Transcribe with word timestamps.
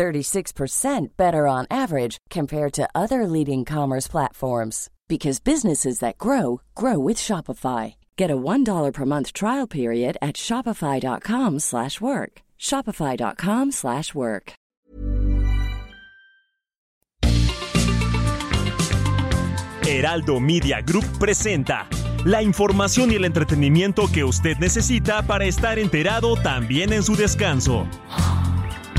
36% 0.00 1.08
better 1.18 1.46
on 1.46 1.66
average 1.70 2.16
compared 2.30 2.72
to 2.72 2.88
other 2.94 3.26
leading 3.26 3.66
commerce 3.66 4.08
platforms 4.08 4.88
because 5.08 5.40
businesses 5.40 5.98
that 5.98 6.16
grow 6.16 6.62
grow 6.74 6.98
with 6.98 7.18
Shopify. 7.18 7.94
Get 8.16 8.30
a 8.30 8.36
$1 8.36 8.92
per 8.94 9.04
month 9.04 9.34
trial 9.34 9.66
period 9.66 10.16
at 10.22 10.36
shopify.com/work. 10.36 12.32
shopify.com/work. 12.58 14.52
Heraldo 19.86 20.40
Media 20.40 20.80
Group 20.82 21.04
presenta 21.18 21.88
la 22.24 22.42
información 22.42 23.10
y 23.10 23.16
el 23.16 23.24
entretenimiento 23.24 24.08
que 24.12 24.24
usted 24.24 24.56
necesita 24.58 25.22
para 25.22 25.44
estar 25.46 25.78
enterado 25.78 26.36
también 26.36 26.92
en 26.92 27.02
su 27.02 27.16
descanso. 27.16 27.86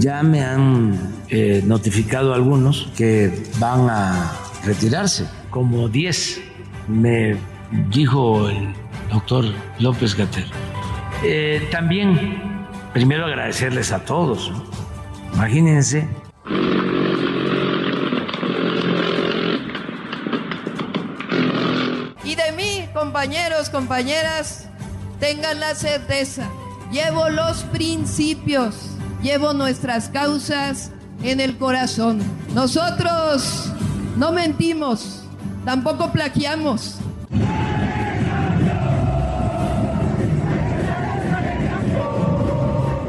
Ya 0.00 0.22
me 0.22 0.42
han 0.42 0.98
eh, 1.28 1.62
notificado 1.66 2.32
algunos 2.32 2.88
que 2.96 3.30
van 3.58 3.90
a 3.90 4.32
retirarse, 4.64 5.28
como 5.50 5.90
10, 5.90 6.40
me 6.88 7.36
dijo 7.90 8.48
el 8.48 8.72
doctor 9.12 9.44
López 9.78 10.16
Gater. 10.16 10.46
Eh, 11.22 11.68
también, 11.70 12.40
primero 12.94 13.26
agradecerles 13.26 13.92
a 13.92 13.98
todos. 14.02 14.50
Imagínense. 15.34 16.08
Y 22.24 22.34
de 22.36 22.52
mí, 22.56 22.88
compañeros, 22.94 23.68
compañeras, 23.68 24.66
tengan 25.18 25.60
la 25.60 25.74
certeza, 25.74 26.48
llevo 26.90 27.28
los 27.28 27.64
principios 27.64 28.96
llevo 29.22 29.52
nuestras 29.52 30.08
causas 30.08 30.90
en 31.22 31.40
el 31.40 31.56
corazón. 31.58 32.20
Nosotros 32.54 33.70
no 34.16 34.32
mentimos, 34.32 35.22
tampoco 35.64 36.10
plagiamos. 36.12 36.96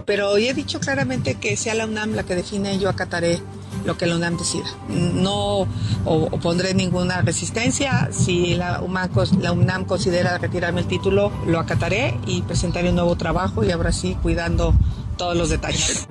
Pero 0.06 0.32
hoy 0.32 0.48
he 0.48 0.54
dicho 0.54 0.82
claramente 0.82 1.36
que 1.36 1.56
sea 1.56 1.74
la 1.74 1.86
UNAM 1.86 2.16
la 2.16 2.24
que 2.24 2.36
define, 2.36 2.78
yo 2.80 2.90
acataré 2.90 3.42
lo 3.86 3.98
que 3.98 4.08
la 4.08 4.18
UNAM 4.18 4.38
decida. 4.38 4.66
No 4.90 5.68
opondré 6.04 6.74
ninguna 6.74 7.22
resistencia. 7.22 8.10
Si 8.12 8.56
la 8.56 8.82
UNAM, 8.82 9.10
la 9.40 9.54
UNAM 9.54 9.86
considera 9.86 10.38
retirarme 10.38 10.82
el 10.82 10.88
título, 10.88 11.32
lo 11.48 11.60
acataré 11.60 12.20
y 12.26 12.42
presentaré 12.42 12.90
un 12.90 12.96
nuevo 12.96 13.16
trabajo 13.16 13.64
y 13.64 13.72
ahora 13.72 13.94
sí 13.94 14.18
cuidando 14.22 14.74
todos 15.18 15.36
los 15.36 15.50
detalles. 15.50 16.08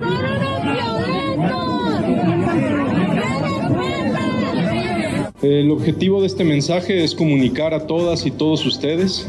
El 5.41 5.71
objetivo 5.71 6.21
de 6.21 6.27
este 6.27 6.43
mensaje 6.43 7.03
es 7.03 7.15
comunicar 7.15 7.73
a 7.73 7.87
todas 7.87 8.27
y 8.27 8.31
todos 8.31 8.63
ustedes 8.63 9.27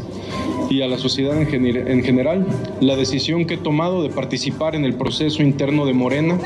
y 0.69 0.83
a 0.83 0.87
la 0.87 0.99
sociedad 0.99 1.35
en, 1.39 2.03
general 2.03 2.45
la 2.81 2.95
decisión 2.95 3.45
que 3.45 3.55
he 3.55 3.57
tomado 3.57 4.03
de 4.03 4.09
participar 4.09 4.75
en 4.75 4.85
el 4.85 4.93
proceso 4.93 5.41
interno 5.41 5.85
de 5.87 5.93
Morena 5.93 6.37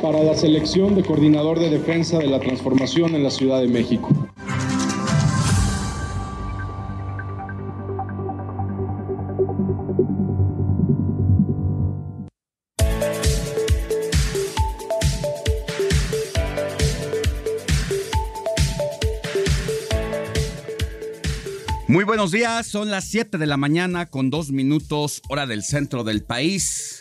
para 0.00 0.22
la 0.22 0.34
selección 0.34 0.94
de 0.94 1.02
coordinador 1.02 1.58
de 1.58 1.68
defensa 1.68 2.18
de 2.18 2.26
la 2.26 2.38
transformación 2.38 3.14
en 3.14 3.22
la 3.22 3.30
Ciudad 3.30 3.60
de 3.60 3.68
México. 3.68 4.08
Buenos 22.06 22.30
días, 22.30 22.68
son 22.68 22.88
las 22.88 23.04
7 23.06 23.36
de 23.36 23.46
la 23.46 23.56
mañana 23.56 24.06
con 24.06 24.30
dos 24.30 24.52
minutos 24.52 25.22
hora 25.28 25.44
del 25.44 25.64
centro 25.64 26.04
del 26.04 26.22
país. 26.22 27.00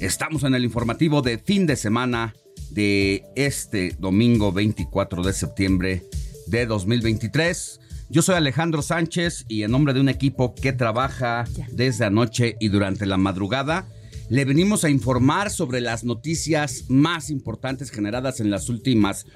Estamos 0.00 0.42
en 0.42 0.56
el 0.56 0.64
informativo 0.64 1.22
de 1.22 1.38
fin 1.38 1.68
de 1.68 1.76
semana 1.76 2.34
de 2.70 3.22
este 3.36 3.94
domingo 4.00 4.50
24 4.50 5.22
de 5.22 5.32
septiembre 5.32 6.02
de 6.48 6.66
2023. 6.66 7.80
Yo 8.08 8.22
soy 8.22 8.34
Alejandro 8.34 8.82
Sánchez 8.82 9.44
y 9.46 9.62
en 9.62 9.70
nombre 9.70 9.94
de 9.94 10.00
un 10.00 10.08
equipo 10.08 10.52
que 10.56 10.72
trabaja 10.72 11.44
desde 11.70 12.06
anoche 12.06 12.56
y 12.58 12.70
durante 12.70 13.06
la 13.06 13.18
madrugada, 13.18 13.86
le 14.30 14.44
venimos 14.44 14.82
a 14.82 14.90
informar 14.90 15.50
sobre 15.50 15.80
las 15.80 16.02
noticias 16.02 16.86
más 16.88 17.30
importantes 17.30 17.92
generadas 17.92 18.40
en 18.40 18.50
las 18.50 18.68
últimas 18.68 19.26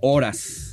horas. 0.00 0.71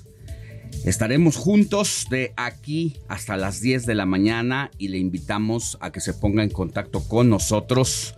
Estaremos 0.85 1.35
juntos 1.35 2.07
de 2.09 2.33
aquí 2.37 2.97
hasta 3.09 3.35
las 3.37 3.61
10 3.61 3.85
de 3.85 3.95
la 3.95 4.05
mañana 4.05 4.71
y 4.77 4.87
le 4.87 4.97
invitamos 4.97 5.77
a 5.81 5.91
que 5.91 5.99
se 5.99 6.13
ponga 6.13 6.41
en 6.41 6.49
contacto 6.49 7.01
con 7.07 7.29
nosotros 7.29 8.15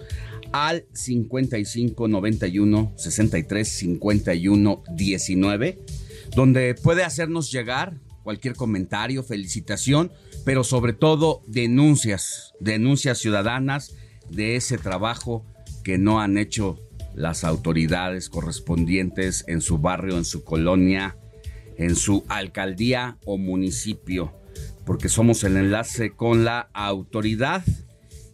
al 0.51 0.85
55 0.93 2.07
91 2.07 2.93
63 2.95 3.67
51 3.67 4.83
19, 4.95 5.79
donde 6.35 6.75
puede 6.75 7.03
hacernos 7.03 7.51
llegar 7.51 7.99
cualquier 8.23 8.55
comentario, 8.55 9.23
felicitación, 9.23 10.11
pero 10.45 10.63
sobre 10.63 10.93
todo 10.93 11.41
denuncias, 11.47 12.53
denuncias 12.59 13.17
ciudadanas 13.17 13.95
de 14.29 14.55
ese 14.55 14.77
trabajo 14.77 15.45
que 15.83 15.97
no 15.97 16.21
han 16.21 16.37
hecho 16.37 16.79
las 17.15 17.43
autoridades 17.43 18.29
correspondientes 18.29 19.43
en 19.47 19.61
su 19.61 19.79
barrio, 19.79 20.17
en 20.17 20.25
su 20.25 20.43
colonia, 20.43 21.17
en 21.77 21.95
su 21.95 22.23
alcaldía 22.27 23.17
o 23.25 23.37
municipio, 23.37 24.33
porque 24.85 25.09
somos 25.09 25.43
el 25.43 25.57
enlace 25.57 26.11
con 26.11 26.45
la 26.45 26.69
autoridad. 26.73 27.63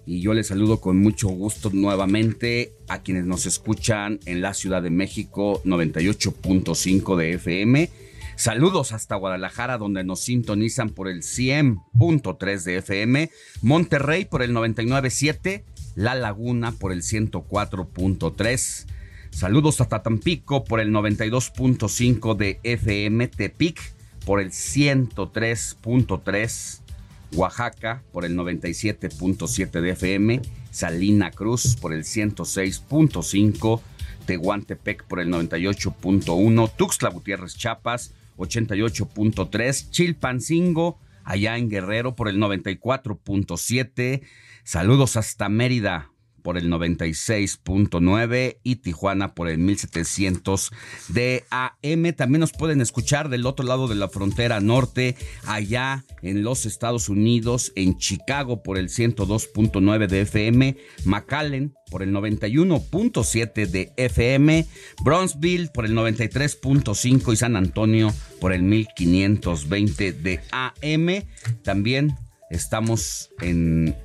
Y 0.06 0.22
yo 0.22 0.34
les 0.34 0.48
saludo 0.48 0.80
con 0.80 0.98
mucho 1.00 1.28
gusto 1.28 1.70
nuevamente 1.74 2.74
a 2.88 3.04
quienes 3.04 3.26
nos 3.26 3.46
escuchan 3.46 4.20
en 4.26 4.42
la 4.42 4.54
Ciudad 4.54 4.82
de 4.82 4.90
México 4.90 5.62
98.5 5.66 7.16
de 7.18 7.34
FM. 7.34 7.90
Saludos 8.38 8.92
hasta 8.92 9.16
Guadalajara 9.16 9.80
donde 9.80 10.04
nos 10.04 10.20
sintonizan 10.22 10.92
por 10.92 11.08
el 11.08 11.24
100.3 11.24 12.64
de 12.64 12.78
FM, 12.78 13.32
Monterrey 13.64 14.26
por 14.26 14.44
el 14.44 14.54
99.7, 14.54 15.64
La 15.96 16.14
Laguna 16.14 16.72
por 16.72 16.92
el 16.92 17.02
104.3. 17.02 18.86
Saludos 19.38 19.80
hasta 19.82 20.02
Tampico 20.02 20.64
por 20.64 20.80
el 20.80 20.90
92.5 20.90 22.36
de 22.36 22.60
FM, 22.64 23.28
Tepic 23.28 23.94
por 24.26 24.42
el 24.42 24.50
103.3, 24.50 26.82
Oaxaca 27.34 28.02
por 28.12 28.26
el 28.26 28.36
97.7 28.36 29.80
de 29.80 29.92
FM, 29.92 30.42
Salina 30.72 31.30
Cruz 31.30 31.76
por 31.76 31.94
el 31.94 32.04
106.5, 32.04 33.82
Tehuantepec 34.26 35.04
por 35.04 35.20
el 35.20 35.30
98.1, 35.30 36.72
Tuxtla 36.76 37.12
Gutiérrez 37.12 37.56
Chiapas 37.56 38.16
88.3, 38.38 39.92
Chilpancingo 39.92 40.98
allá 41.24 41.60
en 41.60 41.70
Guerrero 41.70 42.16
por 42.16 42.28
el 42.28 42.40
94.7. 42.40 44.24
Saludos 44.64 45.16
hasta 45.16 45.48
Mérida 45.48 46.10
por 46.48 46.58
el 46.58 46.70
96.9 46.72 48.60
y 48.64 48.78
Tijuana 48.78 49.34
por 49.34 49.50
el 49.50 49.58
1700 49.58 50.72
de 51.10 51.44
AM. 51.50 52.14
También 52.16 52.40
nos 52.40 52.54
pueden 52.54 52.80
escuchar 52.80 53.28
del 53.28 53.46
otro 53.46 53.66
lado 53.66 53.90
de 53.90 53.96
la 53.96 54.08
frontera 54.08 54.62
norte, 54.62 55.18
allá 55.46 56.06
en 56.22 56.44
los 56.44 56.66
Estados 56.66 57.10
Unidos, 57.10 57.74
en 57.76 57.98
Chicago 57.98 58.64
por 58.64 58.78
el 58.78 58.88
102.9 58.88 60.08
de 60.08 60.22
FM, 60.22 60.78
McAllen 61.04 61.74
por 61.92 62.02
el 62.02 62.14
91.7 62.14 63.68
de 63.68 63.92
FM, 63.98 64.66
Bronzeville 65.04 65.68
por 65.68 65.86
el 65.86 65.92
93.5 65.98 67.34
y 67.34 67.36
San 67.36 67.58
Antonio 67.58 68.14
por 68.40 68.54
el 68.54 68.64
1520 68.64 70.14
de 70.14 70.40
AM. 70.52 71.26
También 71.64 72.16
estamos 72.50 73.32
en 73.42 73.98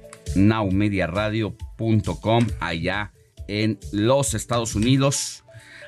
allá 2.61 3.13
en 3.49 3.79
los 3.93 4.35
Estados 4.35 4.75
Unidos. 4.75 5.45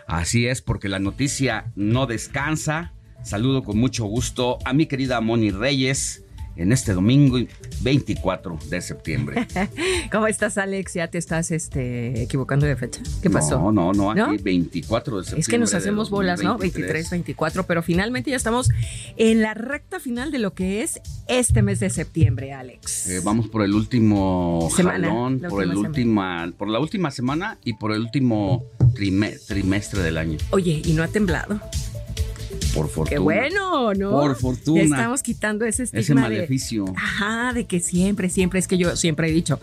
Así 0.07 0.47
es, 0.47 0.61
porque 0.61 0.89
la 0.89 0.99
noticia 0.99 1.73
no 1.77 2.07
descansa. 2.07 2.93
Saludo 3.23 3.63
con 3.63 3.79
mucho 3.79 4.05
gusto 4.05 4.59
a 4.65 4.73
mi 4.73 4.87
querida 4.87 5.21
Moni 5.21 5.51
Reyes 5.51 6.24
en 6.57 6.73
este 6.73 6.93
domingo 6.93 7.39
24 7.83 8.59
de 8.69 8.81
septiembre. 8.81 9.47
¿Cómo 10.13 10.27
estás, 10.27 10.59
Alex? 10.59 10.95
¿Ya 10.95 11.09
te 11.09 11.19
estás 11.19 11.51
este, 11.51 12.23
equivocando 12.23 12.67
de 12.67 12.77
fecha? 12.77 13.01
¿Qué 13.23 13.31
pasó? 13.31 13.59
No, 13.59 13.73
no, 13.73 13.93
no, 13.93 14.11
aquí 14.11 14.43
24 14.43 15.19
de 15.19 15.23
septiembre. 15.25 15.41
Es 15.41 15.49
que 15.49 15.59
nos 15.59 15.75
hacemos 15.75 16.11
bolas, 16.11 16.43
¿no? 16.43 16.59
23, 16.59 17.11
24, 17.11 17.67
pero 17.67 17.83
finalmente 17.83 18.31
ya 18.31 18.37
estamos 18.37 18.71
en 19.17 19.43
la 19.43 19.55
recta 19.55 20.01
final 20.01 20.31
de 20.31 20.39
lo 20.39 20.55
que 20.55 20.83
es 20.83 21.01
este 21.29 21.63
mes 21.63 21.81
de 21.81 21.91
septiembre, 21.91 22.53
Alex. 22.53 23.09
Eh, 23.11 23.21
vamos 23.25 23.49
por 23.49 23.63
el 23.63 23.75
último 23.75 24.69
semana, 24.75 25.09
por 25.49 25.63
el 25.63 25.77
última, 25.77 26.53
por 26.57 26.69
la 26.69 26.79
última 26.79 27.11
semana 27.11 27.59
y 27.65 27.75
por 27.75 27.93
el 27.93 28.01
último 28.01 28.65
trimestre 28.95 30.03
del 30.03 30.19
año. 30.19 30.39
Oye, 30.51 30.83
¿y 30.85 30.93
no 30.93 31.03
ha 31.03 31.09
temblado? 31.09 31.61
Por 32.75 32.89
fortuna. 32.89 33.11
Qué 33.11 33.19
bueno, 33.19 33.95
¿no? 33.95 34.11
Por 34.11 34.37
fortuna. 34.37 34.83
Estamos 34.83 35.23
quitando 35.23 35.65
ese 35.65 35.85
estigma 35.85 36.01
Ese 36.01 36.15
maleficio. 36.15 36.85
ajá, 36.97 37.53
de 37.53 37.65
que 37.67 37.81
siempre, 37.81 38.29
siempre, 38.31 38.59
es 38.59 38.69
que 38.69 38.79
yo 38.79 38.97
siempre 38.97 39.29
he 39.29 39.33
dicho, 39.33 39.61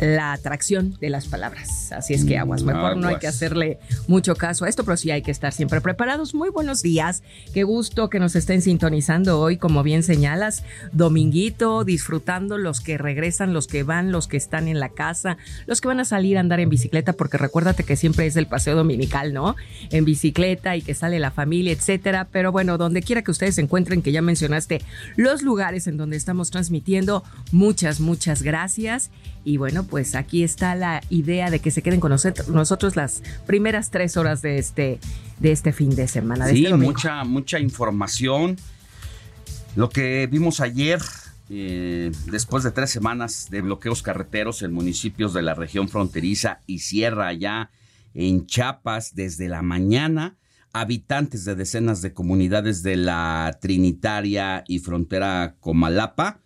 la 0.00 0.32
atracción 0.32 0.96
de 1.00 1.10
las 1.10 1.26
palabras. 1.26 1.92
Así 1.92 2.14
es 2.14 2.24
que 2.24 2.38
aguas, 2.38 2.62
mejor 2.62 2.96
no 2.96 3.08
hay 3.08 3.16
que 3.16 3.26
hacerle 3.26 3.78
mucho 4.06 4.34
caso 4.34 4.64
a 4.64 4.68
esto, 4.68 4.84
pero 4.84 4.96
sí 4.96 5.10
hay 5.10 5.22
que 5.22 5.30
estar 5.30 5.52
siempre 5.52 5.80
preparados. 5.80 6.34
Muy 6.34 6.50
buenos 6.50 6.82
días, 6.82 7.22
qué 7.52 7.64
gusto 7.64 8.08
que 8.10 8.20
nos 8.20 8.36
estén 8.36 8.62
sintonizando 8.62 9.40
hoy, 9.40 9.56
como 9.56 9.82
bien 9.82 10.02
señalas, 10.02 10.62
dominguito, 10.92 11.84
disfrutando 11.84 12.58
los 12.58 12.80
que 12.80 12.98
regresan, 12.98 13.52
los 13.52 13.66
que 13.66 13.82
van, 13.82 14.12
los 14.12 14.28
que 14.28 14.36
están 14.36 14.68
en 14.68 14.80
la 14.80 14.90
casa, 14.90 15.36
los 15.66 15.80
que 15.80 15.88
van 15.88 16.00
a 16.00 16.04
salir 16.04 16.36
a 16.36 16.40
andar 16.40 16.60
en 16.60 16.68
bicicleta, 16.68 17.12
porque 17.12 17.38
recuérdate 17.38 17.84
que 17.84 17.96
siempre 17.96 18.26
es 18.26 18.36
el 18.36 18.46
paseo 18.46 18.76
dominical, 18.76 19.32
¿no? 19.32 19.56
En 19.90 20.04
bicicleta 20.04 20.76
y 20.76 20.82
que 20.82 20.94
sale 20.94 21.18
la 21.18 21.30
familia, 21.30 21.72
etcétera. 21.72 22.28
Pero 22.30 22.52
bueno, 22.52 22.78
donde 22.78 23.02
quiera 23.02 23.22
que 23.22 23.30
ustedes 23.30 23.56
se 23.56 23.60
encuentren, 23.60 24.02
que 24.02 24.12
ya 24.12 24.22
mencionaste 24.22 24.82
los 25.16 25.42
lugares 25.42 25.86
en 25.86 25.96
donde 25.96 26.16
estamos 26.16 26.50
transmitiendo, 26.50 27.24
muchas, 27.52 28.00
muchas 28.00 28.42
gracias. 28.42 29.10
Y 29.48 29.56
bueno, 29.56 29.84
pues 29.84 30.14
aquí 30.14 30.44
está 30.44 30.74
la 30.74 31.00
idea 31.08 31.50
de 31.50 31.58
que 31.60 31.70
se 31.70 31.80
queden 31.80 32.00
con 32.00 32.10
nosotros 32.10 32.96
las 32.96 33.22
primeras 33.46 33.90
tres 33.90 34.18
horas 34.18 34.42
de 34.42 34.58
este, 34.58 34.98
de 35.38 35.52
este 35.52 35.72
fin 35.72 35.96
de 35.96 36.06
semana. 36.06 36.46
sí, 36.48 36.66
este 36.66 36.76
mucha, 36.76 37.24
mucha 37.24 37.58
información. 37.58 38.58
Lo 39.74 39.88
que 39.88 40.28
vimos 40.30 40.60
ayer, 40.60 41.00
eh, 41.48 42.12
después 42.26 42.62
de 42.62 42.72
tres 42.72 42.90
semanas 42.90 43.48
de 43.50 43.62
bloqueos 43.62 44.02
carreteros 44.02 44.60
en 44.60 44.74
municipios 44.74 45.32
de 45.32 45.40
la 45.40 45.54
región 45.54 45.88
fronteriza 45.88 46.60
y 46.66 46.80
Sierra, 46.80 47.28
allá 47.28 47.70
en 48.12 48.44
Chiapas, 48.44 49.14
desde 49.14 49.48
la 49.48 49.62
mañana, 49.62 50.36
habitantes 50.74 51.46
de 51.46 51.54
decenas 51.54 52.02
de 52.02 52.12
comunidades 52.12 52.82
de 52.82 52.96
la 52.96 53.56
Trinitaria 53.62 54.62
y 54.68 54.80
frontera 54.80 55.56
Comalapa 55.58 56.42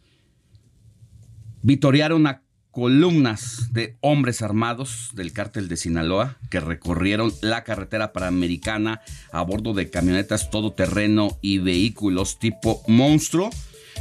vitorearon 1.63 2.27
a 2.27 2.42
columnas 2.73 3.73
de 3.73 3.97
hombres 4.01 4.43
armados 4.43 5.11
del 5.15 5.33
cártel 5.33 5.69
de 5.69 5.77
Sinaloa 5.77 6.39
que 6.51 6.59
recorrieron 6.59 7.33
la 7.43 7.65
carretera 7.65 8.13
panamericana 8.13 9.03
a 9.31 9.43
bordo 9.43 9.75
de 9.75 9.91
camionetas 9.91 10.51
todoterreno 10.51 11.39
y 11.43 11.59
vehículos 11.59 12.39
tipo 12.39 12.83
monstruo. 12.89 13.51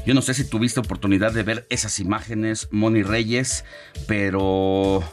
Yo 0.08 0.14
no 0.14 0.22
sé 0.22 0.34
si 0.34 0.50
tuviste 0.50 0.80
oportunidad 0.80 1.34
de 1.34 1.44
ver 1.44 1.68
esas 1.70 2.00
imágenes, 2.00 2.70
Moni 2.72 3.04
Reyes, 3.04 3.66
pero 4.08 5.04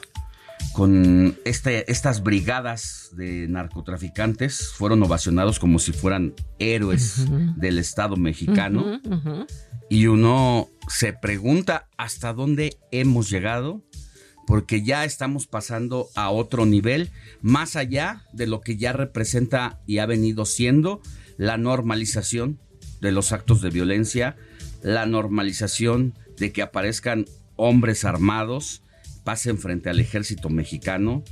con 0.73 1.37
este, 1.45 1.91
estas 1.91 2.23
brigadas 2.23 3.11
de 3.17 3.49
narcotraficantes 3.49 4.69
fueron 4.69 5.03
ovacionados 5.03 5.59
como 5.59 5.81
si 5.81 5.93
fueran 5.93 6.35
héroes 6.61 7.27
del 7.57 7.79
Estado 7.79 8.17
mexicano. 8.17 9.01
Y 9.90 10.06
uno 10.06 10.69
se 10.88 11.12
pregunta 11.12 11.88
hasta 11.96 12.32
dónde 12.32 12.79
hemos 12.90 13.31
llegado, 13.31 13.82
porque 14.46 14.82
ya 14.82 15.05
estamos 15.05 15.46
pasando 15.46 16.08
a 16.14 16.31
otro 16.31 16.67
nivel, 16.67 17.11
más 17.43 17.76
allá 17.76 18.23
de 18.32 18.46
lo 18.46 18.61
que 18.61 18.76
ya 18.76 18.93
representa 18.93 19.81
y 19.87 19.99
ha 19.99 20.06
venido 20.06 20.46
siendo 20.46 21.02
la 21.37 21.56
normalización 21.56 22.58
de 23.00 23.12
los 23.12 23.32
actos 23.32 23.61
de 23.61 23.70
violencia, 23.70 24.37
la 24.82 25.06
normalización 25.06 26.14
de 26.38 26.52
que 26.52 26.62
aparezcan 26.62 27.26
hombres 27.56 28.05
armados, 28.05 28.82
pasen 29.25 29.58
frente 29.58 29.90
al 29.90 30.00
ejército 30.00 30.49
mexicano 30.49 31.23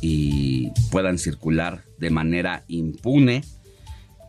y 0.00 0.70
puedan 0.90 1.18
circular 1.18 1.84
de 1.98 2.10
manera 2.10 2.64
impune, 2.68 3.44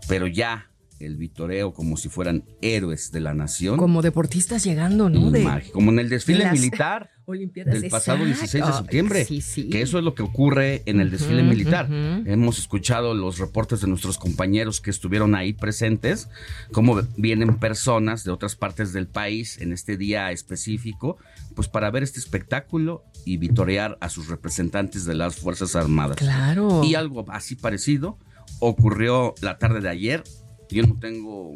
pero 0.07 0.27
ya 0.27 0.69
el 0.99 1.17
vitoreo 1.17 1.73
como 1.73 1.97
si 1.97 2.09
fueran 2.09 2.45
héroes 2.61 3.11
de 3.11 3.19
la 3.19 3.33
nación. 3.33 3.77
Como 3.77 4.01
deportistas 4.01 4.63
llegando, 4.63 5.09
¿no? 5.09 5.31
como 5.73 5.91
en 5.91 5.99
el 5.99 6.09
desfile 6.09 6.49
militar 6.51 7.11
del 7.27 7.89
pasado 7.89 8.23
16 8.23 8.65
de 8.65 8.73
septiembre. 8.73 9.25
Que 9.25 9.81
eso 9.81 9.97
es 9.97 10.03
lo 10.03 10.13
que 10.15 10.23
ocurre 10.23 10.83
en 10.85 10.99
el 10.99 11.11
desfile 11.11 11.43
militar. 11.43 11.89
Hemos 12.25 12.59
escuchado 12.59 13.13
los 13.13 13.39
reportes 13.39 13.81
de 13.81 13.87
nuestros 13.87 14.17
compañeros 14.17 14.79
que 14.79 14.89
estuvieron 14.89 15.35
ahí 15.35 15.53
presentes, 15.53 16.29
cómo 16.71 17.01
vienen 17.17 17.57
personas 17.57 18.23
de 18.23 18.31
otras 18.31 18.55
partes 18.55 18.93
del 18.93 19.07
país 19.07 19.59
en 19.59 19.73
este 19.73 19.97
día 19.97 20.31
específico, 20.31 21.17
pues 21.55 21.67
para 21.67 21.89
ver 21.91 22.03
este 22.03 22.19
espectáculo 22.19 23.03
y 23.25 23.37
vitorear 23.37 23.97
a 24.01 24.09
sus 24.09 24.27
representantes 24.27 25.05
de 25.05 25.15
las 25.15 25.35
Fuerzas 25.35 25.75
Armadas. 25.75 26.17
Claro. 26.17 26.83
Y 26.83 26.95
algo 26.95 27.25
así 27.29 27.55
parecido 27.55 28.17
ocurrió 28.59 29.33
la 29.41 29.57
tarde 29.57 29.81
de 29.81 29.89
ayer 29.89 30.23
yo 30.69 30.83
no 30.83 30.97
tengo 30.99 31.55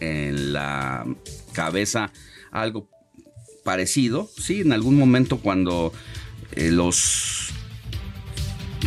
en 0.00 0.52
la 0.52 1.06
cabeza 1.52 2.12
algo 2.50 2.88
parecido. 3.64 4.28
Sí, 4.36 4.60
en 4.60 4.72
algún 4.72 4.96
momento 4.96 5.38
cuando 5.38 5.92
eh, 6.52 6.70
los 6.70 7.52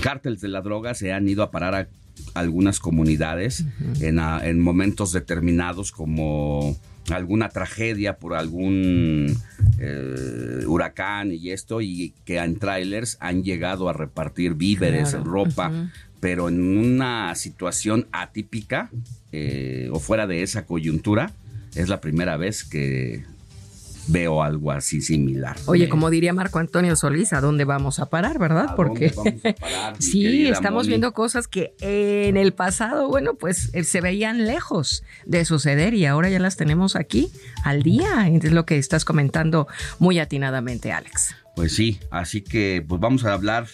cárteles 0.01 0.41
de 0.41 0.49
la 0.49 0.61
droga 0.61 0.93
se 0.93 1.13
han 1.13 1.27
ido 1.29 1.43
a 1.43 1.51
parar 1.51 1.75
a 1.75 1.87
algunas 2.33 2.79
comunidades 2.79 3.63
en, 4.01 4.59
momentos 4.59 5.11
determinados 5.11 5.91
como 5.91 6.75
alguna 7.09 7.49
tragedia 7.49 8.17
por 8.17 8.33
algún 8.33 9.37
eh, 9.79 10.65
huracán 10.65 11.31
y 11.31 11.51
esto 11.51 11.81
y 11.81 12.13
que 12.25 12.37
en 12.37 12.57
trailers 12.57 13.17
han 13.19 13.43
llegado 13.43 13.87
a 13.87 13.93
repartir 13.93 14.55
víveres, 14.55 15.13
ropa, 15.13 15.91
pero 16.23 16.47
en 16.47 16.77
una 16.77 17.35
situación 17.35 18.07
atípica 18.13 18.89
eh, 19.33 19.89
o 19.91 19.99
fuera 19.99 20.25
de 20.25 20.41
esa 20.41 20.65
coyuntura, 20.65 21.33
es 21.75 21.89
la 21.89 21.99
primera 21.99 22.37
vez 22.37 22.63
que 22.63 23.25
veo 24.07 24.41
algo 24.41 24.71
así 24.71 25.01
similar. 25.01 25.57
Oye, 25.65 25.89
como 25.89 26.09
diría 26.09 26.31
Marco 26.31 26.59
Antonio 26.59 26.95
Solís, 26.95 27.33
¿a 27.33 27.41
dónde 27.41 27.65
vamos 27.65 27.99
a 27.99 28.05
parar, 28.05 28.39
verdad? 28.39 28.73
Porque 28.77 29.13
sí, 29.99 30.47
estamos 30.47 30.87
viendo 30.87 31.11
cosas 31.11 31.49
que 31.49 31.73
en 31.81 32.37
el 32.37 32.53
pasado, 32.53 33.09
bueno, 33.09 33.33
pues 33.33 33.69
eh, 33.73 33.83
se 33.83 33.99
veían 33.99 34.45
lejos 34.45 35.03
de 35.25 35.43
suceder 35.43 35.93
y 35.93 36.05
ahora 36.05 36.29
ya 36.29 36.39
las 36.39 36.55
tenemos 36.55 36.95
aquí 36.95 37.33
al 37.65 37.83
día. 37.83 38.29
Es 38.29 38.53
lo 38.53 38.65
que 38.65 38.77
estás 38.77 39.03
comentando 39.03 39.67
muy 39.99 40.19
atinadamente, 40.19 40.93
Alex. 40.93 41.35
Pues 41.57 41.75
sí, 41.75 41.99
así 42.11 42.39
que 42.39 42.81
pues 42.87 43.01
vamos 43.01 43.25
a 43.25 43.33
hablar 43.33 43.67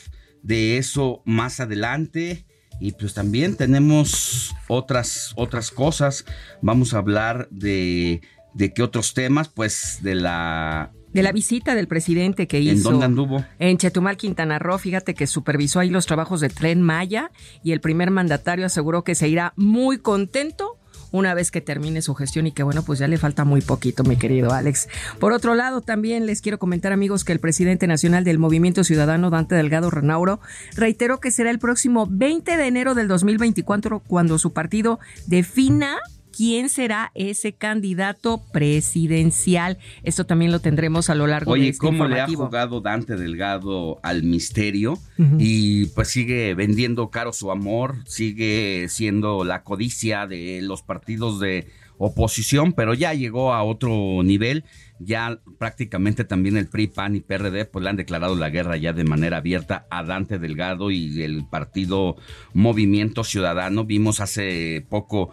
de 0.43 0.77
eso 0.77 1.21
más 1.25 1.59
adelante. 1.59 2.45
Y 2.81 2.93
pues 2.93 3.13
también 3.13 3.55
tenemos 3.55 4.55
otras, 4.67 5.33
otras 5.35 5.69
cosas. 5.69 6.25
Vamos 6.61 6.93
a 6.93 6.99
hablar 6.99 7.49
de, 7.51 8.21
de 8.53 8.73
qué 8.73 8.83
otros 8.83 9.13
temas, 9.13 9.49
pues 9.49 9.99
de 10.01 10.15
la 10.15 10.91
de 11.13 11.23
la 11.23 11.31
visita 11.31 11.73
del 11.75 11.87
presidente 11.87 12.47
que 12.47 12.59
hizo. 12.59 12.71
¿En 12.71 12.83
dónde 12.83 13.05
anduvo? 13.05 13.45
En 13.57 13.77
Chetumal, 13.77 14.17
Quintana 14.17 14.59
Roo. 14.59 14.77
Fíjate 14.77 15.15
que 15.15 15.25
supervisó 15.25 15.79
ahí 15.79 15.89
los 15.89 16.05
trabajos 16.05 16.39
de 16.39 16.49
Tren 16.49 16.81
Maya 16.81 17.31
y 17.63 17.71
el 17.71 17.81
primer 17.81 18.11
mandatario 18.11 18.65
aseguró 18.65 19.03
que 19.03 19.15
se 19.15 19.27
irá 19.27 19.53
muy 19.55 19.97
contento 19.97 20.78
una 21.11 21.33
vez 21.33 21.51
que 21.51 21.61
termine 21.61 22.01
su 22.01 22.15
gestión 22.15 22.47
y 22.47 22.51
que 22.51 22.63
bueno, 22.63 22.83
pues 22.83 22.99
ya 22.99 23.07
le 23.07 23.17
falta 23.17 23.45
muy 23.45 23.61
poquito, 23.61 24.03
mi 24.03 24.17
querido 24.17 24.51
Alex. 24.51 24.87
Por 25.19 25.33
otro 25.33 25.55
lado, 25.55 25.81
también 25.81 26.25
les 26.25 26.41
quiero 26.41 26.59
comentar, 26.59 26.91
amigos, 26.91 27.23
que 27.23 27.31
el 27.31 27.39
presidente 27.39 27.87
nacional 27.87 28.23
del 28.23 28.39
Movimiento 28.39 28.83
Ciudadano, 28.83 29.29
Dante 29.29 29.55
Delgado 29.55 29.89
Renauro, 29.89 30.39
reiteró 30.75 31.19
que 31.19 31.31
será 31.31 31.49
el 31.49 31.59
próximo 31.59 32.07
20 32.09 32.57
de 32.57 32.67
enero 32.67 32.95
del 32.95 33.07
2024 33.07 33.99
cuando 34.05 34.37
su 34.37 34.53
partido 34.53 34.99
defina 35.27 35.97
quién 36.39 36.69
será 36.69 37.11
ese 37.15 37.51
candidato 37.51 38.41
presidencial. 38.53 39.77
Esto 40.03 40.25
también 40.25 40.53
lo 40.53 40.61
tendremos 40.61 41.09
a 41.09 41.15
lo 41.15 41.27
largo 41.27 41.55
de 41.55 41.67
este 41.67 41.85
¿cómo 41.85 42.07
le 42.07 42.21
ha 42.21 42.27
jugado 42.27 42.79
Dante 42.79 43.17
Delgado 43.17 43.99
al 44.03 44.23
misterio? 44.23 44.97
Y 45.37 45.87
pues 45.87 46.07
sigue 46.07 46.53
vendiendo 46.53 47.09
caro 47.09 47.33
su 47.33 47.51
amor, 47.51 47.97
sigue 48.05 48.85
siendo 48.87 49.43
la 49.43 49.63
codicia 49.63 50.27
de 50.27 50.61
los 50.61 50.81
partidos 50.81 51.41
de 51.41 51.67
oposición, 51.97 52.71
pero 52.71 52.93
ya 52.93 53.13
llegó 53.13 53.53
a 53.53 53.61
otro 53.63 54.23
nivel. 54.23 54.63
Ya 55.01 55.39
prácticamente 55.57 56.23
también 56.23 56.55
el 56.55 56.67
PRI, 56.67 56.87
PAN 56.87 57.15
y 57.17 57.19
PRD 57.19 57.65
pues 57.65 57.83
le 57.83 57.89
han 57.89 57.97
declarado 57.97 58.35
la 58.35 58.49
guerra 58.49 58.77
ya 58.77 58.93
de 58.93 59.03
manera 59.03 59.37
abierta 59.37 59.87
a 59.89 60.03
Dante 60.03 60.39
Delgado 60.39 60.89
y 60.89 61.21
el 61.21 61.45
partido 61.45 62.15
Movimiento 62.53 63.25
Ciudadano. 63.25 63.83
Vimos 63.83 64.21
hace 64.21 64.85
poco 64.89 65.31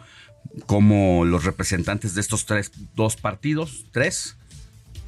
como 0.67 1.25
los 1.25 1.45
representantes 1.45 2.15
de 2.15 2.21
estos 2.21 2.47
tres, 2.47 2.73
dos 2.95 3.17
partidos, 3.17 3.87
tres, 3.93 4.37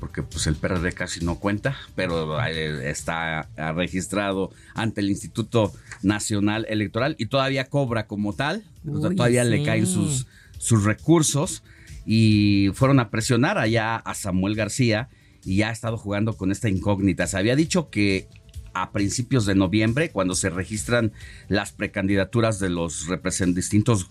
porque 0.01 0.23
pues 0.23 0.47
el 0.47 0.57
PRD 0.57 0.93
casi 0.93 1.25
no 1.25 1.37
cuenta, 1.39 1.77
pero 1.95 2.41
eh, 2.45 2.91
está 2.91 3.49
registrado 3.75 4.53
ante 4.75 5.01
el 5.01 5.11
Instituto 5.11 5.73
Nacional 6.03 6.67
Electoral 6.69 7.17
y 7.19 7.27
todavía 7.27 7.69
cobra 7.69 8.07
como 8.07 8.33
tal, 8.35 8.65
todavía 8.85 9.45
le 9.45 9.65
caen 9.65 9.87
sus, 9.87 10.27
sus 10.59 10.85
recursos 10.85 11.63
y 12.07 12.71
fueron 12.75 13.01
a 13.01 13.11
presionar 13.11 13.59
allá 13.59 13.97
a 13.97 14.15
Samuel 14.15 14.55
García 14.55 15.09
y 15.45 15.57
ya 15.57 15.69
ha 15.69 15.73
estado 15.73 15.99
jugando 15.99 16.37
con 16.37 16.53
esta 16.53 16.69
incógnita. 16.69 17.27
Se 17.27 17.37
había 17.37 17.57
dicho 17.57 17.91
que 17.91 18.29
a 18.73 18.93
principios 18.93 19.47
de 19.47 19.55
noviembre, 19.55 20.11
cuando 20.11 20.35
se 20.35 20.51
registran 20.51 21.13
las 21.49 21.73
precandidaturas 21.73 22.59
de 22.59 22.71
los 22.71 23.07
distintos 23.55 24.11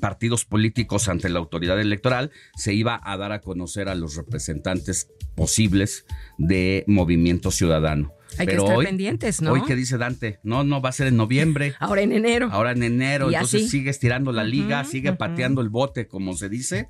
partidos 0.00 0.44
políticos 0.44 1.08
ante 1.08 1.28
la 1.28 1.38
autoridad 1.38 1.80
electoral, 1.80 2.30
se 2.56 2.74
iba 2.74 3.00
a 3.02 3.16
dar 3.16 3.32
a 3.32 3.40
conocer 3.40 3.88
a 3.88 3.94
los 3.94 4.16
representantes 4.16 5.08
posibles 5.34 6.04
de 6.38 6.84
Movimiento 6.86 7.50
Ciudadano. 7.50 8.12
Hay 8.38 8.46
que 8.46 8.56
estar 8.56 8.78
pendientes, 8.78 9.40
¿no? 9.40 9.52
Hoy 9.52 9.62
que 9.62 9.74
dice 9.74 9.98
Dante, 9.98 10.40
no, 10.42 10.64
no 10.64 10.82
va 10.82 10.90
a 10.90 10.92
ser 10.92 11.06
en 11.06 11.16
noviembre. 11.16 11.74
Ahora 11.80 12.02
en 12.02 12.12
enero. 12.12 12.48
Ahora 12.52 12.72
en 12.72 12.82
enero, 12.82 13.30
entonces 13.30 13.70
sigue 13.70 13.90
estirando 13.90 14.32
la 14.32 14.44
liga, 14.44 14.84
sigue 14.84 15.12
pateando 15.12 15.60
el 15.60 15.68
bote, 15.68 16.06
como 16.06 16.36
se 16.36 16.48
dice, 16.48 16.88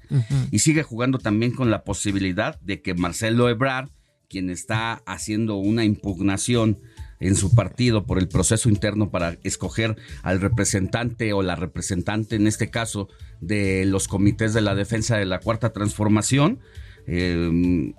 y 0.51 0.61
sigue 0.61 0.83
jugando 0.83 1.19
también 1.19 1.53
con 1.53 1.71
la 1.71 1.85
posibilidad 1.85 2.59
de 2.61 2.83
que 2.83 2.95
Marcelo 2.95 3.49
Ebrard, 3.49 3.91
quien 4.29 4.51
está 4.51 4.95
haciendo 5.07 5.57
una 5.57 5.85
impugnación 5.85 6.81
en 7.21 7.37
su 7.37 7.55
partido 7.55 8.05
por 8.05 8.19
el 8.19 8.29
proceso 8.29 8.69
interno 8.69 9.11
para 9.11 9.39
escoger 9.43 9.97
al 10.23 10.41
representante 10.41 11.33
o 11.33 11.43
la 11.43 11.57
representante, 11.57 12.37
en 12.37 12.47
este 12.47 12.71
caso, 12.71 13.09
de 13.41 13.85
los 13.87 14.09
comités 14.09 14.55
de 14.55 14.61
la 14.61 14.75
defensa 14.75 15.17
de 15.17 15.25
la 15.25 15.41
cuarta 15.41 15.73
transformación. 15.73 16.61
Em, 17.07 17.95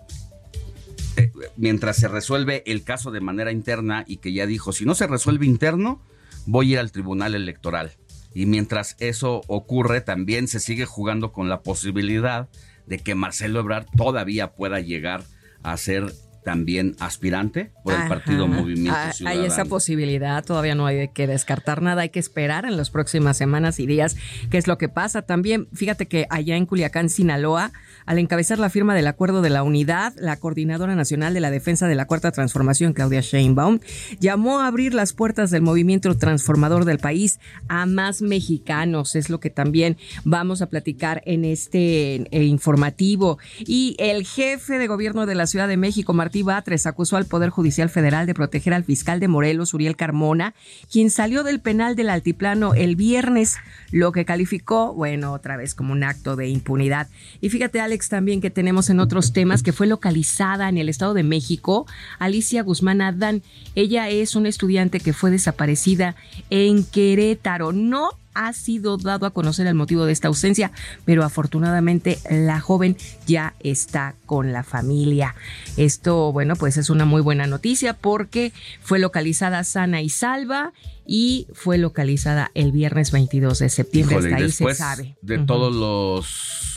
eh, 1.16 1.32
mientras 1.56 1.98
se 1.98 2.08
resuelve 2.08 2.64
el 2.68 2.84
caso 2.84 3.12
de 3.12 3.22
manera 3.22 3.52
interna 3.52 4.04
y 4.08 4.18
que 4.18 4.34
ya 4.34 4.46
dijo, 4.46 4.72
si 4.72 4.86
no 4.86 4.94
se 4.94 5.08
resuelve 5.08 5.46
interno, 5.46 6.02
voy 6.46 6.70
a 6.70 6.74
ir 6.74 6.80
al 6.80 6.92
tribunal 6.92 7.34
electoral. 7.34 7.94
Y 8.34 8.46
mientras 8.46 8.96
eso 9.00 9.42
ocurre, 9.48 10.02
también 10.02 10.48
se 10.48 10.60
sigue 10.60 10.86
jugando 10.86 11.32
con 11.32 11.50
la 11.50 11.62
posibilidad 11.62 12.50
de 12.86 13.00
que 13.00 13.16
Marcelo 13.16 13.60
Ebrard 13.60 13.88
todavía 13.96 14.54
pueda 14.54 14.80
llegar 14.80 15.24
a 15.64 15.76
ser 15.78 16.14
también 16.48 16.96
aspirante 17.02 17.72
por 17.84 17.94
el 17.94 18.08
partido 18.08 18.48
Movimiento 18.48 18.98
ah, 18.98 19.12
Ciudadano. 19.12 19.42
Hay 19.42 19.48
esa 19.48 19.66
posibilidad, 19.66 20.46
todavía 20.46 20.76
no 20.76 20.86
hay 20.86 21.10
que 21.10 21.28
descartar 21.28 21.82
nada, 21.82 22.04
hay 22.04 22.10
que 22.10 22.22
esperar 22.22 22.64
en 22.64 22.78
las 22.78 22.90
próximas 22.90 23.36
semanas 23.36 23.82
y 23.82 23.86
días 23.86 24.16
qué 24.50 24.58
es 24.58 24.66
lo 24.66 24.78
que 24.78 24.88
pasa. 24.88 25.24
También, 25.24 25.68
fíjate 25.74 26.08
que 26.08 26.26
allá 26.30 26.56
en 26.56 26.66
Culiacán, 26.66 27.10
Sinaloa, 27.10 27.74
al 28.08 28.18
encabezar 28.18 28.58
la 28.58 28.70
firma 28.70 28.96
del 28.96 29.06
acuerdo 29.06 29.42
de 29.42 29.50
la 29.50 29.64
unidad, 29.64 30.14
la 30.18 30.38
coordinadora 30.38 30.96
nacional 30.96 31.34
de 31.34 31.42
la 31.42 31.52
defensa 31.52 31.88
de 31.88 31.96
la 31.96 32.08
cuarta 32.08 32.32
transformación, 32.32 32.94
Claudia 32.94 33.22
Sheinbaum, 33.22 33.80
llamó 34.20 34.62
a 34.62 34.68
abrir 34.68 34.94
las 34.94 35.14
puertas 35.14 35.52
del 35.52 35.62
movimiento 35.62 36.18
transformador 36.18 36.86
del 36.86 37.00
país 37.00 37.40
a 37.68 37.86
más 37.86 38.22
mexicanos. 38.22 39.16
Es 39.16 39.30
lo 39.30 39.40
que 39.42 39.50
también 39.50 39.98
vamos 40.24 40.62
a 40.62 40.68
platicar 40.68 41.22
en 41.26 41.44
este 41.44 42.28
eh, 42.32 42.44
informativo. 42.46 43.40
Y 43.60 43.98
el 44.00 44.26
jefe 44.26 44.80
de 44.80 44.88
gobierno 44.88 45.26
de 45.26 45.36
la 45.36 45.46
Ciudad 45.46 45.68
de 45.68 45.78
México, 45.78 46.14
Martín 46.14 46.46
Batres 46.46 46.86
acusó 46.86 47.18
al 47.18 47.26
Poder 47.26 47.50
Judicial 47.50 47.90
Federal 47.90 48.26
de 48.26 48.34
proteger 48.34 48.74
al 48.74 48.86
fiscal 48.86 49.20
de 49.20 49.28
Morelos, 49.28 49.74
Uriel 49.74 49.98
Carmona, 49.98 50.56
quien 50.90 51.12
salió 51.12 51.44
del 51.44 51.60
penal 51.60 51.98
del 51.98 52.10
Altiplano 52.10 52.74
el 52.74 52.96
viernes, 52.96 53.58
lo 53.92 54.14
que 54.14 54.24
calificó, 54.24 54.94
bueno, 54.94 55.34
otra 55.34 55.58
vez 55.58 55.76
como 55.76 55.92
un 55.92 56.06
acto 56.06 56.38
de 56.38 56.48
impunidad. 56.48 57.10
Y 57.42 57.50
fíjate, 57.50 57.82
Alex, 57.82 57.97
también 58.08 58.42
que 58.42 58.50
tenemos 58.50 58.90
en 58.90 59.00
otros 59.00 59.34
temas 59.34 59.64
que 59.64 59.74
fue 59.74 59.88
localizada 59.88 60.70
en 60.70 60.78
el 60.78 60.90
Estado 60.90 61.14
de 61.14 61.24
México, 61.24 61.86
Alicia 62.20 62.64
Guzmán 62.64 63.02
Adán. 63.02 63.42
Ella 63.76 64.10
es 64.10 64.36
una 64.36 64.50
estudiante 64.50 65.00
que 65.00 65.14
fue 65.14 65.32
desaparecida 65.32 66.16
en 66.50 66.84
Querétaro. 66.84 67.72
No 67.74 68.12
ha 68.38 68.54
sido 68.54 68.98
dado 68.98 69.26
a 69.26 69.32
conocer 69.32 69.66
el 69.66 69.74
motivo 69.74 70.06
de 70.06 70.14
esta 70.14 70.28
ausencia, 70.28 70.72
pero 71.06 71.24
afortunadamente 71.24 72.20
la 72.30 72.60
joven 72.60 72.96
ya 73.26 73.56
está 73.62 74.14
con 74.26 74.54
la 74.54 74.64
familia. 74.64 75.36
Esto, 75.76 76.32
bueno, 76.32 76.56
pues 76.56 76.78
es 76.78 76.92
una 76.92 77.06
muy 77.06 77.22
buena 77.22 77.48
noticia 77.48 77.94
porque 77.94 78.54
fue 78.82 79.00
localizada 79.00 79.64
sana 79.64 80.02
y 80.02 80.10
salva 80.10 80.72
y 81.08 81.48
fue 81.54 81.80
localizada 81.80 82.52
el 82.54 82.72
viernes 82.72 83.12
22 83.12 83.58
de 83.60 83.70
septiembre. 83.70 84.18
Hasta 84.18 84.36
ahí 84.36 84.52
se 84.52 84.74
sabe. 84.76 85.18
De 85.22 85.40
todos 85.40 85.74
los 85.74 86.77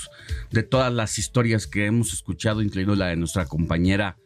de 0.50 0.62
todas 0.62 0.92
las 0.92 1.18
historias 1.18 1.66
que 1.66 1.86
hemos 1.86 2.12
escuchado, 2.12 2.62
incluyendo 2.62 2.96
la 2.96 3.06
de 3.08 3.16
nuestra 3.16 3.46
compañera 3.46 4.16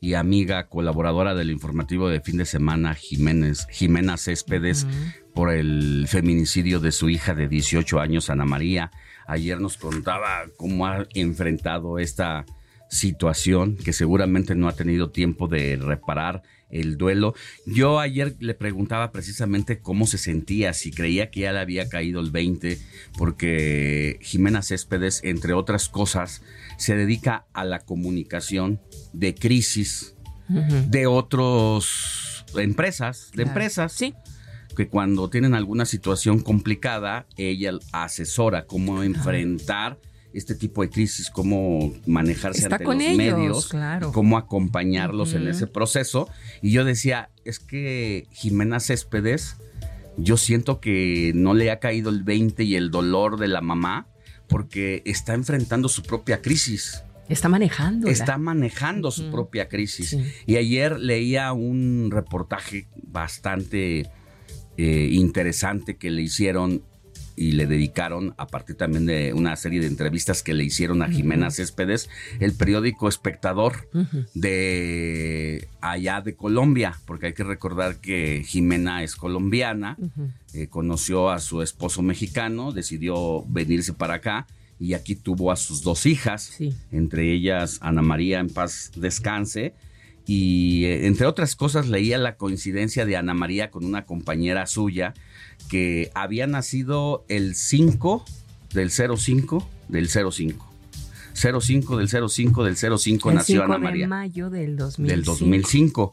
y 0.00 0.14
amiga 0.14 0.68
colaboradora 0.68 1.34
del 1.34 1.50
informativo 1.50 2.08
de 2.08 2.20
fin 2.20 2.38
de 2.38 2.46
semana, 2.46 2.94
Jiménez, 2.94 3.66
Jimena 3.70 4.16
Céspedes, 4.16 4.86
por 5.34 5.52
el 5.52 6.06
feminicidio 6.08 6.80
de 6.80 6.92
su 6.92 7.10
hija 7.10 7.34
de 7.34 7.48
18 7.48 8.00
años, 8.00 8.30
Ana 8.30 8.46
María. 8.46 8.90
Ayer 9.26 9.60
nos 9.60 9.76
contaba 9.76 10.44
cómo 10.56 10.86
ha 10.86 11.06
enfrentado 11.14 11.98
esta 11.98 12.46
situación 12.88 13.76
que 13.76 13.92
seguramente 13.92 14.54
no 14.54 14.68
ha 14.68 14.72
tenido 14.72 15.10
tiempo 15.10 15.48
de 15.48 15.76
reparar 15.76 16.42
el 16.70 16.96
duelo. 16.96 17.34
Yo 17.66 17.98
ayer 17.98 18.36
le 18.40 18.54
preguntaba 18.54 19.12
precisamente 19.12 19.80
cómo 19.80 20.06
se 20.06 20.18
sentía, 20.18 20.72
si 20.72 20.90
creía 20.90 21.30
que 21.30 21.40
ya 21.40 21.52
le 21.52 21.60
había 21.60 21.88
caído 21.88 22.20
el 22.20 22.30
20, 22.30 22.78
porque 23.18 24.18
Jimena 24.20 24.62
Céspedes, 24.62 25.20
entre 25.24 25.52
otras 25.52 25.88
cosas, 25.88 26.42
se 26.78 26.96
dedica 26.96 27.46
a 27.52 27.64
la 27.64 27.80
comunicación 27.80 28.80
de 29.12 29.34
crisis 29.34 30.14
de 30.48 31.06
otras 31.06 32.44
empresas, 32.56 33.30
de 33.34 33.44
empresas. 33.44 33.92
Sí 33.92 34.14
que 34.76 34.88
cuando 34.88 35.28
tienen 35.28 35.54
alguna 35.54 35.84
situación 35.84 36.40
complicada, 36.40 37.26
ella 37.36 37.72
asesora 37.92 38.66
cómo 38.66 39.02
enfrentar 39.02 39.98
este 40.32 40.54
tipo 40.54 40.82
de 40.82 40.90
crisis, 40.90 41.30
cómo 41.30 41.92
manejarse 42.06 42.66
ante 42.66 42.84
los 42.84 42.96
medios, 42.96 43.70
cómo 44.12 44.38
acompañarlos 44.38 45.34
en 45.34 45.48
ese 45.48 45.66
proceso. 45.66 46.28
Y 46.62 46.70
yo 46.72 46.84
decía, 46.84 47.30
es 47.44 47.58
que 47.58 48.28
Jimena 48.30 48.80
Céspedes, 48.80 49.56
yo 50.16 50.36
siento 50.36 50.80
que 50.80 51.32
no 51.34 51.54
le 51.54 51.70
ha 51.70 51.80
caído 51.80 52.10
el 52.10 52.22
20 52.22 52.62
y 52.64 52.76
el 52.76 52.90
dolor 52.90 53.38
de 53.38 53.48
la 53.48 53.60
mamá 53.60 54.06
porque 54.48 55.02
está 55.04 55.34
enfrentando 55.34 55.88
su 55.88 56.02
propia 56.02 56.42
crisis. 56.42 57.02
Está 57.28 57.48
manejando. 57.48 58.08
Está 58.08 58.38
manejando 58.38 59.12
su 59.12 59.30
propia 59.30 59.68
crisis. 59.68 60.16
Y 60.46 60.56
ayer 60.56 60.98
leía 60.98 61.52
un 61.52 62.10
reportaje 62.10 62.88
bastante 63.04 64.10
eh, 64.76 65.08
interesante 65.12 65.96
que 65.96 66.10
le 66.10 66.22
hicieron 66.22 66.82
y 67.40 67.52
le 67.52 67.66
dedicaron, 67.66 68.34
a 68.36 68.46
partir 68.46 68.76
también 68.76 69.06
de 69.06 69.32
una 69.32 69.56
serie 69.56 69.80
de 69.80 69.86
entrevistas 69.86 70.42
que 70.42 70.52
le 70.52 70.62
hicieron 70.62 71.00
a 71.00 71.08
Jimena 71.08 71.50
Céspedes, 71.50 72.10
el 72.38 72.52
periódico 72.52 73.08
Espectador 73.08 73.88
de 74.34 75.66
allá 75.80 76.20
de 76.20 76.34
Colombia, 76.34 77.00
porque 77.06 77.28
hay 77.28 77.32
que 77.32 77.42
recordar 77.42 77.96
que 77.96 78.44
Jimena 78.46 79.02
es 79.02 79.16
colombiana, 79.16 79.96
eh, 80.52 80.66
conoció 80.66 81.30
a 81.30 81.38
su 81.40 81.62
esposo 81.62 82.02
mexicano, 82.02 82.72
decidió 82.72 83.42
venirse 83.48 83.94
para 83.94 84.16
acá 84.16 84.46
y 84.78 84.92
aquí 84.92 85.14
tuvo 85.14 85.50
a 85.50 85.56
sus 85.56 85.82
dos 85.82 86.04
hijas, 86.04 86.58
entre 86.92 87.32
ellas 87.32 87.78
Ana 87.80 88.02
María 88.02 88.40
en 88.40 88.50
paz 88.50 88.92
descanse, 88.96 89.72
y 90.26 90.84
eh, 90.84 91.06
entre 91.06 91.24
otras 91.24 91.56
cosas 91.56 91.88
leía 91.88 92.18
la 92.18 92.36
coincidencia 92.36 93.06
de 93.06 93.16
Ana 93.16 93.32
María 93.32 93.70
con 93.70 93.86
una 93.86 94.04
compañera 94.04 94.66
suya 94.66 95.14
que 95.70 96.10
había 96.14 96.46
nacido 96.46 97.24
el 97.28 97.54
5 97.54 98.24
del 98.74 98.90
05 98.90 99.66
del 99.88 100.08
05. 100.08 100.66
05 101.32 101.96
del 101.96 102.08
05 102.08 102.64
del 102.64 102.76
05 102.76 103.30
el 103.30 103.36
nació 103.36 103.62
5 103.62 103.64
Ana 103.64 103.78
María. 103.78 104.04
de 104.04 104.08
mayo 104.08 104.50
del 104.50 104.76
2005. 104.76 105.08
Del 105.08 105.24
2005. 105.24 106.10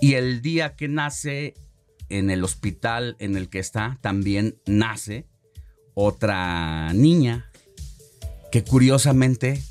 Y 0.00 0.14
el 0.14 0.42
día 0.42 0.74
que 0.74 0.88
nace 0.88 1.54
en 2.08 2.30
el 2.30 2.42
hospital 2.42 3.16
en 3.20 3.36
el 3.36 3.48
que 3.48 3.60
está, 3.60 3.98
también 4.00 4.56
nace 4.66 5.26
otra 5.94 6.92
niña 6.92 7.50
que 8.50 8.64
curiosamente 8.64 9.62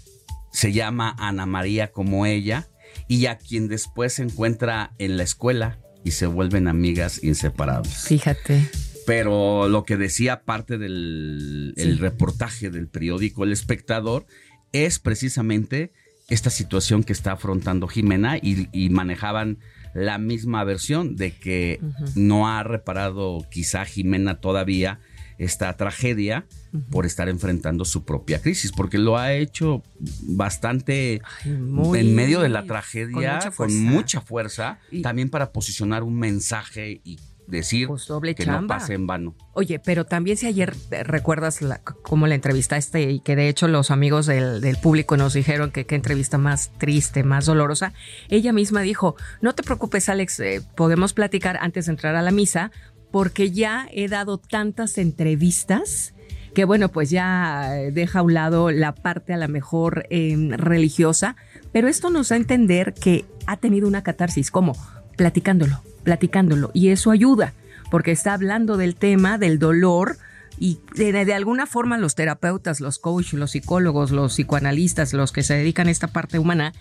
se 0.51 0.71
llama 0.71 1.13
Ana 1.19 1.45
María 1.45 1.91
como 1.91 2.25
ella 2.25 2.69
y 3.09 3.25
a 3.25 3.38
quien 3.38 3.67
después 3.67 4.13
se 4.13 4.23
encuentra 4.23 4.93
en 4.97 5.17
la 5.17 5.23
escuela 5.23 5.77
y 6.05 6.11
se 6.11 6.25
vuelven 6.25 6.69
amigas 6.69 7.21
inseparables. 7.21 8.05
Fíjate. 8.05 8.69
Pero 9.09 9.67
lo 9.67 9.85
que 9.85 9.97
decía 9.97 10.43
parte 10.43 10.77
del 10.77 11.73
el 11.77 11.97
reportaje 11.97 12.69
del 12.69 12.87
periódico 12.87 13.43
El 13.43 13.51
Espectador 13.51 14.25
es 14.71 14.99
precisamente 14.99 15.91
esta 16.29 16.51
situación 16.51 17.03
que 17.03 17.11
está 17.13 17.31
afrontando 17.31 17.87
Jimena 17.87 18.37
y, 18.37 18.67
y 18.71 18.89
manejaban 18.91 19.57
la 19.95 20.19
misma 20.19 20.63
versión 20.63 21.15
de 21.15 21.31
que 21.31 21.79
no 22.15 22.47
ha 22.47 22.61
reparado 22.61 23.47
quizá 23.49 23.83
Jimena 23.85 24.39
todavía 24.39 24.99
esta 25.39 25.75
tragedia 25.75 26.45
por 26.91 27.07
estar 27.07 27.29
enfrentando 27.29 27.85
su 27.85 28.03
propia 28.03 28.41
crisis, 28.41 28.71
porque 28.71 28.97
lo 28.99 29.17
ha 29.17 29.33
hecho 29.33 29.81
bastante 30.21 31.21
muy- 31.45 31.99
en 31.99 32.13
medio 32.13 32.41
de 32.41 32.49
la 32.49 32.59
con 32.59 32.67
tragedia, 32.67 33.39
con 33.55 33.75
mucha 33.85 34.21
fuerza, 34.21 34.79
Y- 34.91 35.01
también 35.01 35.29
para 35.29 35.51
posicionar 35.51 36.03
un 36.03 36.15
mensaje 36.19 37.01
y 37.03 37.17
decir 37.49 37.87
Pues 37.87 38.07
doble 38.07 38.35
que 38.35 38.45
no 38.45 38.65
pase 38.67 38.93
en 38.93 39.07
vano. 39.07 39.35
Oye, 39.53 39.79
pero 39.79 40.05
también 40.05 40.37
si 40.37 40.47
ayer 40.47 40.75
recuerdas 41.03 41.61
la, 41.61 41.81
cómo 41.81 42.27
la 42.27 42.35
entrevistaste 42.35 43.11
y 43.11 43.19
que 43.19 43.35
de 43.35 43.49
hecho 43.49 43.67
los 43.67 43.91
amigos 43.91 44.25
del, 44.25 44.61
del 44.61 44.77
público 44.77 45.17
nos 45.17 45.33
dijeron 45.33 45.71
que 45.71 45.85
qué 45.85 45.95
entrevista 45.95 46.37
más 46.37 46.71
triste, 46.77 47.23
más 47.23 47.45
dolorosa, 47.45 47.93
ella 48.29 48.53
misma 48.53 48.81
dijo, 48.81 49.15
no 49.41 49.53
te 49.55 49.63
preocupes 49.63 50.09
Alex, 50.09 50.39
eh, 50.39 50.61
podemos 50.75 51.13
platicar 51.13 51.57
antes 51.61 51.85
de 51.87 51.91
entrar 51.91 52.15
a 52.15 52.21
la 52.21 52.31
misa 52.31 52.71
porque 53.11 53.51
ya 53.51 53.87
he 53.91 54.07
dado 54.07 54.37
tantas 54.37 54.97
entrevistas 54.97 56.13
que 56.53 56.65
bueno, 56.65 56.89
pues 56.89 57.09
ya 57.09 57.77
eh, 57.77 57.91
deja 57.91 58.19
a 58.19 58.21
un 58.21 58.33
lado 58.33 58.71
la 58.71 58.93
parte 58.95 59.33
a 59.33 59.37
la 59.37 59.47
mejor 59.47 60.05
eh, 60.09 60.35
religiosa, 60.51 61.35
pero 61.71 61.87
esto 61.87 62.09
nos 62.09 62.29
da 62.29 62.35
a 62.35 62.39
entender 62.39 62.93
que 62.93 63.25
ha 63.45 63.57
tenido 63.57 63.87
una 63.87 64.03
catarsis, 64.03 64.51
¿cómo? 64.51 64.73
Platicándolo, 65.19 65.81
platicándolo, 66.03 66.71
y 66.73 66.88
eso 66.89 67.11
ayuda, 67.11 67.51
porque 67.91 68.11
está 68.11 68.33
hablando 68.33 68.77
del 68.77 68.95
tema, 68.95 69.38
del 69.38 69.59
dolor, 69.59 70.17
y 70.57 70.79
de, 70.95 71.11
de 71.25 71.33
alguna 71.33 71.65
forma 71.65 71.97
los 71.97 72.15
terapeutas, 72.15 72.79
los 72.79 72.99
coaches, 72.99 73.33
los 73.33 73.51
psicólogos, 73.51 74.11
los 74.11 74.33
psicoanalistas, 74.33 75.11
los 75.11 75.33
que 75.33 75.43
se 75.43 75.55
dedican 75.55 75.88
a 75.88 75.91
esta 75.91 76.07
parte 76.07 76.39
humana, 76.39 76.73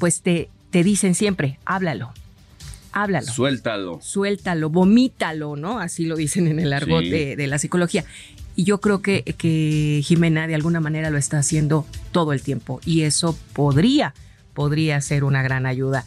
pues 0.00 0.22
te, 0.22 0.50
te 0.70 0.82
dicen 0.82 1.14
siempre, 1.14 1.60
háblalo, 1.64 2.12
háblalo 2.90 3.26
Suéltalo. 3.32 4.00
suéltalo, 4.02 4.70
vomítalo, 4.70 5.54
¿no? 5.54 5.78
Así 5.78 6.04
lo 6.04 6.16
dicen 6.16 6.48
en 6.48 6.58
el 6.58 6.72
argot 6.72 7.04
Sí. 7.04 7.10
de, 7.10 7.36
de 7.36 7.46
la 7.46 7.58
psicología. 7.60 8.04
Y 8.56 8.64
yo 8.64 8.80
creo 8.80 9.02
que, 9.02 9.22
que 9.38 10.00
Jimena 10.04 10.48
de 10.48 10.56
alguna 10.56 10.80
manera 10.80 11.10
lo 11.10 11.18
está 11.18 11.38
haciendo 11.38 11.86
todo 12.10 12.32
el 12.32 12.42
tiempo 12.42 12.80
y 12.84 13.02
eso 13.02 13.38
podría, 13.52 14.14
podría 14.54 15.00
ser 15.00 15.24
una 15.24 15.42
gran 15.42 15.66
ayuda. 15.66 16.04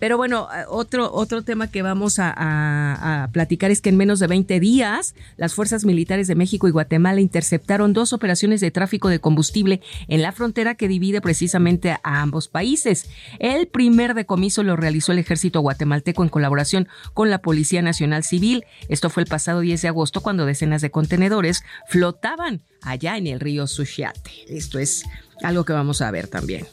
Pero 0.00 0.16
bueno, 0.16 0.48
eh, 0.52 0.64
otro, 0.66 1.12
otro 1.12 1.42
tema 1.42 1.70
que 1.70 1.82
vamos 1.82 2.16
a, 2.18 3.28
platicar 3.32 3.70
es 3.70 3.80
que 3.80 3.90
en 3.90 3.96
menos 3.96 4.18
de 4.18 4.26
20 4.26 4.58
días 4.60 5.14
las 5.36 5.54
fuerzas 5.54 5.84
militares 5.84 6.26
de 6.26 6.34
México 6.34 6.66
y 6.66 6.70
Guatemala 6.70 7.20
interceptaron 7.20 7.92
dos 7.92 8.12
operaciones 8.12 8.60
de 8.60 8.70
tráfico 8.70 9.08
de 9.08 9.20
combustible 9.20 9.80
en 10.08 10.22
la 10.22 10.32
frontera 10.32 10.74
que 10.74 10.88
divide 10.88 11.20
precisamente 11.20 11.90
a 11.90 12.22
ambos 12.22 12.48
países. 12.48 13.08
El 13.38 13.68
primer 13.68 14.14
decomiso 14.14 14.62
lo 14.62 14.76
realizó 14.76 15.12
el 15.12 15.18
ejército 15.18 15.60
guatemalteco 15.60 16.22
en 16.22 16.30
colaboración 16.30 16.88
con 17.12 17.30
la 17.30 17.42
Policía 17.42 17.82
Nacional 17.82 18.24
Civil. 18.24 18.64
Esto 18.88 19.10
fue 19.10 19.22
el 19.22 19.28
pasado 19.28 19.60
10 19.60 19.82
de 19.82 19.88
agosto 19.88 20.22
cuando 20.22 20.46
decenas 20.46 20.80
de 20.80 20.90
contenedores 20.90 21.62
flotaban 21.88 22.62
allá 22.82 23.18
en 23.18 23.26
el 23.26 23.40
río 23.40 23.66
Suchiate. 23.66 24.30
Esto 24.48 24.78
es 24.78 25.04
algo 25.42 25.64
que 25.64 25.72
vamos 25.72 26.00
a 26.00 26.10
ver 26.10 26.26
también. 26.26 26.66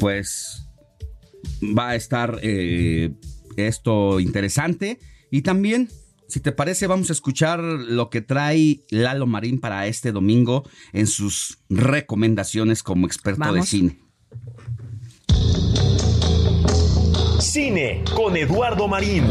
Pues 0.00 0.66
va 1.76 1.90
a 1.90 1.94
estar 1.94 2.38
eh, 2.42 3.12
esto 3.56 4.20
interesante. 4.20 4.98
Y 5.30 5.42
también, 5.42 5.88
si 6.28 6.40
te 6.40 6.52
parece, 6.52 6.86
vamos 6.86 7.10
a 7.10 7.12
escuchar 7.12 7.60
lo 7.60 8.10
que 8.10 8.20
trae 8.20 8.80
Lalo 8.90 9.26
Marín 9.26 9.60
para 9.60 9.86
este 9.86 10.12
domingo 10.12 10.68
en 10.92 11.06
sus 11.06 11.58
recomendaciones 11.68 12.82
como 12.82 13.06
experto 13.06 13.52
de 13.52 13.62
cine. 13.62 13.98
Cine 17.40 18.04
con 18.14 18.36
Eduardo 18.36 18.88
Marín. 18.88 19.24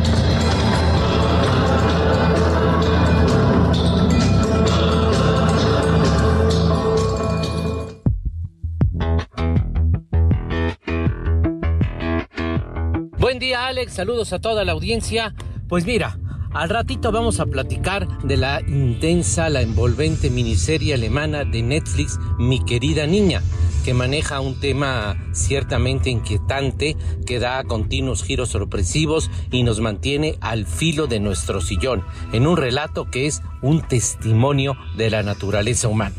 Día 13.41 13.65
Alex, 13.65 13.93
saludos 13.93 14.33
a 14.33 14.39
toda 14.39 14.63
la 14.63 14.71
audiencia. 14.71 15.33
Pues 15.67 15.85
mira, 15.85 16.17
al 16.53 16.69
ratito 16.69 17.11
vamos 17.11 17.39
a 17.39 17.47
platicar 17.47 18.07
de 18.19 18.37
la 18.37 18.61
intensa, 18.61 19.49
la 19.49 19.61
envolvente 19.61 20.29
miniserie 20.29 20.93
alemana 20.93 21.43
de 21.43 21.63
Netflix, 21.63 22.19
Mi 22.37 22.63
querida 22.63 23.07
niña, 23.07 23.41
que 23.83 23.95
maneja 23.95 24.41
un 24.41 24.59
tema 24.59 25.17
ciertamente 25.33 26.11
inquietante, 26.11 26.95
que 27.25 27.39
da 27.39 27.63
continuos 27.63 28.23
giros 28.23 28.49
sorpresivos 28.49 29.31
y 29.49 29.63
nos 29.63 29.79
mantiene 29.79 30.37
al 30.39 30.67
filo 30.67 31.07
de 31.07 31.19
nuestro 31.19 31.61
sillón, 31.61 32.05
en 32.31 32.45
un 32.45 32.57
relato 32.57 33.09
que 33.09 33.25
es 33.25 33.41
un 33.63 33.81
testimonio 33.81 34.77
de 34.95 35.09
la 35.09 35.23
naturaleza 35.23 35.87
humana. 35.87 36.15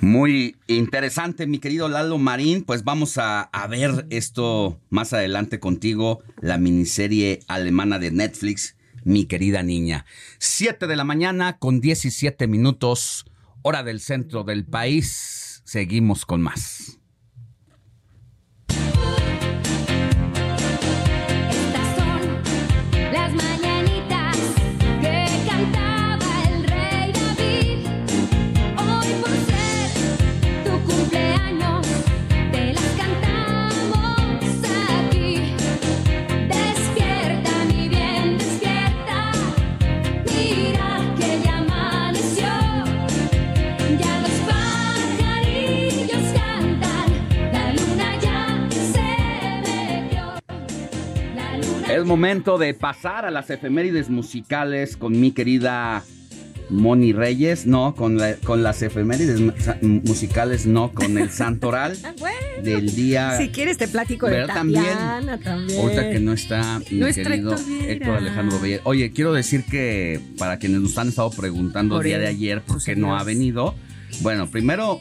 Muy 0.00 0.56
interesante, 0.66 1.46
mi 1.46 1.58
querido 1.58 1.86
Lalo 1.88 2.16
Marín. 2.16 2.64
Pues 2.64 2.84
vamos 2.84 3.18
a, 3.18 3.50
ver 3.68 4.06
esto 4.08 4.80
más 4.88 5.12
adelante 5.12 5.60
contigo, 5.60 6.22
la 6.40 6.56
miniserie 6.56 7.40
alemana 7.48 7.98
de 7.98 8.10
Netflix, 8.10 8.76
Mi 9.04 9.26
querida 9.26 9.62
niña. 9.62 10.06
7 10.38 10.86
de 10.86 10.96
la 10.96 11.04
mañana 11.04 11.58
con 11.58 11.80
17 11.80 12.46
minutos, 12.46 13.26
hora 13.62 13.82
del 13.82 14.00
centro 14.00 14.42
del 14.42 14.64
país. 14.64 15.62
Seguimos 15.64 16.24
con 16.24 16.40
más. 16.40 16.99
Es 51.90 52.04
momento 52.06 52.56
de 52.56 52.72
pasar 52.72 53.26
a 53.26 53.30
las 53.32 53.50
efemérides 53.50 54.10
musicales 54.10 54.96
con 54.96 55.20
mi 55.20 55.32
querida 55.32 56.04
Moni 56.70 57.12
Reyes. 57.12 57.66
No, 57.66 57.94
con, 57.94 58.16
la- 58.18 58.36
con 58.36 58.62
las 58.62 58.82
efemérides 58.82 59.40
mu- 59.40 59.52
musicales, 60.04 60.66
no, 60.66 60.92
con 60.92 61.18
el 61.18 61.30
santoral 61.30 61.96
del 62.64 62.94
día. 62.94 63.36
Si 63.38 63.48
quieres 63.48 63.76
te 63.78 63.88
platico 63.88 64.26
de 64.26 64.32
¿Verdad? 64.38 64.54
También. 64.54 64.84
Tatiana 64.84 65.38
también. 65.38 65.80
Ahorita 65.80 66.10
que 66.10 66.20
no 66.20 66.32
está 66.32 66.78
mi 66.78 66.84
querido 67.12 67.56
Héctor 67.86 68.16
Alejandro. 68.16 68.58
Oye, 68.84 69.10
quiero 69.12 69.32
decir 69.32 69.64
que 69.64 70.20
para 70.38 70.58
quienes 70.58 70.80
nos 70.80 70.96
han 70.98 71.08
estado 71.08 71.30
preguntando 71.30 71.96
Por 71.96 72.04
el 72.04 72.08
día 72.08 72.16
él, 72.16 72.22
de 72.22 72.28
ayer 72.28 72.62
por 72.62 72.82
qué 72.82 72.96
no 72.96 73.16
ha 73.18 73.24
venido, 73.24 73.74
bueno, 74.22 74.50
primero 74.50 75.00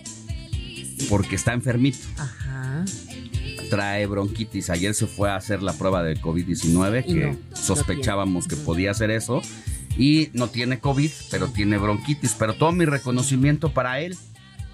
porque 1.10 1.36
está 1.36 1.54
enfermito, 1.54 1.98
Ajá. 2.18 2.84
trae 3.70 4.06
bronquitis. 4.06 4.70
Ayer 4.70 4.94
se 4.94 5.08
fue 5.08 5.30
a 5.30 5.36
hacer 5.38 5.62
la 5.64 5.74
prueba 5.74 6.04
de 6.04 6.18
COVID-19 6.20 7.04
Y 7.08 7.14
que 7.14 7.26
no, 7.28 7.38
sospechábamos 7.56 8.48
que 8.48 8.56
podía 8.58 8.92
hacer 8.92 9.10
eso. 9.12 9.42
Y 10.00 10.30
no 10.34 10.48
tiene 10.48 10.80
COVID, 10.80 11.12
pero 11.30 11.50
tiene 11.50 11.78
bronquitis. 11.78 12.34
Pero 12.40 12.56
todo 12.56 12.72
mi 12.72 12.86
reconocimiento 12.86 13.72
para 13.72 14.00
él, 14.00 14.18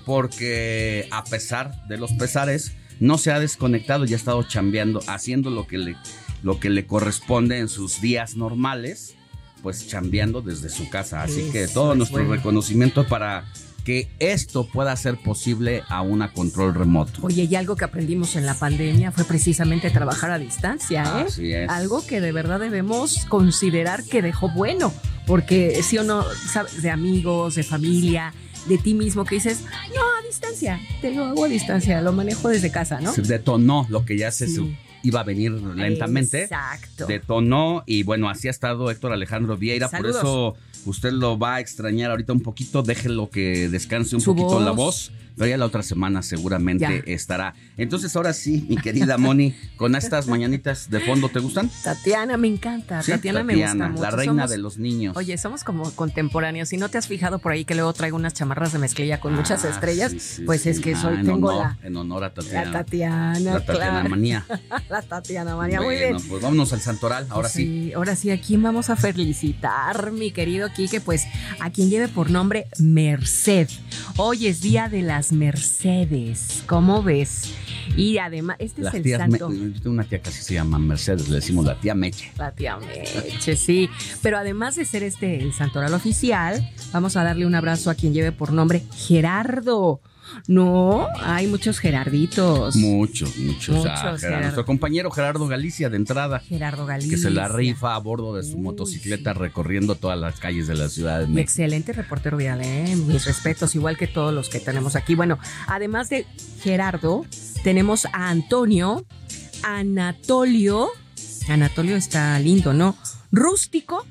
porque 0.06 1.10
a 1.12 1.26
pesar 1.26 1.86
de 1.88 1.98
los 1.98 2.14
pesares, 2.14 2.78
no 3.02 3.18
se 3.18 3.32
ha 3.32 3.40
desconectado 3.42 4.06
y 4.06 4.14
ha 4.14 4.16
estado 4.16 4.44
chambeando, 4.44 5.02
haciendo 5.08 5.50
lo 5.50 5.68
que 5.68 5.78
le 5.78 5.98
lo 6.46 6.60
que 6.60 6.70
le 6.70 6.86
corresponde 6.86 7.58
en 7.58 7.68
sus 7.68 8.02
días 8.02 8.36
normales, 8.36 9.16
pues 9.64 9.88
chambeando 9.88 10.44
desde 10.44 10.70
su 10.70 10.90
casa. 10.92 11.24
Así 11.24 11.50
que 11.52 11.68
todo 11.68 11.94
es 11.94 11.98
nuestro 11.98 12.24
reconocimiento 12.24 13.08
para 13.08 13.46
que 13.86 14.10
esto 14.20 14.68
pueda 14.68 14.94
ser 14.98 15.16
posible 15.16 15.84
a 15.88 16.02
una 16.02 16.34
control 16.34 16.74
remoto. 16.74 17.20
Oye, 17.22 17.44
y 17.50 17.56
algo 17.56 17.76
que 17.78 17.86
aprendimos 17.86 18.36
en 18.36 18.46
la 18.46 18.56
pandemia 18.56 19.12
fue 19.14 19.24
precisamente 19.24 19.90
trabajar 19.92 20.32
a 20.32 20.40
distancia, 20.40 21.04
¿eh? 21.04 21.26
Así 21.28 21.54
es. 21.54 21.70
Algo 21.70 22.06
que 22.06 22.20
de 22.20 22.32
verdad 22.34 22.60
debemos 22.60 23.26
considerar 23.30 24.04
que 24.04 24.22
dejó 24.22 24.50
bueno, 24.50 24.92
porque 25.28 25.82
si 25.84 25.98
o 26.00 26.04
no, 26.04 26.24
sabes, 26.52 26.82
de 26.82 26.90
amigos, 26.90 27.56
de 27.56 27.64
familia, 27.64 28.34
de 28.68 28.78
ti 28.80 28.96
mismo, 28.96 29.24
que 29.24 29.36
dices, 29.36 29.62
no, 29.96 30.02
a 30.02 30.28
distancia, 30.28 30.80
te 31.02 31.14
lo 31.14 31.24
hago 31.26 31.46
a 31.46 31.48
distancia, 31.48 32.02
lo 32.02 32.12
manejo 32.12 32.50
desde 32.50 32.72
casa, 32.72 33.00
¿no? 33.00 33.14
Se 33.14 33.22
detonó 33.22 33.86
lo 33.90 34.04
que 34.04 34.18
ya 34.18 34.32
se 34.32 34.48
Sí. 34.48 34.76
iba 35.04 35.20
a 35.20 35.24
venir 35.24 35.52
lentamente. 35.52 36.44
Exacto. 36.46 37.06
Detonó 37.06 37.84
y 37.86 38.02
bueno, 38.02 38.28
así 38.30 38.48
ha 38.48 38.52
estado 38.52 38.90
Héctor 38.90 39.14
Alejandro 39.14 39.56
Vieira, 39.56 39.88
Saludos. 39.90 40.16
por 40.18 40.26
eso 40.28 40.56
usted 40.86 41.12
lo 41.12 41.38
va 41.38 41.56
a 41.56 41.60
extrañar 41.60 42.12
ahorita 42.12 42.34
un 42.34 42.42
poquito, 42.42 42.84
déjelo 42.84 43.30
que 43.30 43.70
descanse 43.70 44.16
un 44.16 44.22
Su 44.22 44.36
poquito 44.36 44.60
la 44.60 44.72
voz. 44.72 45.12
pero 45.38 45.50
ya 45.50 45.58
la 45.58 45.66
otra 45.66 45.84
semana 45.84 46.22
seguramente 46.22 47.04
Ya. 47.06 47.14
estará. 47.14 47.56
Entonces 47.76 48.16
ahora 48.16 48.32
sí, 48.32 48.66
mi 48.70 48.78
querida 48.78 49.18
Moni, 49.18 49.54
con 49.76 49.94
estas 49.96 50.28
mañanitas 50.30 50.90
de 50.90 51.02
fondo, 51.02 51.28
¿te 51.28 51.40
gustan? 51.40 51.70
Tatiana 51.84 52.38
me 52.38 52.48
encanta, 52.48 53.02
Sí, 53.04 53.12
Tatiana, 53.12 53.44
me 53.44 53.54
gusta 53.58 53.90
mucho. 53.90 54.02
la 54.02 54.12
reina 54.12 54.44
Somos- 54.44 54.50
de 54.50 54.58
los 54.60 54.78
niños. 54.78 55.18
Oye, 55.18 55.38
somos 55.38 55.66
como 55.66 55.92
contemporáneos. 55.92 56.70
Si 56.70 56.78
no 56.78 56.88
te 56.88 56.98
has 56.98 57.08
fijado 57.08 57.40
por 57.40 57.52
ahí 57.52 57.66
que 57.66 57.76
luego 57.76 57.92
traigo 57.92 58.16
unas 58.16 58.34
chamarras 58.34 58.72
de 58.72 58.80
mezclilla 58.80 59.20
con 59.20 59.34
muchas 59.36 59.66
Ah, 59.66 59.72
estrellas, 59.72 60.14
sí, 60.14 60.20
sí, 60.22 60.42
pues 60.44 60.62
sí. 60.62 60.70
es 60.70 60.80
que 60.80 60.94
Ah, 60.96 61.02
soy, 61.02 61.16
en 61.16 61.26
tengo 61.26 61.50
honor, 61.50 61.64
la, 61.82 61.86
En 61.86 61.98
honor 61.98 62.24
a 62.24 62.34
Tatiana. 62.34 62.66
la 62.66 62.72
Tatiana, 62.72 63.40
La 63.42 63.60
Tatiana 63.60 63.90
claro. 63.90 64.10
manía. 64.10 64.46
la 64.90 65.02
Tatiana 65.02 65.56
María, 65.58 65.82
muy 65.82 65.96
bueno, 65.96 66.18
bien. 66.18 66.30
pues 66.30 66.42
vámonos 66.42 66.72
al 66.72 66.80
Santoral, 66.80 67.28
ahora 67.30 67.50
sí. 67.50 67.92
ahora 67.94 68.16
sí, 68.16 68.32
¿a 68.32 68.40
quién 68.40 68.64
vamos 68.64 68.90
a 68.90 68.96
felicitar, 68.96 70.14
mi 70.14 70.32
querido 70.32 70.70
Quique? 70.76 71.00
Pues 71.02 71.26
a 71.60 71.70
quien 71.70 71.90
lleve 71.90 72.08
por 72.08 72.30
nombre 72.30 72.68
Merced. 72.80 73.70
Hoy 74.18 74.48
es 74.48 74.62
día 74.62 74.90
de 74.90 75.02
las 75.02 75.32
Mercedes, 75.32 76.64
¿cómo 76.68 77.02
ves? 77.02 77.54
Y 77.96 78.18
además, 78.18 78.58
este 78.60 78.82
Las 78.82 78.94
es 78.94 78.98
el 78.98 79.04
tías, 79.04 79.20
santo. 79.20 79.50
me- 79.50 79.74
yo 79.74 79.82
tengo 79.82 79.92
una 79.92 80.04
tía 80.04 80.22
que 80.22 80.32
se 80.32 80.54
llama 80.54 80.78
Mercedes, 80.80 81.30
le 81.30 81.36
decimos 81.36 81.66
la 81.66 81.80
tía 81.80 81.96
Meche. 81.96 82.32
La 82.38 82.52
tía 82.52 82.78
Meche, 82.78 83.56
sí. 83.56 83.90
Pero 84.22 84.38
además 84.38 84.76
de 84.76 84.86
ser 84.86 85.04
este 85.04 85.42
el 85.42 85.54
santoral 85.54 85.94
oficial, 85.94 86.70
vamos 86.92 87.16
a 87.16 87.24
darle 87.24 87.46
un 87.46 87.56
abrazo 87.56 87.90
a 87.90 87.96
quien 87.96 88.14
lleve 88.14 88.32
por 88.32 88.52
nombre 88.52 88.84
Gerardo. 88.96 90.02
No, 90.48 91.08
hay 91.22 91.48
muchos 91.48 91.80
Gerarditos. 91.80 92.76
Muchos, 92.76 93.38
muchos. 93.38 93.76
Muchos, 93.76 94.24
Ah. 94.24 94.40
Nuestro 94.42 94.66
compañero 94.66 95.12
Gerardo 95.12 95.48
Galicia 95.48 95.90
de 95.90 95.98
entrada, 95.98 96.40
Gerardo 96.40 96.86
Galicia. 96.86 97.12
que 97.16 97.22
se 97.22 97.30
la 97.30 97.48
rifa 97.48 97.96
a 97.96 98.00
bordo 98.00 98.36
de 98.36 98.44
su 98.44 98.56
Uy, 98.56 98.62
motocicleta 98.62 99.34
recorriendo 99.34 99.96
todas 99.96 100.20
las 100.20 100.40
calles 100.40 100.68
de 100.68 100.76
la 100.76 100.90
Ciudad 100.90 101.20
de 101.20 101.28
México. 101.28 101.42
Excelente 101.42 101.94
reportero 101.94 102.38
vial, 102.38 102.62
¿eh? 102.62 102.96
mis 102.96 103.26
respetos, 103.26 103.76
igual 103.76 103.98
que 103.98 104.08
todos 104.08 104.34
los 104.34 104.50
que 104.50 104.60
tenemos 104.60 104.96
aquí. 104.96 105.16
Bueno, 105.16 105.38
además 105.68 106.10
de 106.10 106.26
Gerardo, 106.62 107.26
tenemos 107.64 108.06
a 108.14 108.30
Antonio, 108.30 109.06
Anatolio. 109.64 110.90
Anatolio 111.48 111.96
está 111.96 112.38
lindo, 112.40 112.74
¿no? 112.74 112.96
Rústico, 113.32 114.06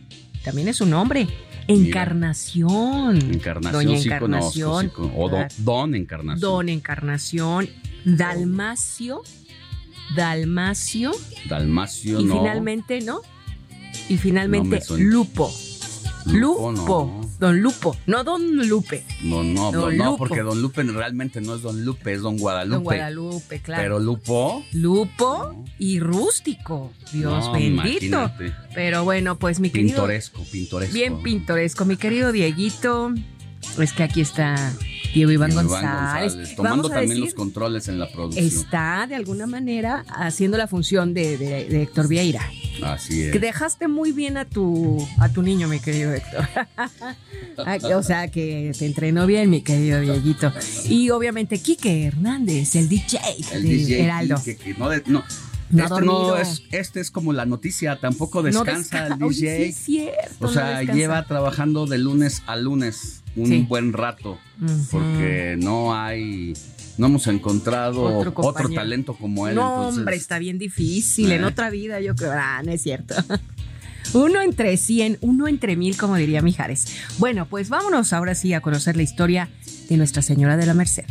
también 0.44 0.68
es 0.68 0.80
un 0.80 0.90
nombre. 0.90 1.26
Encarnación. 1.68 3.16
Encarnación, 3.32 3.72
Doña 3.84 3.98
sí 3.98 4.06
Encarnación. 4.08 4.70
conozco, 4.70 4.80
sí 4.82 4.88
con- 4.88 5.12
o 5.22 5.28
don, 5.28 5.46
don 5.58 5.94
Encarnación. 5.94 6.40
Don 6.40 6.68
Encarnación. 6.68 7.68
Dalmacio. 8.04 9.22
Dalmacio. 10.14 11.12
Dalmacio, 11.48 12.20
y 12.20 12.24
no. 12.24 12.38
finalmente, 12.38 13.00
¿no? 13.00 13.20
Y 14.08 14.14
No 14.14 14.20
finalmente, 14.20 14.68
me 14.68 14.80
suena. 14.80 15.04
Lupo. 15.04 15.52
Lupo, 16.26 16.72
Lupo. 16.72 17.20
no. 17.20 17.30
Don 17.38 17.60
Lupo. 17.60 17.96
No 18.06 18.24
Don 18.24 18.56
Lupe. 18.68 19.04
No, 19.22 19.42
no, 19.42 19.70
no, 19.70 19.80
Don 19.80 19.96
no, 19.96 20.04
Lupo. 20.12 20.18
porque 20.18 20.40
Don 20.40 20.62
Lupe 20.62 20.82
realmente 20.84 21.40
no 21.40 21.54
es 21.56 21.62
Don 21.62 21.84
Lupe, 21.84 22.12
es 22.14 22.22
Don 22.22 22.36
Guadalupe. 22.38 22.74
Don 22.76 22.82
Guadalupe, 22.84 23.60
claro. 23.60 23.82
Pero 23.82 23.98
Lupo. 23.98 24.64
Lupo 24.72 25.52
No. 25.52 25.64
y 25.78 26.00
rústico. 26.00 26.92
Dios 27.12 27.44
no, 27.46 27.52
bendito. 27.52 27.72
imagínate. 27.82 28.52
Pero 28.74 29.04
bueno, 29.04 29.38
pues 29.38 29.60
mi 29.60 29.70
querido. 29.70 29.96
Pintoresco, 29.96 30.42
pintoresco. 30.50 30.94
Bien 30.94 31.22
pintoresco. 31.22 31.84
Mi 31.84 31.96
querido 31.96 32.32
Dieguito. 32.32 33.12
Es 33.78 33.92
que 33.92 34.02
aquí 34.02 34.20
está 34.20 34.72
Diego 35.14 35.30
Iván, 35.30 35.52
Iván 35.52 35.66
González. 35.68 36.32
González, 36.34 36.56
Tomando 36.56 36.76
Vamos 36.82 36.90
a 36.90 36.94
también 36.94 37.08
decir, 37.10 37.24
los 37.24 37.34
controles 37.34 37.88
en 37.88 37.98
la 37.98 38.10
producción. 38.10 38.44
está 38.44 39.06
de 39.08 39.14
alguna 39.14 39.46
manera 39.46 40.04
haciendo 40.08 40.58
la 40.58 40.66
función 40.66 41.14
de, 41.14 41.38
de- 41.38 41.64
de 41.66 41.82
Héctor 41.82 42.08
Vieira. 42.08 42.42
Así 42.82 43.22
es. 43.22 43.32
Que 43.32 43.38
dejaste 43.38 43.86
muy 43.88 44.10
bien 44.12 44.36
a 44.36 44.44
tu, 44.44 45.06
a 45.18 45.28
tu 45.28 45.42
niño, 45.42 45.68
mi 45.68 45.78
querido 45.80 46.12
Héctor. 46.12 46.46
O 47.96 48.02
sea, 48.02 48.28
que 48.32 48.72
te 48.76 48.84
entrenó 48.86 49.26
bien, 49.26 49.48
mi 49.48 49.62
querido 49.62 50.00
Dieguito. 50.00 50.52
Y 50.88 51.10
obviamente 51.10 51.58
Quique 51.60 52.04
Hernández, 52.06 52.74
el 52.74 52.88
DJ 52.88 53.20
El 53.52 53.62
de 53.62 53.68
DJ 53.68 54.04
Heraldo. 54.04 54.42
que 54.44 54.74
no, 54.76 54.88
de- 54.88 55.02
no, 55.06 55.22
No 55.70 55.84
este, 55.84 56.00
no 56.04 56.36
es, 56.36 56.62
este 56.72 57.00
es 57.00 57.10
como 57.12 57.32
la 57.32 57.46
noticia, 57.46 58.00
tampoco 58.00 58.42
No 58.42 58.64
descansa 58.64 59.08
desca- 59.08 59.12
el 59.12 59.18
DJ. 59.28 59.32
sí 59.32 59.62
es 59.68 59.76
cierto, 59.76 60.46
o 60.46 60.48
sea, 60.48 60.82
lleva 60.82 61.24
trabajando 61.26 61.86
de 61.86 61.98
lunes 61.98 62.42
a 62.46 62.56
lunes 62.56 63.22
un 63.36 63.46
Sí. 63.46 63.66
buen 63.68 63.92
rato, 63.92 64.38
porque 64.90 65.56
no 65.60 65.94
hay, 65.94 66.52
no 66.98 67.06
hemos 67.06 67.26
encontrado 67.26 68.02
Otro 68.34 68.68
talento 68.70 69.14
como 69.14 69.48
él. 69.48 69.54
No, 69.56 69.74
entonces, 69.76 69.98
hombre, 69.98 70.16
está 70.16 70.38
bien 70.38 70.58
difícil. 70.58 71.32
En 71.32 71.42
Eh. 71.42 71.46
otra 71.46 71.70
vida, 71.70 72.00
yo 72.00 72.14
creo. 72.14 72.32
Ah, 72.34 72.62
no 72.64 72.72
es 72.72 72.82
cierto. 72.82 73.14
Uno 74.12 74.40
entre 74.42 74.76
cien, 74.76 75.18
uno 75.22 75.48
entre 75.48 75.76
mil, 75.76 75.96
como 75.96 76.14
diría 76.16 76.42
Mijares. 76.42 76.86
Bueno, 77.18 77.46
pues 77.46 77.68
vámonos 77.70 78.12
ahora 78.12 78.34
sí 78.34 78.52
a 78.52 78.60
conocer 78.60 78.96
la 78.96 79.02
historia 79.02 79.48
de 79.88 79.96
Nuestra 79.96 80.22
Señora 80.22 80.56
de 80.56 80.66
la 80.66 80.74
Merced. 80.74 81.04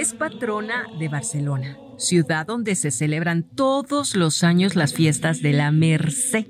Es 0.00 0.14
patrona 0.14 0.86
de 0.98 1.10
Barcelona, 1.10 1.76
ciudad 1.98 2.46
donde 2.46 2.74
se 2.74 2.90
celebran 2.90 3.42
todos 3.42 4.16
los 4.16 4.42
años 4.42 4.74
las 4.74 4.94
fiestas 4.94 5.42
de 5.42 5.52
la 5.52 5.70
Merced 5.72 6.46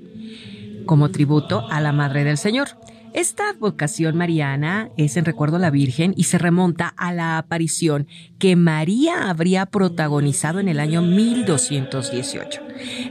como 0.85 1.11
tributo 1.11 1.67
a 1.69 1.81
la 1.81 1.91
Madre 1.91 2.23
del 2.23 2.37
Señor. 2.37 2.69
Esta 3.13 3.51
vocación 3.59 4.15
mariana 4.15 4.89
es 4.95 5.17
en 5.17 5.25
recuerdo 5.25 5.57
a 5.57 5.59
la 5.59 5.69
Virgen 5.69 6.13
y 6.15 6.23
se 6.23 6.37
remonta 6.37 6.87
a 6.87 7.11
la 7.11 7.37
aparición 7.37 8.07
que 8.39 8.55
María 8.55 9.29
habría 9.29 9.65
protagonizado 9.65 10.61
en 10.61 10.69
el 10.69 10.79
año 10.79 11.01
1218. 11.01 12.61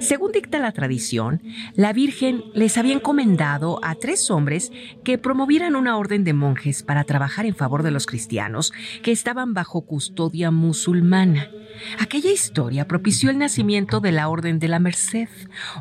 Según 0.00 0.32
dicta 0.32 0.58
la 0.58 0.72
tradición, 0.72 1.42
la 1.74 1.92
Virgen 1.92 2.44
les 2.54 2.78
había 2.78 2.94
encomendado 2.94 3.78
a 3.82 3.94
tres 3.94 4.30
hombres 4.30 4.72
que 5.04 5.18
promovieran 5.18 5.76
una 5.76 5.98
orden 5.98 6.24
de 6.24 6.32
monjes 6.32 6.82
para 6.82 7.04
trabajar 7.04 7.44
en 7.44 7.54
favor 7.54 7.82
de 7.82 7.90
los 7.90 8.06
cristianos 8.06 8.72
que 9.02 9.12
estaban 9.12 9.52
bajo 9.52 9.82
custodia 9.82 10.50
musulmana. 10.50 11.50
Aquella 11.98 12.30
historia 12.30 12.86
propició 12.86 13.30
el 13.30 13.38
nacimiento 13.38 14.00
de 14.00 14.12
la 14.12 14.28
Orden 14.28 14.58
de 14.58 14.68
la 14.68 14.78
Merced, 14.78 15.28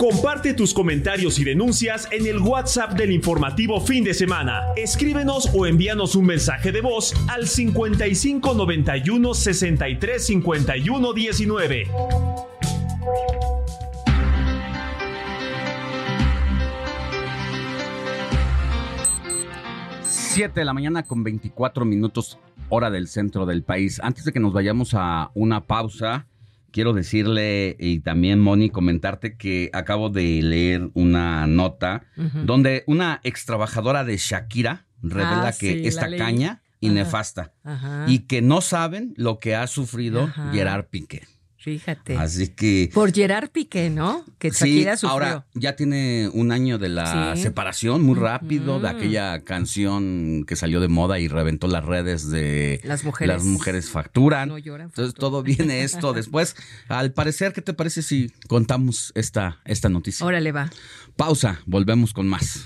Comparte 0.09 0.53
tus 0.53 0.73
comentarios 0.73 1.37
y 1.37 1.43
denuncias 1.43 2.07
en 2.13 2.25
el 2.27 2.37
WhatsApp 2.39 2.93
del 2.93 3.11
informativo 3.11 3.81
fin 3.81 4.05
de 4.05 4.13
semana. 4.13 4.61
Escríbenos 4.77 5.49
o 5.53 5.65
envíanos 5.65 6.15
un 6.15 6.25
mensaje 6.25 6.71
de 6.71 6.79
voz 6.79 7.13
al 7.27 7.45
55 7.45 8.53
91 8.53 9.33
63 9.33 10.25
51 10.25 11.11
19. 11.11 11.87
Siete 20.05 20.61
de 20.61 20.65
la 20.65 20.73
mañana 20.73 21.03
con 21.03 21.25
24 21.25 21.83
minutos 21.83 22.39
hora 22.69 22.89
del 22.89 23.09
centro 23.09 23.45
del 23.45 23.61
país. 23.61 23.99
Antes 24.01 24.23
de 24.23 24.31
que 24.31 24.39
nos 24.39 24.53
vayamos 24.53 24.93
a 24.93 25.31
una 25.33 25.65
pausa, 25.65 26.27
quiero 26.77 26.93
decirle 26.93 27.75
y 27.79 28.01
también, 28.01 28.39
Moni, 28.39 28.69
comentarte 28.69 29.35
que 29.35 29.71
acabo 29.73 30.11
de 30.11 30.43
leer 30.43 30.91
una 30.93 31.47
nota 31.47 32.03
donde 32.45 32.83
una 32.85 33.19
ex 33.23 33.45
trabajadora 33.45 34.03
de 34.03 34.15
Shakira 34.17 34.85
revela 35.01 35.47
Ah, 35.47 35.53
que 35.59 35.73
sí, 35.73 35.87
esta 35.87 36.07
caña 36.15 36.61
y 36.79 36.89
Ajá. 36.89 36.93
nefasta 36.93 37.53
Ajá. 37.63 38.05
y 38.07 38.19
que 38.27 38.43
no 38.43 38.61
saben 38.61 39.15
lo 39.17 39.39
que 39.39 39.55
ha 39.55 39.65
sufrido 39.65 40.25
Ajá. 40.25 40.51
Gerard 40.53 40.85
Piqué. 40.91 41.23
Fíjate. 41.67 42.15
Así 42.15 42.47
que 42.47 42.89
Por 42.93 43.11
Gerard 43.13 43.49
Piqué, 43.49 43.89
¿no? 43.89 44.23
Que 44.39 44.51
Sí, 44.51 44.69
Shakira 44.69 44.95
sufrió. 44.95 45.11
ahora 45.11 45.45
ya 45.53 45.75
tiene 45.75 46.29
un 46.31 46.53
año 46.53 46.77
de 46.77 46.87
la 46.87 47.35
Sí. 47.35 47.41
separación, 47.41 48.03
muy 48.03 48.15
rápido, 48.15 48.79
de 48.79 48.87
aquella 48.87 49.41
canción 49.43 50.45
que 50.47 50.55
salió 50.55 50.79
de 50.79 50.87
moda 50.87 51.19
y 51.19 51.27
reventó 51.27 51.67
las 51.67 51.83
redes 51.83 52.29
de 52.29 52.79
Las 52.85 53.03
mujeres. 53.03 53.35
Las 53.35 53.43
mujeres 53.43 53.89
facturan. 53.89 54.47
No 54.47 54.57
lloran, 54.57 54.87
Entonces 54.87 55.13
todo 55.13 55.43
viene 55.43 55.83
esto 55.83 56.13
después. 56.13 56.55
Al 56.87 57.11
parecer, 57.11 57.51
¿qué 57.51 57.61
te 57.61 57.73
parece 57.73 58.01
si 58.01 58.31
contamos 58.47 59.11
esta, 59.13 59.59
esta 59.65 59.89
noticia? 59.89 60.25
Órale, 60.25 60.53
va. 60.53 60.69
Pausa, 61.17 61.59
volvemos 61.65 62.13
con 62.13 62.29
más. 62.29 62.65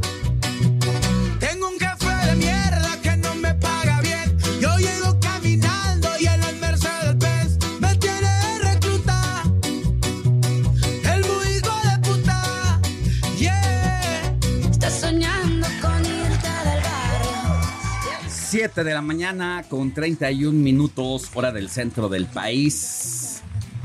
7 18.61 18.83
de 18.83 18.93
la 18.93 19.01
mañana 19.01 19.65
con 19.67 19.91
31 19.91 20.51
minutos, 20.51 21.31
hora 21.33 21.51
del 21.51 21.67
centro 21.67 22.09
del 22.09 22.27
país. 22.27 23.41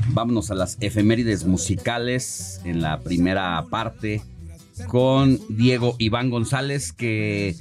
Vámonos 0.09 0.51
a 0.51 0.53
las 0.53 0.77
efemérides 0.79 1.45
musicales 1.45 2.61
en 2.63 2.83
la 2.83 2.99
primera 2.99 3.65
parte 3.71 4.21
con 4.85 5.39
Diego 5.49 5.95
Iván 5.97 6.29
González, 6.29 6.93
que 6.93 7.55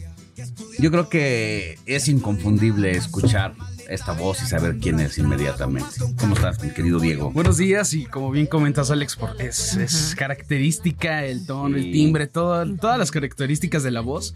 yo 0.78 0.90
creo 0.90 1.08
que 1.08 1.78
es 1.86 2.08
inconfundible 2.08 2.90
escuchar 2.90 3.54
esta 3.88 4.12
voz 4.12 4.42
y 4.42 4.46
saber 4.46 4.78
quién 4.80 5.00
es 5.00 5.18
inmediatamente. 5.18 5.88
¿Cómo 6.18 6.34
estás, 6.34 6.62
mi 6.62 6.70
querido 6.70 6.98
Diego? 7.00 7.30
Buenos 7.30 7.56
días 7.56 7.92
y 7.94 8.04
como 8.06 8.30
bien 8.30 8.46
comentas 8.46 8.90
Alex, 8.90 9.16
por- 9.16 9.40
es, 9.40 9.74
es 9.76 10.14
característica 10.16 11.24
el 11.24 11.46
tono, 11.46 11.76
Sí. 11.78 11.84
el 11.86 11.92
timbre, 11.92 12.26
todo- 12.26 12.64
todas 12.76 12.98
las 12.98 13.10
características 13.10 13.82
de 13.82 13.90
la 13.90 14.00
voz. 14.00 14.34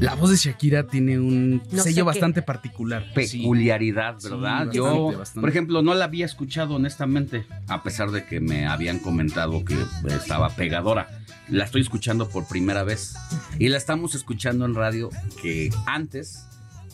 La 0.00 0.14
voz 0.14 0.30
de 0.30 0.36
Shakira 0.36 0.86
tiene 0.86 1.18
un 1.18 1.62
No 1.70 1.82
sello 1.82 1.96
qué. 1.96 2.02
bastante 2.02 2.42
particular. 2.42 3.04
Sí. 3.16 3.38
peculiaridad, 3.38 4.16
¿verdad? 4.22 4.38
bastante, 4.38 4.76
Yo, 4.76 5.18
bastante. 5.18 5.40
por 5.40 5.48
ejemplo, 5.50 5.82
no 5.82 5.94
la 5.94 6.04
había 6.06 6.26
escuchado 6.26 6.74
honestamente, 6.76 7.46
a 7.68 7.82
pesar 7.82 8.10
de 8.10 8.24
que 8.24 8.40
me 8.40 8.66
habían 8.66 8.98
comentado 8.98 9.64
que 9.64 9.76
estaba 10.08 10.50
pegadora. 10.50 11.08
La 11.48 11.64
estoy 11.64 11.80
escuchando 11.80 12.28
por 12.28 12.46
primera 12.46 12.82
vez 12.84 13.14
y 13.58 13.68
la 13.68 13.78
estamos 13.78 14.14
escuchando 14.14 14.66
en 14.66 14.74
radio 14.74 15.08
que 15.40 15.70
antes 15.86 16.44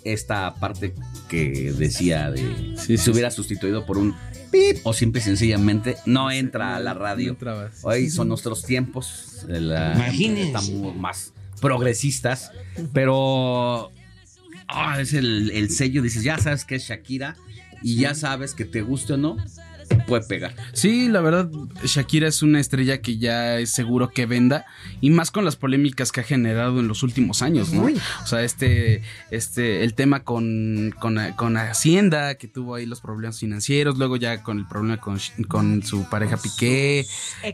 esta 0.04 0.54
parte 0.56 0.94
que 1.28 1.72
decía 1.72 2.30
de 2.30 2.74
Sí, 2.76 2.96
se 2.96 3.04
sí, 3.04 3.10
hubiera 3.10 3.30
sustituido 3.30 3.84
por 3.86 3.98
un 3.98 4.14
pip 4.50 4.78
o 4.84 4.92
simple 4.92 5.20
y 5.20 5.24
sencillamente 5.24 5.96
no 6.06 6.30
entra 6.30 6.76
a 6.76 6.80
la 6.80 6.94
No 6.94 7.00
radio. 7.00 7.36
Hoy 7.82 8.10
son 8.10 8.28
nuestros 8.28 8.62
tiempos. 8.64 9.44
eh, 9.48 9.60
la- 9.60 9.94
Imagínense. 9.94 10.46
Estamos 10.58 10.96
más 10.96 11.32
progresistas. 11.60 12.52
Pero 12.92 13.90
ah, 14.68 15.00
es 15.00 15.12
el, 15.14 15.50
el 15.50 15.70
sello. 15.70 16.02
Dices, 16.02 16.22
ya 16.22 16.38
sabes 16.38 16.64
que 16.64 16.76
es 16.76 16.84
Shakira. 16.84 17.36
Y 17.82 17.96
ya 17.96 18.14
sabes 18.14 18.54
que 18.54 18.64
te 18.64 18.80
guste 18.80 19.12
o 19.12 19.16
no, 19.18 19.36
puede 20.06 20.24
pegar. 20.26 20.54
Sí, 20.72 21.08
la 21.08 21.20
verdad, 21.20 21.50
Shakira 21.84 22.28
es 22.28 22.42
una 22.42 22.60
estrella 22.60 23.00
que 23.00 23.18
ya 23.18 23.58
es 23.58 23.70
seguro 23.70 24.10
que 24.10 24.26
venda 24.26 24.66
y 25.00 25.10
más 25.10 25.30
con 25.30 25.44
las 25.44 25.56
polémicas 25.56 26.12
que 26.12 26.20
ha 26.20 26.24
generado 26.24 26.80
en 26.80 26.88
los 26.88 27.02
últimos 27.02 27.42
años, 27.42 27.72
¿no? 27.72 27.82
Uy. 27.84 28.00
O 28.22 28.26
sea, 28.26 28.42
este, 28.42 29.02
este, 29.30 29.84
el 29.84 29.94
tema 29.94 30.24
con, 30.24 30.94
con, 30.98 31.18
con 31.36 31.56
Hacienda, 31.56 32.34
que 32.36 32.48
tuvo 32.48 32.74
ahí 32.74 32.86
los 32.86 33.00
problemas 33.00 33.38
financieros, 33.38 33.98
luego 33.98 34.16
ya 34.16 34.42
con 34.42 34.58
el 34.58 34.66
problema 34.66 34.98
con, 34.98 35.18
con 35.48 35.82
su 35.82 36.08
pareja 36.08 36.36
Piqué 36.36 37.06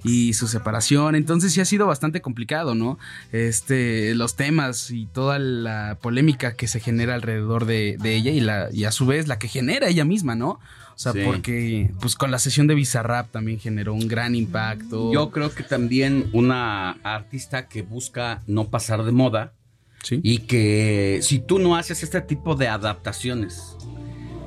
y 0.04 0.32
su 0.34 0.48
separación. 0.48 1.14
Entonces 1.14 1.52
sí 1.52 1.60
ha 1.60 1.64
sido 1.64 1.86
bastante 1.86 2.20
complicado, 2.20 2.74
¿no? 2.74 2.98
Este, 3.32 4.14
los 4.14 4.36
temas 4.36 4.90
y 4.90 5.06
toda 5.06 5.38
la 5.38 5.98
polémica 6.00 6.54
que 6.54 6.68
se 6.68 6.80
genera 6.80 7.14
alrededor 7.14 7.66
de, 7.66 7.96
de 8.00 8.16
ella 8.16 8.30
y, 8.30 8.40
la, 8.40 8.68
y 8.72 8.84
a 8.84 8.92
su 8.92 9.06
vez 9.06 9.28
la 9.28 9.38
que 9.38 9.48
genera 9.48 9.88
ella 9.88 10.04
misma, 10.04 10.34
¿no? 10.34 10.60
O 11.00 11.02
sea, 11.02 11.12
Sí. 11.14 11.20
porque 11.24 11.90
pues 11.98 12.14
con 12.14 12.30
la 12.30 12.38
sesión 12.38 12.66
de 12.66 12.74
Bizarrap 12.74 13.30
también 13.30 13.58
generó 13.58 13.94
un 13.94 14.06
gran 14.06 14.34
impacto. 14.34 15.10
Yo 15.14 15.30
creo 15.30 15.50
que 15.50 15.62
también 15.62 16.28
una 16.34 16.90
artista 17.02 17.68
que 17.68 17.80
busca 17.80 18.42
no 18.46 18.68
pasar 18.68 19.02
de 19.04 19.10
moda 19.12 19.54
Sí. 20.02 20.20
y 20.22 20.40
que 20.40 21.20
si 21.22 21.38
tú 21.38 21.58
no 21.58 21.76
haces 21.76 22.02
este 22.02 22.20
tipo 22.20 22.54
de 22.54 22.68
adaptaciones, 22.68 23.78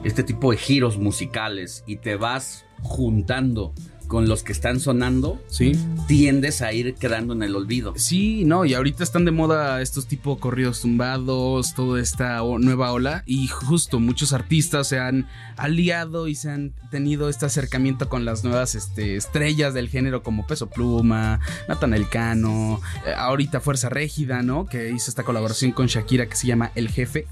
este 0.04 0.22
tipo 0.24 0.52
de 0.52 0.58
giros 0.58 1.00
musicales 1.00 1.84
y 1.88 1.96
te 1.96 2.18
vas 2.18 2.66
juntando 2.84 3.74
con 4.08 4.28
los 4.28 4.44
que 4.44 4.52
están 4.52 4.80
sonando, 4.80 5.42
Sí. 5.48 5.74
tiendes 6.08 6.62
a 6.62 6.74
ir 6.74 6.96
quedando 6.96 7.34
en 7.34 7.44
el 7.44 7.56
olvido. 7.56 7.94
Sí, 7.96 8.44
no, 8.46 8.66
y 8.66 8.74
ahorita 8.74 9.04
están 9.04 9.26
de 9.26 9.32
moda 9.32 9.82
estos 9.82 10.08
tipo 10.08 10.38
corridos 10.40 10.82
tumbados, 10.82 11.74
toda 11.74 12.02
esta 12.02 12.40
nueva 12.60 12.92
ola, 12.92 13.24
y 13.26 13.48
justo 13.48 14.00
muchos 14.00 14.34
artistas 14.34 14.88
se 14.88 15.00
han 15.00 15.28
aliado 15.58 16.28
y 16.28 16.36
se 16.36 16.50
han 16.52 16.74
tenido 16.92 17.30
este 17.30 17.46
acercamiento 17.46 18.10
con 18.10 18.26
las 18.26 18.44
nuevas 18.44 18.76
este, 18.76 19.16
estrellas 19.16 19.74
del 19.74 19.90
género 19.90 20.24
como 20.24 20.46
Peso 20.46 20.70
Pluma, 20.70 21.40
Nathan 21.68 21.94
Cano, 22.10 22.82
eh, 23.06 23.14
ahorita 23.16 23.60
Fuerza 23.62 23.90
Régida, 23.90 24.42
¿no? 24.42 24.66
Que 24.66 24.90
hizo 24.90 25.10
esta 25.10 25.24
colaboración 25.24 25.72
con 25.72 25.88
Shakira 25.88 26.28
que 26.28 26.36
se 26.36 26.48
llama 26.48 26.72
El 26.76 26.90
Jefe. 26.90 27.28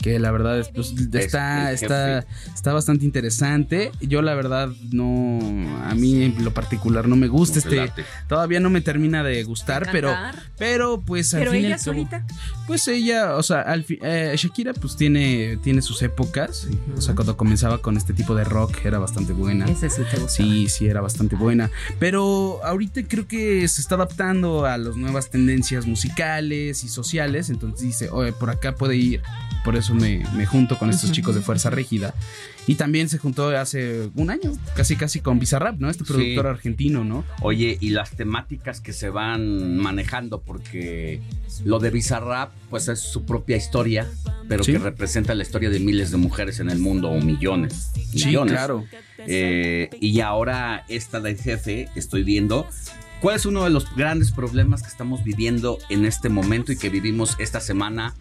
Que 0.00 0.18
la 0.18 0.30
verdad 0.30 0.58
es, 0.58 0.68
pues, 0.68 0.94
está, 1.12 1.72
está, 1.72 2.26
está 2.54 2.72
bastante 2.72 3.04
interesante. 3.04 3.92
Yo 4.00 4.22
la 4.22 4.34
verdad 4.34 4.68
no, 4.92 5.38
a 5.84 5.94
mí 5.94 6.22
en 6.22 6.44
lo 6.44 6.52
particular 6.52 7.08
no 7.08 7.16
me 7.16 7.28
gusta 7.28 7.58
este, 7.58 7.90
todavía 8.28 8.60
no 8.60 8.70
me 8.70 8.80
termina 8.80 9.22
de 9.22 9.42
gustar, 9.44 9.88
pero, 9.92 10.14
pero 10.58 11.00
pues 11.00 11.32
al 11.34 11.40
pero 11.40 11.52
ella 11.52 11.78
solita. 11.78 12.24
Pues 12.66 12.86
ella, 12.88 13.36
o 13.36 13.42
sea, 13.42 13.60
al 13.62 13.84
eh, 13.88 14.34
Shakira 14.36 14.74
pues 14.74 14.96
tiene, 14.96 15.58
tiene 15.62 15.82
sus 15.82 16.02
épocas, 16.02 16.68
o 16.96 17.00
sea, 17.00 17.14
cuando 17.14 17.36
comenzaba 17.36 17.78
con 17.78 17.96
este 17.96 18.12
tipo 18.12 18.34
de 18.34 18.44
rock 18.44 18.84
era 18.84 18.98
bastante 18.98 19.32
buena. 19.32 19.66
Ese 19.66 19.90
sí 19.90 20.02
te 20.10 20.28
Sí, 20.28 20.68
sí, 20.68 20.86
era 20.86 21.00
bastante 21.00 21.36
buena, 21.36 21.70
pero 21.98 22.60
ahorita 22.64 23.02
creo 23.08 23.26
que 23.28 23.66
se 23.68 23.80
está 23.80 23.94
adaptando 23.94 24.66
a 24.66 24.76
las 24.78 24.96
nuevas 24.96 25.30
tendencias 25.30 25.86
musicales 25.86 26.84
y 26.84 26.88
sociales, 26.88 27.50
entonces 27.50 27.80
dice, 27.80 28.08
oye, 28.10 28.32
por 28.32 28.50
acá 28.50 28.74
puede 28.74 28.96
ir, 28.96 29.22
por 29.64 29.76
eso 29.76 29.85
me, 29.94 30.24
junto 30.46 30.78
con 30.78 30.90
estos 30.90 31.12
chicos 31.12 31.34
de 31.34 31.40
Fuerza 31.40 31.70
Rígida. 31.70 32.14
Y 32.66 32.74
también 32.74 33.08
se 33.08 33.18
juntó 33.18 33.48
hace 33.56 34.10
un 34.16 34.30
año, 34.30 34.52
casi 34.74 34.96
casi 34.96 35.20
con 35.20 35.38
Bizarrap, 35.38 35.78
¿no? 35.78 35.88
Este 35.88 36.04
productor 36.04 36.48
argentino, 36.48 37.04
¿no? 37.04 37.24
Oye, 37.40 37.78
y 37.80 37.90
las 37.90 38.10
temáticas 38.10 38.80
que 38.80 38.92
se 38.92 39.08
van 39.08 39.78
manejando, 39.78 40.40
porque 40.40 41.20
lo 41.64 41.78
de 41.78 41.90
Bizarrap, 41.90 42.52
pues 42.70 42.88
es 42.88 42.98
su 42.98 43.24
propia 43.24 43.56
historia, 43.56 44.06
pero 44.48 44.64
que 44.64 44.78
representa 44.78 45.34
la 45.34 45.44
historia 45.44 45.70
de 45.70 45.78
miles 45.78 46.10
de 46.10 46.16
mujeres 46.16 46.58
en 46.58 46.70
el 46.70 46.78
mundo, 46.78 47.10
o 47.10 47.20
millones. 47.20 47.92
Sí, 48.12 48.34
claro. 48.46 48.84
Eh, 49.18 49.90
y 50.00 50.20
ahora 50.20 50.84
esta 50.88 51.20
de 51.20 51.36
jefe, 51.36 51.88
estoy 51.94 52.24
viendo 52.24 52.66
¿Cuál 53.20 53.36
es 53.36 53.46
uno 53.46 53.64
de 53.64 53.70
los 53.70 53.94
grandes 53.96 54.30
problemas 54.30 54.82
que 54.82 54.88
estamos 54.88 55.24
viviendo 55.24 55.78
en 55.88 56.04
este 56.04 56.28
momento 56.28 56.70
y 56.70 56.76
que 56.76 56.90
vivimos 56.90 57.34
esta 57.38 57.60
semana 57.60 58.14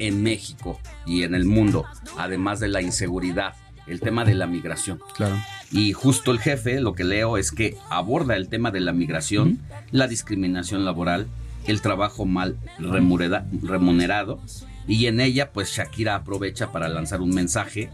en 0.00 0.22
México 0.22 0.80
y 1.06 1.22
en 1.22 1.34
el 1.34 1.44
mundo, 1.44 1.84
además 2.18 2.58
de 2.58 2.68
la 2.68 2.82
inseguridad, 2.82 3.54
el 3.86 4.00
tema 4.00 4.24
de 4.24 4.34
la 4.34 4.46
migración. 4.46 5.00
Claro. 5.14 5.36
Y 5.70 5.92
justo 5.92 6.32
el 6.32 6.40
jefe, 6.40 6.80
lo 6.80 6.94
que 6.94 7.04
leo 7.04 7.36
es 7.36 7.52
que 7.52 7.76
aborda 7.90 8.36
el 8.36 8.48
tema 8.48 8.70
de 8.70 8.80
la 8.80 8.92
migración, 8.92 9.60
la 9.92 10.08
discriminación 10.08 10.84
laboral, 10.84 11.28
el 11.66 11.80
trabajo 11.80 12.24
mal 12.24 12.56
remunerado, 12.78 14.40
y 14.88 15.06
en 15.06 15.20
ella 15.20 15.52
pues 15.52 15.70
Shakira 15.70 16.16
aprovecha 16.16 16.72
para 16.72 16.88
lanzar 16.88 17.20
un 17.20 17.30
mensaje 17.30 17.90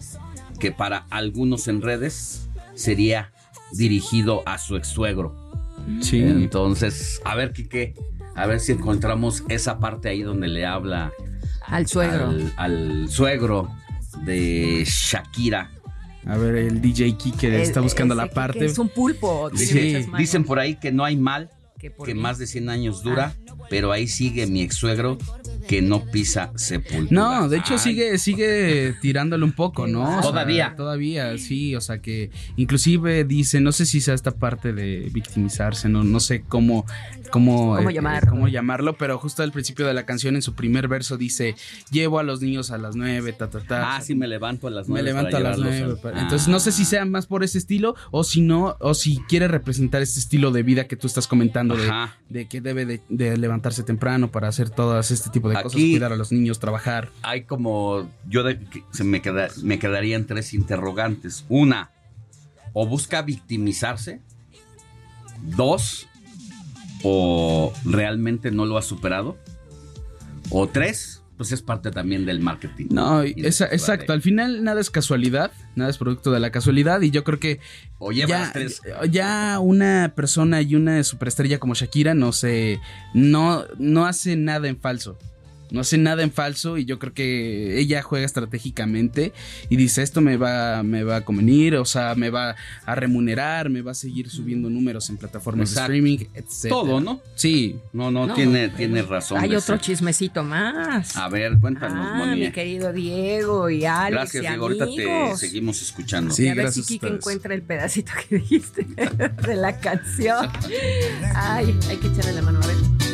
que 0.59 0.73
para 0.73 1.07
algunos 1.11 1.69
en 1.69 1.83
redes 1.83 2.49
sería 2.75 3.33
dirigido 3.73 4.42
a 4.47 4.59
su 4.59 4.77
ex 4.77 4.88
suegro. 4.88 5.35
Sí. 6.01 6.21
Entonces, 6.21 7.21
a 7.25 7.35
ver, 7.35 7.53
Quique, 7.53 7.95
a 8.35 8.47
ver 8.47 8.61
si 8.61 8.73
encontramos 8.73 9.45
esa 9.49 9.79
parte 9.79 10.09
ahí 10.09 10.23
donde 10.23 10.49
le 10.49 10.64
habla 10.64 11.12
al 11.67 11.87
suegro. 11.87 12.35
Al, 12.57 13.09
suegro 13.09 13.71
de 14.25 14.85
Shakira. 14.87 15.71
A 16.27 16.37
ver, 16.37 16.57
el 16.57 16.81
DJ 16.81 17.17
Kike 17.17 17.63
está 17.63 17.81
buscando 17.81 18.15
la 18.15 18.29
parte. 18.29 18.65
es 18.65 18.79
un 18.79 18.89
pulpo. 18.89 19.51
dicen 19.51 20.45
por 20.45 20.59
ahí 20.59 20.77
que 20.77 20.91
no 20.91 21.05
hay 21.05 21.17
mal 21.17 21.51
que, 21.79 22.15
más 22.15 22.39
de 22.39 22.47
100 22.47 22.71
años 22.71 23.03
dura, 23.03 23.35
ah. 23.49 23.55
pero 23.69 23.93
ahí 23.93 24.09
sigue 24.09 24.47
mi 24.47 24.63
ex 24.63 24.77
suegro 24.77 25.19
que 25.69 25.83
no 25.83 26.05
pisa 26.05 26.53
sepultura. 26.57 27.09
No, 27.11 27.49
de 27.49 27.59
hecho 27.59 27.79
sigue 27.79 28.19
sigue 28.19 28.95
tirándole 29.01 29.45
un 29.45 29.53
poco, 29.53 29.87
¿no? 29.87 30.21
todavía. 30.21 30.75
todavía, 30.77 31.37
sí, 31.39 31.75
o 31.75 31.81
sea 31.81 31.99
que 31.99 32.31
inclusive 32.57 33.25
dice, 33.25 33.61
no 33.61 33.73
sé 33.73 33.85
si 33.87 34.01
sea 34.01 34.15
esta 34.15 34.31
parte 34.31 34.73
de 34.73 35.11
victimizarse, 35.13 35.89
no, 35.89 36.05
no 36.05 36.21
sé 36.21 36.43
cómo 36.43 36.87
cómo, 37.31 37.77
¿Cómo, 37.77 37.91
eh, 37.91 37.95
llamarlo? 37.95 38.31
cómo 38.31 38.49
llamarlo, 38.49 38.97
pero 38.97 39.19
justo 39.19 39.43
al 39.43 39.53
principio 39.53 39.87
de 39.87 39.95
la 39.95 40.07
canción 40.07 40.37
en 40.37 40.43
su 40.43 40.55
primer 40.55 40.89
verso 40.89 41.17
dice, 41.17 41.55
llevo 41.91 42.19
a 42.19 42.23
los 42.23 42.41
niños 42.41 42.71
a 42.71 42.79
las 42.79 42.97
nueve, 42.97 43.33
ta, 43.33 43.51
ta, 43.51 43.61
ta. 43.61 43.97
Ah, 43.97 44.01
sí, 44.01 44.15
me 44.15 44.29
levanto 44.29 44.67
a 44.67 44.71
las 44.71 44.89
nueve. 44.89 45.03
Me 45.03 45.11
levanto 45.11 45.37
a 45.37 45.41
las 45.41 45.59
nueve. 45.59 45.97
Entonces 46.15 46.49
no 46.49 46.61
sé 46.61 46.73
si 46.73 46.85
sea 46.85 47.05
más 47.05 47.27
por 47.27 47.45
ese 47.45 47.59
estilo 47.59 47.95
o 48.11 48.25
si 48.25 48.41
no, 48.41 48.77
o 48.81 48.95
si 48.95 49.19
quiere 49.29 49.49
representar 49.49 50.03
este 50.03 50.21
estilo 50.21 50.51
de 50.51 50.62
vida 50.62 50.87
que 50.87 50.97
tú 50.97 51.07
estás 51.07 51.27
comentando 51.27 51.77
de, 52.29 52.47
que 52.47 52.61
debe 52.61 53.01
de, 53.09 53.37
levantarse 53.37 53.83
temprano 53.83 54.31
para 54.31 54.49
hacer 54.49 54.71
todas 54.71 55.11
este 55.11 55.31
tipo 55.31 55.49
de 55.49 55.55
cosas, 55.62 55.73
cuidar 55.73 56.12
a 56.12 56.17
los 56.17 56.33
niños, 56.33 56.59
trabajar. 56.59 57.11
Hay 57.23 57.43
como, 57.43 58.09
yo 58.29 58.43
se 58.93 59.05
me, 59.05 59.23
queda, 59.23 59.49
me 59.62 59.79
quedarían 59.79 60.27
tres 60.27 60.55
interrogantes. 60.55 61.45
Una, 61.49 61.91
o 62.73 62.87
busca 62.87 63.23
victimizarse. 63.23 64.21
Dos, 65.43 66.09
o 67.09 67.73
realmente 67.85 68.51
no 68.51 68.66
lo 68.66 68.77
ha 68.77 68.83
superado. 68.83 69.37
O 70.51 70.69
tres, 70.69 71.23
pues 71.37 71.53
es 71.53 71.62
parte 71.62 71.90
también 71.92 72.27
del 72.27 72.40
marketing. 72.40 72.87
No, 72.90 73.23
exacto. 73.23 74.12
Al 74.12 74.23
final 74.23 74.64
nada 74.64 74.81
es 74.81 74.90
casualidad, 74.90 75.53
nada 75.77 75.90
es 75.90 75.99
producto 75.99 76.33
de 76.33 76.40
la 76.40 76.51
casualidad 76.51 77.01
y 77.03 77.11
yo 77.11 77.23
creo 77.23 77.38
que 77.38 77.61
ya, 78.12 78.53
ya 79.09 79.59
una 79.61 80.12
persona 80.16 80.62
y 80.62 80.75
una 80.75 81.03
superestrella 81.05 81.59
como 81.59 81.75
Shakira 81.75 82.14
no 82.14 82.33
se 82.33 82.81
no 83.14 83.64
no 83.79 84.07
hace 84.07 84.37
nada 84.37 84.69
en 84.69 84.79
falso 84.79 85.19
no 85.71 85.81
hace 85.81 85.99
nada 85.99 86.23
en 86.23 86.33
falso 86.33 86.79
y 86.79 86.85
yo 86.85 86.99
creo 86.99 87.13
que 87.13 87.79
ella 87.79 88.03
juega 88.03 88.25
estratégicamente 88.25 89.33
y 89.69 89.77
dice 89.77 90.03
esto 90.03 90.21
me 90.21 90.37
va, 90.37 90.83
me 90.83 91.03
va 91.05 91.17
a 91.17 91.21
convenir, 91.23 91.77
o 91.77 91.85
sea, 91.85 92.15
me 92.15 92.31
va 92.31 92.57
a 92.85 92.95
remunerar, 92.95 93.71
me 93.71 93.83
va 93.83 93.93
a 93.93 93.95
seguir 93.95 94.31
subiendo 94.31 94.71
números 94.71 95.11
en 95.11 95.17
plataformas 95.17 95.75
de 95.75 95.81
streaming, 95.81 96.19
etc. 96.35 96.69
Todo, 96.69 97.01
¿no? 97.01 97.21
Sí. 97.35 97.79
No, 97.93 98.11
no, 98.11 98.33
tiene, 98.35 98.69
tiene 98.71 99.03
razón. 99.03 99.39
Hay 99.39 99.55
otro 99.55 99.79
chismecito 99.79 100.43
más. 100.45 101.17
A 101.17 101.29
ver, 101.29 101.59
cuéntanos, 101.59 102.07
ah, 102.11 102.35
mi 102.35 102.51
querido 102.53 102.93
Diego 102.93 103.71
y 103.71 103.85
Alex 103.85 104.13
Gracias, 104.13 104.45
y 104.45 104.47
Diego. 104.47 104.65
Ahorita 104.65 104.87
te 104.87 105.37
seguimos 105.37 105.83
escuchando. 105.83 106.35
Sí, 106.35 106.49
a 106.49 106.55
ver 106.55 106.73
si 106.73 106.83
Kike 106.83 107.07
encuentra 107.07 107.55
el 107.55 107.63
pedacito 107.63 108.13
que 108.29 108.37
dijiste 108.37 108.87
de 109.47 109.57
la 109.57 109.79
canción. 109.79 110.49
Ay, 111.35 111.75
hay 111.89 111.97
que 111.97 112.09
echarle 112.09 112.33
la 112.33 112.43
mano 112.43 112.61
a 112.63 112.67
ver. 112.67 113.06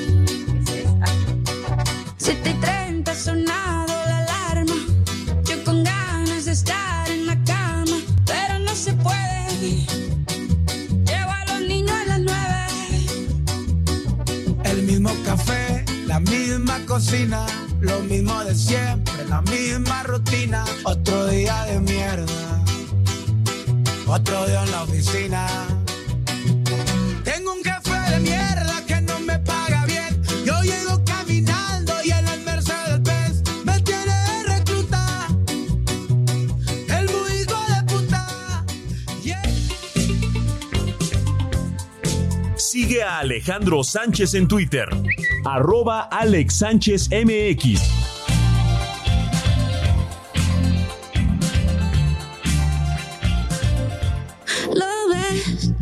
7 2.23 2.51
y 2.51 2.55
30 2.55 3.15
sonado 3.17 3.93
la 4.07 4.19
alarma. 4.19 4.77
Yo 5.45 5.65
con 5.65 5.83
ganas 5.83 6.45
de 6.45 6.53
estar 6.53 7.11
en 7.11 7.27
la 7.27 7.35
cama, 7.43 7.97
pero 8.25 8.61
no 8.61 8.73
se 8.77 8.93
puede. 8.93 9.85
Llevo 11.05 11.31
a 11.33 11.45
los 11.49 11.63
niños 11.67 11.91
a 11.91 12.05
las 12.05 12.21
9. 12.21 12.37
El 14.63 14.85
mismo 14.85 15.11
café, 15.25 15.85
la 16.07 16.21
misma 16.21 16.79
cocina, 16.87 17.45
lo 17.81 17.99
mismo 18.03 18.45
de 18.45 18.55
siempre, 18.55 19.25
la 19.29 19.43
misma 19.43 20.05
rutina. 20.05 20.65
Otro 20.85 21.27
día 21.27 21.65
de 21.65 21.81
mierda, 21.81 22.63
otro 24.07 24.47
día 24.47 24.63
en 24.63 24.71
la 24.71 24.83
oficina. 24.85 25.82
Sigue 42.93 43.05
a 43.05 43.21
Alejandro 43.21 43.83
Sánchez 43.83 44.35
en 44.35 44.47
Twitter. 44.47 44.87
Arroba 45.47 46.03
Alex 46.11 46.57
Sánchez 46.57 47.09
MX. 47.09 47.81
Lo 54.75 55.09
ves 55.09 55.73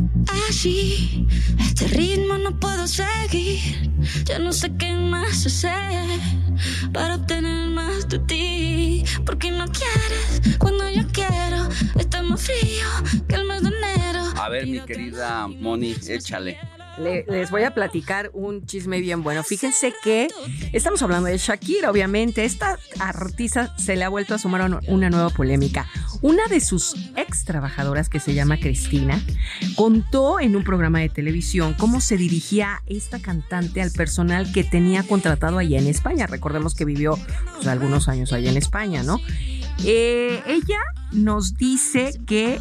así, 0.49 1.27
este 1.59 1.89
ritmo 1.89 2.39
no 2.39 2.57
puedo 2.61 2.87
seguir. 2.87 3.91
Ya 4.25 4.39
no 4.39 4.53
sé 4.53 4.71
qué 4.79 4.93
más 4.93 5.45
hacer 5.45 6.07
para 6.93 7.17
obtener 7.17 7.71
más 7.71 8.09
de 8.09 8.21
ti. 8.21 9.05
Porque 9.27 9.51
no 9.51 9.65
quieres 9.67 10.59
cuando 10.59 10.89
yo 10.89 11.03
quiero. 11.13 11.69
Está 11.99 12.23
más 12.23 12.41
frío 12.41 12.87
que 13.27 13.35
el 13.35 13.47
mes 13.49 13.63
de 13.63 13.69
enero. 13.71 14.23
A 14.37 14.49
ver, 14.49 14.65
mi 14.69 14.79
querida 14.83 15.49
Moni, 15.49 15.97
échale. 16.07 16.80
Le- 16.99 17.25
les 17.29 17.51
voy 17.51 17.63
a 17.63 17.73
platicar 17.73 18.31
un 18.35 18.67
chisme 18.67 19.01
bien 19.01 19.23
bueno. 19.23 19.43
Fíjense 19.43 19.95
que 20.03 20.29
estamos 20.73 21.01
hablando 21.03 21.29
de 21.29 21.39
Shakira, 21.39 21.91
obviamente. 21.91 22.45
Esta 22.45 22.79
artista 22.99 23.75
se 23.79 23.97
le 23.97 24.05
ha 24.05 24.09
vuelto 24.09 24.35
a 24.35 24.39
sumar 24.39 24.81
una 24.89 25.09
nueva 25.11 25.31
polémica. 25.31 25.89
Una 26.21 26.47
de 26.49 26.61
sus 26.61 26.95
ex 27.17 27.45
trabajadoras, 27.45 28.09
que 28.11 28.21
se 28.21 28.35
llama 28.35 28.59
Cristina, 28.59 29.23
contó 29.77 30.41
en 30.41 30.57
un 30.57 30.65
programa 30.65 30.99
de 31.01 31.09
televisión 31.09 31.75
cómo 31.79 32.01
se 32.03 32.17
dirigía 32.19 32.83
esta 32.87 33.21
cantante 33.21 33.81
al 33.81 33.91
personal 33.93 34.53
que 34.53 34.65
tenía 34.65 35.03
contratado 35.03 35.59
allá 35.59 35.79
en 35.79 35.87
España. 35.87 36.27
Recordemos 36.27 36.75
que 36.75 36.85
vivió 36.85 37.19
pues, 37.55 37.67
algunos 37.67 38.09
años 38.09 38.33
allá 38.35 38.51
en 38.51 38.57
España, 38.59 39.03
¿no? 39.03 39.19
Eh, 39.85 40.43
ella 40.47 40.79
nos 41.13 41.55
dice 41.57 42.13
que 42.27 42.61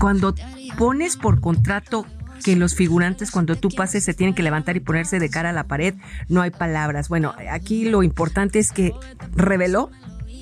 cuando 0.00 0.34
pones 0.76 1.16
por 1.16 1.40
contrato 1.40 2.04
que 2.44 2.56
los 2.56 2.74
figurantes 2.74 3.30
cuando 3.30 3.56
tú 3.56 3.68
pases 3.68 4.04
se 4.04 4.14
tienen 4.14 4.34
que 4.34 4.42
levantar 4.42 4.76
y 4.76 4.80
ponerse 4.80 5.18
de 5.18 5.30
cara 5.30 5.50
a 5.50 5.52
la 5.52 5.64
pared, 5.64 5.94
no 6.28 6.40
hay 6.40 6.50
palabras. 6.50 7.08
Bueno, 7.08 7.34
aquí 7.50 7.84
lo 7.84 8.02
importante 8.02 8.58
es 8.58 8.72
que 8.72 8.92
reveló 9.34 9.90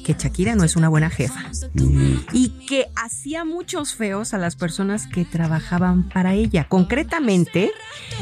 que 0.06 0.14
Shakira 0.14 0.54
no 0.54 0.62
es 0.62 0.76
una 0.76 0.88
buena 0.88 1.10
jefa 1.10 1.50
y 2.32 2.50
que 2.68 2.86
hacía 2.94 3.44
muchos 3.44 3.96
feos 3.96 4.34
a 4.34 4.38
las 4.38 4.54
personas 4.54 5.08
que 5.08 5.24
trabajaban 5.24 6.08
para 6.08 6.34
ella. 6.34 6.68
Concretamente, 6.68 7.72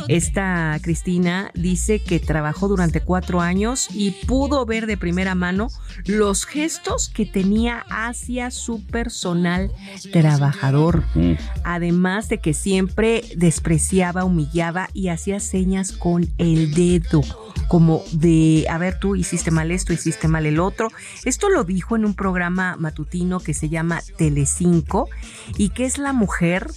esta 0.08 0.78
Cristina 0.80 1.50
dice 1.52 2.02
que 2.02 2.20
trabajó 2.20 2.68
durante 2.68 3.02
cuatro 3.02 3.42
años 3.42 3.88
y 3.92 4.12
pudo 4.26 4.64
ver 4.64 4.86
de 4.86 4.96
primera 4.96 5.34
mano 5.34 5.68
los 6.06 6.46
gestos 6.46 7.10
que 7.10 7.26
tenía 7.26 7.84
hacia 7.90 8.50
su 8.50 8.82
personal 8.86 9.70
trabajador. 10.10 11.04
Además 11.64 12.30
de 12.30 12.38
que 12.38 12.54
siempre 12.54 13.24
despreciaba, 13.36 14.24
humillaba 14.24 14.88
y 14.94 15.08
hacía 15.08 15.38
señas 15.38 15.92
con 15.92 16.32
el 16.38 16.72
dedo 16.72 17.20
como 17.68 18.04
de, 18.12 18.66
a 18.68 18.78
ver, 18.78 18.98
tú 18.98 19.16
hiciste 19.16 19.50
mal 19.50 19.70
esto, 19.70 19.92
hiciste 19.92 20.28
mal 20.28 20.46
el 20.46 20.60
otro. 20.60 20.88
Esto 21.24 21.48
lo 21.48 21.64
dijo 21.74 21.96
en 21.96 22.04
un 22.04 22.14
programa 22.14 22.76
matutino 22.78 23.40
que 23.40 23.52
se 23.52 23.68
llama 23.68 24.00
Telecinco 24.16 25.08
y 25.58 25.70
que 25.70 25.84
es 25.84 25.98
la 25.98 26.12
mujer 26.12 26.68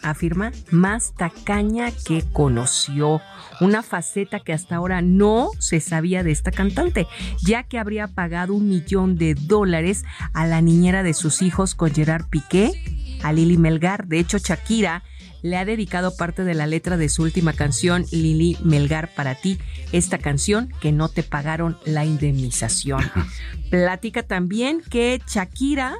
afirma, 0.00 0.52
más 0.70 1.12
tacaña 1.16 1.90
que 1.90 2.22
conoció, 2.32 3.20
una 3.60 3.82
faceta 3.82 4.38
que 4.38 4.52
hasta 4.52 4.76
ahora 4.76 5.02
no 5.02 5.50
se 5.58 5.80
sabía 5.80 6.22
de 6.22 6.30
esta 6.30 6.52
cantante, 6.52 7.08
ya 7.42 7.64
que 7.64 7.80
habría 7.80 8.06
pagado 8.06 8.54
un 8.54 8.68
millón 8.68 9.16
de 9.16 9.34
dólares 9.34 10.04
a 10.32 10.46
la 10.46 10.60
niñera 10.60 11.02
de 11.02 11.14
sus 11.14 11.42
hijos 11.42 11.74
con 11.74 11.92
Gerard 11.92 12.26
Piqué, 12.26 13.18
a 13.24 13.32
Lili 13.32 13.58
Melgar. 13.58 14.06
De 14.06 14.20
hecho, 14.20 14.38
Shakira 14.38 15.02
le 15.42 15.56
ha 15.56 15.64
dedicado 15.64 16.16
parte 16.16 16.44
de 16.44 16.54
la 16.54 16.66
letra 16.66 16.96
de 16.96 17.08
su 17.08 17.22
última 17.22 17.52
canción, 17.52 18.04
Lili 18.10 18.56
Melgar 18.62 19.14
para 19.14 19.34
ti, 19.34 19.58
esta 19.92 20.18
canción 20.18 20.72
que 20.80 20.92
no 20.92 21.08
te 21.08 21.22
pagaron 21.22 21.78
la 21.84 22.04
indemnización. 22.04 23.10
Platica 23.70 24.22
también 24.22 24.80
que 24.80 25.20
Shakira, 25.26 25.96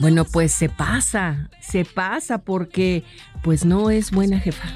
bueno, 0.00 0.24
pues 0.24 0.52
se 0.52 0.70
pasa, 0.70 1.50
se 1.60 1.84
pasa 1.84 2.38
porque 2.38 3.04
pues 3.42 3.64
no 3.64 3.90
es 3.90 4.10
buena 4.10 4.38
jefa. 4.40 4.68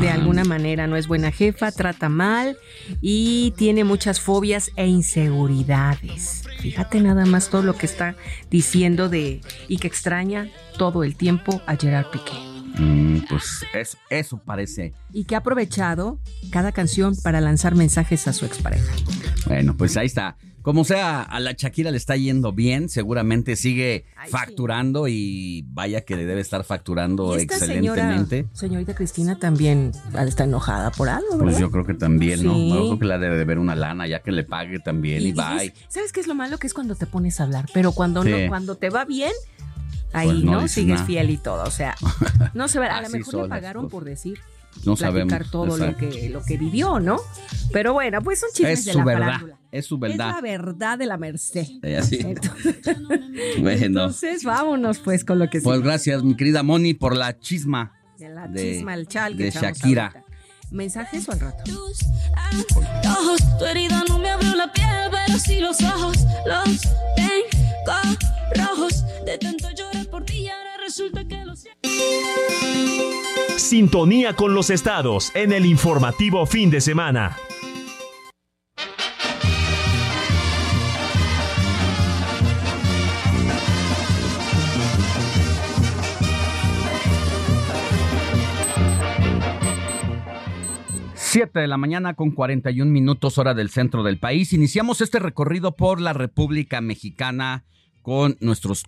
De 0.00 0.10
alguna 0.10 0.42
manera 0.42 0.88
no 0.88 0.96
es 0.96 1.06
buena 1.06 1.30
jefa, 1.30 1.70
trata 1.70 2.08
mal 2.08 2.56
y 3.00 3.52
tiene 3.56 3.84
muchas 3.84 4.20
fobias 4.20 4.72
e 4.74 4.88
inseguridades. 4.88 6.42
Fíjate 6.58 7.00
nada 7.00 7.26
más 7.26 7.48
todo 7.48 7.62
lo 7.62 7.76
que 7.76 7.86
está 7.86 8.16
diciendo 8.50 9.08
de 9.08 9.40
y 9.68 9.78
que 9.78 9.86
extraña 9.86 10.48
todo 10.78 11.04
el 11.04 11.14
tiempo 11.14 11.62
a 11.66 11.76
Gerard 11.76 12.06
Piqué. 12.10 12.32
Mm, 12.76 13.26
pues 13.28 13.64
eso, 13.72 13.96
eso 14.10 14.38
parece. 14.38 14.94
Y 15.12 15.24
que 15.24 15.36
ha 15.36 15.38
aprovechado 15.38 16.18
cada 16.50 16.72
canción 16.72 17.14
para 17.22 17.40
lanzar 17.40 17.76
mensajes 17.76 18.26
a 18.26 18.32
su 18.32 18.46
expareja. 18.46 18.92
Bueno, 19.46 19.76
pues 19.76 19.96
ahí 19.96 20.06
está. 20.06 20.36
Como 20.64 20.84
sea, 20.84 21.20
a 21.20 21.40
la 21.40 21.52
Shakira 21.52 21.90
le 21.90 21.98
está 21.98 22.16
yendo 22.16 22.54
bien, 22.54 22.88
seguramente 22.88 23.54
sigue 23.54 24.06
facturando 24.30 25.08
y 25.08 25.62
vaya 25.68 26.06
que 26.06 26.16
le 26.16 26.24
debe 26.24 26.40
estar 26.40 26.64
facturando 26.64 27.36
excelentemente. 27.36 28.46
señorita 28.54 28.94
Cristina 28.94 29.38
también 29.38 29.92
está 30.26 30.44
enojada 30.44 30.90
por 30.90 31.10
algo, 31.10 31.26
pues 31.32 31.38
¿verdad? 31.38 31.52
Pues 31.52 31.60
yo 31.60 31.70
creo 31.70 31.84
que 31.84 31.92
también, 31.92 32.42
¿no? 32.42 32.56
Yo 32.56 32.86
creo 32.86 32.98
que 32.98 33.04
la 33.04 33.18
debe 33.18 33.36
de 33.36 33.44
ver 33.44 33.58
una 33.58 33.76
lana 33.76 34.08
ya 34.08 34.20
que 34.20 34.32
le 34.32 34.42
pague 34.42 34.78
también 34.78 35.20
y, 35.20 35.32
bye. 35.32 35.74
¿Sabes 35.88 36.12
qué 36.12 36.20
es 36.20 36.26
lo 36.26 36.34
malo? 36.34 36.56
Que 36.56 36.66
es 36.66 36.72
cuando 36.72 36.94
te 36.94 37.04
pones 37.04 37.40
a 37.40 37.42
hablar, 37.42 37.66
pero 37.74 37.92
cuando 37.92 38.24
no, 38.24 38.34
cuando 38.48 38.76
te 38.76 38.88
va 38.88 39.04
bien, 39.04 39.32
ahí 40.14 40.28
pues 40.28 40.44
no, 40.44 40.66
sigues 40.66 41.02
fiel 41.02 41.28
y 41.28 41.36
todo. 41.36 41.64
O 41.64 41.70
sea, 41.70 41.94
no 42.54 42.68
se 42.68 42.78
ve, 42.78 42.86
a 42.86 43.02
lo 43.02 43.10
mejor 43.10 43.34
le 43.34 43.48
pagaron 43.50 43.90
por 43.90 44.04
decir 44.04 44.38
no 44.84 44.96
sabemos 44.96 45.50
todo 45.50 45.76
lo 45.76 45.96
que, 45.96 46.28
lo 46.30 46.42
que 46.42 46.56
vivió, 46.56 47.00
¿no? 47.00 47.20
Pero 47.72 47.92
bueno, 47.92 48.20
pues 48.22 48.40
son 48.40 48.50
chismes 48.52 48.80
es 48.80 48.84
de 48.86 48.94
la 48.94 49.04
verdad, 49.04 49.40
Es 49.74 49.86
su 49.86 49.98
verdad. 49.98 50.28
Es 50.28 50.34
la 50.36 50.40
verdad 50.40 50.98
de 50.98 51.06
la 51.06 51.16
Merced. 51.16 51.66
Entonces, 51.82 52.76
Entonces, 53.82 54.44
vámonos 54.44 55.00
pues 55.00 55.24
con 55.24 55.40
lo 55.40 55.50
que 55.50 55.60
Pues 55.60 55.80
gracias, 55.80 56.22
mi 56.22 56.36
querida 56.36 56.62
Moni, 56.62 56.94
por 56.94 57.16
la 57.16 57.36
chisma. 57.40 57.92
De 58.16 58.28
la 58.28 58.48
chisma, 58.54 58.94
el 58.94 59.08
chal 59.08 59.36
de 59.36 59.50
Shakira. 59.50 60.14
¿Mensajes 60.70 61.28
o 61.28 61.32
al 61.32 61.40
rato? 61.40 61.72
Ojos, 63.04 63.40
tu 63.58 63.64
herida 63.64 64.04
no 64.08 64.20
me 64.20 64.30
abrió 64.30 64.54
la 64.54 64.72
piel, 64.72 65.10
pero 65.10 65.38
sí 65.40 65.58
los 65.58 65.82
ojos 65.82 66.18
los 66.46 66.80
tengo 67.16 68.16
rojos. 68.54 69.04
De 69.26 69.38
tanto 69.38 69.70
llorar 69.70 70.06
por 70.06 70.24
ti, 70.24 70.48
ahora 70.48 70.76
resulta 70.84 71.26
que 71.26 71.44
los. 71.44 71.64
Sintonía 73.56 74.36
con 74.36 74.54
los 74.54 74.70
estados 74.70 75.32
en 75.34 75.52
el 75.52 75.66
informativo 75.66 76.46
fin 76.46 76.70
de 76.70 76.80
semana. 76.80 77.36
Siete 91.34 91.58
de 91.58 91.66
la 91.66 91.78
mañana 91.78 92.14
con 92.14 92.30
41 92.30 92.92
minutos 92.92 93.38
hora 93.38 93.54
del 93.54 93.68
centro 93.68 94.04
del 94.04 94.20
país. 94.20 94.52
Iniciamos 94.52 95.00
este 95.00 95.18
recorrido 95.18 95.74
por 95.74 96.00
la 96.00 96.12
República 96.12 96.80
Mexicana 96.80 97.64
con 98.02 98.36
nuestros 98.38 98.84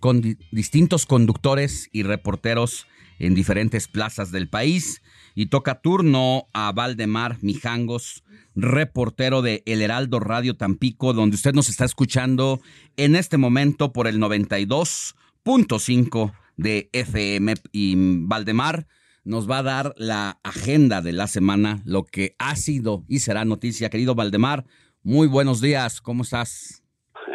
distintos 0.53 1.05
conductores 1.05 1.89
y 1.91 2.03
reporteros 2.03 2.87
en 3.19 3.35
diferentes 3.35 3.89
plazas 3.89 4.31
del 4.31 4.47
país. 4.47 5.01
Y 5.35 5.47
toca 5.47 5.81
turno 5.81 6.47
a 6.53 6.71
Valdemar 6.71 7.35
Mijangos, 7.41 8.23
reportero 8.55 9.41
de 9.41 9.61
El 9.65 9.81
Heraldo 9.81 10.21
Radio 10.21 10.55
Tampico, 10.55 11.11
donde 11.11 11.35
usted 11.35 11.53
nos 11.53 11.67
está 11.67 11.83
escuchando 11.83 12.61
en 12.95 13.17
este 13.17 13.35
momento 13.35 13.91
por 13.91 14.07
el 14.07 14.21
92.5 14.21 16.31
de 16.55 16.89
FM. 16.93 17.55
Y 17.73 17.95
Valdemar 17.97 18.87
nos 19.27 19.49
va 19.49 19.59
a 19.59 19.63
dar 19.63 19.93
la 19.97 20.39
agenda 20.43 21.01
de 21.01 21.11
la 21.11 21.27
semana, 21.27 21.81
lo 21.85 22.05
que 22.05 22.35
ha 22.39 22.55
sido 22.55 23.03
y 23.09 23.19
será 23.19 23.43
noticia. 23.43 23.89
Querido 23.89 24.15
Valdemar, 24.15 24.63
muy 25.03 25.27
buenos 25.27 25.59
días, 25.59 25.99
¿cómo 26.01 26.23
estás? 26.23 26.81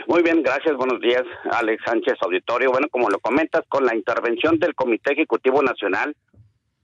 Muy 0.07 0.23
bien, 0.23 0.43
gracias. 0.43 0.75
Buenos 0.77 1.01
días, 1.01 1.23
Alex 1.51 1.83
Sánchez 1.85 2.15
Auditorio. 2.23 2.71
Bueno, 2.71 2.89
como 2.91 3.11
lo 3.11 3.19
comentas, 3.19 3.63
con 3.69 3.85
la 3.85 3.95
intervención 3.95 4.59
del 4.59 4.75
Comité 4.75 5.13
Ejecutivo 5.13 5.63
Nacional, 5.63 6.17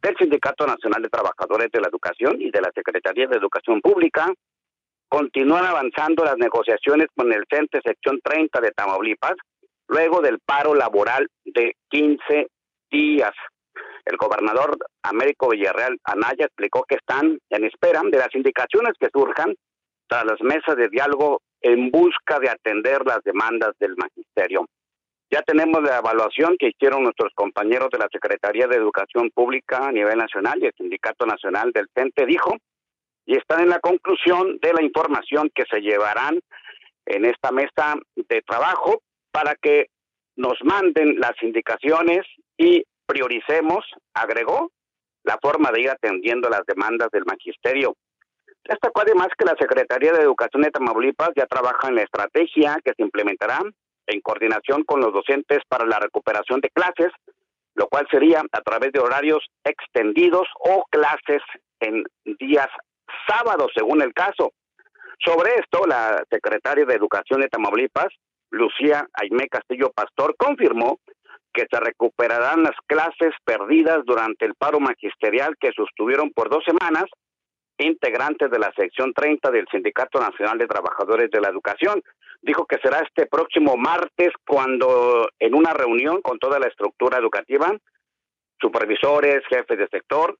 del 0.02 0.16
Sindicato 0.16 0.66
Nacional 0.66 1.02
de 1.02 1.08
Trabajadores 1.08 1.70
de 1.72 1.80
la 1.80 1.88
Educación 1.88 2.40
y 2.40 2.50
de 2.50 2.60
la 2.60 2.70
Secretaría 2.74 3.26
de 3.26 3.36
Educación 3.36 3.80
Pública, 3.80 4.30
continúan 5.08 5.64
avanzando 5.64 6.22
las 6.22 6.36
negociaciones 6.36 7.08
con 7.14 7.32
el 7.32 7.44
CENTE 7.50 7.80
Sección 7.82 8.20
30 8.22 8.60
de 8.60 8.70
Tamaulipas, 8.72 9.34
luego 9.88 10.20
del 10.20 10.38
paro 10.38 10.74
laboral 10.74 11.28
de 11.46 11.72
15 11.88 12.48
días. 12.90 13.32
El 14.08 14.16
gobernador 14.16 14.78
Américo 15.02 15.50
Villarreal 15.50 15.98
Anaya 16.02 16.46
explicó 16.46 16.82
que 16.88 16.94
están 16.94 17.38
en 17.50 17.64
espera 17.64 18.00
de 18.02 18.16
las 18.16 18.34
indicaciones 18.34 18.94
que 18.98 19.10
surjan 19.12 19.54
tras 20.06 20.24
las 20.24 20.40
mesas 20.40 20.76
de 20.76 20.88
diálogo 20.88 21.42
en 21.60 21.90
busca 21.90 22.38
de 22.40 22.48
atender 22.48 23.04
las 23.04 23.22
demandas 23.22 23.72
del 23.78 23.96
magisterio. 23.96 24.66
Ya 25.30 25.42
tenemos 25.42 25.82
la 25.82 25.98
evaluación 25.98 26.56
que 26.58 26.68
hicieron 26.68 27.02
nuestros 27.02 27.34
compañeros 27.34 27.90
de 27.92 27.98
la 27.98 28.08
Secretaría 28.10 28.66
de 28.66 28.76
Educación 28.76 29.30
Pública 29.34 29.88
a 29.88 29.92
nivel 29.92 30.16
nacional 30.16 30.58
y 30.62 30.66
el 30.66 30.74
Sindicato 30.74 31.26
Nacional 31.26 31.70
del 31.72 31.88
CENTE 31.94 32.24
dijo, 32.24 32.56
y 33.26 33.36
están 33.36 33.60
en 33.60 33.68
la 33.68 33.78
conclusión 33.80 34.58
de 34.62 34.72
la 34.72 34.82
información 34.82 35.50
que 35.54 35.64
se 35.70 35.82
llevarán 35.82 36.40
en 37.04 37.26
esta 37.26 37.52
mesa 37.52 37.96
de 38.16 38.40
trabajo 38.40 39.02
para 39.30 39.54
que 39.54 39.88
nos 40.36 40.56
manden 40.64 41.20
las 41.20 41.34
indicaciones 41.42 42.20
y 42.56 42.84
prioricemos, 43.08 43.84
agregó, 44.12 44.70
la 45.24 45.38
forma 45.42 45.70
de 45.72 45.80
ir 45.80 45.90
atendiendo 45.90 46.48
las 46.48 46.62
demandas 46.66 47.08
del 47.10 47.24
magisterio. 47.24 47.94
Destacó 48.64 49.00
además 49.00 49.28
que 49.36 49.44
la 49.44 49.56
Secretaría 49.58 50.12
de 50.12 50.22
Educación 50.22 50.62
de 50.62 50.70
Tamaulipas 50.70 51.30
ya 51.34 51.46
trabaja 51.46 51.88
en 51.88 51.96
la 51.96 52.02
estrategia 52.02 52.78
que 52.84 52.92
se 52.94 53.02
implementará 53.02 53.60
en 54.06 54.20
coordinación 54.20 54.84
con 54.84 55.00
los 55.00 55.12
docentes 55.12 55.60
para 55.68 55.86
la 55.86 55.98
recuperación 55.98 56.60
de 56.60 56.70
clases, 56.70 57.12
lo 57.74 57.88
cual 57.88 58.06
sería 58.10 58.42
a 58.52 58.60
través 58.60 58.92
de 58.92 59.00
horarios 59.00 59.44
extendidos 59.64 60.46
o 60.60 60.84
clases 60.90 61.42
en 61.80 62.04
días 62.38 62.68
sábados, 63.26 63.70
según 63.74 64.02
el 64.02 64.12
caso. 64.12 64.52
Sobre 65.24 65.56
esto, 65.56 65.86
la 65.86 66.22
secretaria 66.30 66.84
de 66.84 66.94
Educación 66.94 67.40
de 67.40 67.48
Tamaulipas, 67.48 68.08
Lucía 68.50 69.06
Aimé 69.12 69.48
Castillo 69.48 69.90
Pastor, 69.94 70.36
confirmó 70.36 71.00
que 71.58 71.66
se 71.68 71.80
recuperarán 71.80 72.62
las 72.62 72.76
clases 72.86 73.34
perdidas 73.44 74.04
durante 74.04 74.46
el 74.46 74.54
paro 74.54 74.78
magisterial 74.78 75.56
que 75.58 75.72
sostuvieron 75.72 76.30
por 76.30 76.48
dos 76.48 76.62
semanas 76.64 77.06
integrantes 77.78 78.48
de 78.48 78.60
la 78.60 78.72
sección 78.76 79.12
30 79.12 79.50
del 79.50 79.66
Sindicato 79.68 80.20
Nacional 80.20 80.56
de 80.58 80.68
Trabajadores 80.68 81.32
de 81.32 81.40
la 81.40 81.48
Educación. 81.48 82.00
Dijo 82.42 82.64
que 82.64 82.78
será 82.80 83.00
este 83.00 83.26
próximo 83.26 83.76
martes 83.76 84.28
cuando 84.46 85.28
en 85.40 85.54
una 85.56 85.72
reunión 85.72 86.22
con 86.22 86.38
toda 86.38 86.60
la 86.60 86.68
estructura 86.68 87.18
educativa 87.18 87.72
supervisores, 88.60 89.42
jefes 89.48 89.78
de 89.78 89.88
sector, 89.88 90.38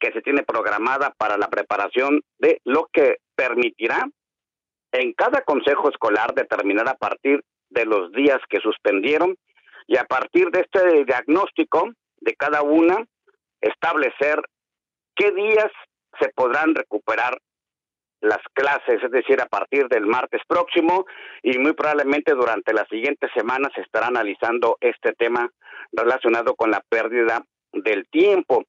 que 0.00 0.12
se 0.12 0.22
tiene 0.22 0.42
programada 0.42 1.14
para 1.16 1.36
la 1.36 1.48
preparación 1.48 2.22
de 2.38 2.60
lo 2.64 2.88
que 2.92 3.18
permitirá 3.36 4.04
en 4.90 5.12
cada 5.12 5.42
consejo 5.42 5.90
escolar 5.90 6.34
determinar 6.34 6.88
a 6.88 6.94
partir 6.94 7.44
de 7.70 7.84
los 7.84 8.10
días 8.12 8.38
que 8.48 8.58
suspendieron 8.58 9.36
y 9.88 9.96
a 9.96 10.04
partir 10.04 10.50
de 10.50 10.60
este 10.60 11.04
diagnóstico 11.04 11.90
de 12.20 12.36
cada 12.36 12.62
una 12.62 13.04
establecer 13.60 14.40
qué 15.16 15.32
días 15.32 15.72
se 16.20 16.28
podrán 16.28 16.74
recuperar 16.74 17.38
las 18.20 18.40
clases, 18.52 19.02
es 19.02 19.10
decir, 19.10 19.40
a 19.40 19.46
partir 19.46 19.88
del 19.88 20.06
martes 20.06 20.42
próximo 20.46 21.06
y 21.42 21.56
muy 21.58 21.72
probablemente 21.72 22.34
durante 22.34 22.72
las 22.72 22.86
siguientes 22.88 23.30
semanas 23.34 23.72
se 23.74 23.80
estará 23.80 24.08
analizando 24.08 24.76
este 24.80 25.12
tema 25.14 25.50
relacionado 25.92 26.54
con 26.54 26.70
la 26.70 26.82
pérdida 26.88 27.42
del 27.72 28.08
tiempo. 28.08 28.64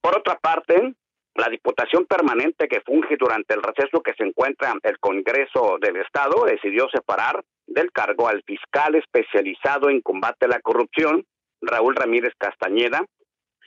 Por 0.00 0.18
otra 0.18 0.36
parte, 0.38 0.94
la 1.34 1.48
Diputación 1.48 2.06
Permanente 2.06 2.68
que 2.68 2.80
funge 2.80 3.16
durante 3.18 3.54
el 3.54 3.62
receso 3.62 4.00
que 4.02 4.14
se 4.14 4.24
encuentra 4.24 4.74
el 4.82 4.98
Congreso 4.98 5.78
del 5.80 5.96
Estado 5.96 6.44
decidió 6.44 6.88
separar 6.90 7.42
del 7.66 7.90
cargo 7.90 8.28
al 8.28 8.42
fiscal 8.44 8.94
especializado 8.94 9.90
en 9.90 10.00
combate 10.00 10.44
a 10.44 10.48
la 10.48 10.60
corrupción, 10.60 11.24
Raúl 11.60 11.96
Ramírez 11.96 12.34
Castañeda, 12.38 13.04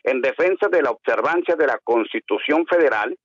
en 0.04 0.22
defensa 0.22 0.70
de 0.70 0.82
la 0.82 0.92
observancia 0.92 1.56
de 1.56 1.68
la 1.68 1.80
Constitución 1.84 2.66
Federal 2.68 3.18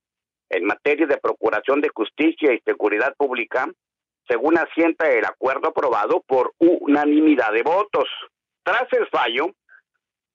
en 0.49 0.65
materia 0.65 1.07
de 1.07 1.17
procuración 1.17 1.79
de 1.79 1.89
justicia 1.89 2.53
y 2.53 2.59
seguridad 2.59 3.15
pública, 3.15 3.67
según 4.27 4.57
asienta 4.57 5.09
el 5.09 5.25
acuerdo 5.25 5.69
aprobado 5.69 6.21
por 6.27 6.53
unanimidad 6.59 7.53
de 7.53 7.63
votos. 7.63 8.09
Tras 8.63 8.91
el 8.91 9.07
fallo, 9.07 9.51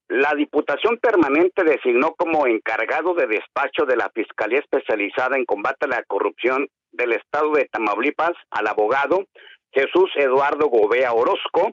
la 0.09 0.35
Diputación 0.35 0.97
Permanente 0.99 1.65
designó 1.65 2.15
como 2.15 2.47
encargado 2.47 3.15
de 3.15 3.27
despacho 3.27 3.85
de 3.85 3.97
la 3.97 4.11
Fiscalía 4.11 4.59
Especializada 4.59 5.37
en 5.37 5.45
Combate 5.45 5.85
a 5.85 5.89
la 5.89 6.03
Corrupción 6.05 6.67
del 6.93 7.13
Estado 7.13 7.53
de 7.53 7.67
Tamaulipas 7.67 8.33
al 8.51 8.67
abogado 8.69 9.27
Jesús 9.71 10.11
Eduardo 10.17 10.69
Gobea 10.69 11.13
Orozco, 11.13 11.73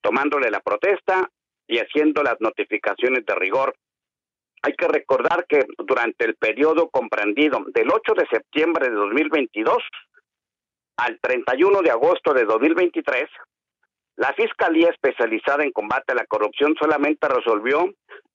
tomándole 0.00 0.50
la 0.50 0.60
protesta 0.60 1.30
y 1.68 1.78
haciendo 1.78 2.24
las 2.24 2.40
notificaciones 2.40 3.24
de 3.24 3.34
rigor. 3.36 3.76
Hay 4.62 4.74
que 4.74 4.88
recordar 4.88 5.46
que 5.48 5.64
durante 5.78 6.24
el 6.24 6.34
periodo 6.34 6.88
comprendido 6.88 7.64
del 7.68 7.88
8 7.90 8.14
de 8.14 8.26
septiembre 8.26 8.88
de 8.88 8.96
2022 8.96 9.78
al 10.96 11.20
31 11.20 11.82
de 11.82 11.90
agosto 11.90 12.32
de 12.32 12.44
2023, 12.44 13.28
la 14.16 14.32
Fiscalía 14.32 14.88
Especializada 14.90 15.62
en 15.64 15.72
Combate 15.72 16.12
a 16.12 16.16
la 16.16 16.26
Corrupción 16.26 16.74
solamente 16.78 17.28
resolvió 17.28 17.92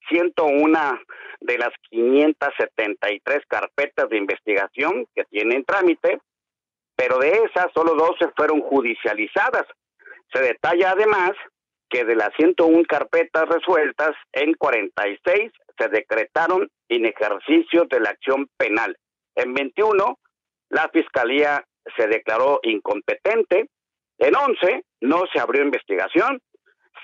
101 0.09 0.99
de 1.41 1.57
las 1.57 1.71
573 1.89 3.39
carpetas 3.47 4.09
de 4.09 4.17
investigación 4.17 5.07
que 5.15 5.23
tiene 5.25 5.55
en 5.55 5.65
trámite, 5.65 6.19
pero 6.95 7.17
de 7.17 7.29
esas 7.45 7.67
solo 7.73 7.95
12 7.95 8.31
fueron 8.35 8.61
judicializadas. 8.61 9.65
Se 10.31 10.41
detalla 10.41 10.91
además 10.91 11.31
que 11.89 12.05
de 12.05 12.15
las 12.15 12.29
101 12.37 12.83
carpetas 12.87 13.49
resueltas, 13.49 14.11
en 14.31 14.53
46 14.53 15.51
se 15.77 15.87
decretaron 15.89 16.69
en 16.89 17.05
ejercicio 17.05 17.85
de 17.89 17.99
la 17.99 18.11
acción 18.11 18.47
penal. 18.57 18.95
En 19.35 19.53
21, 19.53 20.17
la 20.69 20.89
Fiscalía 20.89 21.65
se 21.97 22.07
declaró 22.07 22.59
incompetente. 22.63 23.69
En 24.21 24.35
11, 24.35 24.83
no 25.01 25.23
se 25.33 25.39
abrió 25.39 25.63
investigación. 25.63 26.39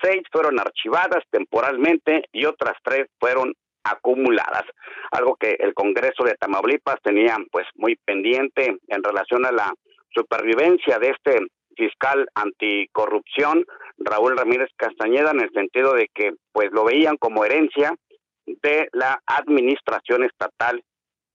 Seis 0.00 0.22
fueron 0.30 0.60
archivadas 0.60 1.24
temporalmente 1.30 2.22
y 2.30 2.44
otras 2.44 2.76
tres 2.84 3.08
fueron 3.18 3.54
acumuladas. 3.82 4.62
Algo 5.10 5.34
que 5.34 5.56
el 5.58 5.74
Congreso 5.74 6.22
de 6.22 6.34
Tamaulipas 6.34 7.02
tenía 7.02 7.36
pues 7.50 7.66
muy 7.74 7.96
pendiente 8.04 8.78
en 8.86 9.02
relación 9.02 9.44
a 9.46 9.50
la 9.50 9.74
supervivencia 10.14 11.00
de 11.00 11.10
este 11.10 11.38
fiscal 11.76 12.28
anticorrupción, 12.34 13.64
Raúl 13.98 14.36
Ramírez 14.36 14.68
Castañeda, 14.76 15.32
en 15.32 15.40
el 15.40 15.50
sentido 15.50 15.94
de 15.94 16.08
que 16.14 16.34
pues 16.52 16.70
lo 16.70 16.84
veían 16.84 17.16
como 17.16 17.44
herencia 17.44 17.96
de 18.46 18.88
la 18.92 19.20
administración 19.26 20.22
estatal 20.22 20.84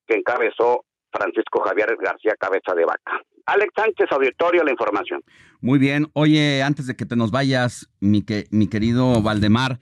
que 0.07 0.15
encabezó 0.15 0.86
Francisco 1.11 1.61
Javier 1.61 1.97
García 1.97 2.36
Cabeza 2.39 2.73
de 2.73 2.86
Vaca. 2.86 3.21
Alex 3.45 3.73
Sánchez, 3.75 4.11
auditorio, 4.11 4.63
la 4.63 4.71
información. 4.71 5.21
Muy 5.61 5.79
bien. 5.79 6.09
Oye, 6.13 6.63
antes 6.63 6.87
de 6.87 6.95
que 6.95 7.05
te 7.05 7.15
nos 7.15 7.31
vayas, 7.31 7.89
mi, 7.99 8.21
que, 8.21 8.45
mi 8.51 8.67
querido 8.67 9.21
Valdemar, 9.21 9.79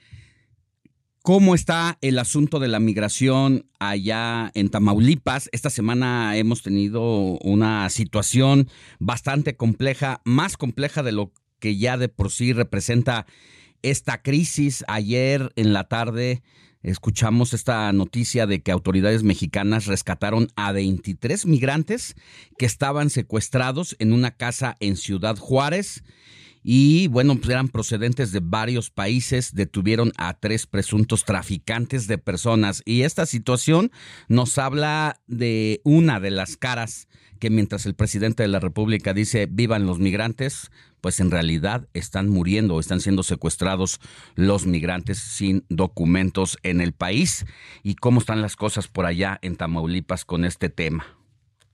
¿Cómo 1.24 1.54
está 1.54 2.00
el 2.02 2.18
asunto 2.18 2.58
de 2.58 2.68
la 2.68 2.80
migración 2.80 3.68
allá 3.78 4.50
en 4.56 4.70
Tamaulipas? 4.70 5.50
Esta 5.52 5.70
semana 5.70 6.36
hemos 6.36 6.64
tenido 6.64 7.38
una 7.44 7.88
situación 7.92 8.68
bastante 8.98 9.56
compleja, 9.56 10.22
más 10.26 10.58
compleja 10.58 11.04
de 11.04 11.12
lo 11.12 11.32
que 11.60 11.78
ya 11.78 11.98
de 11.98 12.10
por 12.10 12.32
sí 12.32 12.54
representa 12.54 13.28
esta 13.84 14.24
crisis. 14.24 14.84
Ayer 14.88 15.52
en 15.56 15.74
la 15.74 15.84
tarde 15.84 16.42
escuchamos 16.84 17.54
esta 17.54 17.92
noticia 17.94 18.48
de 18.48 18.62
que 18.62 18.72
autoridades 18.72 19.24
mexicanas 19.24 19.86
rescataron 19.86 20.48
a 20.56 20.72
23 20.72 21.46
migrantes 21.46 22.16
que 22.58 22.66
estaban 22.66 23.10
secuestrados 23.10 23.96
en 24.00 24.14
una 24.14 24.32
casa 24.32 24.78
en 24.80 24.98
Ciudad 24.98 25.38
Juárez 25.38 26.04
y 26.64 27.08
bueno, 27.08 27.36
pues 27.36 27.50
eran 27.50 27.70
procedentes 27.70 28.32
de 28.32 28.40
varios 28.42 28.90
países, 28.92 29.56
detuvieron 29.56 30.12
a 30.18 30.36
tres 30.36 30.68
presuntos 30.68 31.26
traficantes 31.26 32.08
de 32.08 32.18
personas. 32.18 32.84
Y 32.86 33.02
esta 33.02 33.26
situación 33.26 33.92
nos 34.28 34.58
habla 34.58 35.20
de 35.28 35.82
una 35.84 36.20
de 36.20 36.32
las 36.32 36.58
caras 36.58 37.08
que 37.40 37.50
mientras 37.50 37.88
el 37.88 37.96
presidente 37.96 38.44
de 38.44 38.50
la 38.50 38.60
República 38.60 39.16
dice 39.16 39.48
vivan 39.50 39.88
los 39.88 39.98
migrantes, 39.98 40.70
pues 41.02 41.20
en 41.20 41.32
realidad 41.32 41.88
están 41.96 42.30
muriendo 42.30 42.80
están 42.80 43.02
siendo 43.02 43.24
secuestrados 43.24 44.00
los 44.36 44.68
migrantes 44.68 45.18
sin 45.18 45.66
documentos 45.68 46.60
en 46.62 46.82
el 46.82 46.94
país. 46.94 47.46
Y 47.82 47.96
cómo 47.96 48.20
están 48.20 48.44
las 48.44 48.56
cosas 48.56 48.88
por 48.88 49.08
allá 49.08 49.40
en 49.42 49.56
Tamaulipas 49.56 50.26
con 50.26 50.46
este 50.46 50.70
tema 50.70 51.21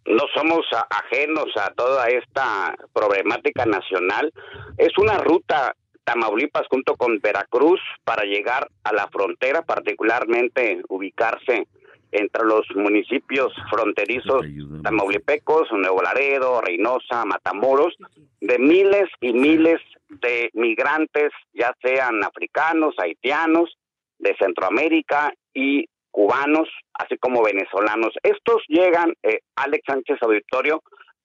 no 0.08 0.24
somos 0.34 0.66
ajenos 0.89 1.45
a 1.58 1.72
toda 1.72 2.08
esta 2.08 2.76
problemática 2.93 3.66
nacional. 3.66 4.32
Es 4.78 4.97
una 4.97 5.18
ruta 5.18 5.76
Tamaulipas 6.03 6.66
junto 6.70 6.95
con 6.95 7.20
Veracruz 7.20 7.82
para 8.05 8.24
llegar 8.24 8.70
a 8.86 8.93
la 8.93 9.08
frontera, 9.10 9.62
particularmente 9.64 10.82
ubicarse 10.88 11.68
entre 12.12 12.45
los 12.45 12.66
municipios 12.76 13.53
fronterizos 13.70 14.41
tamaulipecos, 14.82 15.68
Nuevo 15.74 16.01
Laredo, 16.01 16.62
Reynosa, 16.62 17.26
Matamoros, 17.26 17.93
de 18.39 18.58
miles 18.58 19.10
y 19.20 19.34
miles 19.34 19.82
de 20.08 20.49
migrantes, 20.53 21.32
ya 21.53 21.76
sean 21.82 22.24
africanos, 22.24 22.95
haitianos, 22.97 23.78
de 24.20 24.36
Centroamérica 24.39 25.34
y 25.53 25.89
cubanos, 26.18 26.68
así 26.95 27.15
como 27.20 27.43
venezolanos. 27.43 28.11
Estos 28.24 28.63
llegan, 28.70 29.13
eh, 29.22 29.41
Alex 29.55 29.84
Sánchez 29.86 30.18
Auditorio, 30.24 30.82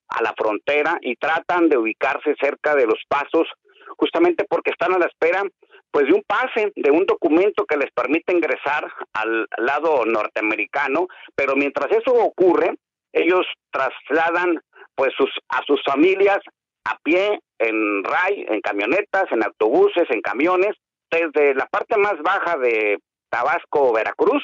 a 0.06 0.22
la 0.22 0.34
frontera 0.36 0.98
y 1.00 1.16
tratan 1.16 1.70
de 1.70 1.78
ubicarse 1.78 2.34
cerca 2.38 2.74
de 2.74 2.84
los 2.84 3.00
pasos, 3.08 3.48
justamente 3.96 4.44
porque 4.46 4.70
están 4.70 4.92
a 4.92 4.98
la 4.98 5.06
espera 5.06 5.44
pues 5.90 6.08
de 6.08 6.12
un 6.12 6.22
pase, 6.26 6.72
de 6.76 6.90
un 6.90 7.06
documento 7.06 7.64
que 7.64 7.78
les 7.78 7.90
permite 7.92 8.34
ingresar 8.34 8.86
al 9.14 9.46
lado 9.56 10.04
norteamericano, 10.04 11.06
pero 11.34 11.56
mientras 11.56 11.90
eso 11.90 12.12
ocurre, 12.12 12.74
ellos 13.14 13.46
trasladan 13.70 14.60
pues 14.94 15.14
sus 15.16 15.30
a 15.48 15.62
sus 15.66 15.82
familias 15.84 16.40
a 16.84 16.98
pie, 17.02 17.40
en 17.58 18.04
ray, 18.04 18.44
en 18.46 18.60
camionetas, 18.60 19.24
en 19.30 19.42
autobuses, 19.42 20.04
en 20.10 20.20
camiones, 20.20 20.76
desde 21.10 21.54
la 21.54 21.64
parte 21.66 21.96
más 21.96 22.18
baja 22.22 22.58
de 22.58 22.98
Tabasco, 23.30 23.92
Veracruz, 23.94 24.42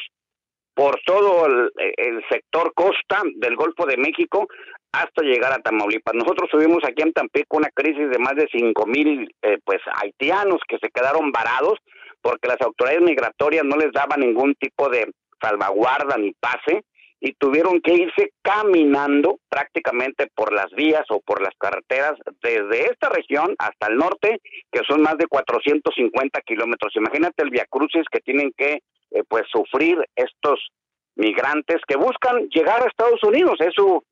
por 0.79 1.01
todo 1.05 1.45
el, 1.47 2.25
sector 2.31 2.73
costa 2.73 3.21
del 3.35 3.57
Golfo 3.57 3.85
de 3.85 3.97
México 3.97 4.47
hasta 4.93 5.23
llegar 5.23 5.53
a 5.53 5.59
Tamaulipas. 5.59 6.15
Nosotros 6.15 6.49
tuvimos 6.53 6.85
aquí 6.85 7.03
en 7.03 7.13
Tampico 7.13 7.57
una 7.57 7.71
crisis 7.75 8.09
de 8.09 8.19
más 8.21 8.37
de 8.37 8.47
cinco 8.53 8.87
mil 8.87 9.29
eh, 9.43 9.59
pues 9.65 9.81
haitianos 10.01 10.61
que 10.69 10.79
se 10.79 10.91
quedaron 10.91 11.33
varados 11.33 11.81
porque 12.23 12.47
las 12.47 12.61
autoridades 12.61 13.03
migratorias 13.03 13.65
no 13.65 13.77
les 13.77 13.91
daban 13.93 14.21
ningún 14.21 14.55
tipo 14.55 14.89
de 14.89 15.11
salvaguarda 15.43 16.17
ni 16.17 16.33
pase 16.35 16.85
y 17.19 17.33
tuvieron 17.33 17.81
que 17.81 17.95
irse 17.95 18.31
caminando 18.43 19.41
prácticamente 19.49 20.29
por 20.33 20.53
las 20.53 20.71
vías 20.77 21.05
o 21.09 21.21
por 21.21 21.43
las 21.43 21.55
carreteras 21.59 22.13
desde 22.41 22.93
esta 22.93 23.09
región 23.09 23.57
hasta 23.59 23.89
el 23.89 23.97
norte, 23.97 24.39
que 24.71 24.83
son 24.89 25.03
más 25.03 25.19
de 25.19 25.27
450 25.27 26.41
kilómetros. 26.43 26.95
Imagínate 26.95 27.43
el 27.43 27.51
viacrucis 27.51 28.05
que 28.13 28.21
tienen 28.21 28.53
que 28.57 28.79
eh, 29.11 29.23
pues 29.29 29.45
sufrir 29.51 29.99
estos 30.17 30.69
migrantes 31.17 31.81
que 31.87 31.97
buscan 31.97 32.49
llegar 32.49 32.83
a 32.83 32.87
Estados 32.87 33.23
Unidos, 33.23 33.59
es 33.61 33.75
su 33.75 34.03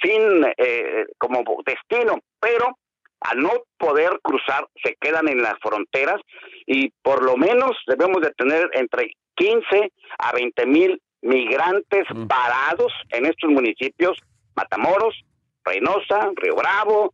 fin 0.00 0.44
eh, 0.56 1.06
como 1.18 1.42
destino, 1.64 2.18
pero 2.40 2.76
al 3.20 3.38
no 3.38 3.50
poder 3.78 4.18
cruzar 4.22 4.66
se 4.82 4.96
quedan 5.00 5.28
en 5.28 5.42
las 5.42 5.54
fronteras 5.60 6.20
y 6.66 6.90
por 7.02 7.24
lo 7.24 7.36
menos 7.36 7.76
debemos 7.86 8.20
de 8.20 8.30
tener 8.32 8.68
entre 8.74 9.12
15 9.36 9.92
a 10.18 10.32
20 10.32 10.66
mil 10.66 11.00
migrantes 11.22 12.04
mm. 12.12 12.26
parados 12.26 12.92
en 13.10 13.26
estos 13.26 13.50
municipios, 13.50 14.18
Matamoros, 14.54 15.14
Reynosa, 15.64 16.30
Río 16.36 16.54
Bravo, 16.54 17.12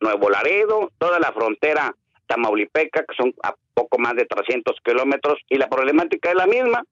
Nuevo 0.00 0.30
Laredo, 0.30 0.90
toda 0.98 1.18
la 1.18 1.32
frontera 1.32 1.94
tamaulipeca, 2.32 3.04
que 3.04 3.14
son 3.14 3.34
a 3.42 3.54
poco 3.74 3.98
más 3.98 4.14
de 4.14 4.24
300 4.24 4.76
kilómetros, 4.82 5.38
y 5.48 5.58
la 5.58 5.68
problemática 5.68 6.30
es 6.30 6.36
la 6.36 6.46
misma, 6.46 6.82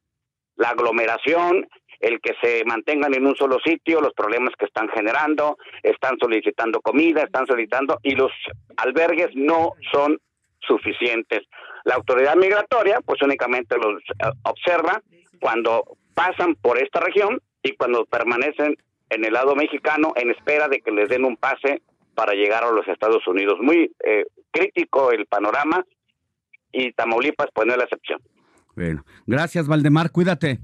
la 0.57 0.71
aglomeración, 0.71 1.67
el 2.01 2.21
que 2.21 2.35
se 2.43 2.65
mantengan 2.65 3.15
en 3.15 3.27
un 3.27 3.37
solo 3.37 3.59
sitio, 3.65 4.01
los 4.01 4.15
problemas 4.15 4.55
que 4.59 4.67
están 4.67 4.89
generando, 4.89 5.57
están 5.83 6.19
solicitando 6.19 6.81
comida, 6.81 7.23
están 7.23 7.47
solicitando, 7.47 7.99
y 8.03 8.15
los 8.15 8.33
albergues 8.77 9.31
no 9.35 9.73
son 9.93 10.19
suficientes. 10.61 11.41
La 11.85 11.95
autoridad 11.95 12.37
migratoria, 12.37 13.01
pues 13.05 13.23
únicamente 13.23 13.77
los 13.77 14.03
eh, 14.03 14.31
observa 14.45 15.01
cuando 15.41 15.85
pasan 16.15 16.55
por 16.57 16.79
esta 16.79 17.01
región 17.01 17.41
y 17.63 17.75
cuando 17.77 18.05
permanecen 18.05 18.77
en 19.09 19.25
el 19.25 19.33
lado 19.33 19.55
mexicano 19.55 20.13
en 20.17 20.31
espera 20.31 20.69
de 20.69 20.81
que 20.81 20.91
les 20.91 21.09
den 21.09 21.25
un 21.25 21.37
pase 21.37 21.83
para 22.15 22.35
llegar 22.35 22.65
a 22.65 22.71
los 22.71 22.87
Estados 22.89 23.27
Unidos. 23.27 23.59
Muy 23.61 23.93
eh, 24.05 24.25
crítico 24.51 25.13
el 25.13 25.27
panorama 25.27 25.85
y 26.73 26.93
Tamaulipas 26.93 27.49
pues 27.55 27.67
no 27.67 27.73
es 27.73 27.79
la 27.79 27.85
excepción. 27.85 28.21
Bueno, 28.77 29.05
gracias 29.27 29.67
Valdemar, 29.67 30.11
cuídate. 30.11 30.61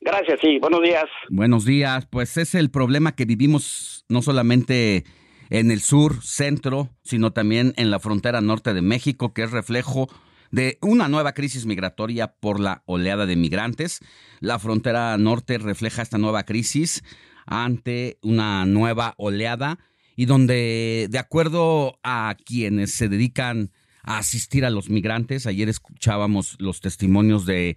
Gracias, 0.00 0.40
sí, 0.40 0.58
buenos 0.58 0.80
días. 0.80 1.04
Buenos 1.28 1.66
días, 1.66 2.06
pues 2.06 2.38
es 2.38 2.54
el 2.54 2.70
problema 2.70 3.14
que 3.14 3.26
vivimos 3.26 4.06
no 4.08 4.22
solamente 4.22 5.04
en 5.50 5.70
el 5.70 5.80
sur, 5.80 6.22
centro, 6.22 6.88
sino 7.02 7.32
también 7.32 7.74
en 7.76 7.90
la 7.90 8.00
frontera 8.00 8.40
norte 8.40 8.72
de 8.72 8.80
México, 8.80 9.34
que 9.34 9.42
es 9.42 9.50
reflejo 9.50 10.08
de 10.50 10.78
una 10.80 11.08
nueva 11.08 11.32
crisis 11.32 11.66
migratoria 11.66 12.34
por 12.40 12.60
la 12.60 12.82
oleada 12.86 13.26
de 13.26 13.36
migrantes. 13.36 14.00
La 14.40 14.58
frontera 14.58 15.16
norte 15.18 15.58
refleja 15.58 16.02
esta 16.02 16.18
nueva 16.18 16.44
crisis 16.44 17.04
ante 17.46 18.18
una 18.22 18.64
nueva 18.64 19.14
oleada 19.18 19.78
y 20.16 20.26
donde, 20.26 21.08
de 21.10 21.18
acuerdo 21.18 21.98
a 22.02 22.36
quienes 22.44 22.92
se 22.92 23.08
dedican 23.08 23.70
a 24.02 24.18
asistir 24.18 24.64
a 24.64 24.70
los 24.70 24.90
migrantes, 24.90 25.46
ayer 25.46 25.68
escuchábamos 25.68 26.56
los 26.58 26.80
testimonios 26.80 27.46
de 27.46 27.76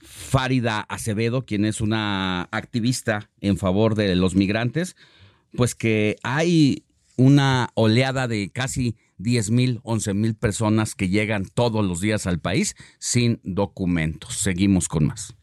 Fárida 0.00 0.80
Acevedo, 0.80 1.46
quien 1.46 1.64
es 1.64 1.80
una 1.80 2.42
activista 2.50 3.30
en 3.40 3.56
favor 3.56 3.94
de 3.94 4.14
los 4.16 4.34
migrantes, 4.34 4.96
pues 5.56 5.74
que 5.74 6.16
hay 6.22 6.84
una 7.16 7.70
oleada 7.74 8.28
de 8.28 8.50
casi 8.50 8.96
10 9.18 9.50
mil, 9.50 9.80
11 9.84 10.14
mil 10.14 10.34
personas 10.34 10.94
que 10.94 11.08
llegan 11.08 11.46
todos 11.46 11.84
los 11.84 12.00
días 12.00 12.26
al 12.26 12.40
país 12.40 12.74
sin 12.98 13.40
documentos. 13.44 14.34
Seguimos 14.36 14.88
con 14.88 15.06
más. 15.06 15.34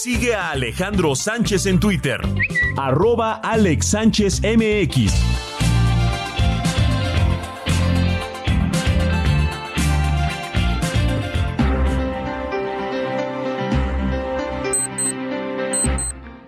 Sigue 0.00 0.32
a 0.32 0.52
Alejandro 0.52 1.16
Sánchez 1.16 1.66
en 1.66 1.80
Twitter, 1.80 2.20
arroba 2.76 3.34
Alex 3.34 3.84
Sánchez. 3.84 4.40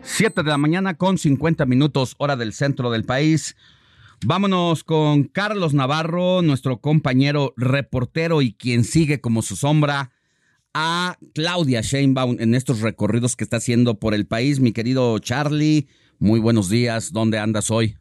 Siete 0.02 0.42
de 0.44 0.48
la 0.48 0.56
mañana 0.56 0.94
con 0.94 1.18
50 1.18 1.66
minutos 1.66 2.14
hora 2.18 2.36
del 2.36 2.52
centro 2.52 2.92
del 2.92 3.02
país. 3.02 3.56
Vámonos 4.24 4.84
con 4.84 5.24
Carlos 5.24 5.74
Navarro, 5.74 6.40
nuestro 6.42 6.80
compañero 6.80 7.52
reportero 7.56 8.42
y 8.42 8.52
quien 8.52 8.84
sigue 8.84 9.20
como 9.20 9.42
su 9.42 9.56
sombra 9.56 10.12
a 10.74 11.16
Claudia 11.34 11.80
Sheinbaum 11.80 12.36
en 12.40 12.54
estos 12.54 12.80
recorridos 12.80 13.36
que 13.36 13.44
está 13.44 13.56
haciendo 13.56 13.94
por 13.98 14.14
el 14.14 14.26
país. 14.26 14.60
Mi 14.60 14.72
querido 14.72 15.18
Charlie, 15.18 15.88
muy 16.18 16.40
buenos 16.40 16.68
días. 16.68 17.12
¿Dónde 17.12 17.38
andas 17.38 17.70
hoy? 17.70 17.96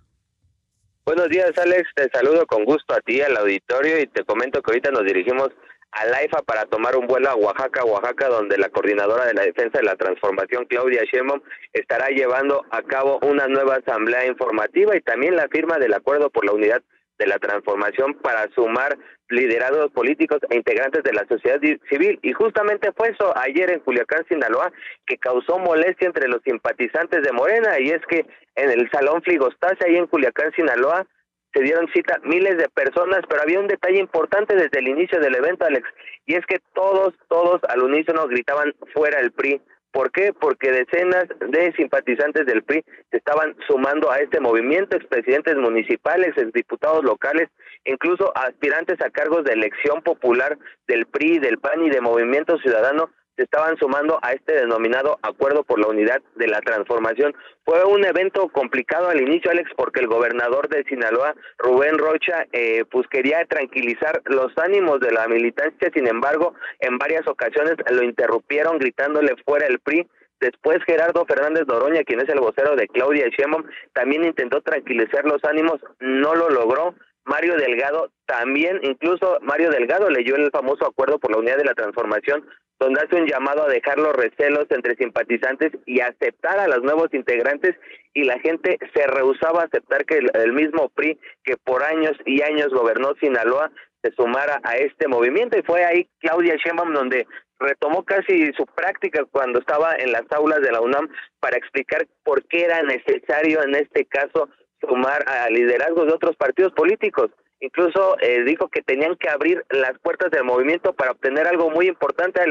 Buenos 1.06 1.30
días, 1.30 1.52
Alex. 1.58 1.90
Te 1.96 2.08
saludo 2.14 2.46
con 2.46 2.66
gusto 2.66 2.94
a 2.94 3.00
ti, 3.02 3.20
al 3.22 3.36
auditorio, 3.36 4.00
y 4.00 4.06
te 4.08 4.24
comento 4.24 4.62
que 4.62 4.72
ahorita 4.72 4.92
nos 4.92 5.04
dirigimos 5.06 5.50
a 5.92 6.06
Laifa 6.06 6.44
para 6.44 6.66
tomar 6.66 6.96
un 6.96 7.08
vuelo 7.08 7.30
a 7.30 7.36
Oaxaca, 7.36 7.84
Oaxaca, 7.84 8.28
donde 8.28 8.60
la 8.60 8.70
coordinadora 8.70 9.26
de 9.26 9.34
la 9.34 9.42
defensa 9.42 9.80
de 9.80 9.86
la 9.86 9.96
transformación, 9.96 10.66
Claudia 10.66 11.02
Sheinbaum, 11.12 11.42
estará 11.74 12.10
llevando 12.10 12.64
a 12.70 12.84
cabo 12.84 13.20
una 13.24 13.48
nueva 13.48 13.78
asamblea 13.78 14.28
informativa 14.28 14.96
y 14.96 15.02
también 15.02 15.36
la 15.36 15.48
firma 15.48 15.80
del 15.80 15.96
acuerdo 15.96 16.30
por 16.30 16.46
la 16.46 16.52
unidad 16.52 16.84
de 17.20 17.28
la 17.28 17.38
transformación 17.38 18.16
para 18.16 18.50
sumar 18.56 18.98
liderados 19.30 19.92
políticos 19.92 20.40
e 20.50 20.56
integrantes 20.56 21.04
de 21.04 21.14
la 21.14 21.28
sociedad 21.28 21.60
civil. 21.90 22.18
Y 22.24 22.34
justamente 22.34 22.92
fue 22.94 23.10
eso 23.10 23.38
ayer 23.38 23.72
en 23.72 23.82
Culiacán, 23.82 24.26
Sinaloa, 24.28 24.72
que 25.06 25.18
causó 25.18 25.60
molestia 25.60 26.08
entre 26.08 26.28
los 26.28 26.42
simpatizantes 26.44 27.22
de 27.22 27.32
Morena. 27.32 27.80
Y 27.80 27.90
es 27.90 28.02
que 28.08 28.26
en 28.56 28.72
el 28.72 28.90
Salón 28.90 29.22
Fligostase, 29.22 29.86
ahí 29.86 29.98
en 29.98 30.08
Culiacán, 30.08 30.52
Sinaloa, 30.54 31.06
se 31.54 31.64
dieron 31.64 31.88
cita 31.94 32.20
miles 32.24 32.58
de 32.58 32.70
personas, 32.70 33.22
pero 33.28 33.42
había 33.42 33.60
un 33.60 33.68
detalle 33.68 34.00
importante 34.00 34.56
desde 34.56 34.80
el 34.80 34.88
inicio 34.88 35.20
del 35.20 35.36
evento, 35.36 35.66
Alex, 35.66 35.88
y 36.26 36.36
es 36.36 36.46
que 36.46 36.60
todos, 36.74 37.16
todos 37.28 37.60
al 37.70 37.82
unísono 37.82 38.28
gritaban 38.28 38.76
fuera 38.94 39.20
el 39.20 39.32
PRI, 39.32 39.60
¿Por 39.92 40.12
qué? 40.12 40.34
Porque 40.34 40.72
decenas 40.72 41.26
de 41.40 41.74
simpatizantes 41.74 42.46
del 42.46 42.64
PRI 42.64 42.84
se 43.10 43.18
estaban 43.18 43.56
sumando 43.68 44.12
a 44.12 44.20
este 44.20 44.40
movimiento, 44.40 44.96
expresidentes 44.96 45.56
municipales, 45.56 46.38
exdiputados 46.38 47.04
locales, 47.04 47.50
incluso 47.86 48.32
aspirantes 48.38 49.02
a 49.02 49.10
cargos 49.10 49.44
de 49.46 49.54
elección 49.54 50.02
popular 50.04 50.58
del 50.88 51.08
PRI, 51.08 51.40
del 51.40 51.58
PAN 51.58 51.84
y 51.84 51.90
de 51.90 52.02
Movimiento 52.02 52.58
Ciudadano 52.60 53.10
se 53.40 53.44
estaban 53.44 53.78
sumando 53.78 54.20
a 54.22 54.34
este 54.34 54.54
denominado 54.54 55.18
Acuerdo 55.22 55.64
por 55.64 55.80
la 55.80 55.88
Unidad 55.88 56.22
de 56.36 56.48
la 56.48 56.60
Transformación. 56.60 57.34
Fue 57.64 57.82
un 57.86 58.04
evento 58.04 58.50
complicado 58.50 59.08
al 59.08 59.22
inicio, 59.22 59.50
Alex, 59.50 59.72
porque 59.78 60.02
el 60.02 60.08
gobernador 60.08 60.68
de 60.68 60.84
Sinaloa, 60.84 61.34
Rubén 61.58 61.98
Rocha, 61.98 62.48
eh, 62.52 62.84
pues 62.92 63.08
quería 63.08 63.46
tranquilizar 63.46 64.22
los 64.26 64.52
ánimos 64.58 65.00
de 65.00 65.12
la 65.12 65.30
militancia, 65.30 65.90
sin 65.94 66.08
embargo, 66.08 66.54
en 66.82 66.98
varias 66.98 67.26
ocasiones 67.28 67.76
lo 67.90 68.04
interrumpieron 68.04 68.78
gritándole 68.78 69.34
fuera 69.46 69.68
el 69.68 69.80
PRI, 69.80 70.06
Después 70.42 70.78
Gerardo 70.86 71.26
Fernández 71.26 71.66
Doroña, 71.68 72.04
quien 72.04 72.22
es 72.22 72.30
el 72.30 72.40
vocero 72.40 72.78
de 72.78 72.88
Claudia 72.88 73.28
Sheinbaum, 73.28 73.66
también 73.92 74.24
intentó 74.24 74.62
tranquilizar 74.62 75.26
los 75.26 75.44
ánimos, 75.44 75.82
no 76.00 76.34
lo 76.34 76.50
logró. 76.50 76.96
Mario 77.26 77.58
Delgado 77.58 78.10
también, 78.26 78.80
incluso 78.82 79.38
Mario 79.42 79.70
Delgado 79.70 80.10
leyó 80.10 80.36
el 80.36 80.50
famoso 80.50 80.88
acuerdo 80.88 81.20
por 81.20 81.32
la 81.32 81.40
unidad 81.40 81.58
de 81.58 81.66
la 81.66 81.74
transformación, 81.74 82.48
donde 82.80 83.02
hace 83.02 83.16
un 83.16 83.28
llamado 83.28 83.64
a 83.64 83.70
dejar 83.70 83.98
los 84.00 84.16
recelos 84.16 84.66
entre 84.70 84.96
simpatizantes 84.96 85.72
y 85.86 86.00
aceptar 86.00 86.60
a 86.60 86.68
los 86.68 86.82
nuevos 86.82 87.14
integrantes 87.14 87.76
y 88.14 88.24
la 88.24 88.40
gente 88.40 88.78
se 88.94 89.08
rehusaba 89.08 89.62
a 89.62 89.66
aceptar 89.66 90.06
que 90.06 90.20
el, 90.34 90.54
mismo 90.54 90.90
PRI 90.90 91.20
que 91.44 91.58
por 91.58 91.84
años 91.84 92.14
y 92.26 92.42
años 92.42 92.70
gobernó 92.70 93.14
Sinaloa 93.20 93.72
se 94.02 94.12
sumara 94.14 94.62
a 94.64 94.78
este 94.78 95.08
movimiento 95.08 95.58
y 95.58 95.64
fue 95.64 95.84
ahí 95.84 96.08
Claudia 96.20 96.56
Sheinbaum 96.56 96.94
donde 96.94 97.28
retomó 97.60 98.04
casi 98.04 98.52
su 98.54 98.66
práctica 98.66 99.26
cuando 99.30 99.60
estaba 99.60 99.96
en 99.96 100.14
las 100.14 100.24
aulas 100.32 100.62
de 100.62 100.72
la 100.72 100.82
UNAM 100.82 101.10
para 101.42 101.58
explicar 101.58 102.08
por 102.24 102.46
qué 102.48 102.64
era 102.64 102.82
necesario 102.84 103.62
en 103.64 103.76
este 103.76 104.06
caso 104.06 104.50
sumar 104.80 105.28
a 105.28 105.50
liderazgos 105.50 106.08
de 106.08 106.14
otros 106.14 106.36
partidos 106.38 106.72
políticos. 106.72 107.32
Incluso 107.62 108.18
eh, 108.22 108.44
dijo 108.46 108.70
que 108.70 108.82
tenían 108.82 109.16
que 109.18 109.30
abrir 109.30 109.64
las 109.70 109.98
puertas 110.00 110.32
del 110.32 110.46
movimiento 110.46 110.94
para 110.94 111.12
obtener 111.12 111.46
algo 111.46 111.70
muy 111.70 111.88
importante, 111.88 112.42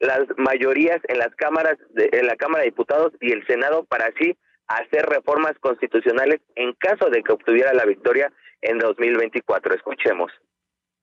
las 0.00 0.20
mayorías 0.38 1.00
en 1.08 1.18
las 1.18 1.34
cámaras, 1.36 1.76
de, 1.90 2.08
en 2.12 2.26
la 2.26 2.36
Cámara 2.36 2.60
de 2.60 2.70
Diputados 2.70 3.12
y 3.20 3.32
el 3.32 3.46
Senado 3.46 3.84
para 3.84 4.06
así 4.06 4.36
hacer 4.66 5.06
reformas 5.06 5.52
constitucionales 5.60 6.40
en 6.54 6.72
caso 6.74 7.10
de 7.10 7.22
que 7.22 7.32
obtuviera 7.32 7.74
la 7.74 7.84
victoria 7.84 8.32
en 8.62 8.78
2024. 8.78 9.74
Escuchemos. 9.74 10.32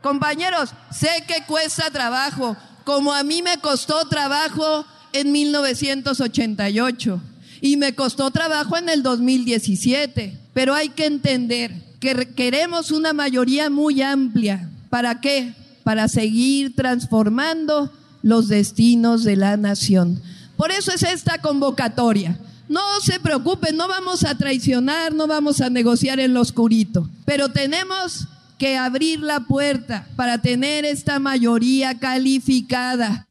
Compañeros, 0.01 0.73
sé 0.91 1.23
que 1.27 1.45
cuesta 1.47 1.89
trabajo, 1.91 2.57
como 2.83 3.13
a 3.13 3.23
mí 3.23 3.41
me 3.41 3.59
costó 3.61 4.07
trabajo 4.09 4.85
en 5.13 5.31
1988 5.31 7.21
y 7.61 7.77
me 7.77 7.95
costó 7.95 8.31
trabajo 8.31 8.75
en 8.77 8.89
el 8.89 9.03
2017. 9.03 10.33
Pero 10.53 10.73
hay 10.73 10.89
que 10.89 11.05
entender 11.05 11.71
que 12.03 12.27
queremos 12.35 12.91
una 12.91 13.13
mayoría 13.13 13.69
muy 13.69 14.01
amplia. 14.01 14.69
¿Para 14.89 15.21
qué? 15.21 15.53
Para 15.85 16.09
seguir 16.09 16.75
transformando 16.75 17.89
los 18.21 18.49
destinos 18.49 19.23
de 19.23 19.37
la 19.37 19.55
nación. 19.55 20.21
Por 20.57 20.71
eso 20.71 20.91
es 20.91 21.03
esta 21.03 21.37
convocatoria. 21.39 22.37
No 22.67 22.81
se 22.99 23.21
preocupen, 23.21 23.77
no 23.77 23.87
vamos 23.87 24.25
a 24.25 24.37
traicionar, 24.37 25.13
no 25.13 25.27
vamos 25.27 25.61
a 25.61 25.69
negociar 25.69 26.19
en 26.19 26.33
lo 26.33 26.41
oscurito, 26.41 27.07
pero 27.25 27.53
tenemos 27.53 28.27
que 28.59 28.75
abrir 28.75 29.21
la 29.21 29.41
puerta 29.41 30.07
para 30.17 30.41
tener 30.41 30.83
esta 30.83 31.19
mayoría 31.19 31.99
calificada. 31.99 33.27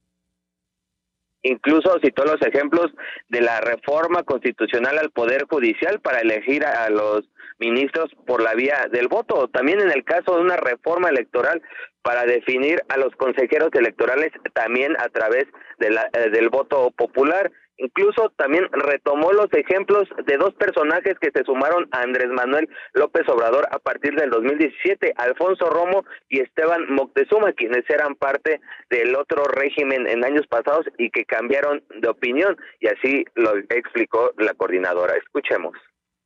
Incluso 1.43 1.91
citó 2.03 2.25
los 2.25 2.41
ejemplos 2.41 2.91
de 3.29 3.43
la 3.43 3.61
reforma 3.61 4.23
constitucional 4.23 4.97
al 4.97 5.11
Poder 5.11 5.45
Judicial 5.51 6.01
para 6.01 6.21
elegir 6.21 6.65
a 6.65 6.89
los 6.89 7.25
ministros 7.63 8.11
por 8.27 8.43
la 8.43 8.55
vía 8.55 8.89
del 8.91 9.07
voto. 9.07 9.49
También 9.49 9.81
en 9.81 9.93
el 9.93 10.03
caso 10.05 10.35
de 10.35 10.43
una 10.43 10.57
reforma 10.57 11.09
electoral 11.09 11.63
para 12.03 12.25
definir 12.25 12.83
a 12.89 12.97
los 12.97 13.15
consejeros 13.15 13.71
electorales 13.73 14.33
también 14.53 14.97
a 14.99 15.09
través 15.09 15.47
de 15.79 15.91
la, 15.91 16.11
eh, 16.13 16.31
del 16.31 16.49
voto 16.49 16.91
popular. 16.91 17.51
Incluso 17.79 18.33
también 18.37 18.67
retomó 18.71 19.33
los 19.33 19.53
ejemplos 19.53 20.09
de 20.27 20.37
dos 20.37 20.55
personajes 20.55 21.15
que 21.21 21.31
se 21.33 21.45
sumaron 21.45 21.89
a 21.91 22.03
Andrés 22.03 22.29
Manuel 22.29 22.69
López 22.93 23.29
Obrador 23.29 23.67
a 23.71 23.79
partir 23.79 24.15
del 24.15 24.31
2017, 24.31 25.15
Alfonso 25.17 25.69
Romo 25.71 26.05
y 26.29 26.41
Esteban 26.41 26.93
Moctezuma, 26.93 27.53
quienes 27.53 27.89
eran 27.89 28.15
parte 28.15 28.61
del 28.91 29.17
otro 29.17 29.45
régimen 29.45 30.07
en 30.07 30.25
años 30.25 30.47
pasados 30.49 30.87
y 30.99 31.11
que 31.11 31.25
cambiaron 31.25 31.83
de 32.01 32.09
opinión. 32.09 32.57
Y 32.79 32.89
así 32.89 33.25
lo 33.35 33.57
explicó 33.57 34.33
la 34.39 34.55
coordinadora. 34.55 35.17
Escuchemos. 35.17 35.73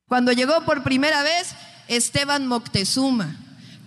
Cuando 0.07 0.31
llegó 0.31 0.63
por 0.63 0.83
primera 0.83 1.21
vez 1.21 1.49
Esteban 1.89 2.47
Moctezuma, 2.47 3.35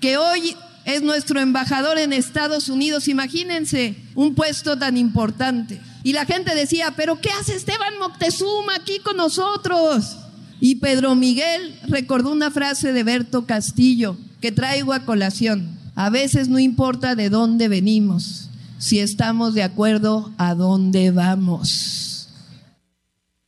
que 0.02 0.18
hoy 0.18 0.54
es 0.84 1.00
nuestro 1.00 1.40
embajador 1.40 1.98
en 1.98 2.12
Estados 2.12 2.68
Unidos, 2.68 3.08
imagínense 3.08 3.96
un 4.14 4.34
puesto 4.34 4.76
tan 4.76 4.98
importante. 4.98 5.80
Y 6.02 6.12
la 6.12 6.26
gente 6.26 6.54
decía, 6.54 6.92
pero 6.94 7.22
¿qué 7.22 7.30
hace 7.30 7.56
Esteban 7.56 7.98
Moctezuma 7.98 8.74
aquí 8.74 8.98
con 8.98 9.16
nosotros? 9.16 10.18
Y 10.60 10.74
Pedro 10.74 11.14
Miguel 11.14 11.78
recordó 11.88 12.32
una 12.32 12.50
frase 12.50 12.92
de 12.92 13.02
Berto 13.02 13.46
Castillo 13.46 14.18
que 14.42 14.52
traigo 14.52 14.92
a 14.92 15.06
colación. 15.06 15.78
A 15.94 16.10
veces 16.10 16.48
no 16.48 16.58
importa 16.58 17.14
de 17.14 17.30
dónde 17.30 17.68
venimos, 17.68 18.50
si 18.78 18.98
estamos 18.98 19.54
de 19.54 19.62
acuerdo 19.62 20.34
a 20.36 20.54
dónde 20.54 21.12
vamos 21.12 22.09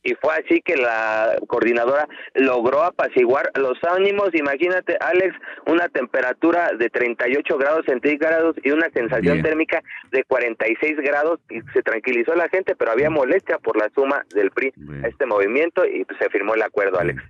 y 0.03 0.13
fue 0.15 0.33
así 0.33 0.61
que 0.61 0.75
la 0.75 1.37
coordinadora 1.47 2.07
logró 2.35 2.83
apaciguar 2.83 3.51
los 3.55 3.77
ánimos. 3.83 4.29
Imagínate, 4.33 4.97
Alex, 4.99 5.35
una 5.65 5.87
temperatura 5.89 6.71
de 6.77 6.89
38 6.89 7.57
grados 7.57 7.85
centígrados 7.85 8.55
y 8.63 8.71
una 8.71 8.89
sensación 8.89 9.41
térmica 9.41 9.81
de 10.11 10.23
46 10.25 10.97
grados 10.97 11.39
y 11.49 11.61
se 11.73 11.81
tranquilizó 11.81 12.35
la 12.35 12.49
gente, 12.49 12.75
pero 12.75 12.91
había 12.91 13.09
molestia 13.09 13.57
por 13.59 13.77
la 13.77 13.89
suma 13.95 14.25
del 14.33 14.51
PRI 14.51 14.73
a 15.03 15.07
este 15.07 15.25
movimiento 15.25 15.85
y 15.85 16.03
pues, 16.05 16.19
se 16.19 16.29
firmó 16.29 16.55
el 16.55 16.61
acuerdo, 16.61 16.99
Alex. 16.99 17.21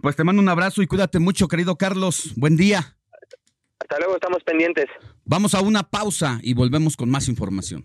Pues 0.00 0.16
te 0.16 0.24
mando 0.24 0.40
un 0.40 0.48
abrazo 0.48 0.82
y 0.82 0.86
cuídate 0.86 1.18
mucho, 1.18 1.48
querido 1.48 1.76
Carlos. 1.76 2.32
Buen 2.36 2.56
día. 2.56 2.96
Hasta 3.78 3.98
luego, 3.98 4.14
estamos 4.14 4.42
pendientes. 4.44 4.86
Vamos 5.24 5.54
a 5.54 5.60
una 5.60 5.82
pausa 5.82 6.38
y 6.42 6.54
volvemos 6.54 6.96
con 6.96 7.10
más 7.10 7.28
información. 7.28 7.84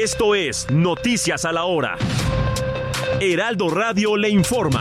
Esto 0.00 0.36
es 0.36 0.70
Noticias 0.70 1.44
a 1.44 1.50
la 1.50 1.64
Hora. 1.64 1.96
Heraldo 3.20 3.68
Radio 3.68 4.16
le 4.16 4.28
informa. 4.28 4.80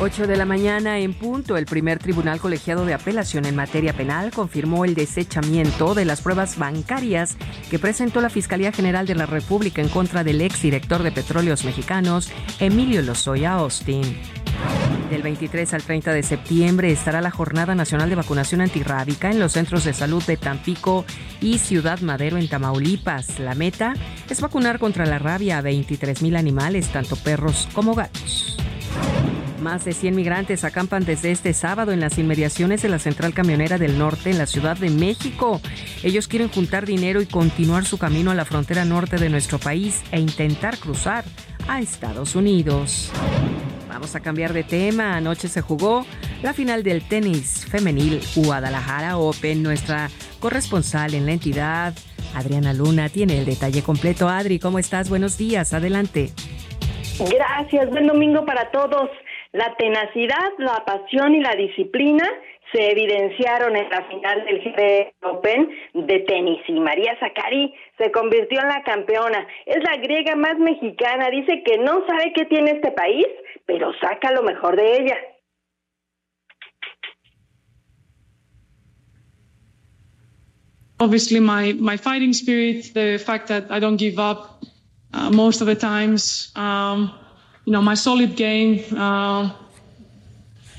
Ocho 0.00 0.26
de 0.26 0.38
la 0.38 0.46
mañana 0.46 1.00
en 1.00 1.12
punto, 1.12 1.58
el 1.58 1.66
primer 1.66 1.98
tribunal 1.98 2.40
colegiado 2.40 2.86
de 2.86 2.94
apelación 2.94 3.44
en 3.44 3.54
materia 3.54 3.92
penal 3.92 4.30
confirmó 4.30 4.86
el 4.86 4.94
desechamiento 4.94 5.94
de 5.94 6.06
las 6.06 6.22
pruebas 6.22 6.56
bancarias 6.56 7.36
que 7.70 7.78
presentó 7.78 8.22
la 8.22 8.30
Fiscalía 8.30 8.72
General 8.72 9.06
de 9.06 9.16
la 9.16 9.26
República 9.26 9.82
en 9.82 9.90
contra 9.90 10.24
del 10.24 10.40
exdirector 10.40 11.02
de 11.02 11.12
Petróleos 11.12 11.66
Mexicanos, 11.66 12.30
Emilio 12.58 13.02
Lozoya 13.02 13.52
Austin. 13.52 14.18
Del 15.10 15.22
23 15.22 15.74
al 15.74 15.82
30 15.82 16.12
de 16.12 16.22
septiembre 16.22 16.92
estará 16.92 17.20
la 17.20 17.32
Jornada 17.32 17.74
Nacional 17.74 18.08
de 18.08 18.14
Vacunación 18.14 18.60
Antirrábica 18.60 19.30
en 19.30 19.40
los 19.40 19.52
centros 19.52 19.82
de 19.84 19.92
salud 19.92 20.22
de 20.22 20.36
Tampico 20.36 21.04
y 21.40 21.58
Ciudad 21.58 22.00
Madero 22.00 22.38
en 22.38 22.48
Tamaulipas. 22.48 23.40
La 23.40 23.56
meta 23.56 23.94
es 24.28 24.40
vacunar 24.40 24.78
contra 24.78 25.06
la 25.06 25.18
rabia 25.18 25.58
a 25.58 25.62
23 25.62 26.22
mil 26.22 26.36
animales, 26.36 26.88
tanto 26.92 27.16
perros 27.16 27.68
como 27.72 27.96
gatos. 27.96 28.56
Más 29.60 29.84
de 29.84 29.92
100 29.92 30.14
migrantes 30.14 30.64
acampan 30.64 31.04
desde 31.04 31.32
este 31.32 31.52
sábado 31.52 31.92
en 31.92 32.00
las 32.00 32.16
inmediaciones 32.16 32.80
de 32.80 32.88
la 32.88 32.98
Central 32.98 33.34
Camionera 33.34 33.78
del 33.78 33.98
Norte 33.98 34.30
en 34.30 34.38
la 34.38 34.46
Ciudad 34.46 34.76
de 34.76 34.90
México. 34.90 35.60
Ellos 36.02 36.28
quieren 36.28 36.48
juntar 36.48 36.86
dinero 36.86 37.20
y 37.20 37.26
continuar 37.26 37.84
su 37.84 37.98
camino 37.98 38.30
a 38.30 38.34
la 38.34 38.44
frontera 38.44 38.84
norte 38.84 39.18
de 39.18 39.28
nuestro 39.28 39.58
país 39.58 40.02
e 40.12 40.20
intentar 40.20 40.78
cruzar 40.78 41.24
a 41.68 41.80
Estados 41.80 42.36
Unidos. 42.36 43.10
Vamos 43.90 44.14
a 44.14 44.20
cambiar 44.20 44.52
de 44.52 44.62
tema. 44.62 45.16
Anoche 45.16 45.48
se 45.48 45.62
jugó 45.62 46.06
la 46.44 46.54
final 46.54 46.84
del 46.84 47.02
tenis 47.02 47.66
femenil 47.68 48.20
Guadalajara 48.36 49.18
Open. 49.18 49.64
Nuestra 49.64 50.08
corresponsal 50.38 51.14
en 51.14 51.26
la 51.26 51.32
entidad, 51.32 51.92
Adriana 52.36 52.72
Luna, 52.72 53.08
tiene 53.08 53.38
el 53.38 53.46
detalle 53.46 53.82
completo. 53.82 54.28
Adri, 54.28 54.60
¿cómo 54.60 54.78
estás? 54.78 55.10
Buenos 55.10 55.36
días. 55.36 55.74
Adelante. 55.74 56.30
Gracias. 57.18 57.90
Buen 57.90 58.06
domingo 58.06 58.46
para 58.46 58.70
todos. 58.70 59.10
La 59.52 59.74
tenacidad, 59.76 60.52
la 60.58 60.84
pasión 60.84 61.34
y 61.34 61.40
la 61.40 61.56
disciplina 61.56 62.24
se 62.72 62.90
evidenciaron 62.90 63.76
en 63.76 63.88
la 63.88 64.04
final 64.04 64.44
del 64.44 65.12
Open 65.22 65.68
de 65.94 66.20
tenis 66.20 66.60
y 66.68 66.78
María 66.80 67.16
Zacari 67.18 67.74
se 67.98 68.10
convirtió 68.10 68.60
en 68.60 68.68
la 68.68 68.82
campeona. 68.82 69.46
Es 69.66 69.82
la 69.82 69.96
griega 69.96 70.36
más 70.36 70.58
mexicana, 70.58 71.28
dice 71.30 71.62
que 71.64 71.78
no 71.78 72.06
sabe 72.06 72.32
qué 72.34 72.44
tiene 72.46 72.72
este 72.72 72.92
país, 72.92 73.26
pero 73.66 73.92
saca 74.00 74.32
lo 74.32 74.42
mejor 74.42 74.76
de 74.76 74.96
ella. 74.96 75.16
Obviously, 80.98 81.40
my, 81.40 81.72
my 81.72 81.96
fighting 81.96 82.34
spirit, 82.34 82.92
the 82.92 83.18
fact 83.18 83.48
that 83.48 83.70
I 83.70 83.80
don't 83.80 83.96
give 83.96 84.18
up 84.18 84.62
uh, 85.14 85.30
most 85.30 85.62
of 85.62 85.66
the 85.66 85.74
times, 85.74 86.52
um, 86.56 87.10
you 87.64 87.72
know, 87.72 87.80
my 87.80 87.94
solid 87.94 88.36
game. 88.36 88.84
Uh, 88.94 89.50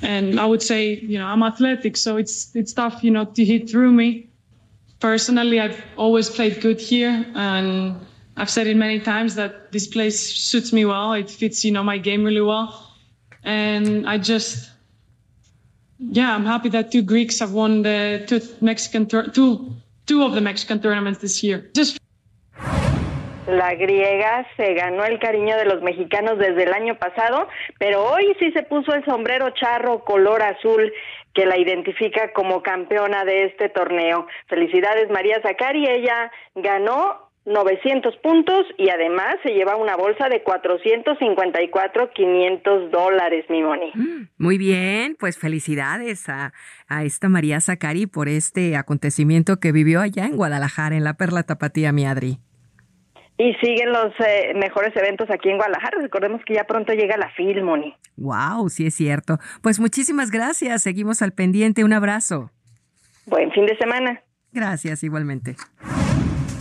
and 0.02 0.40
I 0.40 0.46
would 0.46 0.62
say, 0.62 0.96
you 0.96 1.18
know, 1.20 1.26
I'm 1.26 1.44
athletic, 1.44 1.98
so 1.98 2.18
it's 2.18 2.56
it's 2.56 2.74
tough, 2.74 3.04
you 3.04 3.12
know, 3.12 3.26
to 3.26 3.46
hit 3.46 3.70
through 3.70 3.92
me. 3.92 4.30
Personally, 5.00 5.60
I've 5.60 5.82
always 5.98 6.30
played 6.30 6.62
good 6.62 6.80
here, 6.80 7.26
and 7.36 7.96
I've 8.38 8.50
said 8.50 8.68
it 8.68 8.76
many 8.78 9.00
times 9.00 9.36
that 9.36 9.72
this 9.72 9.88
place 9.88 10.20
suits 10.20 10.74
me 10.74 10.86
well. 10.86 11.14
It 11.14 11.30
fits, 11.30 11.64
you 11.66 11.72
know, 11.72 11.84
my 11.84 11.98
game 11.98 12.24
really 12.24 12.42
well, 12.42 12.92
and 13.44 14.08
I 14.08 14.18
just, 14.18 14.70
yeah, 16.00 16.34
I'm 16.34 16.46
happy 16.46 16.70
that 16.70 16.92
two 16.92 17.02
Greeks 17.04 17.40
have 17.40 17.52
won 17.52 17.82
the 17.84 18.24
two 18.28 18.42
Mexican 18.62 19.06
two 19.08 19.76
two 20.08 20.24
of 20.24 20.34
the 20.34 20.42
Mexican 20.42 20.82
tournaments 20.82 21.20
this 21.20 21.44
year. 21.44 21.70
Just 21.76 22.01
La 23.52 23.76
griega 23.76 24.48
se 24.56 24.74
ganó 24.76 25.04
el 25.04 25.20
cariño 25.20 25.58
de 25.58 25.66
los 25.66 25.82
mexicanos 25.82 26.38
desde 26.38 26.64
el 26.64 26.74
año 26.74 26.96
pasado, 26.96 27.50
pero 27.78 28.02
hoy 28.02 28.34
sí 28.40 28.50
se 28.54 28.64
puso 28.64 28.94
el 28.94 29.04
sombrero 29.04 29.50
charro 29.50 30.06
color 30.06 30.42
azul 30.42 30.90
que 31.34 31.46
la 31.46 31.60
identifica 31.60 32.32
como 32.32 32.64
campeona 32.64 33.26
de 33.26 33.48
este 33.48 33.68
torneo. 33.68 34.26
Felicidades 34.48 35.10
María 35.10 35.42
Zacari, 35.42 35.86
ella 35.86 36.32
ganó 36.56 37.30
900 37.44 38.16
puntos 38.24 38.66
y 38.78 38.90
además 38.90 39.36
se 39.44 39.50
lleva 39.50 39.76
una 39.76 39.98
bolsa 39.98 40.30
de 40.30 40.44
454 40.44 42.12
500 42.14 42.90
dólares, 42.90 43.46
mi 43.50 43.64
Moni. 43.64 43.92
Mm, 43.94 44.30
muy 44.38 44.58
bien, 44.58 45.18
pues 45.20 45.38
felicidades 45.38 46.30
a, 46.30 46.54
a 46.88 47.04
esta 47.04 47.28
María 47.28 47.60
Zacari 47.60 48.08
por 48.08 48.30
este 48.30 48.78
acontecimiento 48.78 49.60
que 49.60 49.74
vivió 49.74 50.00
allá 50.00 50.26
en 50.26 50.38
Guadalajara, 50.38 50.96
en 50.96 51.04
la 51.04 51.16
Perla 51.16 51.44
Tapatía, 51.44 51.92
mi 51.92 52.06
Adri. 52.06 52.40
Y 53.38 53.54
siguen 53.56 53.92
los 53.92 54.14
eh, 54.20 54.54
mejores 54.56 54.96
eventos 54.96 55.30
aquí 55.32 55.50
en 55.50 55.58
Guadalajara. 55.58 55.98
Recordemos 56.02 56.42
que 56.46 56.54
ya 56.54 56.66
pronto 56.66 56.94
llega 56.94 57.18
la 57.18 57.30
Filmoni. 57.32 57.96
Wow, 58.18 58.70
sí 58.70 58.86
es 58.86 58.94
cierto. 58.94 59.40
Pues 59.62 59.80
muchísimas 59.80 60.30
gracias. 60.30 60.84
Seguimos 60.84 61.22
al 61.22 61.32
pendiente. 61.32 61.84
Un 61.84 61.94
abrazo. 61.94 62.52
Buen 63.26 63.52
fin 63.52 63.66
de 63.66 63.78
semana. 63.78 64.22
Gracias, 64.52 65.04
igualmente. 65.04 65.56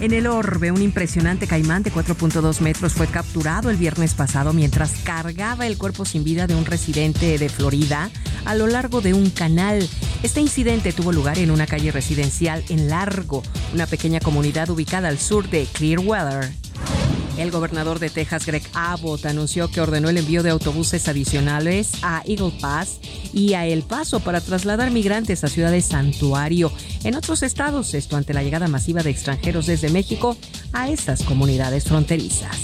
En 0.01 0.15
el 0.15 0.27
orbe, 0.27 0.73
un 0.73 0.81
impresionante 0.81 1.47
caimán 1.47 1.83
de 1.83 1.93
4.2 1.93 2.61
metros 2.61 2.95
fue 2.95 3.07
capturado 3.07 3.69
el 3.69 3.77
viernes 3.77 4.15
pasado 4.15 4.55
mientras 4.55 4.93
cargaba 5.05 5.67
el 5.67 5.77
cuerpo 5.77 6.07
sin 6.07 6.25
vida 6.25 6.47
de 6.47 6.55
un 6.55 6.65
residente 6.65 7.37
de 7.37 7.49
Florida 7.51 8.11
a 8.47 8.55
lo 8.55 8.67
largo 8.67 9.03
de 9.03 9.13
un 9.13 9.29
canal. 9.29 9.87
Este 10.23 10.41
incidente 10.41 10.95
tuvo 10.95 11.13
lugar 11.13 11.39
en 11.39 11.51
una 11.51 11.67
calle 11.67 11.93
residencial 11.93 12.65
en 12.71 12.89
Largo, 12.89 13.43
una 13.75 13.87
pequeña 13.87 14.21
comunidad 14.21 14.71
ubicada 14.71 15.09
al 15.09 15.19
sur 15.19 15.51
de 15.51 15.67
Clearwater. 15.71 16.51
El 17.41 17.51
gobernador 17.51 18.01
de 18.01 18.11
Texas, 18.11 18.45
Greg 18.45 18.63
Abbott, 18.75 19.25
anunció 19.25 19.71
que 19.71 19.81
ordenó 19.81 20.11
el 20.11 20.19
envío 20.19 20.43
de 20.43 20.51
autobuses 20.51 21.09
adicionales 21.09 21.93
a 22.03 22.23
Eagle 22.27 22.53
Pass 22.61 23.01
y 23.33 23.55
a 23.55 23.65
El 23.65 23.83
Paso 23.83 24.21
para 24.21 24.43
trasladar 24.43 24.91
migrantes 24.91 25.43
a 25.43 25.49
ciudades 25.49 25.87
santuario 25.87 26.71
en 27.03 27.15
otros 27.15 27.43
estados, 27.43 27.95
esto 27.95 28.19
ante 28.19 28.35
la 28.35 28.43
llegada 28.43 28.69
masiva 28.69 29.03
de 29.03 29.09
extranjeros 29.09 29.65
desde 29.65 29.89
México 29.89 30.37
a 30.75 30.91
estas 30.91 31.23
comunidades 31.23 31.85
fronterizas. 31.85 32.59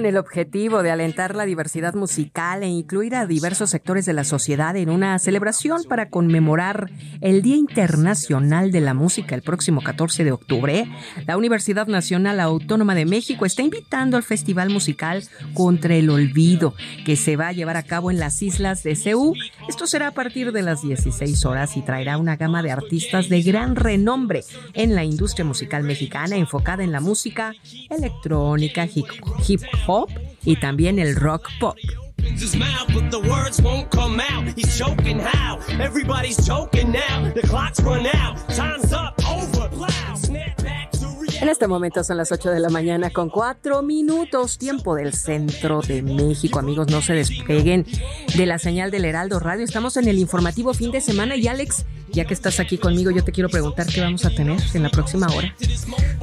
Con 0.00 0.06
el 0.06 0.16
objetivo 0.16 0.82
de 0.82 0.90
alentar 0.90 1.36
la 1.36 1.44
diversidad 1.44 1.92
musical 1.92 2.62
e 2.62 2.68
incluir 2.68 3.14
a 3.14 3.26
diversos 3.26 3.68
sectores 3.68 4.06
de 4.06 4.14
la 4.14 4.24
sociedad 4.24 4.74
en 4.76 4.88
una 4.88 5.18
celebración 5.18 5.84
para 5.84 6.08
conmemorar 6.08 6.90
el 7.20 7.42
Día 7.42 7.56
Internacional 7.56 8.72
de 8.72 8.80
la 8.80 8.94
Música 8.94 9.34
el 9.34 9.42
próximo 9.42 9.82
14 9.82 10.24
de 10.24 10.32
octubre, 10.32 10.86
la 11.26 11.36
Universidad 11.36 11.86
Nacional 11.86 12.40
Autónoma 12.40 12.94
de 12.94 13.04
México 13.04 13.44
está 13.44 13.60
invitando 13.60 14.16
al 14.16 14.22
Festival 14.22 14.70
Musical 14.70 15.22
Contra 15.52 15.94
el 15.94 16.08
Olvido, 16.08 16.72
que 17.04 17.16
se 17.16 17.36
va 17.36 17.48
a 17.48 17.52
llevar 17.52 17.76
a 17.76 17.82
cabo 17.82 18.10
en 18.10 18.18
las 18.18 18.40
islas 18.40 18.82
de 18.82 18.96
Ceú. 18.96 19.34
Esto 19.68 19.86
será 19.86 20.06
a 20.06 20.12
partir 20.12 20.52
de 20.52 20.62
las 20.62 20.80
16 20.80 21.44
horas 21.44 21.76
y 21.76 21.82
traerá 21.82 22.16
una 22.16 22.36
gama 22.36 22.62
de 22.62 22.70
artistas 22.70 23.28
de 23.28 23.42
gran 23.42 23.76
renombre 23.76 24.44
en 24.72 24.94
la 24.94 25.04
industria 25.04 25.44
musical 25.44 25.82
mexicana 25.82 26.36
enfocada 26.36 26.84
en 26.84 26.90
la 26.90 27.00
música 27.00 27.52
electrónica, 27.90 28.86
hip, 28.86 29.04
hip 29.46 29.60
pop 29.90 30.10
y 30.44 30.54
también 30.54 31.00
el 31.00 31.16
rock 31.16 31.48
pop. 31.58 31.76
En 41.40 41.48
este 41.48 41.66
momento 41.66 42.04
son 42.04 42.16
las 42.18 42.30
8 42.30 42.50
de 42.50 42.60
la 42.60 42.68
mañana 42.68 43.10
con 43.10 43.30
4 43.30 43.82
minutos, 43.82 44.58
tiempo 44.58 44.94
del 44.94 45.12
centro 45.12 45.80
de 45.80 46.02
México. 46.02 46.60
Amigos, 46.60 46.86
no 46.88 47.02
se 47.02 47.14
despeguen 47.14 47.84
de 48.36 48.46
la 48.46 48.60
señal 48.60 48.92
del 48.92 49.04
Heraldo 49.04 49.40
Radio. 49.40 49.64
Estamos 49.64 49.96
en 49.96 50.06
el 50.06 50.18
informativo 50.20 50.72
fin 50.72 50.92
de 50.92 51.00
semana 51.00 51.34
y 51.34 51.48
Alex, 51.48 51.84
ya 52.12 52.24
que 52.24 52.34
estás 52.34 52.60
aquí 52.60 52.78
conmigo, 52.78 53.10
yo 53.10 53.24
te 53.24 53.32
quiero 53.32 53.48
preguntar 53.48 53.86
qué 53.86 54.00
vamos 54.00 54.24
a 54.24 54.30
tener 54.30 54.58
en 54.74 54.82
la 54.82 54.90
próxima 54.90 55.28
hora. 55.28 55.54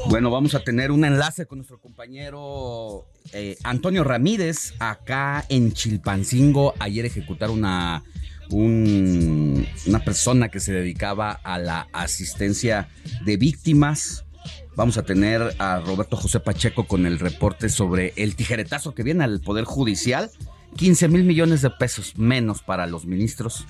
Bueno, 0.09 0.29
vamos 0.29 0.55
a 0.55 0.59
tener 0.59 0.91
un 0.91 1.05
enlace 1.05 1.45
con 1.45 1.59
nuestro 1.59 1.79
compañero 1.79 3.05
eh, 3.33 3.57
Antonio 3.63 4.03
Ramírez 4.03 4.73
acá 4.79 5.45
en 5.49 5.73
Chilpancingo. 5.73 6.73
Ayer 6.79 7.05
ejecutaron 7.05 7.59
una, 7.59 8.03
una 8.49 9.99
persona 10.03 10.49
que 10.49 10.59
se 10.59 10.73
dedicaba 10.73 11.31
a 11.31 11.57
la 11.57 11.87
asistencia 11.93 12.89
de 13.25 13.37
víctimas. 13.37 14.25
Vamos 14.75 14.97
a 14.97 15.03
tener 15.03 15.55
a 15.57 15.79
Roberto 15.79 16.17
José 16.17 16.39
Pacheco 16.39 16.85
con 16.85 17.05
el 17.05 17.19
reporte 17.19 17.69
sobre 17.69 18.13
el 18.15 18.35
tijeretazo 18.35 18.93
que 18.93 19.03
viene 19.03 19.23
al 19.23 19.41
Poder 19.41 19.65
Judicial. 19.65 20.29
15 20.75 21.07
mil 21.07 21.23
millones 21.23 21.61
de 21.61 21.71
pesos 21.71 22.17
menos 22.17 22.61
para 22.61 22.85
los 22.85 23.05
ministros 23.05 23.65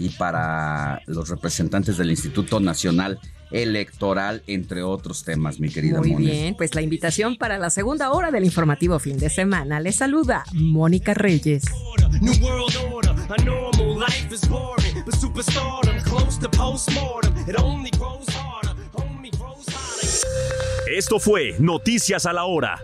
y 0.00 0.08
para 0.08 1.02
los 1.06 1.28
representantes 1.28 1.98
del 1.98 2.10
Instituto 2.10 2.58
Nacional 2.58 3.20
Electoral, 3.50 4.42
entre 4.46 4.82
otros 4.82 5.24
temas, 5.24 5.60
mi 5.60 5.68
querida 5.68 5.98
Muy 5.98 6.14
bien, 6.14 6.54
pues 6.56 6.74
la 6.74 6.80
invitación 6.80 7.36
para 7.36 7.58
la 7.58 7.68
segunda 7.68 8.10
hora 8.12 8.30
del 8.30 8.44
informativo 8.44 8.98
fin 8.98 9.18
de 9.18 9.28
semana. 9.28 9.78
Le 9.78 9.92
saluda 9.92 10.44
Mónica 10.54 11.12
Reyes. 11.12 11.64
Esto 20.96 21.18
fue 21.18 21.56
Noticias 21.58 22.24
a 22.24 22.32
la 22.32 22.44
Hora. 22.44 22.80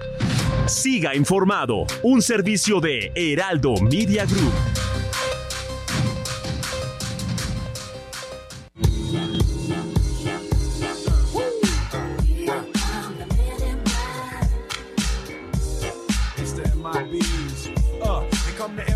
Siga 0.67 1.15
informado, 1.15 1.87
un 2.03 2.21
servicio 2.21 2.81
de 2.81 3.11
Heraldo 3.15 3.75
Media 3.81 4.27
Group. 4.27 4.53
come 18.67 18.77
to 18.79 18.96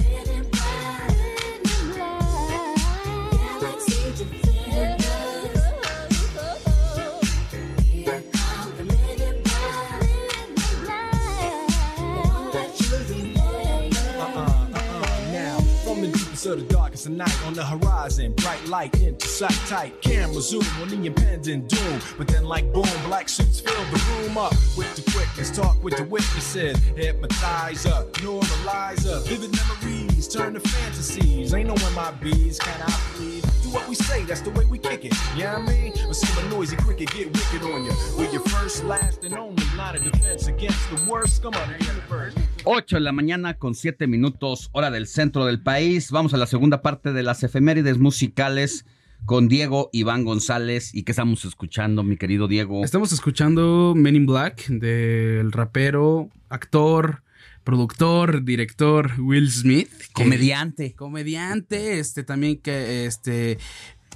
Of 16.45 16.67
the 16.67 16.73
darkest 16.73 17.05
of 17.05 17.11
night 17.11 17.45
on 17.45 17.53
the 17.53 17.63
horizon. 17.63 18.33
Bright 18.33 18.65
light 18.67 18.99
into 19.01 19.27
sight 19.27 19.59
tight. 19.67 20.01
Camera 20.01 20.41
zoom 20.41 20.65
on 20.81 20.89
the 20.89 21.05
impending 21.05 21.67
doom. 21.67 21.99
But 22.17 22.27
then, 22.27 22.45
like 22.45 22.71
boom, 22.73 22.85
black 23.05 23.29
suits 23.29 23.59
fill 23.59 23.83
the 23.85 24.03
room 24.11 24.37
up 24.37 24.53
with 24.75 24.95
the 24.95 25.11
quickness. 25.11 25.55
Talk 25.55 25.81
with 25.83 25.97
the 25.97 26.03
witnesses. 26.03 26.77
Hypnotizer, 26.95 28.05
normalizer. 28.23 29.23
Vivid 29.27 29.55
memories 29.55 30.27
turn 30.27 30.53
to 30.53 30.59
fantasies. 30.59 31.53
Ain't 31.53 31.67
no 31.67 31.75
MIBs, 31.75 32.59
can 32.59 32.81
I 32.81 32.91
please? 33.13 33.50
What 33.71 33.87
we 33.87 33.95
say, 33.95 34.25
that's 34.25 34.41
the 34.41 34.49
way 34.49 34.65
we 34.65 34.77
kick 34.77 35.05
it. 35.05 35.13
Yeah, 35.37 35.57
you 35.57 35.63
know 35.63 35.71
I 35.71 35.75
mean? 35.75 35.93
Or 36.05 36.13
see 36.13 36.27
a 36.41 36.49
noisy 36.49 36.75
cricket 36.75 37.09
get 37.13 37.27
wicked 37.27 37.63
on 37.63 37.85
you. 37.85 37.93
With 38.17 38.33
your 38.33 38.41
first, 38.49 38.83
last, 38.83 39.23
and 39.23 39.33
only 39.33 39.63
line 39.77 39.95
of 39.95 40.03
defense 40.03 40.47
against 40.47 40.89
the 40.89 41.01
worst 41.09 41.37
scum 41.37 41.53
of 41.53 41.69
the 41.69 41.85
universe. 41.85 42.35
8 42.65 42.95
de 42.95 42.99
la 42.99 43.13
mañana 43.13 43.57
con 43.57 43.73
7 43.73 44.07
minutos, 44.07 44.69
hora 44.73 44.91
del 44.91 45.07
centro 45.07 45.45
del 45.45 45.63
país. 45.63 46.11
Vamos 46.11 46.33
a 46.33 46.37
la 46.37 46.47
segunda 46.47 46.81
parte 46.81 47.13
de 47.13 47.23
las 47.23 47.43
efemérides 47.43 47.97
musicales 47.97 48.85
con 49.25 49.47
Diego 49.47 49.89
Iván 49.93 50.25
González. 50.25 50.93
¿Y 50.93 51.03
qué 51.03 51.13
estamos 51.13 51.45
escuchando, 51.45 52.03
mi 52.03 52.17
querido 52.17 52.49
Diego? 52.49 52.83
Estamos 52.83 53.13
escuchando 53.13 53.93
Men 53.95 54.17
in 54.17 54.25
Black 54.25 54.67
del 54.67 55.49
rapero, 55.53 56.29
actor, 56.49 57.23
productor, 57.63 58.43
director 58.43 59.11
Will 59.19 59.49
Smith. 59.49 59.89
Comediante. 60.13 60.93
Comediante, 60.93 61.99
este 61.99 62.23
también 62.23 62.59
que 62.59 63.05
este 63.05 63.57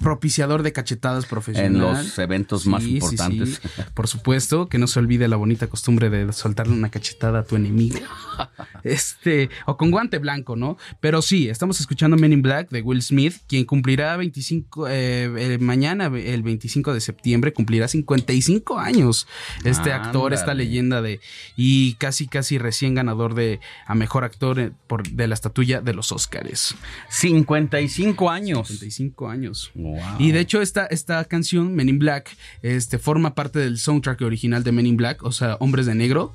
propiciador 0.00 0.62
de 0.62 0.72
cachetadas 0.72 1.26
profesional. 1.26 1.74
En 1.74 1.80
los 1.80 2.18
eventos 2.18 2.66
más 2.66 2.84
importantes. 2.84 3.60
Por 3.94 4.08
supuesto, 4.08 4.68
que 4.68 4.78
no 4.78 4.86
se 4.86 4.98
olvide 4.98 5.28
la 5.28 5.36
bonita 5.36 5.66
costumbre 5.68 6.10
de 6.10 6.32
soltarle 6.32 6.74
una 6.74 6.90
cachetada 6.90 7.40
a 7.40 7.42
tu 7.44 7.56
enemigo. 7.56 7.98
este, 8.84 9.50
o 9.66 9.76
con 9.76 9.90
guante 9.90 10.18
blanco, 10.18 10.56
¿no? 10.56 10.76
Pero 11.00 11.22
sí, 11.22 11.48
estamos 11.48 11.80
escuchando 11.80 12.16
Men 12.16 12.32
in 12.32 12.42
Black 12.42 12.70
de 12.70 12.82
Will 12.82 13.02
Smith, 13.02 13.36
quien 13.46 13.64
cumplirá 13.64 14.16
25, 14.16 14.86
eh, 14.88 15.58
mañana, 15.60 16.06
el 16.06 16.42
25 16.42 16.92
de 16.92 17.00
septiembre, 17.00 17.52
cumplirá 17.52 17.88
55 17.88 18.78
años. 18.78 19.26
Este 19.64 19.92
actor, 19.92 20.32
esta 20.34 20.54
leyenda 20.54 21.02
de, 21.02 21.20
y 21.56 21.94
casi, 21.94 22.26
casi 22.26 22.58
recién 22.58 22.94
ganador 22.94 23.34
de 23.34 23.60
a 23.86 23.94
mejor 23.94 24.24
actor 24.24 24.58
eh, 24.60 24.72
por, 24.86 25.08
de 25.08 25.26
la 25.26 25.34
estatuilla 25.34 25.80
de 25.80 25.94
los 25.94 26.12
Oscars. 26.12 26.74
55 27.08 28.30
años. 28.30 28.68
55 28.68 29.28
años. 29.28 29.70
Y 30.18 30.32
de 30.32 30.40
hecho, 30.40 30.60
esta, 30.62 30.86
esta 30.86 31.24
canción, 31.24 31.74
Men 31.74 31.88
in 31.88 31.98
Black, 31.98 32.36
este, 32.62 32.98
forma 32.98 33.34
parte 33.34 33.58
del 33.58 33.78
soundtrack 33.78 34.20
original 34.22 34.64
de 34.64 34.72
Men 34.72 34.86
in 34.86 34.96
Black, 34.96 35.22
o 35.22 35.32
sea, 35.32 35.56
Hombres 35.60 35.86
de 35.86 35.94
Negro, 35.94 36.34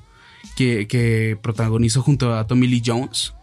que, 0.56 0.86
que 0.86 1.38
protagonizó 1.40 2.02
junto 2.02 2.34
a 2.34 2.46
Tommy 2.46 2.66
Lee 2.66 2.82
Jones. 2.84 3.34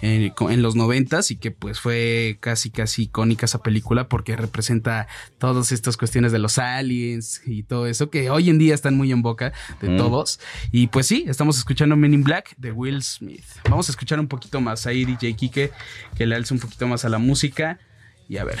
En, 0.00 0.32
en, 0.38 0.62
los 0.62 0.76
noventas 0.76 1.32
y 1.32 1.36
que 1.36 1.50
pues 1.50 1.80
fue 1.80 2.36
casi 2.38 2.70
casi 2.70 3.04
icónica 3.04 3.46
esa 3.46 3.64
película 3.64 4.08
porque 4.08 4.36
representa 4.36 5.08
todas 5.38 5.72
estas 5.72 5.96
cuestiones 5.96 6.30
de 6.30 6.38
los 6.38 6.58
aliens 6.58 7.42
y 7.44 7.64
todo 7.64 7.88
eso 7.88 8.08
que 8.08 8.30
hoy 8.30 8.48
en 8.48 8.58
día 8.58 8.76
están 8.76 8.96
muy 8.96 9.10
en 9.10 9.22
boca 9.22 9.52
de 9.80 9.96
todos. 9.96 10.38
Y 10.70 10.86
pues 10.86 11.08
sí 11.08 11.24
estamos 11.26 11.58
escuchando 11.58 11.96
Men 11.96 12.14
in 12.14 12.22
Black 12.22 12.54
de 12.58 12.70
Will 12.70 13.02
Smith. 13.02 13.42
Vamos 13.68 13.88
a 13.88 13.90
escuchar 13.92 14.20
un 14.20 14.28
poquito 14.28 14.60
más 14.60 14.86
ahí 14.86 15.04
DJ 15.04 15.34
Kike 15.34 15.72
que 16.14 16.26
le 16.26 16.36
alce 16.36 16.54
un 16.54 16.60
poquito 16.60 16.86
más 16.86 17.04
a 17.04 17.08
la 17.08 17.18
música 17.18 17.80
y 18.28 18.36
a 18.36 18.44
ver 18.44 18.60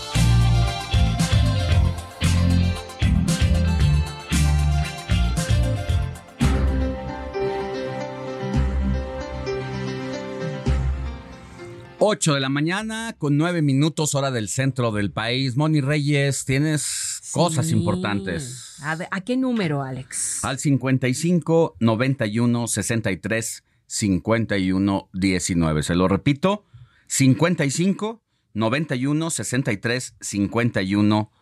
8 12.03 12.33
de 12.33 12.39
la 12.39 12.49
mañana 12.49 13.13
con 13.15 13.37
9 13.37 13.61
minutos 13.61 14.15
hora 14.15 14.31
del 14.31 14.49
centro 14.49 14.91
del 14.91 15.11
país. 15.11 15.55
Moni 15.55 15.81
Reyes, 15.81 16.45
tienes 16.45 17.21
cosas 17.31 17.69
importantes. 17.69 18.77
A, 18.81 18.95
ver, 18.95 19.07
¿A 19.11 19.21
qué 19.21 19.37
número, 19.37 19.83
Alex? 19.83 20.43
Al 20.43 20.57
55 20.57 21.75
91 21.79 22.67
63 22.67 23.63
51 23.85 25.09
19. 25.13 25.83
Se 25.83 25.93
lo 25.93 26.07
repito, 26.07 26.65
55 27.05 28.23
91 28.55 29.29
63 29.29 30.15
51 30.19 31.31
19. 31.31 31.40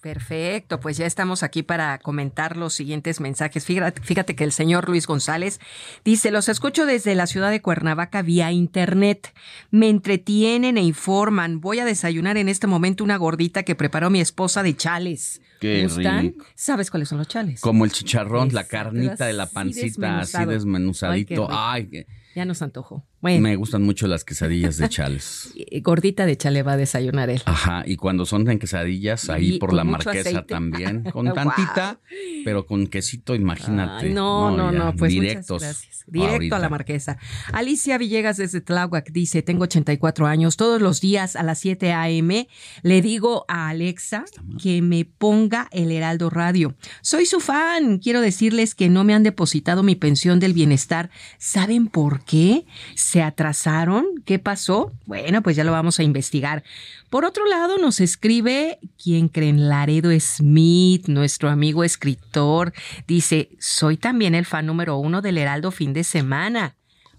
Perfecto, 0.00 0.78
pues 0.78 0.98
ya 0.98 1.06
estamos 1.06 1.42
aquí 1.42 1.62
para 1.62 1.98
comentar 1.98 2.56
los 2.56 2.74
siguientes 2.74 3.20
mensajes. 3.20 3.64
Fíjate, 3.64 4.02
fíjate, 4.02 4.34
que 4.34 4.44
el 4.44 4.52
señor 4.52 4.88
Luis 4.88 5.06
González 5.06 5.58
dice, 6.04 6.30
los 6.30 6.48
escucho 6.48 6.84
desde 6.84 7.14
la 7.14 7.26
ciudad 7.26 7.50
de 7.50 7.62
Cuernavaca 7.62 8.20
vía 8.22 8.52
internet. 8.52 9.34
Me 9.70 9.88
entretienen 9.88 10.76
e 10.76 10.82
informan. 10.82 11.60
Voy 11.60 11.78
a 11.78 11.84
desayunar 11.84 12.36
en 12.36 12.48
este 12.48 12.66
momento 12.66 13.02
una 13.02 13.16
gordita 13.16 13.62
que 13.62 13.74
preparó 13.74 14.10
mi 14.10 14.20
esposa 14.20 14.62
de 14.62 14.76
chales. 14.76 15.40
Qué 15.60 15.84
¿Gustan? 15.84 16.34
¿Sabes 16.54 16.90
cuáles 16.90 17.08
son 17.08 17.18
los 17.18 17.28
chales? 17.28 17.60
Como 17.60 17.84
el 17.84 17.92
chicharrón, 17.92 18.52
la 18.52 18.64
carnita 18.64 19.26
de 19.26 19.32
la 19.32 19.46
pancita 19.46 20.20
así 20.20 20.44
desmenuzadito. 20.44 21.48
Ay, 21.50 22.06
ya 22.34 22.44
nos 22.44 22.62
antojó. 22.62 23.06
Me 23.22 23.56
gustan 23.56 23.82
mucho 23.82 24.06
las 24.06 24.24
quesadillas 24.24 24.78
de 24.78 24.88
chales. 24.88 25.52
Gordita 25.82 26.24
de 26.24 26.36
chale 26.36 26.62
va 26.62 26.72
a 26.72 26.76
desayunar 26.76 27.28
él. 27.28 27.42
Ajá, 27.44 27.82
y 27.86 27.96
cuando 27.96 28.24
son 28.24 28.48
en 28.50 28.58
quesadillas, 28.58 29.28
ahí 29.28 29.58
por 29.58 29.74
la 29.74 29.84
marquesa 29.84 30.46
también, 30.46 31.02
con 31.12 31.32
tantita, 31.34 32.00
pero 32.44 32.66
con 32.66 32.86
quesito, 32.86 33.34
imagínate. 33.34 34.08
no, 34.10 34.56
no, 34.56 34.72
no, 34.72 34.94
pues 34.96 35.12
directos. 35.12 35.62
gracias. 35.62 35.90
Directo 36.06 36.56
a 36.56 36.58
la 36.58 36.68
marquesa. 36.68 37.18
Alicia 37.52 37.96
Villegas 37.98 38.36
desde 38.36 38.60
Tláhuac 38.60 39.12
dice, 39.12 39.42
tengo 39.42 39.64
84 39.64 40.26
años, 40.26 40.56
todos 40.56 40.80
los 40.80 41.00
días 41.00 41.36
a 41.36 41.42
las 41.42 41.58
7 41.60 41.92
a.m. 41.92 42.48
le 42.82 43.02
digo 43.02 43.44
a 43.48 43.68
Alexa 43.68 44.24
que 44.60 44.82
me 44.82 45.04
ponga 45.04 45.68
el 45.70 45.92
Heraldo 45.92 46.30
Radio. 46.30 46.74
Soy 47.02 47.26
su 47.26 47.38
fan, 47.40 47.98
quiero 47.98 48.20
decirles 48.20 48.74
que 48.74 48.88
no 48.88 49.04
me 49.04 49.14
han 49.14 49.22
depositado 49.22 49.82
mi 49.82 49.94
pensión 49.94 50.40
del 50.40 50.52
bienestar. 50.52 51.10
¿Saben 51.38 51.86
por 51.86 52.24
qué? 52.24 52.64
¿Se 53.10 53.22
atrasaron? 53.22 54.06
¿Qué 54.24 54.38
pasó? 54.38 54.92
Bueno, 55.04 55.42
pues 55.42 55.56
ya 55.56 55.64
lo 55.64 55.72
vamos 55.72 55.98
a 55.98 56.04
investigar. 56.04 56.62
Por 57.08 57.24
otro 57.24 57.44
lado, 57.44 57.76
nos 57.76 57.98
escribe, 57.98 58.78
¿quién 59.02 59.26
creen? 59.26 59.68
Laredo 59.68 60.12
Smith, 60.20 61.08
nuestro 61.08 61.50
amigo 61.50 61.82
escritor. 61.82 62.72
Dice, 63.08 63.48
soy 63.58 63.96
también 63.96 64.36
el 64.36 64.46
fan 64.46 64.64
número 64.64 64.96
uno 64.96 65.22
del 65.22 65.38
Heraldo 65.38 65.72
fin 65.72 65.92
de 65.92 66.04
semana. 66.04 66.76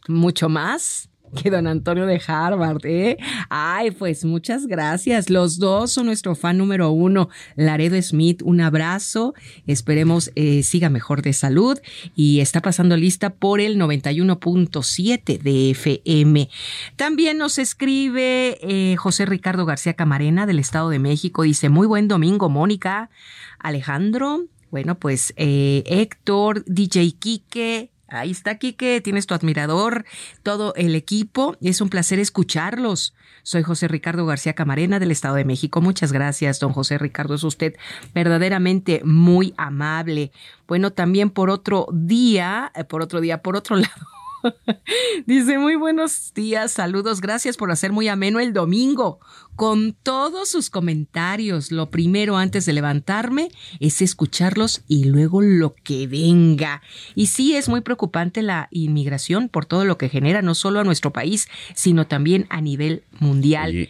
¿Mucho 0.08 0.48
más? 0.48 1.10
Que 1.32 1.50
don 1.50 1.68
Antonio 1.68 2.06
de 2.06 2.22
Harvard, 2.26 2.86
¿eh? 2.86 3.18
Ay, 3.50 3.92
pues 3.92 4.26
muchas 4.26 4.68
gracias. 4.68 5.30
Los 5.30 5.60
dos 5.60 5.92
son 5.92 6.08
nuestro 6.08 6.36
fan 6.36 6.58
número 6.58 6.92
uno. 6.92 7.30
Laredo 7.56 8.02
Smith, 8.02 8.42
un 8.44 8.62
abrazo. 8.62 9.34
Esperemos 9.68 10.32
eh, 10.36 10.64
siga 10.64 10.90
mejor 10.90 11.22
de 11.22 11.34
salud 11.34 11.80
y 12.16 12.40
está 12.40 12.62
pasando 12.62 12.98
lista 12.98 13.32
por 13.32 13.62
el 13.62 13.78
91.7 13.78 15.40
de 15.40 15.72
FM. 15.72 16.50
También 16.96 17.38
nos 17.38 17.58
escribe 17.58 18.58
eh, 18.62 18.96
José 18.98 19.26
Ricardo 19.26 19.66
García 19.66 19.94
Camarena 19.94 20.46
del 20.46 20.60
Estado 20.60 20.90
de 20.90 21.00
México. 21.00 21.44
Dice, 21.44 21.70
muy 21.70 21.88
buen 21.88 22.08
domingo, 22.08 22.50
Mónica, 22.50 23.10
Alejandro. 23.60 24.46
Bueno, 24.72 24.96
pues 24.96 25.34
eh, 25.36 25.84
Héctor, 25.86 26.64
DJ 26.66 27.12
Quique, 27.20 27.91
Ahí 28.12 28.32
está, 28.32 28.56
Quique, 28.56 29.02
tienes 29.02 29.26
tu 29.26 29.34
admirador, 29.34 30.06
todo 30.44 30.74
el 30.76 30.96
equipo. 30.96 31.56
Es 31.62 31.82
un 31.82 31.90
placer 31.90 32.20
escucharlos. 32.20 33.14
Soy 33.44 33.64
José 33.64 33.88
Ricardo 33.88 34.26
García 34.26 34.54
Camarena 34.54 35.00
del 35.00 35.12
Estado 35.12 35.36
de 35.36 35.46
México. 35.46 35.82
Muchas 35.82 36.12
gracias, 36.12 36.60
don 36.60 36.74
José 36.74 36.98
Ricardo. 36.98 37.36
Es 37.36 37.44
usted 37.44 37.76
verdaderamente 38.14 39.02
muy 39.04 39.54
amable. 39.58 40.32
Bueno, 40.68 40.92
también 40.92 41.30
por 41.30 41.50
otro 41.50 41.88
día, 41.92 42.72
eh, 42.76 42.84
por 42.84 43.02
otro 43.02 43.22
día, 43.22 43.42
por 43.42 43.56
otro 43.56 43.76
lado. 43.78 44.21
Dice, 45.26 45.58
muy 45.58 45.76
buenos 45.76 46.34
días, 46.34 46.72
saludos, 46.72 47.22
gracias 47.22 47.58
por 47.58 47.72
hacer 47.72 47.92
muy 47.92 48.08
ameno 48.08 48.40
el 48.40 48.54
domingo. 48.54 49.20
Con 49.56 49.94
todos 49.94 50.50
sus 50.50 50.70
comentarios, 50.70 51.72
lo 51.72 51.90
primero 51.90 52.38
antes 52.38 52.66
de 52.66 52.74
levantarme 52.74 53.50
es 53.80 54.02
escucharlos 54.02 54.84
y 54.88 55.06
luego 55.06 55.42
lo 55.42 55.76
que 55.76 56.08
venga. 56.08 56.82
Y 57.16 57.28
sí, 57.28 57.56
es 57.56 57.70
muy 57.70 57.82
preocupante 57.82 58.42
la 58.42 58.68
inmigración 58.72 59.50
por 59.50 59.66
todo 59.66 59.86
lo 59.86 59.98
que 59.98 60.10
genera, 60.10 60.42
no 60.42 60.56
solo 60.56 60.80
a 60.80 60.84
nuestro 60.84 61.12
país, 61.12 61.48
sino 61.76 62.08
también 62.08 62.48
a 62.50 62.62
nivel 62.62 63.04
mundial. 63.20 63.90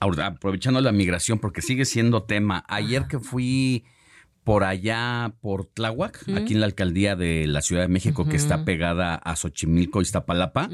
aprovechando 0.00 0.80
la 0.80 0.92
migración, 0.92 1.38
porque 1.38 1.62
sigue 1.62 1.84
siendo 1.84 2.22
tema. 2.22 2.64
Ayer 2.68 3.06
que 3.08 3.18
fui 3.18 3.84
por 4.50 4.64
allá, 4.64 5.36
por 5.40 5.66
Tláhuac, 5.66 6.28
aquí 6.34 6.54
en 6.54 6.60
la 6.60 6.66
alcaldía 6.66 7.14
de 7.14 7.46
la 7.46 7.62
Ciudad 7.62 7.82
de 7.82 7.88
México, 7.88 8.28
que 8.28 8.34
está 8.34 8.64
pegada 8.64 9.14
a 9.14 9.36
Xochimilco, 9.36 10.02
Iztapalapa. 10.02 10.68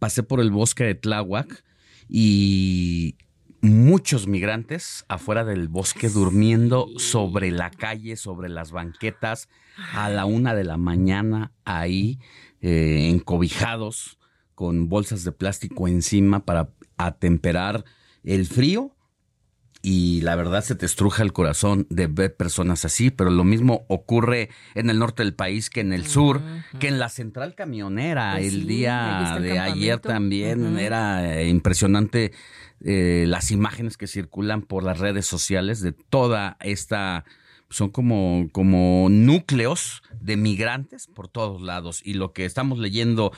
Pasé 0.00 0.24
por 0.24 0.40
el 0.40 0.50
bosque 0.50 0.82
de 0.82 0.96
Tláhuac 0.96 1.62
y 2.08 3.14
muchos 3.60 4.26
migrantes 4.26 5.04
afuera 5.06 5.44
del 5.44 5.68
bosque 5.68 6.08
durmiendo 6.08 6.88
sobre 6.96 7.52
la 7.52 7.70
calle, 7.70 8.16
sobre 8.16 8.48
las 8.48 8.72
banquetas, 8.72 9.48
a 9.94 10.10
la 10.10 10.24
una 10.24 10.56
de 10.56 10.64
la 10.64 10.76
mañana, 10.76 11.52
ahí, 11.64 12.18
eh, 12.60 13.08
encobijados, 13.08 14.18
con 14.56 14.88
bolsas 14.88 15.22
de 15.22 15.30
plástico 15.30 15.86
encima 15.86 16.44
para 16.44 16.70
atemperar 16.96 17.84
el 18.24 18.46
frío 18.46 18.96
y 19.82 20.20
la 20.20 20.36
verdad 20.36 20.62
se 20.62 20.76
te 20.76 20.86
estruja 20.86 21.24
el 21.24 21.32
corazón 21.32 21.86
de 21.90 22.06
ver 22.06 22.36
personas 22.36 22.84
así, 22.84 23.10
pero 23.10 23.30
lo 23.30 23.42
mismo 23.42 23.84
ocurre 23.88 24.48
en 24.74 24.88
el 24.88 25.00
norte 25.00 25.24
del 25.24 25.34
país 25.34 25.70
que 25.70 25.80
en 25.80 25.92
el 25.92 26.06
sur, 26.06 26.40
que 26.78 26.86
en 26.86 27.00
la 27.00 27.08
central 27.08 27.56
camionera. 27.56 28.34
Pues 28.36 28.54
el 28.54 28.66
día 28.68 29.38
de 29.40 29.58
ayer 29.58 29.98
también 29.98 30.78
era 30.78 31.36
eh, 31.36 31.48
impresionante 31.48 32.32
eh, 32.84 33.24
las 33.26 33.50
imágenes 33.50 33.96
que 33.96 34.06
circulan 34.06 34.62
por 34.62 34.84
las 34.84 34.98
redes 34.98 35.26
sociales 35.26 35.80
de 35.80 35.92
toda 35.92 36.56
esta 36.60 37.24
son 37.72 37.88
como, 37.88 38.48
como 38.52 39.08
núcleos 39.08 40.02
de 40.20 40.36
migrantes 40.36 41.06
por 41.08 41.28
todos 41.28 41.60
lados. 41.62 42.02
Y 42.04 42.14
lo 42.14 42.32
que 42.32 42.44
estamos 42.44 42.78
leyendo 42.78 43.32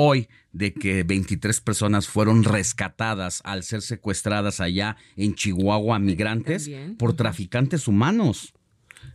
hoy 0.00 0.28
de 0.52 0.72
que 0.72 1.02
23 1.02 1.60
personas 1.60 2.06
fueron 2.06 2.44
rescatadas 2.44 3.40
al 3.44 3.64
ser 3.64 3.82
secuestradas 3.82 4.60
allá 4.60 4.96
en 5.16 5.34
Chihuahua, 5.34 5.98
migrantes, 5.98 6.70
por 6.98 7.14
traficantes 7.14 7.88
humanos. 7.88 8.54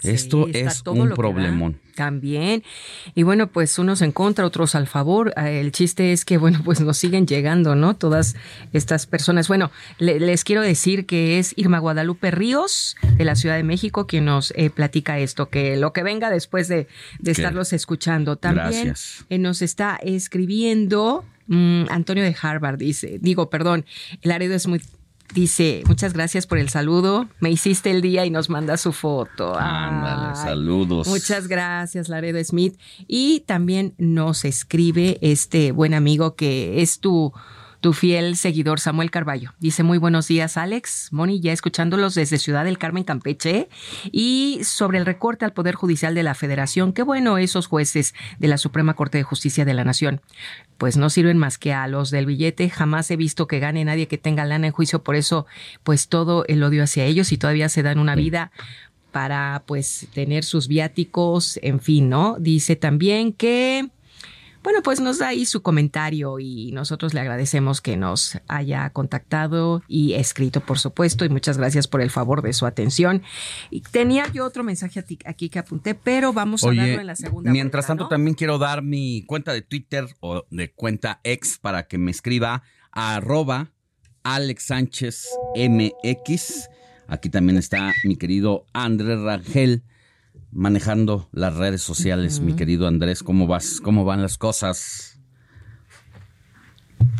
Esto 0.04 0.48
es 0.52 0.84
un 0.86 1.10
problemón. 1.10 1.80
También. 1.96 2.64
Y 3.14 3.24
bueno, 3.24 3.48
pues 3.48 3.78
unos 3.78 4.02
en 4.02 4.12
contra, 4.12 4.46
otros 4.46 4.76
al 4.76 4.88
favor. 4.88 5.32
Ah, 5.36 5.50
el 5.50 5.72
chiste 5.72 6.12
es 6.12 6.26
que, 6.26 6.38
bueno, 6.38 6.62
pues 6.66 6.82
nos 6.82 6.98
siguen 6.98 7.28
llegando, 7.28 7.76
¿no? 7.76 7.96
Todas 7.96 8.36
estas 8.74 9.06
personas. 9.06 9.48
Bueno, 9.48 9.72
les 10.00 10.44
quiero 10.44 10.62
decir 10.62 11.06
que 11.06 11.40
es 11.40 11.54
Irma 11.56 11.80
Guadalupe 11.80 12.32
Ríos 12.32 12.96
de 13.16 13.26
la 13.26 13.36
Ciudad 13.36 13.56
de 13.56 13.64
México 13.64 14.08
quien 14.08 14.26
nos 14.26 14.52
eh, 14.56 14.70
platica 14.70 15.20
esto, 15.20 15.50
que 15.50 15.78
lo 15.78 15.94
que 15.94 16.04
venga 16.04 16.30
después 16.30 16.68
de, 16.68 16.88
estarlos 17.24 17.74
escuchando. 17.74 18.38
También 18.38 18.94
eh, 19.30 19.38
nos 19.38 19.62
está 19.62 20.00
escribiendo 20.02 21.24
mm, 21.48 21.86
Antonio 21.90 22.24
de 22.24 22.36
Harvard, 22.42 22.78
dice, 22.78 23.20
digo, 23.22 23.50
perdón, 23.50 23.86
el 24.22 24.32
área 24.32 24.54
es 24.54 24.68
muy 24.68 24.82
Dice, 25.34 25.84
muchas 25.88 26.14
gracias 26.14 26.46
por 26.46 26.58
el 26.60 26.70
saludo. 26.70 27.28
Me 27.40 27.50
hiciste 27.50 27.90
el 27.90 28.02
día 28.02 28.26
y 28.26 28.30
nos 28.30 28.50
manda 28.50 28.78
su 28.78 28.92
foto. 28.92 29.58
Ándale, 29.58 30.36
saludos. 30.36 31.08
Muchas 31.08 31.48
gracias, 31.48 32.08
Laredo 32.10 32.44
Smith. 32.44 32.78
Y 33.08 33.42
también 33.42 33.96
nos 33.98 34.46
escribe 34.46 35.18
este 35.22 35.72
buen 35.72 35.94
amigo 35.94 36.36
que 36.36 36.82
es 36.82 37.00
tu 37.00 37.34
tu 37.84 37.92
fiel 37.92 38.38
seguidor 38.38 38.80
Samuel 38.80 39.12
Carballo. 39.12 39.52
Dice 39.60 39.84
muy 39.84 39.98
buenos 39.98 40.30
días 40.30 40.56
Alex, 40.56 41.10
Moni, 41.12 41.42
ya 41.42 41.52
escuchándolos 41.52 42.16
desde 42.16 42.38
Ciudad 42.38 42.64
del 42.64 42.78
Carmen, 42.78 43.04
Campeche, 43.04 43.68
y 44.10 44.62
sobre 44.64 45.00
el 45.00 45.06
recorte 45.06 45.44
al 45.44 45.52
Poder 45.52 45.76
Judicial 45.76 46.16
de 46.16 46.24
la 46.24 46.34
Federación, 46.34 46.94
qué 46.94 47.04
bueno 47.04 47.38
esos 47.38 47.68
jueces 47.68 48.16
de 48.40 48.48
la 48.48 48.58
Suprema 48.58 48.94
Corte 48.94 49.18
de 49.18 49.26
Justicia 49.26 49.66
de 49.66 49.74
la 49.74 49.84
Nación. 49.84 50.22
Pues 50.84 50.98
no 50.98 51.10
sirven 51.10 51.38
más 51.38 51.58
que 51.58 51.72
a 51.72 51.88
los 51.88 52.12
del 52.12 52.26
billete, 52.26 52.70
jamás 52.70 53.10
he 53.10 53.16
visto 53.16 53.48
que 53.48 53.60
gane 53.60 53.86
nadie 53.86 54.10
que 54.10 54.18
tenga 54.18 54.44
lana 54.44 54.68
en 54.68 54.74
juicio, 54.74 55.02
por 55.02 55.16
eso 55.16 55.46
pues 55.84 56.10
todo 56.10 56.44
el 56.50 56.62
odio 56.62 56.84
hacia 56.84 57.06
ellos 57.06 57.32
y 57.32 57.38
todavía 57.38 57.70
se 57.70 57.84
dan 57.84 58.00
una 58.00 58.16
vida 58.16 58.52
para 59.14 59.64
pues 59.66 60.08
tener 60.14 60.44
sus 60.44 60.68
viáticos, 60.68 61.58
en 61.64 61.80
fin, 61.80 62.10
¿no? 62.10 62.36
Dice 62.38 62.76
también 62.76 63.32
que 63.32 63.88
bueno, 64.64 64.82
pues 64.82 65.02
nos 65.02 65.20
da 65.20 65.28
ahí 65.28 65.46
su 65.46 65.62
comentario 65.62 66.40
y 66.40 66.72
nosotros 66.72 67.14
le 67.14 67.20
agradecemos 67.20 67.82
que 67.82 67.98
nos 67.98 68.40
haya 68.48 68.90
contactado 68.92 69.84
y 69.88 70.14
escrito, 70.14 70.62
por 70.62 70.80
supuesto, 70.80 71.26
y 71.26 71.30
muchas 71.30 71.58
gracias 71.58 71.88
por 71.88 72.02
el 72.02 72.10
favor 72.10 72.42
de 72.42 72.54
su 72.54 72.66
atención. 72.66 73.24
Y 73.70 73.82
tenía 73.82 74.32
yo 74.32 74.46
otro 74.46 74.64
mensaje 74.64 75.04
aquí 75.26 75.50
que 75.50 75.60
apunté, 75.60 75.96
pero 75.96 76.32
vamos 76.32 76.64
a 76.64 76.68
darlo 76.68 77.02
en 77.02 77.08
la 77.08 77.16
segunda. 77.16 77.52
Mientras 77.52 77.88
tanto, 77.88 78.08
también 78.08 78.36
quiero 78.36 78.58
dar 78.58 78.82
mi 78.84 79.24
cuenta 79.26 79.54
de 79.54 79.62
Twitter 79.62 80.08
o 80.22 80.46
de 80.50 80.72
cuenta 80.72 81.20
ex 81.24 81.58
para 81.60 81.88
que 81.88 81.98
me 81.98 82.12
escriba 82.12 82.64
a 82.92 83.16
arroba 83.16 83.72
Alex 84.24 84.64
Sánchez 84.64 85.28
MX. 85.56 86.70
Aquí 87.08 87.30
también 87.30 87.58
está 87.58 87.94
mi 88.06 88.16
querido 88.16 88.66
Andrés 88.74 89.20
Rangel 89.20 89.84
manejando 90.54 91.30
las 91.32 91.56
redes 91.56 91.82
sociales, 91.82 92.40
mi 92.40 92.56
querido 92.56 92.88
Andrés. 92.88 93.24
¿Cómo 93.24 93.48
vas? 93.48 93.80
¿Cómo 93.82 94.06
van 94.06 94.22
las 94.22 94.38
cosas? 94.38 95.20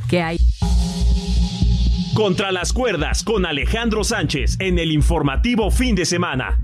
¿Qué 0.10 0.22
hay? 0.22 0.38
Contra 2.14 2.52
las 2.52 2.74
cuerdas 2.74 3.24
con 3.24 3.46
Alejandro 3.46 4.04
Sánchez 4.04 4.58
en 4.60 4.78
el 4.78 4.92
informativo 4.92 5.72
fin 5.72 5.96
de 5.96 6.06
semana. 6.06 6.60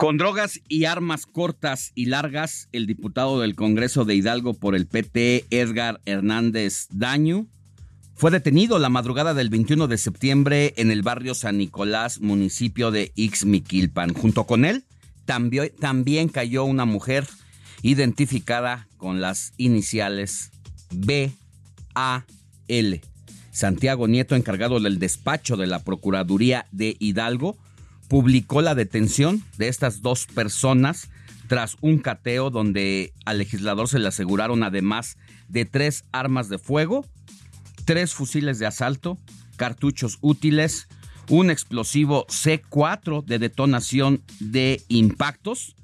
Con 0.00 0.16
drogas 0.16 0.62
y 0.66 0.86
armas 0.86 1.26
cortas 1.26 1.92
y 1.94 2.06
largas, 2.06 2.70
el 2.72 2.86
diputado 2.86 3.38
del 3.40 3.54
Congreso 3.54 4.06
de 4.06 4.14
Hidalgo 4.14 4.54
por 4.54 4.74
el 4.74 4.86
PT, 4.86 5.44
Edgar 5.50 6.00
Hernández 6.06 6.86
Daño, 6.90 7.48
fue 8.14 8.30
detenido 8.30 8.78
la 8.78 8.88
madrugada 8.88 9.34
del 9.34 9.50
21 9.50 9.88
de 9.88 9.98
septiembre 9.98 10.72
en 10.78 10.90
el 10.90 11.02
barrio 11.02 11.34
San 11.34 11.58
Nicolás, 11.58 12.18
municipio 12.22 12.90
de 12.90 13.12
Ixmiquilpan. 13.14 14.14
Junto 14.14 14.44
con 14.44 14.64
él 14.64 14.84
también, 15.26 15.70
también 15.78 16.30
cayó 16.30 16.64
una 16.64 16.86
mujer 16.86 17.26
identificada 17.82 18.88
con 18.96 19.20
las 19.20 19.52
iniciales 19.58 20.50
B 20.94 21.30
A 21.94 22.24
L. 22.68 23.02
Santiago 23.52 24.08
Nieto, 24.08 24.34
encargado 24.34 24.80
del 24.80 24.98
despacho 24.98 25.58
de 25.58 25.66
la 25.66 25.84
Procuraduría 25.84 26.64
de 26.72 26.96
Hidalgo, 26.98 27.58
publicó 28.10 28.60
la 28.60 28.74
detención 28.74 29.40
de 29.56 29.68
estas 29.68 30.02
dos 30.02 30.26
personas 30.26 31.10
tras 31.46 31.76
un 31.80 31.98
cateo 31.98 32.50
donde 32.50 33.12
al 33.24 33.38
legislador 33.38 33.88
se 33.88 34.00
le 34.00 34.08
aseguraron 34.08 34.64
además 34.64 35.16
de 35.48 35.64
tres 35.64 36.04
armas 36.10 36.48
de 36.48 36.58
fuego, 36.58 37.06
tres 37.84 38.12
fusiles 38.12 38.58
de 38.58 38.66
asalto, 38.66 39.16
cartuchos 39.54 40.18
útiles, 40.22 40.88
un 41.28 41.52
explosivo 41.52 42.26
C4 42.26 43.24
de 43.24 43.38
detonación 43.38 44.22
de 44.40 44.82
impactos, 44.88 45.76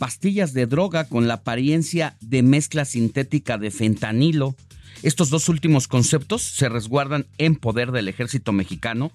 pastillas 0.00 0.54
de 0.54 0.66
droga 0.66 1.04
con 1.04 1.28
la 1.28 1.34
apariencia 1.34 2.16
de 2.20 2.42
mezcla 2.42 2.86
sintética 2.86 3.56
de 3.56 3.70
fentanilo. 3.70 4.56
Estos 5.04 5.30
dos 5.30 5.48
últimos 5.48 5.86
conceptos 5.86 6.42
se 6.42 6.68
resguardan 6.68 7.26
en 7.38 7.54
poder 7.54 7.92
del 7.92 8.08
ejército 8.08 8.50
mexicano 8.50 9.12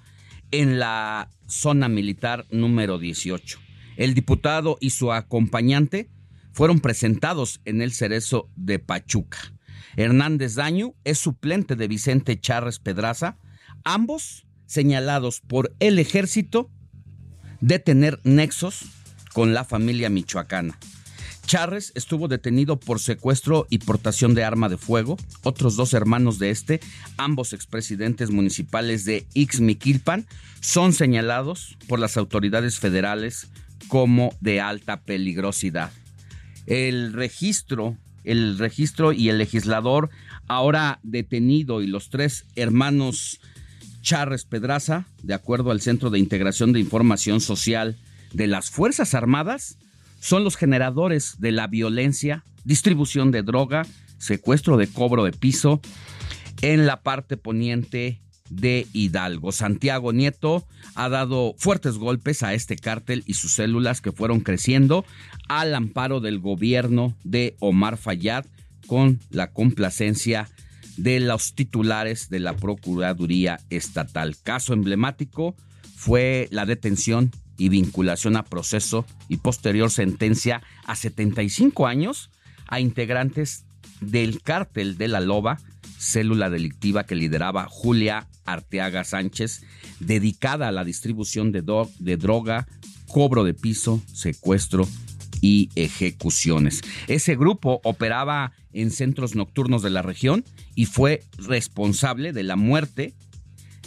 en 0.54 0.78
la 0.78 1.32
zona 1.48 1.90
militar 1.90 2.46
número 2.52 3.00
18. 3.00 3.60
El 3.98 4.14
diputado 4.14 4.78
y 4.80 4.92
su 4.92 5.12
acompañante 5.12 6.12
fueron 6.54 6.80
presentados 6.80 7.60
en 7.66 7.82
el 7.82 7.92
cerezo 7.92 8.50
de 8.56 8.78
Pachuca. 8.78 9.40
Hernández 9.98 10.54
Daño 10.54 10.94
es 11.04 11.18
suplente 11.18 11.76
de 11.76 11.88
Vicente 11.88 12.40
Charres 12.40 12.78
Pedraza, 12.78 13.40
ambos 13.84 14.46
señalados 14.68 15.42
por 15.42 15.76
el 15.80 15.98
ejército 15.98 16.70
de 17.60 17.80
tener 17.80 18.20
nexos 18.24 18.86
con 19.34 19.56
la 19.56 19.66
familia 19.66 20.12
michoacana. 20.12 20.78
Charres 21.46 21.92
estuvo 21.96 22.28
detenido 22.28 22.80
por 22.80 23.00
secuestro 23.00 23.68
y 23.70 23.80
portación 23.80 24.34
de 24.34 24.44
arma 24.44 24.70
de 24.70 24.78
fuego. 24.78 25.18
Otros 25.44 25.76
dos 25.76 25.94
hermanos 25.94 26.40
de 26.40 26.50
este, 26.50 26.80
ambos 27.18 27.54
expresidentes 27.54 28.32
municipales 28.32 29.06
de 29.06 29.26
Ixmiquilpan, 29.34 30.26
son 30.62 30.94
señalados 30.94 31.78
por 31.88 32.00
las 32.00 32.18
autoridades 32.18 32.80
federales 32.80 33.50
como 33.88 34.34
de 34.40 34.62
alta 34.62 35.02
peligrosidad. 35.02 35.92
El 36.66 37.14
registro, 37.14 37.98
el 38.24 38.58
registro 38.58 39.12
y 39.12 39.30
el 39.30 39.38
legislador 39.38 40.10
ahora 40.48 41.00
detenido 41.04 41.82
y 41.82 41.88
los 41.88 42.10
tres 42.10 42.46
hermanos 42.56 43.42
Charres 44.02 44.46
Pedraza, 44.46 45.06
de 45.22 45.34
acuerdo 45.34 45.72
al 45.72 45.82
Centro 45.82 46.10
de 46.10 46.20
Integración 46.20 46.74
de 46.74 46.80
Información 46.80 47.42
Social 47.42 47.98
de 48.34 48.48
las 48.48 48.70
Fuerzas 48.70 49.14
Armadas, 49.14 49.78
son 50.24 50.46
los 50.46 50.56
generadores 50.56 51.36
de 51.40 51.52
la 51.52 51.68
violencia, 51.68 52.46
distribución 52.64 53.32
de 53.32 53.44
droga, 53.44 53.86
secuestro 54.20 54.78
de 54.78 54.88
cobro 54.88 55.26
de 55.26 55.34
piso 55.34 55.82
en 56.62 56.86
la 56.86 57.02
parte 57.02 57.36
poniente 57.36 58.22
de 58.50 58.88
Hidalgo. 58.94 59.52
Santiago 59.52 60.14
Nieto 60.14 60.66
ha 60.96 61.10
dado 61.10 61.56
fuertes 61.58 61.98
golpes 61.98 62.42
a 62.42 62.54
este 62.54 62.78
cártel 62.78 63.26
y 63.28 63.34
sus 63.34 63.52
células 63.52 64.00
que 64.00 64.14
fueron 64.14 64.40
creciendo 64.40 65.04
al 65.50 65.76
amparo 65.76 66.22
del 66.22 66.40
gobierno 66.40 67.18
de 67.26 67.58
Omar 67.60 67.98
Fayad 67.98 68.46
con 68.88 69.20
la 69.30 69.52
complacencia 69.52 70.50
de 70.96 71.20
los 71.20 71.54
titulares 71.54 72.30
de 72.30 72.40
la 72.40 72.56
Procuraduría 72.56 73.60
Estatal. 73.70 74.38
Caso 74.42 74.72
emblemático 74.72 75.54
fue 75.98 76.48
la 76.50 76.66
detención 76.66 77.32
y 77.58 77.70
vinculación 77.70 78.36
a 78.36 78.44
proceso 78.44 79.06
y 79.30 79.38
posterior 79.38 79.92
sentencia 79.92 80.62
a 80.86 80.96
75 80.96 81.88
años 81.88 82.30
a 82.68 82.80
integrantes 82.80 83.66
del 84.02 84.42
cártel 84.42 84.98
de 84.98 85.08
la 85.08 85.20
Loba, 85.20 85.60
célula 85.98 86.50
delictiva 86.50 87.06
que 87.06 87.16
lideraba 87.16 87.68
Julia 87.70 88.28
Arteaga 88.46 89.04
Sánchez, 89.04 89.64
dedicada 90.00 90.68
a 90.68 90.72
la 90.72 90.84
distribución 90.84 91.52
de, 91.52 91.64
de 92.00 92.18
droga, 92.18 92.68
cobro 93.08 93.44
de 93.44 93.54
piso, 93.54 94.02
secuestro 94.12 94.88
y 95.42 95.70
ejecuciones. 95.76 96.82
Ese 97.08 97.36
grupo 97.36 97.82
operaba 97.84 98.54
en 98.74 98.92
centros 98.92 99.36
nocturnos 99.36 99.82
de 99.82 99.90
la 99.90 100.02
región 100.02 100.44
y 100.76 100.86
fue 100.86 101.24
responsable 101.38 102.34
de 102.34 102.44
la 102.44 102.56
muerte 102.56 103.14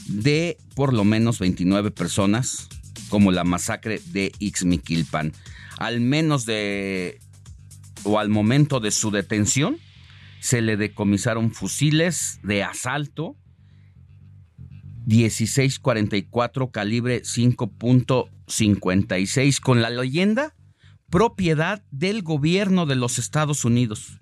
de 0.07 0.57
por 0.75 0.93
lo 0.93 1.05
menos 1.05 1.39
29 1.39 1.91
personas, 1.91 2.69
como 3.09 3.33
la 3.33 3.45
masacre 3.45 4.01
de 4.07 4.33
Ixmiquilpan. 4.39 5.33
Al 5.79 6.01
menos 6.01 6.47
de, 6.47 7.19
o 8.05 8.19
al 8.19 8.29
momento 8.29 8.81
de 8.81 8.91
su 8.91 9.11
detención, 9.11 9.79
se 10.41 10.61
le 10.63 10.77
decomisaron 10.77 11.53
fusiles 11.53 12.41
de 12.43 12.63
asalto 12.63 13.37
1644 15.07 16.71
calibre 16.71 17.23
5.56 17.23 19.61
con 19.61 19.81
la 19.83 19.91
leyenda 19.91 20.55
propiedad 21.11 21.85
del 21.91 22.23
gobierno 22.23 22.87
de 22.87 22.97
los 22.97 23.21
Estados 23.21 23.65
Unidos. 23.65 24.19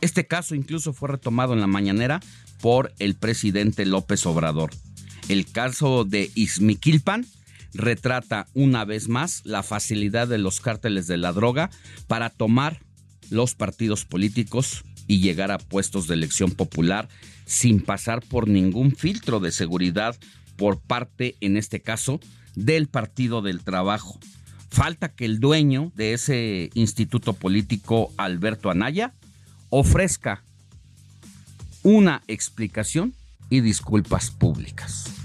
Este 0.00 0.26
caso 0.26 0.54
incluso 0.54 0.94
fue 0.94 1.10
retomado 1.10 1.52
en 1.52 1.60
la 1.60 1.66
mañanera 1.66 2.20
por 2.60 2.94
el 2.98 3.14
presidente 3.14 3.84
López 3.86 4.26
Obrador. 4.26 4.70
El 5.28 5.48
caso 5.50 6.04
de 6.04 6.30
Izmiquilpan 6.34 7.26
retrata 7.74 8.46
una 8.54 8.84
vez 8.84 9.08
más 9.08 9.42
la 9.44 9.62
facilidad 9.62 10.28
de 10.28 10.38
los 10.38 10.60
cárteles 10.60 11.06
de 11.06 11.16
la 11.16 11.32
droga 11.32 11.70
para 12.06 12.30
tomar 12.30 12.80
los 13.30 13.54
partidos 13.54 14.04
políticos 14.04 14.84
y 15.06 15.20
llegar 15.20 15.50
a 15.50 15.58
puestos 15.58 16.06
de 16.06 16.14
elección 16.14 16.50
popular 16.50 17.08
sin 17.46 17.80
pasar 17.80 18.22
por 18.22 18.48
ningún 18.48 18.94
filtro 18.94 19.40
de 19.40 19.52
seguridad 19.52 20.16
por 20.56 20.80
parte, 20.80 21.36
en 21.40 21.56
este 21.56 21.80
caso, 21.80 22.20
del 22.54 22.88
Partido 22.88 23.42
del 23.42 23.62
Trabajo. 23.62 24.18
Falta 24.70 25.08
que 25.08 25.24
el 25.24 25.40
dueño 25.40 25.92
de 25.94 26.14
ese 26.14 26.70
instituto 26.74 27.32
político, 27.32 28.12
Alberto 28.16 28.70
Anaya, 28.70 29.14
ofrezca 29.70 30.44
una 31.82 32.22
explicación 32.28 33.14
y 33.50 33.60
disculpas 33.60 34.30
públicas. 34.30 35.21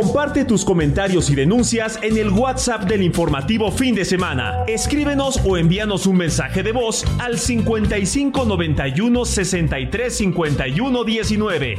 Comparte 0.00 0.44
tus 0.44 0.64
comentarios 0.64 1.28
y 1.28 1.34
denuncias 1.34 1.98
en 2.02 2.16
el 2.18 2.28
WhatsApp 2.28 2.84
del 2.84 3.02
informativo 3.02 3.72
fin 3.72 3.96
de 3.96 4.04
semana. 4.04 4.62
Escríbenos 4.68 5.40
o 5.44 5.56
envíanos 5.56 6.06
un 6.06 6.18
mensaje 6.18 6.62
de 6.62 6.70
voz 6.70 7.04
al 7.18 7.36
55 7.36 8.44
91 8.44 9.24
63 9.24 10.16
51 10.16 11.02
19. 11.02 11.78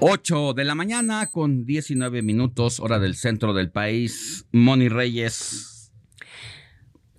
8 0.00 0.54
de 0.54 0.64
la 0.64 0.74
mañana 0.76 1.28
con 1.32 1.64
19 1.64 2.22
minutos, 2.22 2.78
hora 2.78 2.98
del 2.98 3.16
centro 3.16 3.52
del 3.52 3.70
país. 3.70 4.46
Moni 4.52 4.88
Reyes, 4.88 5.67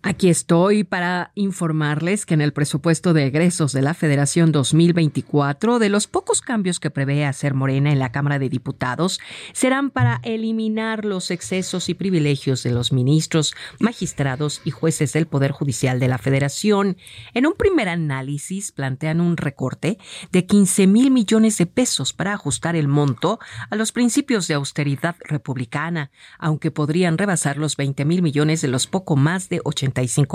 Aquí 0.01 0.29
estoy 0.29 0.85
para 0.85 1.33
informarles 1.35 2.25
que 2.25 2.33
en 2.33 2.39
el 2.39 2.53
presupuesto 2.53 3.11
de 3.11 3.25
egresos 3.25 3.73
de 3.73 3.81
la 3.81 3.93
Federación 3.93 4.53
2024, 4.53 5.77
de 5.77 5.89
los 5.89 6.07
pocos 6.07 6.39
cambios 6.39 6.79
que 6.79 6.89
prevé 6.89 7.25
hacer 7.25 7.53
Morena 7.53 7.91
en 7.91 7.99
la 7.99 8.13
Cámara 8.13 8.39
de 8.39 8.47
Diputados, 8.47 9.19
serán 9.51 9.89
para 9.89 10.21
eliminar 10.23 11.03
los 11.03 11.31
excesos 11.31 11.89
y 11.89 11.95
privilegios 11.95 12.63
de 12.63 12.71
los 12.71 12.93
ministros, 12.93 13.53
magistrados 13.79 14.61
y 14.63 14.71
jueces 14.71 15.11
del 15.11 15.27
Poder 15.27 15.51
Judicial 15.51 15.99
de 15.99 16.07
la 16.07 16.17
Federación. 16.17 16.95
En 17.33 17.45
un 17.45 17.55
primer 17.55 17.89
análisis 17.89 18.71
plantean 18.71 19.19
un 19.19 19.35
recorte 19.35 19.97
de 20.31 20.45
15 20.45 20.87
mil 20.87 21.11
millones 21.11 21.57
de 21.57 21.65
pesos 21.65 22.13
para 22.13 22.33
ajustar 22.33 22.77
el 22.77 22.87
monto 22.87 23.37
a 23.69 23.75
los 23.75 23.91
principios 23.91 24.47
de 24.47 24.53
austeridad 24.53 25.17
republicana, 25.19 26.09
aunque 26.37 26.71
podrían 26.71 27.17
rebasar 27.17 27.57
los 27.57 27.75
20 27.75 28.05
mil 28.05 28.21
millones 28.21 28.61
de 28.61 28.69
los 28.69 28.87
poco 28.87 29.17
más 29.17 29.49
de 29.49 29.59
80 29.61 29.88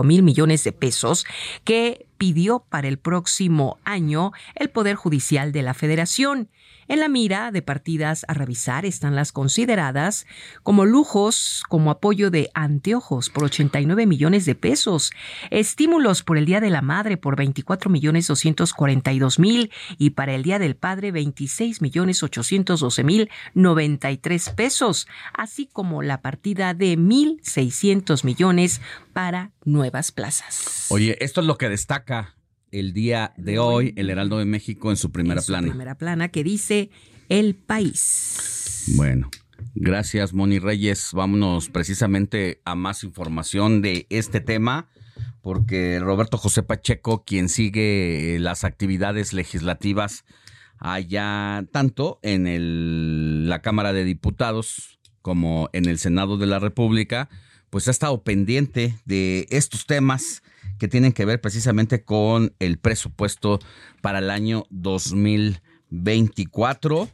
mil 0.04 0.22
millones 0.22 0.64
de 0.64 0.72
pesos 0.72 1.26
que 1.64 2.06
pidió 2.18 2.64
para 2.68 2.88
el 2.88 2.98
próximo 2.98 3.78
año 3.84 4.32
el 4.54 4.70
Poder 4.70 4.96
Judicial 4.96 5.52
de 5.52 5.62
la 5.62 5.74
Federación. 5.74 6.48
En 6.88 7.00
la 7.00 7.08
mira 7.08 7.50
de 7.50 7.62
partidas 7.62 8.24
a 8.28 8.34
revisar 8.34 8.84
están 8.84 9.14
las 9.14 9.32
consideradas 9.32 10.26
como 10.62 10.84
lujos, 10.84 11.62
como 11.68 11.90
apoyo 11.90 12.30
de 12.30 12.50
anteojos 12.54 13.30
por 13.30 13.44
89 13.44 14.06
millones 14.06 14.44
de 14.44 14.54
pesos, 14.54 15.12
estímulos 15.50 16.22
por 16.22 16.36
el 16.36 16.44
Día 16.44 16.60
de 16.60 16.70
la 16.70 16.82
Madre 16.82 17.16
por 17.16 17.36
24 17.36 17.90
millones 17.90 18.26
242 18.26 19.38
mil 19.38 19.72
y 19.98 20.10
para 20.10 20.34
el 20.34 20.42
Día 20.42 20.58
del 20.58 20.76
Padre 20.76 21.12
26 21.12 21.80
millones 21.80 22.22
812 22.22 23.04
mil 23.04 23.30
93 23.54 24.50
pesos, 24.50 25.06
así 25.32 25.66
como 25.72 26.02
la 26.02 26.20
partida 26.20 26.74
de 26.74 26.98
1.600 26.98 28.24
millones 28.24 28.80
para 29.12 29.52
nuevas 29.64 30.12
plazas. 30.12 30.86
Oye, 30.90 31.16
esto 31.20 31.40
es 31.40 31.46
lo 31.46 31.56
que 31.56 31.68
destaca 31.68 32.33
el 32.74 32.92
día 32.92 33.32
de 33.36 33.58
hoy 33.58 33.94
el 33.96 34.10
Heraldo 34.10 34.38
de 34.38 34.44
México 34.44 34.90
en 34.90 34.96
su 34.96 35.12
primera 35.12 35.40
en 35.40 35.46
plana. 35.46 35.68
primera 35.68 35.96
plana 35.96 36.28
que 36.28 36.42
dice 36.42 36.90
El 37.28 37.54
País. 37.54 38.84
Bueno, 38.96 39.30
gracias 39.74 40.34
Moni 40.34 40.58
Reyes. 40.58 41.10
Vámonos 41.12 41.68
precisamente 41.68 42.60
a 42.64 42.74
más 42.74 43.04
información 43.04 43.80
de 43.80 44.06
este 44.10 44.40
tema 44.40 44.88
porque 45.40 46.00
Roberto 46.00 46.36
José 46.36 46.62
Pacheco, 46.62 47.24
quien 47.24 47.48
sigue 47.48 48.38
las 48.40 48.64
actividades 48.64 49.32
legislativas 49.32 50.24
allá 50.78 51.64
tanto 51.70 52.18
en 52.22 52.46
el, 52.46 53.48
la 53.48 53.62
Cámara 53.62 53.92
de 53.92 54.04
Diputados 54.04 54.98
como 55.22 55.70
en 55.72 55.86
el 55.86 55.98
Senado 55.98 56.38
de 56.38 56.46
la 56.46 56.58
República, 56.58 57.28
pues 57.70 57.88
ha 57.88 57.92
estado 57.92 58.22
pendiente 58.22 58.96
de 59.04 59.46
estos 59.50 59.86
temas 59.86 60.42
que 60.78 60.88
tienen 60.88 61.12
que 61.12 61.24
ver 61.24 61.40
precisamente 61.40 62.04
con 62.04 62.52
el 62.58 62.78
presupuesto 62.78 63.60
para 64.00 64.18
el 64.18 64.30
año 64.30 64.64
2024 64.70 67.08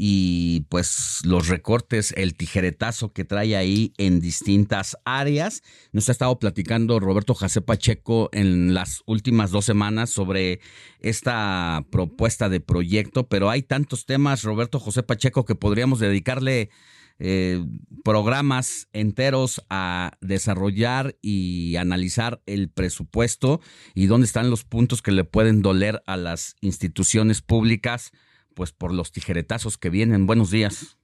y 0.00 0.60
pues 0.68 1.22
los 1.24 1.48
recortes, 1.48 2.14
el 2.16 2.36
tijeretazo 2.36 3.12
que 3.12 3.24
trae 3.24 3.56
ahí 3.56 3.92
en 3.98 4.20
distintas 4.20 4.96
áreas. 5.04 5.64
Nos 5.90 6.08
ha 6.08 6.12
estado 6.12 6.38
platicando 6.38 7.00
Roberto 7.00 7.34
José 7.34 7.62
Pacheco 7.62 8.28
en 8.32 8.74
las 8.74 9.02
últimas 9.06 9.50
dos 9.50 9.64
semanas 9.64 10.10
sobre 10.10 10.60
esta 11.00 11.84
propuesta 11.90 12.48
de 12.48 12.60
proyecto, 12.60 13.28
pero 13.28 13.50
hay 13.50 13.62
tantos 13.62 14.06
temas, 14.06 14.44
Roberto 14.44 14.78
José 14.78 15.02
Pacheco, 15.02 15.44
que 15.44 15.56
podríamos 15.56 15.98
dedicarle 15.98 16.70
eh, 17.18 17.64
programas 18.04 18.88
enteros 18.92 19.64
a 19.70 20.12
desarrollar 20.20 21.16
y 21.20 21.76
analizar 21.76 22.40
el 22.46 22.70
presupuesto 22.70 23.60
y 23.94 24.06
dónde 24.06 24.26
están 24.26 24.50
los 24.50 24.64
puntos 24.64 25.02
que 25.02 25.12
le 25.12 25.24
pueden 25.24 25.62
doler 25.62 26.02
a 26.06 26.16
las 26.16 26.56
instituciones 26.60 27.42
públicas, 27.42 28.12
pues 28.54 28.72
por 28.72 28.92
los 28.92 29.12
tijeretazos 29.12 29.78
que 29.78 29.90
vienen. 29.90 30.26
Buenos 30.26 30.50
días. 30.50 30.97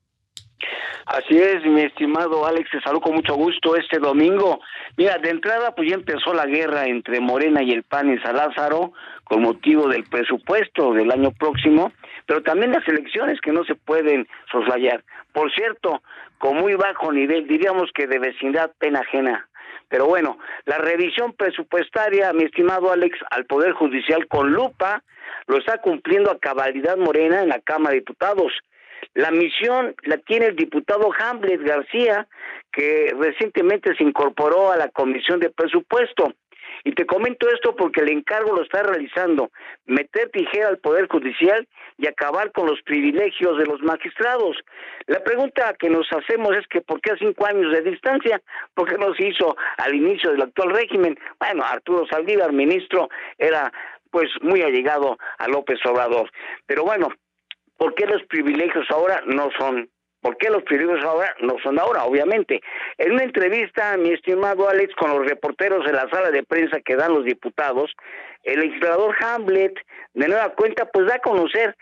Así 1.06 1.36
es, 1.36 1.62
mi 1.66 1.82
estimado 1.82 2.46
Alex, 2.46 2.70
te 2.70 2.80
saludo 2.80 3.02
con 3.02 3.14
mucho 3.16 3.34
gusto 3.34 3.76
este 3.76 3.98
domingo. 3.98 4.60
Mira, 4.96 5.18
de 5.18 5.30
entrada 5.30 5.74
pues 5.74 5.90
ya 5.90 5.96
empezó 5.96 6.32
la 6.32 6.46
guerra 6.46 6.86
entre 6.86 7.20
Morena 7.20 7.62
y 7.62 7.72
el 7.72 7.82
PAN 7.82 8.08
en 8.08 8.22
San 8.22 8.36
Lázaro 8.36 8.92
con 9.24 9.42
motivo 9.42 9.88
del 9.88 10.04
presupuesto 10.04 10.94
del 10.94 11.10
año 11.10 11.30
próximo, 11.32 11.92
pero 12.26 12.42
también 12.42 12.72
las 12.72 12.86
elecciones 12.88 13.40
que 13.42 13.52
no 13.52 13.64
se 13.64 13.74
pueden 13.74 14.26
soslayar. 14.50 15.04
Por 15.32 15.52
cierto, 15.52 16.02
con 16.38 16.56
muy 16.56 16.74
bajo 16.74 17.12
nivel, 17.12 17.46
diríamos 17.46 17.90
que 17.94 18.06
de 18.06 18.18
vecindad 18.18 18.70
pena 18.78 19.00
ajena. 19.00 19.46
Pero 19.88 20.06
bueno, 20.06 20.38
la 20.64 20.78
revisión 20.78 21.34
presupuestaria, 21.34 22.32
mi 22.32 22.44
estimado 22.44 22.90
Alex, 22.90 23.18
al 23.30 23.44
Poder 23.44 23.72
Judicial 23.72 24.26
con 24.26 24.52
lupa, 24.52 25.02
lo 25.46 25.58
está 25.58 25.78
cumpliendo 25.78 26.30
a 26.30 26.38
cabalidad 26.38 26.96
morena 26.96 27.42
en 27.42 27.50
la 27.50 27.60
Cámara 27.60 27.90
de 27.90 28.00
Diputados. 28.00 28.52
La 29.14 29.30
misión 29.30 29.94
la 30.02 30.18
tiene 30.18 30.46
el 30.46 30.56
diputado 30.56 31.10
Hamlet 31.16 31.62
García, 31.62 32.26
que 32.72 33.14
recientemente 33.16 33.94
se 33.96 34.02
incorporó 34.02 34.72
a 34.72 34.76
la 34.76 34.88
Comisión 34.88 35.38
de 35.38 35.50
Presupuesto. 35.50 36.34
Y 36.82 36.92
te 36.92 37.06
comento 37.06 37.48
esto 37.48 37.76
porque 37.76 38.00
el 38.00 38.10
encargo 38.10 38.54
lo 38.54 38.62
está 38.62 38.82
realizando, 38.82 39.50
meter 39.86 40.30
tijera 40.30 40.68
al 40.68 40.78
Poder 40.78 41.08
Judicial 41.08 41.66
y 41.96 42.06
acabar 42.06 42.52
con 42.52 42.66
los 42.66 42.82
privilegios 42.82 43.56
de 43.58 43.66
los 43.66 43.80
magistrados. 43.82 44.56
La 45.06 45.22
pregunta 45.22 45.74
que 45.78 45.88
nos 45.88 46.06
hacemos 46.12 46.56
es 46.56 46.66
que 46.66 46.80
¿por 46.80 47.00
qué 47.00 47.12
a 47.12 47.16
cinco 47.16 47.46
años 47.46 47.72
de 47.72 47.82
distancia? 47.82 48.42
¿Por 48.74 48.88
qué 48.88 48.98
no 48.98 49.14
se 49.14 49.28
hizo 49.28 49.56
al 49.78 49.94
inicio 49.94 50.32
del 50.32 50.42
actual 50.42 50.74
régimen? 50.74 51.16
Bueno, 51.38 51.62
Arturo 51.64 52.06
Saldívar, 52.06 52.52
ministro, 52.52 53.08
era 53.38 53.72
pues 54.10 54.30
muy 54.42 54.62
allegado 54.62 55.18
a 55.38 55.48
López 55.48 55.78
Obrador. 55.86 56.30
Pero 56.66 56.84
bueno, 56.84 57.08
¿por 57.76 57.94
qué 57.94 58.06
los 58.06 58.22
privilegios 58.24 58.86
ahora 58.90 59.22
no 59.26 59.50
son 59.58 59.88
¿Por 60.24 60.38
qué 60.38 60.48
los 60.48 60.62
privilegios 60.62 61.04
ahora 61.04 61.34
no 61.42 61.56
son 61.62 61.78
ahora? 61.78 62.04
Obviamente. 62.04 62.62
En 62.96 63.12
una 63.12 63.24
entrevista, 63.24 63.94
mi 63.98 64.08
estimado 64.08 64.70
Alex, 64.70 64.94
con 64.94 65.10
los 65.10 65.28
reporteros 65.28 65.86
en 65.86 65.96
la 65.96 66.08
sala 66.08 66.30
de 66.30 66.42
prensa 66.42 66.80
que 66.80 66.96
dan 66.96 67.12
los 67.12 67.26
diputados, 67.26 67.92
el 68.42 68.60
legislador 68.60 69.14
Hamlet, 69.20 69.74
de 70.14 70.28
nueva 70.28 70.48
cuenta, 70.54 70.86
pues 70.86 71.06
da 71.08 71.16
a 71.16 71.18
conocer 71.18 71.76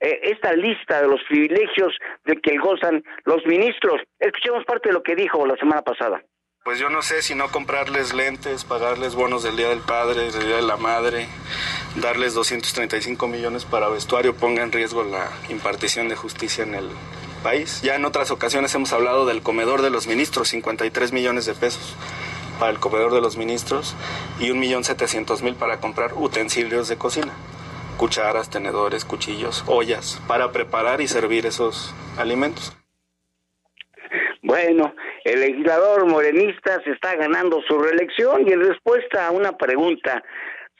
eh, 0.00 0.18
esta 0.24 0.54
lista 0.54 1.02
de 1.02 1.06
los 1.06 1.22
privilegios 1.28 1.96
de 2.24 2.34
que 2.40 2.58
gozan 2.58 3.04
los 3.24 3.46
ministros. 3.46 4.02
Escuchemos 4.18 4.64
parte 4.64 4.88
de 4.88 4.94
lo 4.94 5.04
que 5.04 5.14
dijo 5.14 5.46
la 5.46 5.54
semana 5.54 5.82
pasada. 5.82 6.20
Pues 6.64 6.78
yo 6.78 6.90
no 6.90 7.02
sé 7.02 7.22
si 7.22 7.34
no 7.34 7.50
comprarles 7.50 8.12
lentes, 8.12 8.64
pagarles 8.64 9.14
bonos 9.14 9.42
del 9.42 9.56
Día 9.56 9.70
del 9.70 9.80
Padre, 9.80 10.30
del 10.30 10.46
Día 10.46 10.56
de 10.56 10.62
la 10.62 10.76
Madre, 10.76 11.26
darles 11.96 12.34
235 12.34 13.26
millones 13.26 13.64
para 13.64 13.88
vestuario 13.88 14.36
ponga 14.36 14.62
en 14.62 14.72
riesgo 14.72 15.02
la 15.02 15.30
impartición 15.48 16.08
de 16.08 16.16
justicia 16.16 16.64
en 16.64 16.74
el 16.74 16.90
país. 17.42 17.80
Ya 17.82 17.94
en 17.94 18.04
otras 18.04 18.30
ocasiones 18.30 18.74
hemos 18.74 18.92
hablado 18.92 19.24
del 19.24 19.40
comedor 19.42 19.80
de 19.80 19.90
los 19.90 20.06
ministros, 20.06 20.48
53 20.48 21.12
millones 21.12 21.46
de 21.46 21.54
pesos 21.54 21.96
para 22.58 22.72
el 22.72 22.80
comedor 22.80 23.12
de 23.14 23.20
los 23.20 23.36
ministros 23.36 23.94
y 24.40 24.50
1.700.000 24.50 25.54
para 25.54 25.80
comprar 25.80 26.14
utensilios 26.14 26.88
de 26.88 26.96
cocina, 26.96 27.32
cucharas, 27.96 28.50
tenedores, 28.50 29.04
cuchillos, 29.04 29.64
ollas, 29.66 30.20
para 30.26 30.52
preparar 30.52 31.00
y 31.00 31.08
servir 31.08 31.46
esos 31.46 31.94
alimentos. 32.16 32.76
Bueno, 34.42 34.94
el 35.28 35.40
legislador 35.40 36.06
morenista 36.06 36.82
se 36.84 36.90
está 36.92 37.14
ganando 37.16 37.60
su 37.68 37.78
reelección 37.78 38.48
y 38.48 38.52
en 38.52 38.66
respuesta 38.66 39.26
a 39.26 39.30
una 39.30 39.52
pregunta 39.58 40.22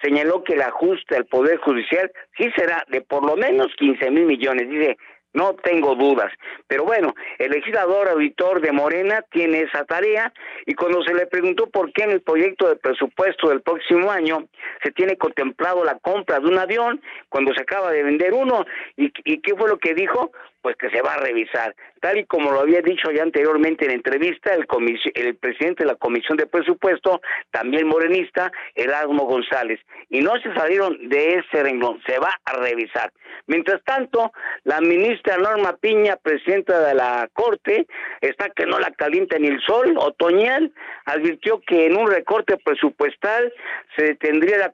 señaló 0.03 0.43
que 0.43 0.55
el 0.55 0.63
ajuste 0.63 1.17
al 1.17 1.27
Poder 1.27 1.59
Judicial 1.59 2.11
sí 2.37 2.51
será 2.57 2.83
de 2.89 3.03
por 3.03 3.27
lo 3.27 3.37
menos 3.37 3.67
15 3.77 4.11
mil 4.11 4.25
millones. 4.25 4.71
Dice, 4.71 4.97
no 5.35 5.55
tengo 5.55 5.95
dudas. 5.97 6.33
Pero 6.67 6.85
bueno, 6.85 7.15
el 7.39 7.51
legislador 7.51 8.09
auditor 8.09 8.63
de 8.63 8.73
Morena 8.73 9.23
tiene 9.31 9.63
esa 9.63 9.85
tarea 9.85 10.33
y 10.65 10.75
cuando 10.75 11.03
se 11.03 11.13
le 11.13 11.27
preguntó 11.27 11.69
por 11.69 11.93
qué 11.93 12.05
en 12.05 12.13
el 12.13 12.23
proyecto 12.23 12.69
de 12.69 12.77
presupuesto 12.77 13.51
del 13.51 13.61
próximo 13.61 14.11
año 14.11 14.49
se 14.83 14.93
tiene 14.93 15.19
contemplado 15.19 15.85
la 15.85 15.99
compra 15.99 16.41
de 16.41 16.47
un 16.47 16.59
avión 16.59 17.03
cuando 17.29 17.53
se 17.53 17.63
acaba 17.63 17.93
de 17.93 18.03
vender 18.03 18.33
uno 18.33 18.65
y, 18.97 19.13
y 19.25 19.41
qué 19.43 19.55
fue 19.55 19.69
lo 19.69 19.79
que 19.79 19.95
dijo, 19.95 20.33
pues 20.61 20.77
que 20.77 20.91
se 20.91 21.03
va 21.03 21.15
a 21.15 21.21
revisar. 21.21 21.75
Tal 22.01 22.19
y 22.19 22.25
como 22.27 22.51
lo 22.53 22.61
había 22.61 22.81
dicho 22.81 23.11
ya 23.11 23.23
anteriormente 23.23 23.85
en 23.85 23.93
entrevista, 23.93 24.55
el, 24.55 24.67
el 25.15 25.37
presidente 25.37 25.85
de 25.85 25.91
la 25.91 25.97
Comisión 25.97 26.37
de 26.37 26.47
Presupuesto, 26.47 27.21
también 27.51 27.87
morenista, 27.87 28.53
Erasmo 28.75 29.25
González. 29.25 29.81
Y 30.09 30.21
no 30.21 30.33
se 30.41 30.53
salieron 30.55 31.09
de 31.09 31.39
ese 31.39 31.63
renglón, 31.63 32.01
se 32.07 32.19
va 32.19 32.35
a 32.45 32.53
revisar. 32.55 33.13
Mientras 33.47 33.83
tanto, 33.85 34.33
la 34.65 34.81
ministra 34.81 35.39
Norma 35.39 35.77
Piña, 35.77 36.17
presidenta 36.17 36.81
de 36.81 36.95
la 36.95 37.29
Corte, 37.33 37.87
está 38.21 38.51
que 38.51 38.67
no 38.67 38.79
la 38.79 38.91
calienta 38.91 39.39
ni 39.39 39.49
el 39.49 39.61
sol, 39.63 39.95
otoñal, 39.97 40.73
advirtió 41.07 41.61
que 41.67 41.87
en 41.87 41.97
un 41.97 42.11
recorte 42.11 42.59
presupuestal 42.59 43.53
se 43.97 44.05
detendría 44.05 44.59
la, 44.59 44.73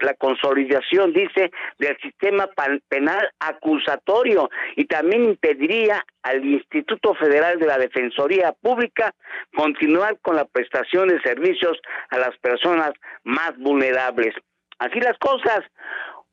la 0.00 0.14
consolidación, 0.14 1.12
dice, 1.12 1.50
del 1.78 1.96
sistema 1.98 2.48
penal 2.88 3.30
acusatorio 3.40 4.48
y 4.76 4.84
también 4.84 4.97
impediría 5.02 6.04
al 6.22 6.44
Instituto 6.44 7.14
Federal 7.14 7.58
de 7.58 7.66
la 7.66 7.78
Defensoría 7.78 8.52
Pública 8.60 9.14
continuar 9.54 10.18
con 10.20 10.36
la 10.36 10.44
prestación 10.44 11.08
de 11.08 11.20
servicios 11.20 11.78
a 12.10 12.18
las 12.18 12.36
personas 12.38 12.92
más 13.24 13.56
vulnerables. 13.58 14.34
Así 14.78 15.00
las 15.00 15.18
cosas, 15.18 15.60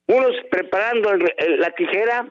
unos 0.07 0.35
preparando 0.51 1.13
la 1.57 1.71
tijera 1.71 2.27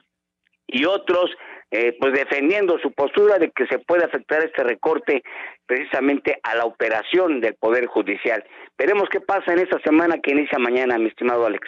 y 0.67 0.85
otros 0.85 1.31
eh, 1.71 1.97
pues 1.99 2.13
defendiendo 2.13 2.79
su 2.79 2.91
postura 2.91 3.37
de 3.37 3.51
que 3.51 3.67
se 3.67 3.79
puede 3.79 4.05
afectar 4.05 4.41
este 4.43 4.63
recorte 4.63 5.23
precisamente 5.65 6.39
a 6.43 6.55
la 6.55 6.65
operación 6.65 7.41
del 7.41 7.55
Poder 7.55 7.87
Judicial. 7.87 8.45
Veremos 8.77 9.09
qué 9.09 9.19
pasa 9.19 9.51
en 9.51 9.59
esta 9.59 9.79
semana 9.79 10.19
que 10.21 10.31
inicia 10.31 10.59
mañana, 10.59 10.97
mi 10.97 11.07
estimado 11.07 11.45
Alex. 11.45 11.67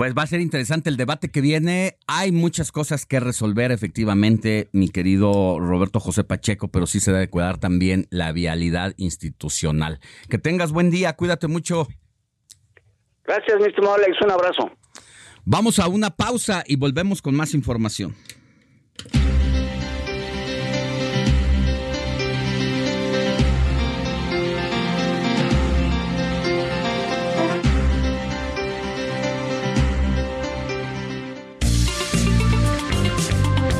Pues 0.00 0.14
va 0.16 0.22
a 0.22 0.26
ser 0.26 0.40
interesante 0.40 0.88
el 0.88 0.96
debate 0.96 1.30
que 1.30 1.42
viene. 1.42 1.98
Hay 2.06 2.32
muchas 2.32 2.72
cosas 2.72 3.04
que 3.04 3.20
resolver, 3.20 3.70
efectivamente, 3.70 4.70
mi 4.72 4.88
querido 4.88 5.60
Roberto 5.60 6.00
José 6.00 6.24
Pacheco, 6.24 6.68
pero 6.68 6.86
sí 6.86 7.00
se 7.00 7.12
debe 7.12 7.28
cuidar 7.28 7.58
también 7.58 8.06
la 8.08 8.32
vialidad 8.32 8.94
institucional. 8.96 10.00
Que 10.30 10.38
tengas 10.38 10.72
buen 10.72 10.90
día, 10.90 11.12
cuídate 11.16 11.48
mucho. 11.48 11.86
Gracias, 13.24 13.58
mi 13.60 13.66
estimado 13.66 13.96
Alex. 13.96 14.16
Un 14.24 14.30
abrazo. 14.30 14.70
Vamos 15.44 15.78
a 15.78 15.86
una 15.86 16.08
pausa 16.08 16.64
y 16.66 16.76
volvemos 16.76 17.20
con 17.20 17.34
más 17.34 17.52
información. 17.52 18.16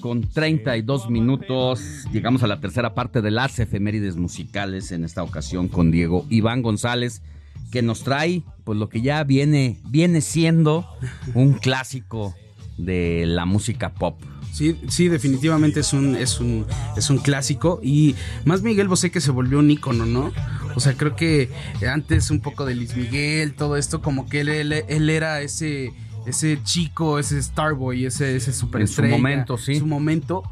Con 0.00 0.22
32 0.22 1.10
minutos. 1.10 2.04
Llegamos 2.12 2.44
a 2.44 2.46
la 2.46 2.60
tercera 2.60 2.94
parte 2.94 3.20
de 3.20 3.32
las 3.32 3.58
efemérides 3.58 4.14
musicales 4.14 4.92
en 4.92 5.02
esta 5.02 5.24
ocasión 5.24 5.66
con 5.66 5.90
Diego 5.90 6.24
Iván 6.30 6.62
González, 6.62 7.20
que 7.72 7.82
nos 7.82 8.04
trae 8.04 8.44
pues 8.62 8.78
lo 8.78 8.88
que 8.88 9.00
ya 9.00 9.24
viene, 9.24 9.80
viene 9.88 10.20
siendo 10.20 10.86
un 11.34 11.54
clásico 11.54 12.36
de 12.78 13.24
la 13.26 13.44
música 13.44 13.92
pop. 13.92 14.20
Sí, 14.52 14.80
sí, 14.88 15.08
definitivamente 15.08 15.80
es 15.80 15.92
un, 15.92 16.14
es 16.14 16.38
un, 16.38 16.64
es 16.96 17.10
un 17.10 17.18
clásico. 17.18 17.80
Y 17.82 18.14
más 18.44 18.62
Miguel 18.62 18.86
Bosé 18.86 19.10
que 19.10 19.20
se 19.20 19.32
volvió 19.32 19.58
un 19.58 19.70
ícono, 19.70 20.06
¿no? 20.06 20.32
O 20.76 20.80
sea, 20.80 20.94
creo 20.94 21.16
que 21.16 21.50
antes 21.90 22.30
un 22.30 22.40
poco 22.40 22.64
de 22.64 22.76
Luis 22.76 22.96
Miguel, 22.96 23.54
todo 23.54 23.76
esto, 23.76 24.00
como 24.00 24.28
que 24.28 24.40
él, 24.40 24.48
él, 24.48 25.10
era 25.10 25.40
ese, 25.40 25.92
ese 26.26 26.60
chico, 26.62 27.18
ese 27.18 27.42
Starboy, 27.42 28.04
ese, 28.04 28.36
ese 28.36 28.52
superestrella. 28.52 29.14
En 29.14 29.16
su 29.16 29.22
momento, 29.22 29.58
sí. 29.58 29.78
su 29.78 29.86
momento 29.86 30.42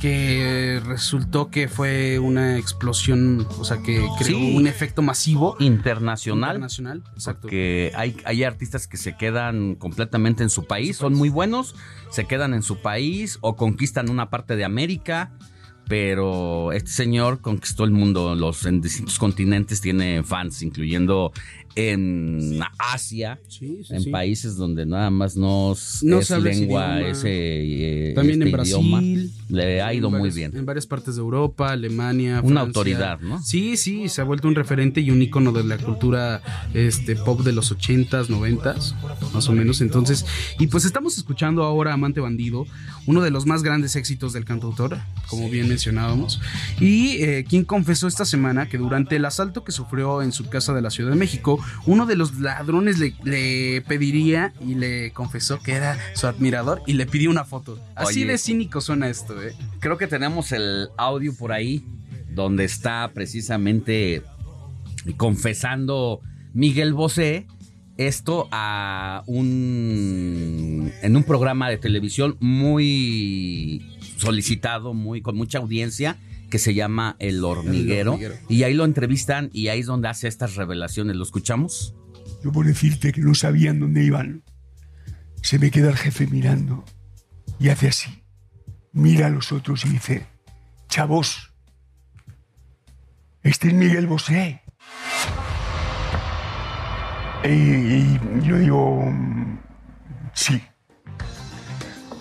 que 0.00 0.80
resultó 0.84 1.50
que 1.50 1.68
fue 1.68 2.18
una 2.18 2.56
explosión, 2.56 3.46
o 3.58 3.64
sea, 3.64 3.78
que 3.78 4.06
creó 4.18 4.38
un 4.38 4.66
efecto 4.66 5.02
masivo. 5.02 5.56
Internacional. 5.58 6.56
Internacional, 6.56 7.02
exacto. 7.14 7.48
Que 7.48 7.92
hay, 7.94 8.16
hay 8.24 8.44
artistas 8.44 8.86
que 8.86 8.96
se 8.96 9.16
quedan 9.16 9.74
completamente 9.74 10.42
en 10.42 10.50
su 10.50 10.66
país, 10.66 10.96
son 10.96 11.14
muy 11.14 11.28
buenos, 11.28 11.74
se 12.10 12.26
quedan 12.26 12.54
en 12.54 12.62
su 12.62 12.80
país 12.80 13.38
o 13.42 13.56
conquistan 13.56 14.08
una 14.08 14.30
parte 14.30 14.56
de 14.56 14.64
América 14.64 15.32
pero 15.90 16.70
este 16.70 16.92
señor 16.92 17.40
conquistó 17.40 17.82
el 17.82 17.90
mundo, 17.90 18.36
los 18.36 18.64
en 18.64 18.80
distintos 18.80 19.18
continentes 19.18 19.80
tiene 19.80 20.22
fans, 20.22 20.62
incluyendo 20.62 21.32
en 21.74 22.60
Asia, 22.78 23.40
en 23.60 24.10
países 24.10 24.56
donde 24.56 24.86
nada 24.86 25.10
más 25.10 25.36
no, 25.36 25.72
es 25.72 26.02
lengua 26.02 27.00
ese, 27.00 27.30
eh, 27.30 28.12
también 28.14 28.42
este 28.42 28.46
en 28.46 28.52
Brasil, 28.52 29.32
le 29.48 29.80
ha 29.80 29.94
ido 29.94 30.10
muy 30.10 30.30
bien. 30.30 30.56
En 30.56 30.66
varias 30.66 30.86
partes 30.86 31.16
de 31.16 31.20
Europa, 31.20 31.70
Alemania, 31.72 32.40
una 32.42 32.60
autoridad, 32.60 33.20
¿no? 33.20 33.40
Sí, 33.42 33.76
sí, 33.76 34.08
se 34.08 34.20
ha 34.20 34.24
vuelto 34.24 34.48
un 34.48 34.54
referente 34.54 35.00
y 35.00 35.10
un 35.10 35.22
icono 35.22 35.52
de 35.52 35.64
la 35.64 35.78
cultura 35.78 36.42
este 36.74 37.16
pop 37.16 37.40
de 37.40 37.52
los 37.52 37.76
80s, 37.76 38.26
90s, 38.26 38.94
más 39.32 39.48
o 39.48 39.52
menos. 39.52 39.80
Entonces, 39.80 40.26
y 40.58 40.66
pues 40.66 40.84
estamos 40.84 41.16
escuchando 41.18 41.62
ahora 41.62 41.92
Amante 41.92 42.20
Bandido, 42.20 42.66
uno 43.10 43.22
de 43.22 43.32
los 43.32 43.44
más 43.44 43.64
grandes 43.64 43.96
éxitos 43.96 44.32
del 44.32 44.44
cantautor, 44.44 44.98
como 45.28 45.50
bien 45.50 45.68
mencionábamos, 45.68 46.40
y 46.78 47.20
eh, 47.24 47.44
quien 47.48 47.64
confesó 47.64 48.06
esta 48.06 48.24
semana 48.24 48.68
que 48.68 48.78
durante 48.78 49.16
el 49.16 49.24
asalto 49.24 49.64
que 49.64 49.72
sufrió 49.72 50.22
en 50.22 50.30
su 50.30 50.48
casa 50.48 50.72
de 50.74 50.80
la 50.80 50.90
Ciudad 50.90 51.10
de 51.10 51.16
México, 51.16 51.58
uno 51.86 52.06
de 52.06 52.14
los 52.14 52.38
ladrones 52.38 53.00
le, 53.00 53.82
pediría 53.82 54.52
y 54.64 54.76
le 54.76 55.10
confesó 55.10 55.58
que 55.58 55.72
era 55.72 55.98
su 56.14 56.28
admirador 56.28 56.82
y 56.86 56.92
le 56.92 57.06
pidió 57.06 57.30
una 57.30 57.44
foto. 57.44 57.80
Así 57.96 58.22
de 58.22 58.38
cínico 58.38 58.80
suena 58.80 59.08
esto, 59.08 59.42
¿eh? 59.42 59.56
Creo 59.80 59.98
que 59.98 60.06
tenemos 60.06 60.52
el 60.52 60.88
audio 60.96 61.34
por 61.36 61.50
ahí 61.50 61.84
donde 62.30 62.64
está 62.64 63.10
precisamente 63.12 64.22
confesando 65.16 66.20
Miguel 66.54 66.94
Bosé 66.94 67.48
esto 68.06 68.48
a 68.50 69.22
un 69.26 70.92
en 71.02 71.16
un 71.16 71.24
programa 71.24 71.68
de 71.68 71.76
televisión 71.76 72.36
muy 72.40 73.86
solicitado, 74.16 74.94
muy 74.94 75.20
con 75.22 75.36
mucha 75.36 75.58
audiencia 75.58 76.16
que 76.50 76.58
se 76.58 76.74
llama 76.74 77.16
El 77.18 77.44
Hormiguero, 77.44 78.18
y 78.48 78.64
ahí 78.64 78.74
lo 78.74 78.84
entrevistan 78.84 79.50
y 79.52 79.68
ahí 79.68 79.80
es 79.80 79.86
donde 79.86 80.08
hace 80.08 80.28
estas 80.28 80.56
revelaciones. 80.56 81.14
¿Lo 81.16 81.22
escuchamos? 81.22 81.94
Yo 82.42 82.50
por 82.52 82.66
decirte 82.66 83.12
que 83.12 83.20
no 83.20 83.34
sabían 83.34 83.78
dónde 83.78 84.02
iban, 84.02 84.42
se 85.42 85.58
me 85.58 85.70
queda 85.70 85.90
el 85.90 85.96
jefe 85.96 86.26
mirando 86.26 86.84
y 87.58 87.68
hace 87.68 87.88
así. 87.88 88.22
Mira 88.92 89.26
a 89.26 89.30
los 89.30 89.52
otros 89.52 89.84
y 89.84 89.90
dice, 89.90 90.26
chavos, 90.88 91.52
este 93.42 93.68
es 93.68 93.74
Miguel 93.74 94.06
Bosé. 94.06 94.62
Y, 97.44 98.18
yo 98.46 98.58
digo, 98.58 99.12
sí. 100.34 100.62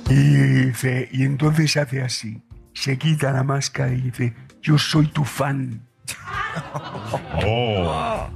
Y, 0.10 0.14
dice, 0.14 1.10
y 1.12 1.24
entonces 1.24 1.76
hace 1.78 2.02
así, 2.02 2.42
se 2.74 2.98
quita 2.98 3.32
la 3.32 3.44
máscara 3.44 3.92
y 3.92 4.02
dice, 4.02 4.34
yo 4.62 4.78
soy 4.78 5.08
tu 5.08 5.24
fan. 5.24 5.86
Oh. 7.46 8.28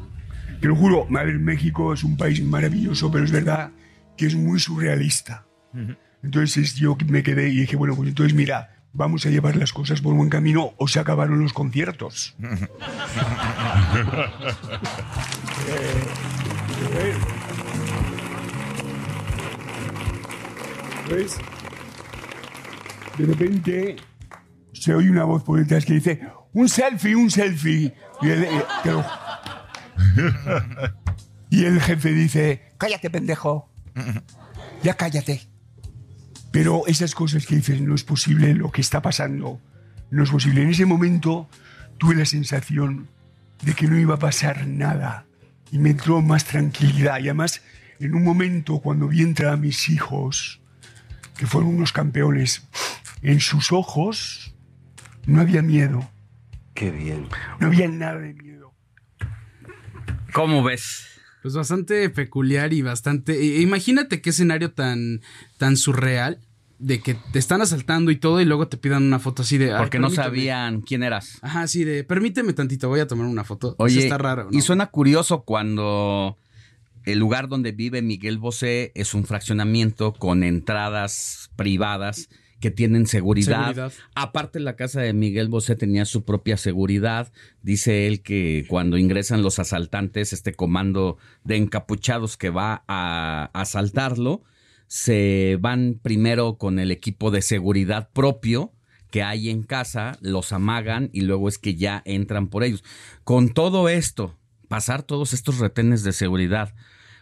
Te 0.62 0.68
lo 0.68 0.76
juro, 0.76 1.06
madre, 1.10 1.34
México 1.34 1.94
es 1.94 2.04
un 2.04 2.16
país 2.16 2.42
maravilloso, 2.42 3.12
pero 3.12 3.26
es 3.26 3.32
verdad 3.32 3.72
que 4.16 4.28
es 4.28 4.36
muy 4.36 4.60
surrealista. 4.60 5.46
Entonces 6.22 6.76
yo 6.76 6.96
me 7.08 7.24
quedé 7.24 7.50
y 7.50 7.62
dije, 7.62 7.76
bueno, 7.76 7.96
pues 7.96 8.10
entonces 8.10 8.34
mira, 8.34 8.78
vamos 8.94 9.26
a 9.26 9.30
llevar 9.30 9.58
las 9.58 9.74
cosas 9.74 10.00
por 10.00 10.14
buen 10.14 10.30
camino 10.30 10.74
o 10.78 10.88
se 10.88 11.00
acabaron 11.00 11.42
los 11.42 11.54
conciertos. 11.54 12.36
pues, 21.08 21.38
de 23.18 23.26
repente 23.26 23.96
se 24.74 24.94
oye 24.94 25.10
una 25.10 25.24
voz 25.24 25.44
por 25.44 25.60
detrás 25.60 25.86
que 25.86 25.94
dice, 25.94 26.22
un 26.54 26.68
selfie, 26.70 27.16
un 27.16 27.30
selfie. 27.32 27.94
Eh, 28.24 28.64
y 31.50 31.66
el 31.66 31.82
jefe 31.82 32.14
dice, 32.14 32.74
cállate 32.78 33.10
pendejo, 33.10 33.70
ya 34.84 34.96
cállate. 34.96 35.42
Pero 36.52 36.84
esas 36.88 37.16
cosas 37.16 37.46
que 37.46 37.56
dices, 37.56 37.82
no 37.82 37.96
es 37.96 38.04
posible 38.04 38.54
lo 38.54 38.72
que 38.72 38.82
está 38.82 39.02
pasando, 39.02 39.60
no 40.12 40.24
es 40.24 40.30
posible. 40.30 40.62
En 40.62 40.70
ese 40.70 40.86
momento 40.86 41.50
tuve 41.98 42.16
la 42.16 42.26
sensación 42.26 43.08
de 43.64 43.74
que 43.74 43.88
no 43.88 43.98
iba 43.98 44.16
a 44.16 44.20
pasar 44.20 44.68
nada 44.68 45.26
y 45.74 45.80
me 45.80 45.90
entró 45.90 46.22
más 46.22 46.46
tranquilidad. 46.46 47.18
Y 47.20 47.24
además, 47.24 47.64
en 48.00 48.14
un 48.14 48.24
momento 48.24 48.80
cuando 48.80 49.08
vi 49.08 49.24
entrar 49.24 49.54
a 49.54 49.58
mis 49.58 49.90
hijos, 49.90 50.62
que 51.36 51.48
fueron 51.48 51.74
unos 51.74 51.92
campeones, 51.92 52.68
en 53.24 53.40
sus 53.40 53.72
ojos 53.72 54.54
no 55.26 55.42
había 55.42 55.64
miedo. 55.64 56.08
Qué 56.76 56.92
bien. 56.92 57.28
No 57.60 57.68
había 57.68 57.88
nada 57.88 58.20
de 58.20 58.36
miedo. 58.36 58.76
¿Cómo 60.32 60.64
ves? 60.64 61.08
Pues 61.42 61.56
bastante 61.56 62.08
peculiar 62.12 62.72
y 62.72 62.84
bastante. 62.84 63.34
E, 63.34 63.62
imagínate 63.62 64.22
qué 64.22 64.30
escenario 64.30 64.74
tan, 64.74 65.22
tan 65.58 65.76
surreal 65.76 66.40
de 66.84 67.00
que 67.00 67.16
te 67.16 67.40
están 67.40 67.62
asaltando 67.62 68.12
y 68.12 68.18
todo 68.18 68.42
y 68.42 68.46
luego 68.46 68.68
te 68.68 68.78
pidan 68.78 69.04
una 69.04 69.20
foto 69.20 69.44
así 69.44 69.58
de... 69.58 69.74
Porque 69.78 70.00
no 70.00 70.10
sabían 70.10 70.82
quién 70.82 71.02
eras. 71.02 71.40
Ajá, 71.42 71.66
sí, 71.68 71.86
de 71.86 72.04
permíteme 72.04 72.52
tantito, 72.54 72.90
voy 72.90 73.00
a 73.00 73.08
tomar 73.08 73.26
una 73.26 73.46
foto. 73.46 73.76
Oye, 73.80 74.04
está 74.04 74.18
raro. 74.18 74.50
Y 74.52 74.62
suena 74.62 74.88
curioso 74.88 75.44
cuando 75.44 76.38
el 77.06 77.20
lugar 77.20 77.48
donde 77.48 77.72
vive 77.72 78.02
Miguel 78.02 78.38
Bosé 78.38 78.92
es 78.96 79.14
un 79.14 79.26
fraccionamiento 79.26 80.14
con 80.14 80.44
entradas 80.44 81.52
privadas 81.56 82.28
que 82.60 82.70
tienen 82.70 83.08
seguridad. 83.08 83.92
Aparte, 84.16 84.60
la 84.60 84.76
casa 84.76 85.02
de 85.02 85.14
Miguel 85.14 85.48
Bosé 85.48 85.76
tenía 85.76 86.06
su 86.06 86.24
propia 86.24 86.58
seguridad. 86.58 87.32
Dice 87.62 88.08
él 88.08 88.22
que 88.22 88.66
cuando 88.68 88.98
ingresan 88.98 89.42
los 89.42 89.60
asaltantes, 89.60 90.34
este 90.34 90.54
comando 90.54 91.18
de 91.44 91.58
encapuchados 91.58 92.38
que 92.38 92.50
va 92.50 92.84
a 92.88 93.50
asaltarlo, 93.54 94.44
se 94.88 95.58
van 95.60 96.00
primero 96.02 96.58
con 96.58 96.80
el 96.80 96.92
equipo 96.92 97.32
de 97.32 97.42
seguridad 97.42 98.10
propio 98.12 98.74
que 99.14 99.22
hay 99.22 99.50
en 99.50 99.62
casa, 99.62 100.18
los 100.22 100.52
amagan 100.54 101.12
y 101.14 101.22
luego 101.22 101.48
es 101.48 101.60
que 101.60 101.76
ya 101.76 102.02
entran 102.06 102.48
por 102.48 102.64
ellos. 102.64 102.84
Con 103.24 103.50
todo 103.50 103.88
esto, 103.88 104.40
pasar 104.68 105.04
todos 105.04 105.34
estos 105.34 105.60
retenes 105.60 106.02
de 106.04 106.14
seguridad, 106.14 106.74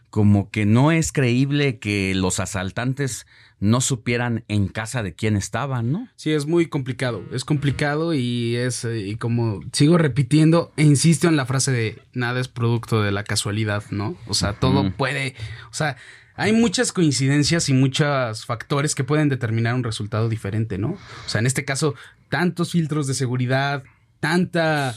como 0.09 0.49
que 0.51 0.65
no 0.65 0.91
es 0.93 1.11
creíble 1.11 1.79
que 1.79 2.15
los 2.15 2.39
asaltantes 2.39 3.25
no 3.59 3.79
supieran 3.79 4.43
en 4.47 4.67
casa 4.67 5.03
de 5.03 5.13
quién 5.13 5.37
estaban, 5.37 5.91
¿no? 5.91 6.07
Sí, 6.15 6.31
es 6.31 6.45
muy 6.47 6.67
complicado, 6.67 7.23
es 7.31 7.45
complicado 7.45 8.13
y 8.13 8.55
es, 8.55 8.85
eh, 8.85 8.99
y 8.99 9.15
como 9.15 9.59
sigo 9.71 9.97
repitiendo 9.97 10.71
e 10.77 10.83
insisto 10.83 11.27
en 11.27 11.35
la 11.35 11.45
frase 11.45 11.71
de 11.71 12.01
nada 12.13 12.39
es 12.39 12.47
producto 12.47 13.01
de 13.01 13.11
la 13.11 13.23
casualidad, 13.23 13.83
¿no? 13.91 14.15
O 14.27 14.33
sea, 14.33 14.53
todo 14.53 14.91
puede, 14.91 15.35
o 15.69 15.73
sea, 15.73 15.97
hay 16.41 16.53
muchas 16.53 16.91
coincidencias 16.91 17.69
y 17.69 17.73
muchos 17.73 18.47
factores 18.47 18.95
que 18.95 19.03
pueden 19.03 19.29
determinar 19.29 19.75
un 19.75 19.83
resultado 19.83 20.27
diferente, 20.27 20.79
¿no? 20.79 20.93
O 20.93 21.29
sea, 21.29 21.39
en 21.39 21.45
este 21.45 21.65
caso, 21.65 21.93
tantos 22.29 22.71
filtros 22.71 23.05
de 23.05 23.13
seguridad, 23.13 23.83
tanta... 24.19 24.95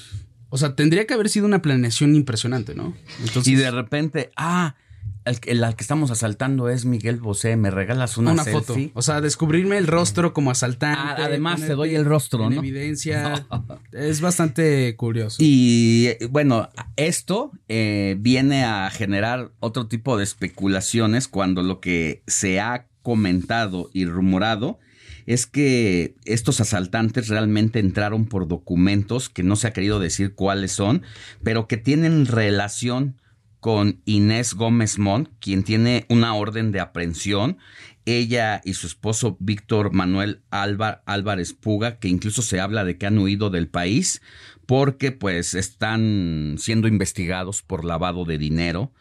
O 0.49 0.57
sea, 0.57 0.75
tendría 0.75 1.07
que 1.07 1.13
haber 1.13 1.29
sido 1.29 1.45
una 1.45 1.61
planeación 1.61 2.15
impresionante, 2.15 2.75
¿no? 2.75 2.97
Entonces... 3.21 3.49
Y 3.49 3.57
de 3.57 3.71
repente, 3.71 4.31
ah, 4.37 4.77
el, 5.25 5.39
el 5.47 5.65
al 5.65 5.75
que 5.75 5.83
estamos 5.83 6.11
asaltando 6.11 6.69
es 6.69 6.85
Miguel 6.85 7.17
Bosé, 7.17 7.57
me 7.57 7.71
regalas 7.71 8.19
una, 8.19 8.33
Una 8.33 8.45
selfie? 8.45 8.61
foto. 8.61 8.91
O 8.95 9.03
sea, 9.03 9.21
descubrirme 9.21 9.79
el 9.79 9.87
rostro 9.87 10.35
como 10.35 10.51
asaltante. 10.51 11.01
Ah, 11.01 11.17
además 11.19 11.61
te 11.61 11.75
doy 11.75 11.95
el 11.95 12.05
rostro, 12.05 12.45
en 12.47 12.55
¿no? 12.55 12.61
evidencia. 12.61 13.47
es 13.93 14.21
bastante 14.21 14.95
curioso. 14.97 15.39
Y 15.41 16.11
bueno, 16.31 16.69
esto 16.97 17.53
eh, 17.69 18.17
viene 18.19 18.65
a 18.65 18.91
generar 18.91 19.53
otro 19.61 19.87
tipo 19.87 20.19
de 20.19 20.25
especulaciones 20.25 21.27
cuando 21.27 21.63
lo 21.63 21.81
que 21.81 22.23
se 22.27 22.61
ha 22.61 22.87
comentado 23.03 23.91
y 23.93 24.07
rumorado 24.07 24.79
es 25.27 25.47
que 25.47 26.17
estos 26.27 26.61
asaltantes 26.61 27.29
realmente 27.29 27.79
entraron 27.79 28.27
por 28.27 28.47
documentos 28.47 29.31
que 29.31 29.43
no 29.43 29.57
se 29.57 29.69
ha 29.69 29.73
querido 29.73 29.99
decir 29.99 30.35
cuáles 30.35 30.73
son, 30.73 31.03
pero 31.43 31.67
que 31.67 31.79
tienen 31.79 32.27
relación 32.27 33.17
con 33.65 34.03
Inés 34.05 34.53
Gómez 34.53 34.99
Mont, 34.99 35.31
quien 35.41 35.63
tiene 35.63 36.05
una 36.11 36.35
orden 36.35 36.71
de 36.71 36.81
aprehensión. 36.81 37.57
Ella 38.05 38.61
y 38.63 38.75
su 38.75 38.87
esposo 38.87 39.39
Víctor 39.41 39.95
Manuel 39.95 40.43
Álvar- 40.51 41.03
Álvarez 41.07 41.55
Puga, 41.55 41.99
que 41.99 42.09
incluso 42.09 42.43
se 42.43 42.61
habla 42.61 42.85
de 42.85 42.99
que 42.99 43.07
han 43.07 43.17
huido 43.17 43.49
del 43.49 43.69
país 43.69 44.21
porque 44.67 45.13
pues 45.13 45.55
están 45.55 46.57
siendo 46.59 46.89
investigados 46.89 47.63
por 47.63 47.87
lavado 47.87 48.27
de 48.27 48.37
dinero, 48.37 48.93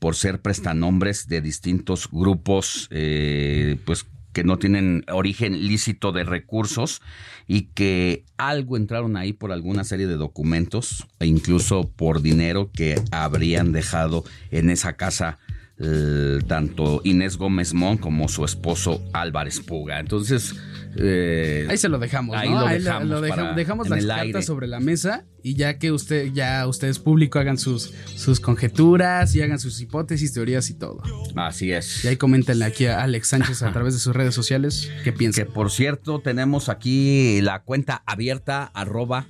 por 0.00 0.16
ser 0.16 0.42
prestanombres 0.42 1.28
de 1.28 1.40
distintos 1.40 2.08
grupos, 2.10 2.88
eh, 2.90 3.76
pues 3.84 4.04
que 4.38 4.44
no 4.44 4.56
tienen 4.56 5.04
origen 5.10 5.66
lícito 5.66 6.12
de 6.12 6.22
recursos 6.22 7.02
y 7.48 7.62
que 7.74 8.24
algo 8.36 8.76
entraron 8.76 9.16
ahí 9.16 9.32
por 9.32 9.50
alguna 9.50 9.82
serie 9.82 10.06
de 10.06 10.14
documentos 10.14 11.08
e 11.18 11.26
incluso 11.26 11.90
por 11.90 12.22
dinero 12.22 12.70
que 12.72 13.02
habrían 13.10 13.72
dejado 13.72 14.22
en 14.52 14.70
esa 14.70 14.92
casa 14.92 15.40
eh, 15.80 16.38
tanto 16.46 17.00
Inés 17.02 17.36
Gómez 17.36 17.74
Mon 17.74 17.96
como 17.96 18.28
su 18.28 18.44
esposo 18.44 19.02
Álvarez 19.12 19.58
Puga. 19.58 19.98
Entonces, 19.98 20.54
eh, 21.00 21.66
Ahí 21.70 21.78
se 21.78 21.88
lo 21.88 21.98
dejamos, 21.98 22.36
ahí 22.36 22.48
¿no? 22.50 22.60
lo 22.60 22.66
Ahí 22.66 22.78
dejamos 22.78 23.08
lo 23.08 23.20
deja- 23.20 23.36
para- 23.36 23.54
dejamos 23.54 23.88
las 23.88 24.04
cartas 24.04 24.20
aire. 24.24 24.42
sobre 24.42 24.66
la 24.66 24.80
mesa 24.80 25.24
y 25.42 25.54
ya 25.54 25.78
que 25.78 25.92
usted, 25.92 26.32
ya 26.32 26.66
ustedes 26.66 26.98
público 26.98 27.38
hagan 27.38 27.56
sus, 27.58 27.92
sus 28.16 28.40
conjeturas 28.40 29.34
y 29.34 29.42
hagan 29.42 29.58
sus 29.58 29.80
hipótesis, 29.80 30.32
teorías 30.32 30.68
y 30.70 30.74
todo. 30.74 31.00
Así 31.36 31.72
es. 31.72 32.04
Y 32.04 32.08
ahí 32.08 32.16
coméntenle 32.16 32.64
aquí 32.64 32.86
a 32.86 33.02
Alex 33.02 33.28
Sánchez 33.28 33.62
a 33.62 33.72
través 33.72 33.94
de 33.94 34.00
sus 34.00 34.14
redes 34.14 34.34
sociales 34.34 34.90
qué 35.04 35.12
piensan. 35.12 35.46
Que 35.46 35.50
por 35.50 35.70
cierto, 35.70 36.20
tenemos 36.20 36.68
aquí 36.68 37.40
la 37.42 37.62
cuenta 37.62 38.02
abierta, 38.06 38.64
arroba 38.74 39.26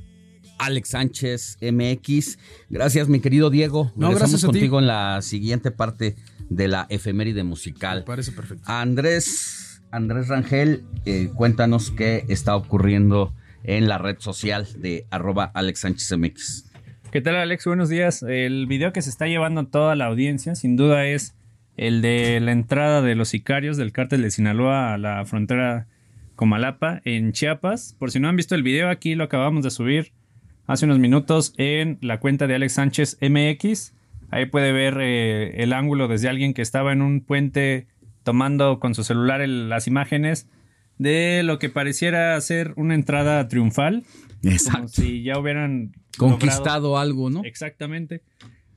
Alex 0.59 0.89
Sánchez 0.89 1.59
MX. 1.61 2.39
Gracias, 2.69 3.09
mi 3.09 3.21
querido 3.21 3.51
Diego. 3.51 3.93
No, 3.95 4.09
Regresamos 4.09 4.41
ti. 4.41 4.47
contigo 4.47 4.79
en 4.81 4.87
la 4.89 5.23
siguiente 5.23 5.71
parte 5.71 6.17
de 6.51 6.67
la 6.67 6.87
efeméride 6.89 7.45
musical. 7.45 8.05
parece 8.05 8.33
perfecto. 8.33 8.65
Andrés, 8.67 9.68
Andrés 9.91 10.29
Rangel, 10.29 10.85
eh, 11.07 11.31
cuéntanos 11.35 11.91
qué 11.91 12.25
está 12.29 12.57
ocurriendo 12.57 13.33
en 13.65 13.89
la 13.89 13.99
red 13.99 14.17
social 14.19 14.67
de 14.77 15.07
arroba 15.11 15.51
Alex 15.55 15.81
Sánchez 15.81 16.17
MX. 16.17 16.73
¿Qué 17.11 17.21
tal 17.21 17.37
Alex? 17.37 17.65
Buenos 17.65 17.89
días. 17.89 18.23
El 18.23 18.67
video 18.67 18.93
que 18.93 19.03
se 19.03 19.11
está 19.11 19.27
llevando 19.27 19.67
toda 19.67 19.97
la 19.97 20.07
audiencia 20.07 20.55
sin 20.55 20.77
duda 20.77 21.07
es 21.07 21.35
el 21.77 22.03
de 22.03 22.39
la 22.41 22.53
entrada 22.53 23.01
de 23.01 23.15
los 23.15 23.31
sicarios 23.31 23.77
del 23.77 23.93
cártel 23.93 24.23
de 24.23 24.31
Sinaloa 24.31 24.93
a 24.93 24.99
la 24.99 25.25
frontera 25.25 25.87
Comalapa 26.37 27.01
en 27.05 27.33
Chiapas. 27.33 27.97
Por 27.99 28.11
si 28.11 28.21
no 28.21 28.29
han 28.29 28.37
visto 28.37 28.55
el 28.55 28.63
video, 28.63 28.91
aquí 28.91 29.15
lo 29.15 29.25
acabamos 29.25 29.65
de 29.65 29.71
subir 29.71 30.13
hace 30.67 30.85
unos 30.85 30.99
minutos 30.99 31.55
en 31.57 31.99
la 32.03 32.21
cuenta 32.21 32.47
de 32.47 32.57
Alex 32.57 32.75
Sánchez 32.75 33.19
MX. 33.23 33.95
Ahí 34.31 34.47
puede 34.47 34.73
ver 34.73 34.99
eh, 35.01 35.63
el 35.63 35.73
ángulo 35.73 36.09
desde 36.09 36.29
alguien 36.29 36.53
que 36.53 36.63
estaba 36.63 36.93
en 36.93 37.01
un 37.01 37.23
puente 37.23 37.87
tomando 38.29 38.79
con 38.79 38.95
su 38.95 39.05
celular 39.05 39.41
el- 39.41 39.71
las 39.71 39.87
imágenes 39.87 40.47
de 40.99 41.43
lo 41.45 41.59
que 41.59 41.71
pareciera 41.71 42.39
ser 42.43 42.75
una 42.77 42.95
entrada 42.95 43.49
triunfal. 43.49 44.05
Exacto. 44.43 44.77
Como 44.81 44.89
si 44.89 45.23
ya 45.23 45.39
hubieran 45.39 45.93
Conquistado 46.19 46.89
logrado- 46.89 46.99
algo, 46.99 47.31
¿no? 47.31 47.43
Exactamente. 47.45 48.21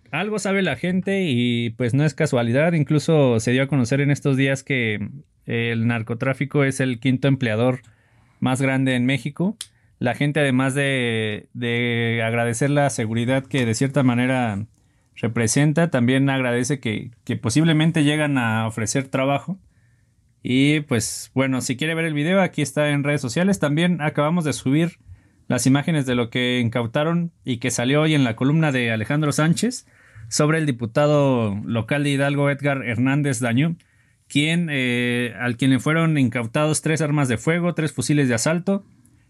Algo 0.10 0.40
sabe 0.40 0.62
la 0.62 0.78
gente 0.78 1.24
y 1.28 1.72
pues 1.72 1.94
no 1.94 2.06
es 2.06 2.14
casualidad. 2.14 2.72
Incluso 2.74 3.42
se 3.42 3.52
dio 3.52 3.64
a 3.64 3.68
conocer 3.68 4.00
en 4.00 4.10
estos 4.10 4.38
días 4.38 4.64
que 4.64 5.10
el 5.46 5.86
narcotráfico 5.86 6.64
es 6.64 6.80
el 6.80 7.02
quinto 7.02 7.28
empleador 7.28 7.82
más 8.40 8.62
grande 8.62 8.96
en 8.96 9.06
México. 9.06 9.58
La 10.00 10.16
gente 10.16 10.40
además 10.40 10.76
de, 10.76 11.50
de 11.54 12.22
agradecer 12.26 12.70
la 12.70 12.90
seguridad 12.90 13.46
que 13.46 13.66
de 13.66 13.74
cierta 13.76 14.02
manera 14.04 14.66
representa, 15.22 15.92
también 15.92 16.30
agradece 16.30 16.80
que, 16.80 17.12
posiblemente 17.42 18.04
llegan 18.04 18.38
a 18.38 18.68
ofrecer 18.68 19.08
trabajo. 19.08 19.60
Y 20.44 20.82
pues 20.82 21.32
bueno, 21.36 21.62
si 21.62 21.78
quiere 21.78 21.94
ver 21.94 22.06
el 22.06 22.16
video, 22.16 22.42
aquí 22.42 22.64
está 22.64 22.90
en 22.90 23.04
redes 23.04 23.22
sociales. 23.22 23.60
También 23.60 24.02
acabamos 24.02 24.44
de 24.44 24.54
subir 24.54 24.98
las 25.48 25.68
imágenes 25.68 26.08
de 26.08 26.16
lo 26.16 26.30
que 26.32 26.60
incautaron 26.60 27.32
y 27.46 27.58
que 27.58 27.70
salió 27.70 28.02
hoy 28.02 28.16
en 28.16 28.24
la 28.24 28.36
columna 28.36 28.72
de 28.72 28.92
Alejandro 28.92 29.32
Sánchez 29.32 29.86
sobre 30.30 30.58
el 30.58 30.66
diputado 30.66 31.56
local 31.66 32.04
de 32.04 32.12
Hidalgo 32.12 32.50
Edgar 32.50 32.84
Hernández 32.84 33.40
Daño, 33.40 33.76
quien, 34.28 34.70
eh, 34.72 35.36
al 35.40 35.58
quien 35.58 35.72
le 35.72 35.80
fueron 35.80 36.18
incautados 36.18 36.82
tres 36.82 37.02
armas 37.02 37.28
de 37.28 37.38
fuego, 37.38 37.76
tres 37.76 37.92
fusiles 37.92 38.28
de 38.28 38.36
asalto, 38.36 38.86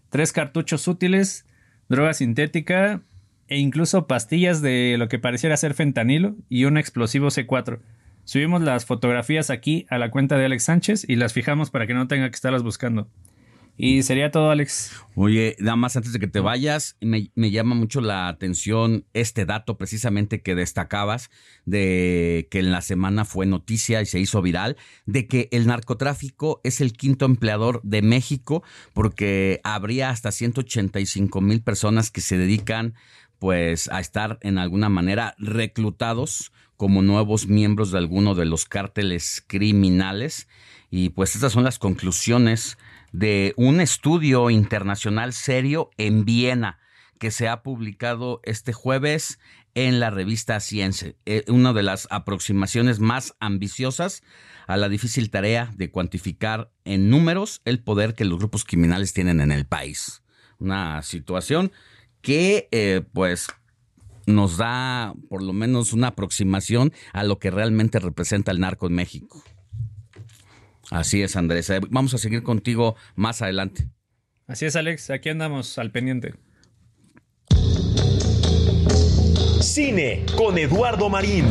tres 0.08 0.32
cartuchos 0.32 0.88
útiles, 0.88 1.44
droga 1.88 2.14
sintética 2.14 3.02
e 3.52 3.58
incluso 3.58 4.06
pastillas 4.06 4.62
de 4.62 4.96
lo 4.98 5.08
que 5.08 5.18
pareciera 5.18 5.58
ser 5.58 5.74
fentanilo 5.74 6.36
y 6.48 6.64
un 6.64 6.78
explosivo 6.78 7.28
C4. 7.28 7.80
Subimos 8.24 8.62
las 8.62 8.86
fotografías 8.86 9.50
aquí 9.50 9.84
a 9.90 9.98
la 9.98 10.10
cuenta 10.10 10.38
de 10.38 10.46
Alex 10.46 10.64
Sánchez 10.64 11.04
y 11.06 11.16
las 11.16 11.34
fijamos 11.34 11.70
para 11.70 11.86
que 11.86 11.92
no 11.92 12.08
tenga 12.08 12.30
que 12.30 12.34
estarlas 12.34 12.62
buscando. 12.62 13.08
Y 13.76 14.02
sería 14.02 14.30
todo, 14.30 14.50
Alex. 14.50 14.92
Oye, 15.14 15.56
nada 15.58 15.76
más 15.76 15.96
antes 15.96 16.12
de 16.12 16.18
que 16.18 16.26
te 16.26 16.40
vayas, 16.40 16.96
me, 17.00 17.30
me 17.34 17.50
llama 17.50 17.74
mucho 17.74 18.00
la 18.00 18.28
atención 18.28 19.06
este 19.14 19.46
dato 19.46 19.78
precisamente 19.78 20.42
que 20.42 20.54
destacabas 20.54 21.30
de 21.64 22.48
que 22.50 22.58
en 22.58 22.70
la 22.70 22.82
semana 22.82 23.24
fue 23.24 23.46
noticia 23.46 24.02
y 24.02 24.06
se 24.06 24.20
hizo 24.20 24.42
viral, 24.42 24.76
de 25.06 25.26
que 25.26 25.48
el 25.52 25.66
narcotráfico 25.66 26.60
es 26.64 26.80
el 26.80 26.92
quinto 26.92 27.24
empleador 27.24 27.80
de 27.82 28.02
México 28.02 28.62
porque 28.92 29.60
habría 29.64 30.10
hasta 30.10 30.32
185 30.32 31.40
mil 31.40 31.62
personas 31.62 32.10
que 32.10 32.20
se 32.20 32.36
dedican 32.36 32.94
pues 33.42 33.88
a 33.90 33.98
estar 33.98 34.38
en 34.42 34.56
alguna 34.56 34.88
manera 34.88 35.34
reclutados 35.36 36.52
como 36.76 37.02
nuevos 37.02 37.48
miembros 37.48 37.90
de 37.90 37.98
alguno 37.98 38.36
de 38.36 38.44
los 38.44 38.66
cárteles 38.66 39.42
criminales. 39.44 40.46
Y 40.90 41.08
pues 41.08 41.34
estas 41.34 41.52
son 41.52 41.64
las 41.64 41.80
conclusiones 41.80 42.78
de 43.10 43.52
un 43.56 43.80
estudio 43.80 44.48
internacional 44.48 45.32
serio 45.32 45.90
en 45.98 46.24
Viena 46.24 46.78
que 47.18 47.32
se 47.32 47.48
ha 47.48 47.64
publicado 47.64 48.40
este 48.44 48.72
jueves 48.72 49.40
en 49.74 49.98
la 49.98 50.10
revista 50.10 50.60
Ciencia, 50.60 51.16
eh, 51.26 51.42
una 51.48 51.72
de 51.72 51.82
las 51.82 52.06
aproximaciones 52.12 53.00
más 53.00 53.34
ambiciosas 53.40 54.22
a 54.68 54.76
la 54.76 54.88
difícil 54.88 55.30
tarea 55.30 55.72
de 55.74 55.90
cuantificar 55.90 56.70
en 56.84 57.10
números 57.10 57.60
el 57.64 57.82
poder 57.82 58.14
que 58.14 58.24
los 58.24 58.38
grupos 58.38 58.64
criminales 58.64 59.12
tienen 59.12 59.40
en 59.40 59.50
el 59.50 59.66
país. 59.66 60.22
Una 60.60 61.02
situación 61.02 61.72
que 62.22 62.68
eh, 62.70 63.02
pues 63.12 63.48
nos 64.26 64.56
da 64.56 65.14
por 65.28 65.42
lo 65.42 65.52
menos 65.52 65.92
una 65.92 66.08
aproximación 66.08 66.92
a 67.12 67.24
lo 67.24 67.38
que 67.38 67.50
realmente 67.50 67.98
representa 67.98 68.52
el 68.52 68.60
narco 68.60 68.86
en 68.86 68.94
México. 68.94 69.42
Así 70.90 71.22
es, 71.22 71.36
Andrés. 71.36 71.68
Eh, 71.70 71.80
Vamos 71.90 72.14
a 72.14 72.18
seguir 72.18 72.42
contigo 72.42 72.96
más 73.16 73.42
adelante. 73.42 73.88
Así 74.46 74.66
es, 74.66 74.76
Alex. 74.76 75.10
Aquí 75.10 75.28
andamos 75.28 75.78
al 75.78 75.90
pendiente. 75.90 76.34
Cine 79.60 80.24
con 80.36 80.58
Eduardo 80.58 81.08
Marín. 81.08 81.46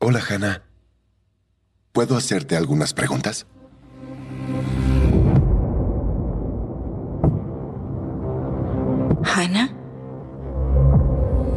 Hola, 0.00 0.20
Hannah. 0.20 0.62
¿Puedo 1.90 2.16
hacerte 2.16 2.56
algunas 2.56 2.94
preguntas? 2.94 3.48
Hannah. 9.24 9.70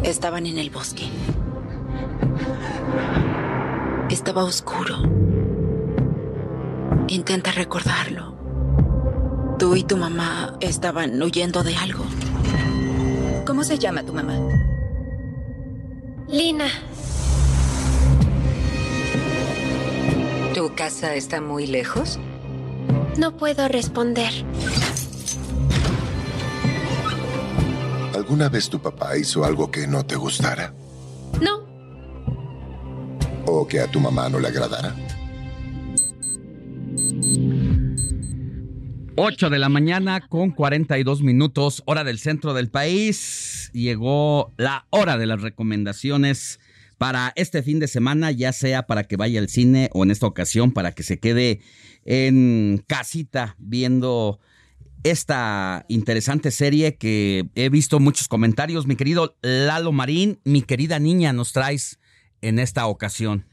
Estaban 0.03 0.47
en 0.47 0.57
el 0.57 0.71
bosque. 0.71 1.03
Estaba 4.09 4.43
oscuro. 4.43 4.95
Intenta 7.09 7.51
recordarlo. 7.51 8.35
Tú 9.59 9.75
y 9.75 9.83
tu 9.83 9.97
mamá 9.97 10.57
estaban 10.61 11.21
huyendo 11.21 11.61
de 11.61 11.75
algo. 11.75 12.05
¿Cómo 13.45 13.63
se 13.63 13.77
llama 13.77 14.01
tu 14.03 14.13
mamá? 14.13 14.33
Lina, 16.27 16.65
¿Tu 20.53 20.67
¿Tu 20.67 20.75
casa 20.75 21.15
está 21.15 21.41
muy 21.41 21.65
lejos? 21.65 22.19
No 23.17 23.37
puedo 23.37 23.67
responder. 23.67 24.31
¿Alguna 28.13 28.49
vez 28.49 28.69
tu 28.69 28.81
papá 28.81 29.17
hizo 29.17 29.45
algo 29.45 29.71
que 29.71 29.87
no 29.87 30.05
te 30.05 30.15
gustara? 30.15 30.73
No. 31.41 31.65
¿O 33.45 33.67
que 33.67 33.79
a 33.79 33.87
tu 33.91 33.99
mamá 33.99 34.29
no 34.29 34.39
le 34.39 34.49
agradara? 34.49 34.95
8 39.15 39.49
de 39.49 39.59
la 39.59 39.69
mañana 39.69 40.21
con 40.27 40.51
42 40.51 41.21
minutos, 41.21 41.83
hora 41.85 42.03
del 42.03 42.17
centro 42.17 42.53
del 42.53 42.69
país. 42.69 43.69
Llegó 43.73 44.53
la 44.57 44.87
hora 44.89 45.17
de 45.17 45.25
las 45.27 45.41
recomendaciones 45.41 46.60
para 47.01 47.33
este 47.35 47.63
fin 47.63 47.79
de 47.79 47.87
semana, 47.87 48.29
ya 48.29 48.53
sea 48.53 48.83
para 48.83 49.05
que 49.05 49.15
vaya 49.15 49.39
al 49.39 49.49
cine 49.49 49.89
o 49.91 50.03
en 50.03 50.11
esta 50.11 50.27
ocasión 50.27 50.71
para 50.71 50.91
que 50.91 51.01
se 51.01 51.19
quede 51.19 51.59
en 52.05 52.83
casita 52.87 53.55
viendo 53.57 54.39
esta 55.03 55.83
interesante 55.87 56.51
serie 56.51 56.99
que 56.99 57.45
he 57.55 57.69
visto 57.69 57.99
muchos 57.99 58.27
comentarios. 58.27 58.85
Mi 58.85 58.95
querido 58.95 59.35
Lalo 59.41 59.91
Marín, 59.91 60.41
mi 60.45 60.61
querida 60.61 60.99
niña, 60.99 61.33
nos 61.33 61.53
traes 61.53 61.99
en 62.43 62.59
esta 62.59 62.85
ocasión. 62.85 63.45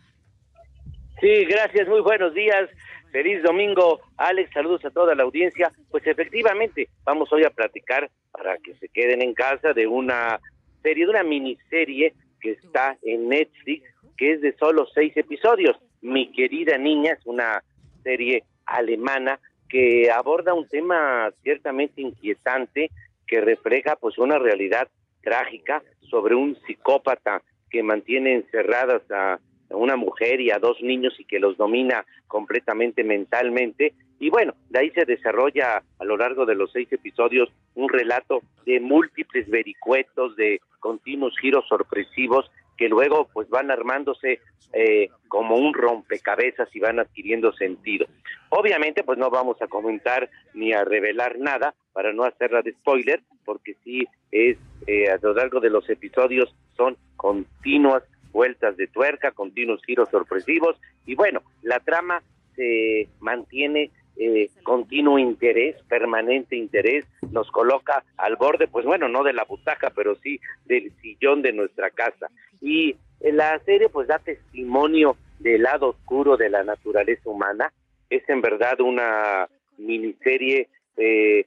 Sí, 1.19 1.47
gracias, 1.47 1.89
muy 1.89 2.03
buenos 2.03 2.35
días. 2.35 2.69
Feliz 3.12 3.43
domingo, 3.43 4.01
Alex, 4.19 4.51
saludos 4.53 4.85
a 4.85 4.91
toda 4.91 5.15
la 5.15 5.23
audiencia. 5.23 5.73
Pues 5.91 6.07
efectivamente, 6.07 6.91
vamos 7.03 7.33
hoy 7.33 7.45
a 7.45 7.51
platicar 7.51 8.11
para 8.31 8.59
que 8.59 8.75
se 8.75 8.91
queden 8.91 9.23
en 9.23 9.33
casa 9.33 9.73
de 9.73 9.87
una 9.87 10.39
serie, 10.83 11.07
de 11.07 11.11
una 11.12 11.23
miniserie 11.23 12.12
que 12.40 12.52
está 12.52 12.97
en 13.02 13.28
Netflix, 13.28 13.85
que 14.16 14.32
es 14.32 14.40
de 14.40 14.55
solo 14.56 14.86
seis 14.94 15.16
episodios. 15.16 15.77
Mi 16.01 16.31
querida 16.32 16.78
niña 16.78 17.12
es 17.12 17.27
una 17.27 17.62
serie 18.02 18.44
alemana 18.66 19.40
que 19.69 20.10
aborda 20.10 20.55
un 20.55 20.69
tema 20.69 21.31
ciertamente 21.43 22.01
inquietante 22.01 22.90
que 23.27 23.40
refleja 23.40 23.97
pues 23.97 24.19
una 24.19 24.39
realidad 24.39 24.89
trágica 25.23 25.82
sobre 26.10 26.35
un 26.35 26.56
psicópata 26.66 27.43
que 27.70 27.82
mantiene 27.82 28.35
encerradas 28.35 29.02
a 29.10 29.39
una 29.70 29.97
mujer 29.97 30.40
y 30.40 30.51
a 30.51 30.59
dos 30.59 30.81
niños 30.81 31.15
y 31.19 31.24
que 31.24 31.39
los 31.39 31.56
domina 31.56 32.06
completamente 32.27 33.05
mentalmente. 33.05 33.93
Y 34.19 34.31
bueno, 34.31 34.55
de 34.70 34.81
ahí 34.81 34.90
se 34.90 35.05
desarrolla 35.05 35.82
a 35.98 36.05
lo 36.05 36.16
largo 36.16 36.47
de 36.47 36.55
los 36.55 36.73
seis 36.73 36.90
episodios 36.90 37.51
un 37.74 37.89
relato 37.89 38.40
de 38.65 38.81
múltiples 38.81 39.48
vericuetos, 39.48 40.35
de 40.36 40.60
continuos 40.81 41.35
giros 41.41 41.67
sorpresivos 41.69 42.51
que 42.77 42.89
luego 42.89 43.29
pues 43.33 43.49
van 43.51 43.71
armándose 43.71 44.41
eh, 44.73 45.09
como 45.27 45.57
un 45.57 45.75
rompecabezas 45.75 46.69
y 46.75 46.81
van 46.81 47.01
adquiriendo 47.01 47.53
sentido. 47.53 48.07
Obviamente 48.51 49.03
pues 49.03 49.19
no 49.19 49.31
vamos 49.31 49.61
a 49.61 49.67
comentar 49.67 50.31
ni 50.55 50.73
a 50.73 50.85
revelar 50.85 51.39
nada 51.39 51.75
para 51.93 52.13
no 52.13 52.25
hacerla 52.25 52.63
de 52.63 52.73
spoiler, 52.73 53.21
porque 53.45 53.75
sí 53.83 54.07
es 54.31 54.57
eh, 54.87 55.11
a 55.11 55.19
lo 55.21 55.35
largo 55.35 55.61
de 55.61 55.71
los 55.71 55.89
episodios 55.91 56.55
son 56.77 56.97
continuas 57.17 58.05
vueltas 58.31 58.77
de 58.77 58.87
tuerca, 58.87 59.33
continuos 59.33 59.83
giros 59.85 60.09
sorpresivos 60.11 60.77
y 61.07 61.15
bueno, 61.15 61.43
la 61.63 61.81
trama 61.81 62.23
se 62.55 63.09
mantiene 63.21 63.91
eh, 64.19 64.51
continuo 64.65 65.19
interés, 65.19 65.77
permanente 65.89 66.57
interés, 66.57 67.05
nos 67.31 67.51
coloca 67.51 68.05
al 68.16 68.36
borde, 68.36 68.66
pues 68.66 68.85
bueno, 68.85 69.09
no 69.09 69.23
de 69.23 69.32
la 69.32 69.45
butaca, 69.45 69.90
pero 69.95 70.16
sí 70.16 70.40
del 70.65 70.93
sillón 71.01 71.43
de 71.43 71.53
nuestra 71.53 71.90
casa. 71.90 72.28
Y 72.61 72.97
la 73.20 73.59
serie 73.61 73.89
pues 73.89 74.09
da 74.09 74.19
testimonio 74.19 75.16
del 75.39 75.62
lado 75.62 75.90
oscuro 75.90 76.36
de 76.36 76.51
la 76.51 76.65
naturaleza 76.65 77.31
humana. 77.31 77.73
Es 78.11 78.28
en 78.28 78.40
verdad 78.40 78.81
una 78.81 79.49
miniserie 79.77 80.69
eh, 80.97 81.47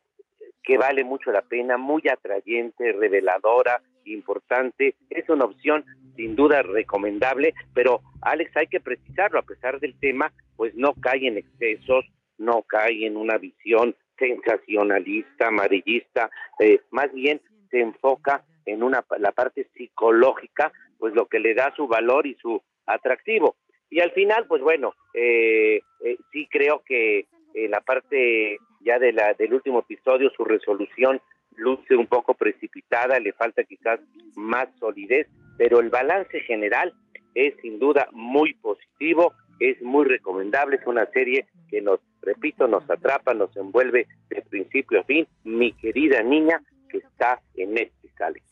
que 0.64 0.78
vale 0.78 1.04
mucho 1.04 1.32
la 1.32 1.42
pena, 1.42 1.78
muy 1.78 2.04
atrayente, 2.08 2.94
reveladora, 2.94 3.82
importante. 4.06 4.96
Es 5.10 5.28
una 5.30 5.46
opción 5.46 5.84
sin 6.16 6.36
duda 6.36 6.62
recomendable, 6.62 7.54
pero 7.74 8.02
Alex 8.22 8.56
hay 8.56 8.68
que 8.68 8.80
precisarlo, 8.80 9.40
a 9.40 9.44
pesar 9.44 9.80
del 9.80 9.98
tema, 10.00 10.32
pues 10.56 10.76
no 10.76 10.94
cae 10.94 11.28
en 11.28 11.38
excesos, 11.38 12.06
no 12.42 12.64
cae 12.64 13.06
en 13.06 13.16
una 13.16 13.38
visión 13.38 13.96
sensacionalista, 14.18 15.48
amarillista, 15.48 16.30
eh, 16.60 16.82
más 16.92 17.12
bien 17.14 17.42
se 17.70 17.80
enfoca 17.80 18.44
en 18.66 18.84
una 18.84 19.04
la 19.18 19.32
parte 19.32 19.68
psicológica, 19.74 20.72
pues 21.00 21.14
lo 21.14 21.28
que 21.28 21.40
le 21.40 21.54
da 21.54 21.74
su 21.76 21.88
valor 21.88 22.28
y 22.28 22.36
su 22.36 22.62
atractivo. 22.86 23.56
Y 23.90 24.00
al 24.00 24.12
final, 24.12 24.46
pues 24.48 24.62
bueno, 24.62 24.94
eh, 25.14 25.82
eh, 26.04 26.18
sí 26.32 26.48
creo 26.50 26.84
que 26.86 27.28
la 27.54 27.82
parte 27.82 28.58
ya 28.80 28.98
de 28.98 29.12
la 29.12 29.34
del 29.34 29.54
último 29.54 29.80
episodio, 29.80 30.30
su 30.30 30.46
resolución 30.46 31.20
luce 31.58 31.96
un 31.96 32.08
poco 32.08 32.34
precipitada, 32.34 33.20
le 33.20 33.34
falta 33.34 33.64
quizás 33.64 34.00
más 34.36 34.70
solidez, 34.80 35.28
pero 35.58 35.80
el 35.80 35.90
balance 35.90 36.40
general 36.42 36.94
es 37.36 37.54
sin 37.62 37.78
duda 37.78 38.08
muy 38.14 38.54
positivo, 38.54 39.34
es 39.62 39.82
muy 39.82 40.06
recomendable, 40.06 40.78
es 40.78 40.88
una 40.88 41.06
serie 41.12 41.46
que 41.70 41.82
nos, 41.82 42.00
repito, 42.22 42.68
nos 42.68 42.90
atrapa, 42.90 43.34
nos 43.34 43.56
envuelve 43.56 44.08
de 44.30 44.42
principio 44.42 45.00
a 45.00 45.04
fin, 45.04 45.28
mi 45.44 45.72
querida 45.74 46.24
niña 46.24 46.62
que 46.90 46.98
está 46.98 47.40
en 47.56 47.78
este 47.78 48.02
Alex. 48.24 48.46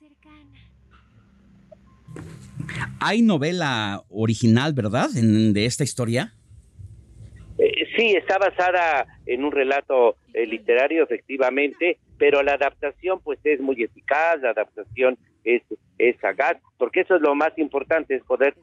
Hay 3.02 3.22
novela 3.22 4.04
original, 4.10 4.74
¿verdad? 4.74 5.10
de 5.10 5.66
esta 5.66 5.84
historia. 5.84 6.34
Eh, 7.58 7.88
sí, 7.98 8.16
está 8.16 8.38
basada 8.38 9.06
en 9.26 9.44
un 9.44 9.52
relato 9.52 10.16
eh, 10.34 10.46
literario, 10.46 11.04
efectivamente, 11.04 11.98
pero 12.18 12.42
la 12.42 12.54
adaptación 12.54 13.20
pues 13.22 13.40
es 13.44 13.60
muy 13.60 13.84
eficaz, 13.84 14.42
la 14.42 14.52
adaptación 14.52 15.18
es, 15.44 15.62
es 15.98 16.18
sagaz, 16.20 16.58
porque 16.78 17.02
eso 17.02 17.16
es 17.16 17.22
lo 17.22 17.36
más 17.36 17.58
importante, 17.58 18.16
es 18.16 18.24
poder 18.24 18.56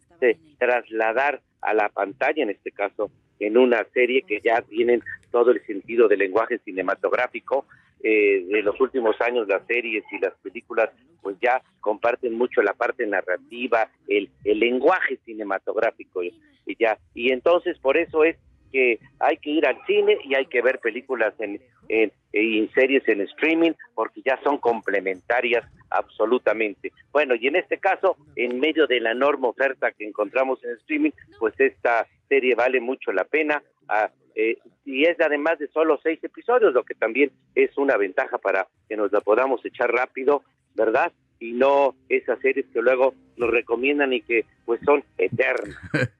trasladar 0.58 1.40
a 1.60 1.74
la 1.74 1.88
pantalla, 1.88 2.42
en 2.42 2.50
este 2.50 2.70
caso, 2.70 3.10
en 3.38 3.58
una 3.58 3.84
serie 3.92 4.22
que 4.22 4.40
ya 4.40 4.62
tienen 4.62 5.02
todo 5.30 5.50
el 5.50 5.64
sentido 5.66 6.08
del 6.08 6.20
lenguaje 6.20 6.58
cinematográfico. 6.58 7.66
Eh, 8.02 8.44
de 8.48 8.62
los 8.62 8.78
últimos 8.78 9.18
años 9.22 9.48
las 9.48 9.66
series 9.66 10.04
y 10.12 10.18
las 10.18 10.34
películas 10.42 10.90
pues 11.22 11.34
ya 11.40 11.62
comparten 11.80 12.34
mucho 12.34 12.60
la 12.62 12.74
parte 12.74 13.06
narrativa, 13.06 13.88
el, 14.06 14.28
el 14.44 14.60
lenguaje 14.60 15.18
cinematográfico 15.24 16.22
y 16.22 16.32
ya. 16.78 16.98
Y 17.14 17.32
entonces 17.32 17.78
por 17.78 17.96
eso 17.96 18.22
es 18.22 18.36
que 18.76 19.00
hay 19.20 19.38
que 19.38 19.48
ir 19.48 19.66
al 19.66 19.78
cine 19.86 20.18
y 20.22 20.34
hay 20.34 20.44
que 20.44 20.60
ver 20.60 20.80
películas 20.80 21.32
en, 21.38 21.58
en, 21.88 22.12
en, 22.34 22.70
series 22.74 23.08
en 23.08 23.22
streaming 23.22 23.72
porque 23.94 24.20
ya 24.22 24.38
son 24.44 24.58
complementarias 24.58 25.64
absolutamente. 25.88 26.92
Bueno, 27.10 27.34
y 27.36 27.46
en 27.46 27.56
este 27.56 27.78
caso, 27.78 28.18
en 28.36 28.60
medio 28.60 28.86
de 28.86 29.00
la 29.00 29.12
enorme 29.12 29.48
oferta 29.48 29.92
que 29.92 30.06
encontramos 30.06 30.62
en 30.62 30.72
streaming, 30.72 31.12
pues 31.38 31.58
esta 31.58 32.06
serie 32.28 32.54
vale 32.54 32.78
mucho 32.80 33.12
la 33.12 33.24
pena. 33.24 33.62
Ah, 33.88 34.10
eh, 34.34 34.58
y 34.84 35.04
es 35.04 35.18
además 35.22 35.58
de 35.58 35.68
solo 35.68 35.98
seis 36.02 36.22
episodios, 36.22 36.74
lo 36.74 36.84
que 36.84 36.94
también 36.94 37.30
es 37.54 37.78
una 37.78 37.96
ventaja 37.96 38.36
para 38.36 38.68
que 38.90 38.96
nos 38.98 39.10
la 39.10 39.22
podamos 39.22 39.64
echar 39.64 39.90
rápido, 39.90 40.42
¿verdad? 40.74 41.12
Y 41.40 41.52
no 41.52 41.94
esas 42.10 42.38
series 42.40 42.66
que 42.74 42.82
luego 42.82 43.14
nos 43.38 43.48
recomiendan 43.48 44.12
y 44.12 44.20
que 44.20 44.44
pues 44.66 44.82
son 44.84 45.02
eternas. 45.16 45.78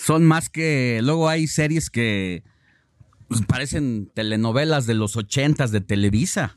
son 0.00 0.26
más 0.26 0.48
que. 0.48 1.00
Luego 1.02 1.28
hay 1.28 1.46
series 1.46 1.90
que 1.90 2.42
pues, 3.28 3.42
parecen 3.46 4.10
telenovelas 4.14 4.86
de 4.86 4.94
los 4.94 5.16
ochentas 5.16 5.72
de 5.72 5.80
Televisa. 5.80 6.56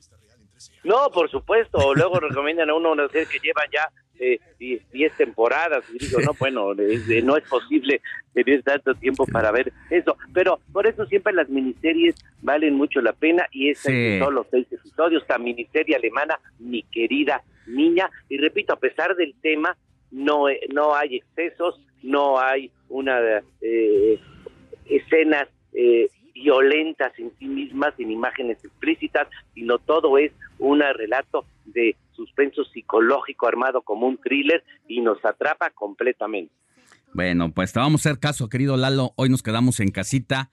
No, 0.83 1.09
por 1.13 1.29
supuesto. 1.29 1.93
Luego 1.93 2.19
recomiendan 2.19 2.69
a 2.69 2.75
uno 2.75 2.91
una 2.93 3.07
serie 3.09 3.27
que 3.27 3.39
lleva 3.39 3.63
ya 3.71 3.89
eh, 4.19 4.39
10 4.91 5.17
temporadas. 5.17 5.83
Y 5.93 6.05
digo, 6.05 6.19
no, 6.21 6.33
bueno, 6.39 6.73
no 6.73 7.37
es 7.37 7.43
posible 7.47 8.01
tener 8.33 8.63
tanto 8.63 8.95
tiempo 8.95 9.25
para 9.25 9.51
ver 9.51 9.71
eso. 9.89 10.17
Pero 10.33 10.59
por 10.71 10.87
eso 10.87 11.05
siempre 11.05 11.33
las 11.33 11.49
miniseries 11.49 12.15
valen 12.41 12.75
mucho 12.75 13.01
la 13.01 13.13
pena. 13.13 13.45
Y 13.51 13.69
es 13.69 13.79
sí. 13.79 14.19
solo 14.19 14.47
seis 14.49 14.67
episodios. 14.71 15.21
Esta 15.21 15.37
miniserie 15.37 15.95
alemana, 15.95 16.39
mi 16.59 16.83
querida 16.83 17.43
niña. 17.67 18.09
Y 18.29 18.37
repito, 18.37 18.73
a 18.73 18.79
pesar 18.79 19.15
del 19.15 19.35
tema, 19.41 19.77
no, 20.11 20.45
no 20.73 20.95
hay 20.95 21.17
excesos, 21.17 21.79
no 22.03 22.39
hay 22.39 22.71
una 22.93 23.19
eh, 23.61 24.19
escenas 24.85 25.47
eh, 25.73 26.07
violentas 26.33 27.11
en 27.17 27.31
sí 27.39 27.45
mismas, 27.45 27.93
sin 27.97 28.11
imágenes 28.11 28.63
explícitas, 28.63 29.27
sino 29.53 29.79
todo 29.79 30.17
es 30.17 30.31
un 30.59 30.79
relato 30.79 31.45
de 31.65 31.95
suspenso 32.11 32.63
psicológico 32.65 33.47
armado 33.47 33.81
como 33.81 34.07
un 34.07 34.17
thriller 34.17 34.63
y 34.87 35.01
nos 35.01 35.23
atrapa 35.25 35.71
completamente. 35.71 36.53
Bueno, 37.13 37.51
pues 37.51 37.73
te 37.73 37.79
vamos 37.79 38.05
a 38.05 38.09
hacer 38.09 38.19
caso, 38.19 38.49
querido 38.49 38.77
Lalo. 38.77 39.13
Hoy 39.15 39.29
nos 39.29 39.43
quedamos 39.43 39.79
en 39.79 39.89
casita 39.89 40.51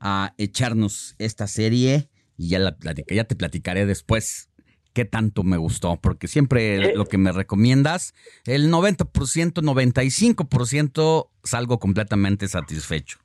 a 0.00 0.34
echarnos 0.38 1.14
esta 1.18 1.46
serie 1.46 2.08
y 2.36 2.50
ya, 2.50 2.58
la 2.58 2.76
ya 3.08 3.24
te 3.24 3.36
platicaré 3.36 3.86
después 3.86 4.50
qué 4.94 5.04
tanto 5.04 5.42
me 5.42 5.58
gustó, 5.58 5.98
porque 6.00 6.28
siempre 6.28 6.94
lo 6.94 7.04
que 7.04 7.18
me 7.18 7.32
recomiendas, 7.32 8.14
el 8.46 8.70
90%, 8.70 9.60
95% 9.60 11.28
salgo 11.42 11.78
completamente 11.78 12.48
satisfecho. 12.48 13.18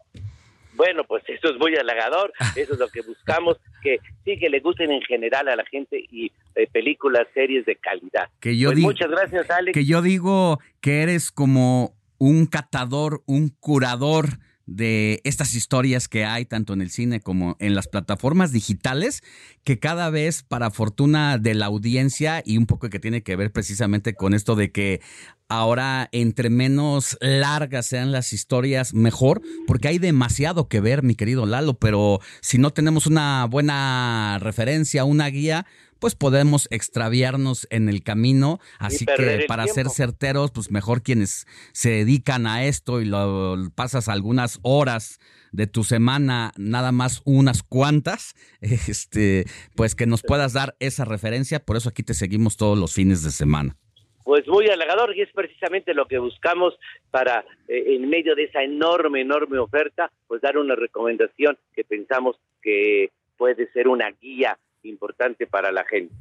Bueno, 0.74 1.04
pues 1.04 1.24
eso 1.28 1.50
es 1.54 1.60
muy 1.60 1.76
halagador, 1.76 2.32
eso 2.56 2.74
es 2.74 2.80
lo 2.80 2.88
que 2.88 3.02
buscamos, 3.02 3.58
que 3.84 4.00
sí 4.26 4.40
que 4.40 4.50
le 4.50 4.62
gusten 4.62 4.92
en 4.92 5.02
general 5.02 5.48
a 5.50 5.56
la 5.56 5.66
gente 5.66 6.00
y 6.10 6.32
eh, 6.56 6.68
películas, 6.72 7.28
series 7.34 7.66
de 7.66 7.76
calidad. 7.76 8.30
Que 8.40 8.58
yo 8.58 8.70
Pues 8.70 8.78
digo, 8.78 8.88
muchas 8.90 9.12
gracias, 9.12 9.50
Alex. 9.50 9.74
Que 9.74 9.86
yo 9.86 10.02
digo 10.02 10.60
que 10.82 11.04
eres 11.04 11.32
como 11.32 11.94
un 12.18 12.48
catador, 12.48 13.22
un 13.26 13.50
curador 13.50 14.40
de 14.70 15.20
estas 15.24 15.56
historias 15.56 16.08
que 16.08 16.26
hay 16.26 16.46
tanto 16.46 16.74
en 16.74 16.82
el 16.82 16.92
cine 16.92 17.22
como 17.22 17.56
en 17.60 17.74
las 17.74 17.88
plataformas 17.88 18.52
digitales, 18.52 19.24
que 19.64 19.80
cada 19.80 20.10
vez 20.10 20.44
para 20.44 20.70
fortuna 20.70 21.38
de 21.40 21.56
la 21.56 21.66
audiencia 21.66 22.44
y 22.46 22.58
un 22.58 22.68
poco 22.68 22.90
que 22.90 23.00
tiene 23.00 23.24
que 23.24 23.36
ver 23.36 23.52
precisamente 23.52 24.14
con 24.14 24.34
esto 24.34 24.56
de 24.56 24.72
que 24.72 25.02
ahora 25.48 26.08
entre 26.12 26.52
menos 26.52 27.18
largas 27.20 27.88
sean 27.88 28.12
las 28.12 28.32
historias, 28.32 28.94
mejor, 28.94 29.42
porque 29.66 29.88
hay 29.88 29.98
demasiado 29.98 30.68
que 30.68 30.80
ver, 30.80 31.02
mi 31.02 31.16
querido 31.16 31.48
Lalo, 31.48 31.80
pero 31.80 32.20
si 32.42 32.60
no 32.60 32.72
tenemos 32.72 33.08
una 33.08 33.46
buena 33.46 34.38
referencia, 34.40 35.04
una 35.04 35.28
guía, 35.28 35.66
pues 36.00 36.16
podemos 36.16 36.68
extraviarnos 36.72 37.68
en 37.70 37.90
el 37.90 38.04
camino, 38.04 38.60
así 38.80 39.06
que 39.06 39.46
para 39.48 39.68
ser 39.68 39.90
certeros, 39.90 40.52
pues 40.52 40.72
mejor 40.72 41.04
quienes 41.04 41.46
se 41.74 41.90
dedican 41.90 42.48
a 42.48 42.66
esto 42.66 43.02
y 43.02 43.06
lo 43.06 43.56
pasas 43.76 44.10
algunas 44.10 44.60
horas 44.64 45.20
de 45.52 45.68
tu 45.68 45.84
semana, 45.84 46.52
nada 46.58 46.92
más 46.92 47.22
unas 47.26 47.64
cuantas, 47.64 48.36
este, 48.62 49.46
pues 49.76 49.96
que 49.96 50.06
nos 50.06 50.24
puedas 50.24 50.54
dar 50.54 50.76
esa 50.80 51.06
referencia, 51.06 51.60
por 51.60 51.78
eso 51.78 51.90
aquí 51.90 52.04
te 52.04 52.14
seguimos 52.14 52.58
todos 52.58 52.78
los 52.78 52.94
fines 52.94 53.24
de 53.24 53.32
semana. 53.32 53.76
Pues 54.24 54.48
muy 54.48 54.68
halagador 54.68 55.18
y 55.18 55.22
es 55.22 55.30
precisamente 55.34 55.96
lo 55.96 56.06
que 56.06 56.20
buscamos 56.20 56.78
para, 57.10 57.44
eh, 57.68 57.96
en 57.96 58.08
medio 58.10 58.36
de 58.36 58.44
esa 58.44 58.62
enorme, 58.62 59.22
enorme 59.22 59.58
oferta, 59.58 60.12
pues 60.28 60.40
dar 60.42 60.58
una 60.58 60.76
recomendación 60.76 61.58
que 61.74 61.84
pensamos 61.84 62.36
que 62.62 63.10
puede 63.38 63.72
ser 63.72 63.88
una 63.88 64.12
guía 64.12 64.56
importante 64.84 65.48
para 65.48 65.72
la 65.72 65.86
gente. 65.86 66.14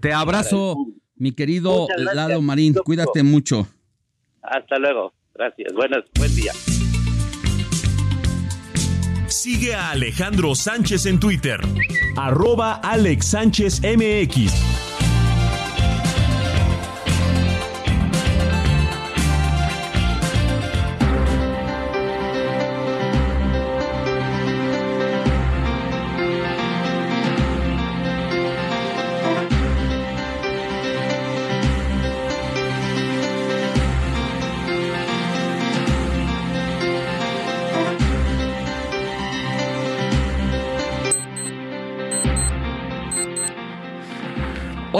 Te 0.00 0.12
abrazo, 0.12 0.76
mi 1.16 1.32
querido 1.32 1.86
Lalo 1.96 2.40
Marín, 2.40 2.72
doctor. 2.72 2.84
cuídate 2.84 3.22
mucho. 3.22 3.66
Hasta 4.42 4.78
luego. 4.78 5.12
Gracias. 5.34 5.72
Buenas, 5.74 6.04
buen 6.18 6.34
día. 6.34 6.52
Sigue 9.26 9.74
a 9.74 9.90
Alejandro 9.90 10.54
Sánchez 10.54 11.06
en 11.06 11.20
Twitter. 11.20 11.60
Arroba 12.16 12.74
Alex 12.82 13.26
Sánchez 13.26 13.80
MX. 13.82 14.89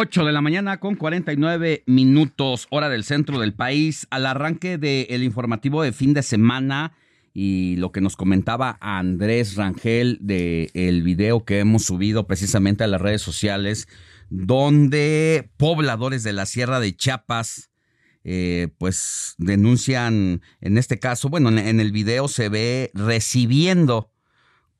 Ocho 0.02 0.24
de 0.24 0.32
la 0.32 0.40
mañana 0.40 0.80
con 0.80 0.94
49 0.94 1.82
minutos, 1.84 2.68
hora 2.70 2.88
del 2.88 3.04
centro 3.04 3.38
del 3.38 3.52
país, 3.52 4.06
al 4.08 4.24
arranque 4.24 4.78
del 4.78 5.22
informativo 5.22 5.82
de 5.82 5.92
fin 5.92 6.14
de 6.14 6.22
semana 6.22 6.94
y 7.34 7.76
lo 7.76 7.92
que 7.92 8.00
nos 8.00 8.16
comentaba 8.16 8.78
Andrés 8.80 9.56
Rangel 9.56 10.16
de 10.22 10.70
el 10.72 11.02
video 11.02 11.44
que 11.44 11.58
hemos 11.58 11.84
subido 11.84 12.26
precisamente 12.26 12.82
a 12.82 12.86
las 12.86 13.02
redes 13.02 13.20
sociales, 13.20 13.88
donde 14.30 15.50
pobladores 15.58 16.22
de 16.22 16.32
la 16.32 16.46
Sierra 16.46 16.80
de 16.80 16.96
Chiapas 16.96 17.70
eh, 18.24 18.68
pues 18.78 19.34
denuncian, 19.36 20.40
en 20.62 20.78
este 20.78 20.98
caso, 20.98 21.28
bueno, 21.28 21.50
en, 21.50 21.58
en 21.58 21.78
el 21.78 21.92
video 21.92 22.26
se 22.28 22.48
ve 22.48 22.90
recibiendo 22.94 24.09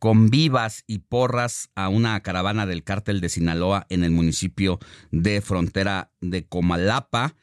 con 0.00 0.30
vivas 0.30 0.82
y 0.86 1.00
porras 1.00 1.70
a 1.76 1.90
una 1.90 2.20
caravana 2.20 2.66
del 2.66 2.82
cártel 2.82 3.20
de 3.20 3.28
Sinaloa 3.28 3.86
en 3.90 4.02
el 4.02 4.10
municipio 4.10 4.80
de 5.12 5.42
frontera 5.42 6.10
de 6.22 6.46
Comalapa. 6.46 7.36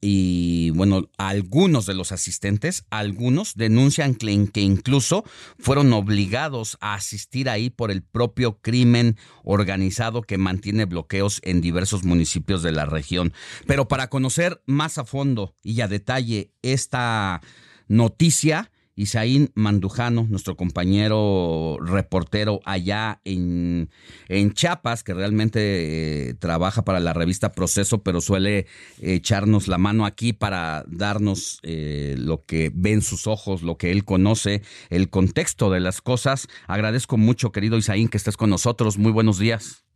Y 0.00 0.70
bueno, 0.70 1.10
algunos 1.18 1.86
de 1.86 1.94
los 1.94 2.12
asistentes, 2.12 2.86
algunos 2.90 3.56
denuncian 3.56 4.14
que, 4.14 4.48
que 4.52 4.60
incluso 4.60 5.24
fueron 5.58 5.92
obligados 5.92 6.78
a 6.80 6.94
asistir 6.94 7.50
ahí 7.50 7.68
por 7.68 7.90
el 7.90 8.02
propio 8.04 8.60
crimen 8.60 9.16
organizado 9.42 10.22
que 10.22 10.38
mantiene 10.38 10.84
bloqueos 10.84 11.40
en 11.42 11.60
diversos 11.60 12.04
municipios 12.04 12.62
de 12.62 12.70
la 12.70 12.86
región. 12.86 13.32
Pero 13.66 13.88
para 13.88 14.08
conocer 14.08 14.62
más 14.66 14.98
a 14.98 15.04
fondo 15.04 15.56
y 15.64 15.80
a 15.80 15.88
detalle 15.88 16.52
esta 16.62 17.40
noticia, 17.88 18.70
Isaín 18.98 19.52
Mandujano, 19.54 20.26
nuestro 20.28 20.56
compañero 20.56 21.78
reportero 21.80 22.58
allá 22.64 23.20
en, 23.24 23.90
en 24.28 24.52
Chiapas, 24.52 25.04
que 25.04 25.14
realmente 25.14 26.30
eh, 26.30 26.34
trabaja 26.34 26.82
para 26.82 26.98
la 26.98 27.12
revista 27.12 27.52
Proceso, 27.52 28.02
pero 28.02 28.20
suele 28.20 28.66
echarnos 29.00 29.68
la 29.68 29.78
mano 29.78 30.04
aquí 30.04 30.32
para 30.32 30.82
darnos 30.88 31.60
eh, 31.62 32.16
lo 32.18 32.44
que 32.44 32.72
ven 32.74 33.00
sus 33.00 33.28
ojos, 33.28 33.62
lo 33.62 33.76
que 33.76 33.92
él 33.92 34.04
conoce, 34.04 34.62
el 34.90 35.10
contexto 35.10 35.70
de 35.70 35.78
las 35.78 36.02
cosas. 36.02 36.48
Agradezco 36.66 37.16
mucho, 37.16 37.52
querido 37.52 37.76
Isaín, 37.76 38.08
que 38.08 38.16
estés 38.16 38.36
con 38.36 38.50
nosotros. 38.50 38.98
Muy 38.98 39.12
buenos 39.12 39.38
días. 39.38 39.86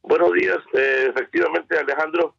Buenos 0.00 0.32
días. 0.32 0.58
Eh, 0.72 1.08
efectivamente, 1.10 1.78
Alejandro, 1.78 2.36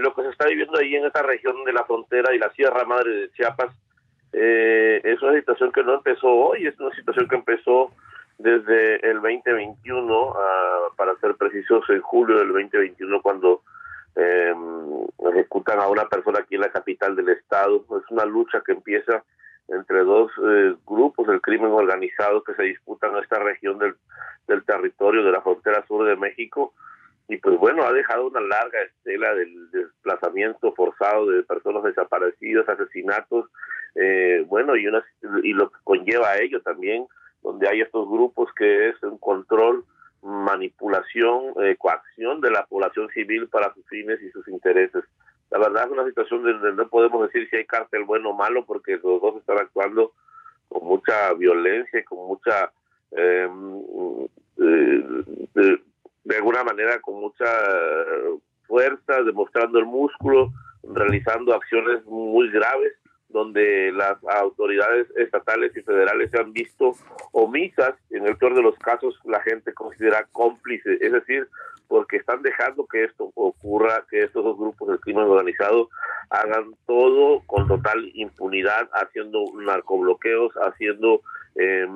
lo 0.00 0.14
que 0.14 0.22
se 0.22 0.30
está 0.30 0.46
viviendo 0.46 0.78
ahí 0.78 0.94
en 0.94 1.04
esta 1.04 1.22
región 1.22 1.54
de 1.66 1.72
la 1.74 1.84
frontera 1.84 2.34
y 2.34 2.38
la 2.38 2.50
Sierra 2.54 2.84
Madre 2.86 3.10
de 3.10 3.30
Chiapas 3.32 3.76
eh, 4.32 5.00
es 5.04 5.22
una 5.22 5.34
situación 5.34 5.72
que 5.72 5.82
no 5.82 5.94
empezó 5.94 6.28
hoy, 6.28 6.66
es 6.66 6.78
una 6.78 6.94
situación 6.94 7.28
que 7.28 7.36
empezó 7.36 7.92
desde 8.38 9.08
el 9.08 9.20
2021, 9.20 10.34
ah, 10.36 10.88
para 10.96 11.16
ser 11.16 11.36
precisos, 11.36 11.88
en 11.88 12.00
julio 12.02 12.38
del 12.38 12.48
2021, 12.48 13.22
cuando 13.22 13.62
eh, 14.14 14.54
ejecutan 15.30 15.80
a 15.80 15.88
una 15.88 16.06
persona 16.08 16.40
aquí 16.40 16.56
en 16.56 16.62
la 16.62 16.70
capital 16.72 17.16
del 17.16 17.30
estado. 17.30 17.84
Es 17.98 18.10
una 18.10 18.24
lucha 18.24 18.62
que 18.64 18.72
empieza 18.72 19.22
entre 19.68 20.04
dos 20.04 20.30
eh, 20.44 20.74
grupos 20.86 21.26
del 21.26 21.40
crimen 21.40 21.72
organizado 21.72 22.42
que 22.44 22.54
se 22.54 22.62
disputan 22.64 23.16
esta 23.16 23.38
región 23.38 23.78
del, 23.78 23.94
del 24.46 24.64
territorio 24.64 25.24
de 25.24 25.32
la 25.32 25.40
frontera 25.40 25.84
sur 25.86 26.06
de 26.06 26.16
México 26.16 26.72
y 27.28 27.38
pues 27.38 27.58
bueno, 27.58 27.82
ha 27.84 27.92
dejado 27.92 28.28
una 28.28 28.40
larga 28.40 28.80
estela 28.82 29.34
del 29.34 29.70
desplazamiento 29.70 30.72
forzado 30.74 31.26
de 31.26 31.42
personas 31.42 31.82
desaparecidas, 31.82 32.68
asesinatos, 32.68 33.50
eh, 33.96 34.44
bueno, 34.46 34.76
y, 34.76 34.86
una, 34.86 35.04
y 35.42 35.52
lo 35.52 35.70
que 35.70 35.78
conlleva 35.82 36.30
a 36.30 36.38
ello 36.38 36.60
también, 36.62 37.06
donde 37.42 37.68
hay 37.68 37.80
estos 37.80 38.08
grupos 38.08 38.48
que 38.56 38.90
es 38.90 39.02
un 39.02 39.18
control, 39.18 39.84
manipulación, 40.22 41.54
eh, 41.62 41.76
coacción 41.78 42.40
de 42.40 42.50
la 42.50 42.64
población 42.66 43.08
civil 43.10 43.48
para 43.48 43.72
sus 43.74 43.86
fines 43.88 44.20
y 44.22 44.30
sus 44.30 44.46
intereses. 44.48 45.04
La 45.50 45.58
verdad 45.58 45.84
es 45.86 45.90
una 45.90 46.06
situación 46.06 46.42
donde 46.42 46.72
no 46.74 46.88
podemos 46.88 47.22
decir 47.26 47.48
si 47.48 47.56
hay 47.56 47.64
cártel 47.64 48.04
bueno 48.04 48.30
o 48.30 48.34
malo, 48.34 48.64
porque 48.64 49.00
los 49.02 49.20
dos 49.20 49.36
están 49.36 49.58
actuando 49.58 50.12
con 50.68 50.84
mucha 50.84 51.32
violencia 51.34 52.00
y 52.00 52.04
con 52.04 52.18
mucha... 52.26 52.72
Eh, 53.12 53.48
eh, 54.58 55.78
de 56.26 56.36
alguna 56.36 56.64
manera 56.64 57.00
con 57.00 57.20
mucha 57.20 57.46
fuerza, 58.66 59.22
demostrando 59.22 59.78
el 59.78 59.86
músculo, 59.86 60.52
realizando 60.82 61.54
acciones 61.54 62.04
muy 62.04 62.50
graves, 62.50 62.94
donde 63.28 63.92
las 63.92 64.16
autoridades 64.40 65.06
estatales 65.16 65.76
y 65.76 65.82
federales 65.82 66.30
se 66.30 66.40
han 66.40 66.52
visto 66.52 66.94
omisas, 67.32 67.94
en 68.10 68.26
el 68.26 68.36
peor 68.36 68.54
de 68.54 68.62
los 68.62 68.76
casos 68.78 69.18
la 69.24 69.40
gente 69.42 69.72
considera 69.72 70.26
cómplice, 70.32 70.98
es 71.00 71.12
decir, 71.12 71.48
porque 71.86 72.16
están 72.16 72.42
dejando 72.42 72.86
que 72.86 73.04
esto 73.04 73.30
ocurra, 73.34 74.04
que 74.10 74.24
estos 74.24 74.42
dos 74.42 74.58
grupos 74.58 74.88
del 74.88 75.00
crimen 75.00 75.24
organizado 75.24 75.88
hagan 76.30 76.74
todo 76.86 77.42
con 77.46 77.68
total 77.68 78.10
impunidad, 78.14 78.88
haciendo 78.92 79.44
narcobloqueos, 79.54 80.52
haciendo 80.54 81.20
eh, 81.54 81.86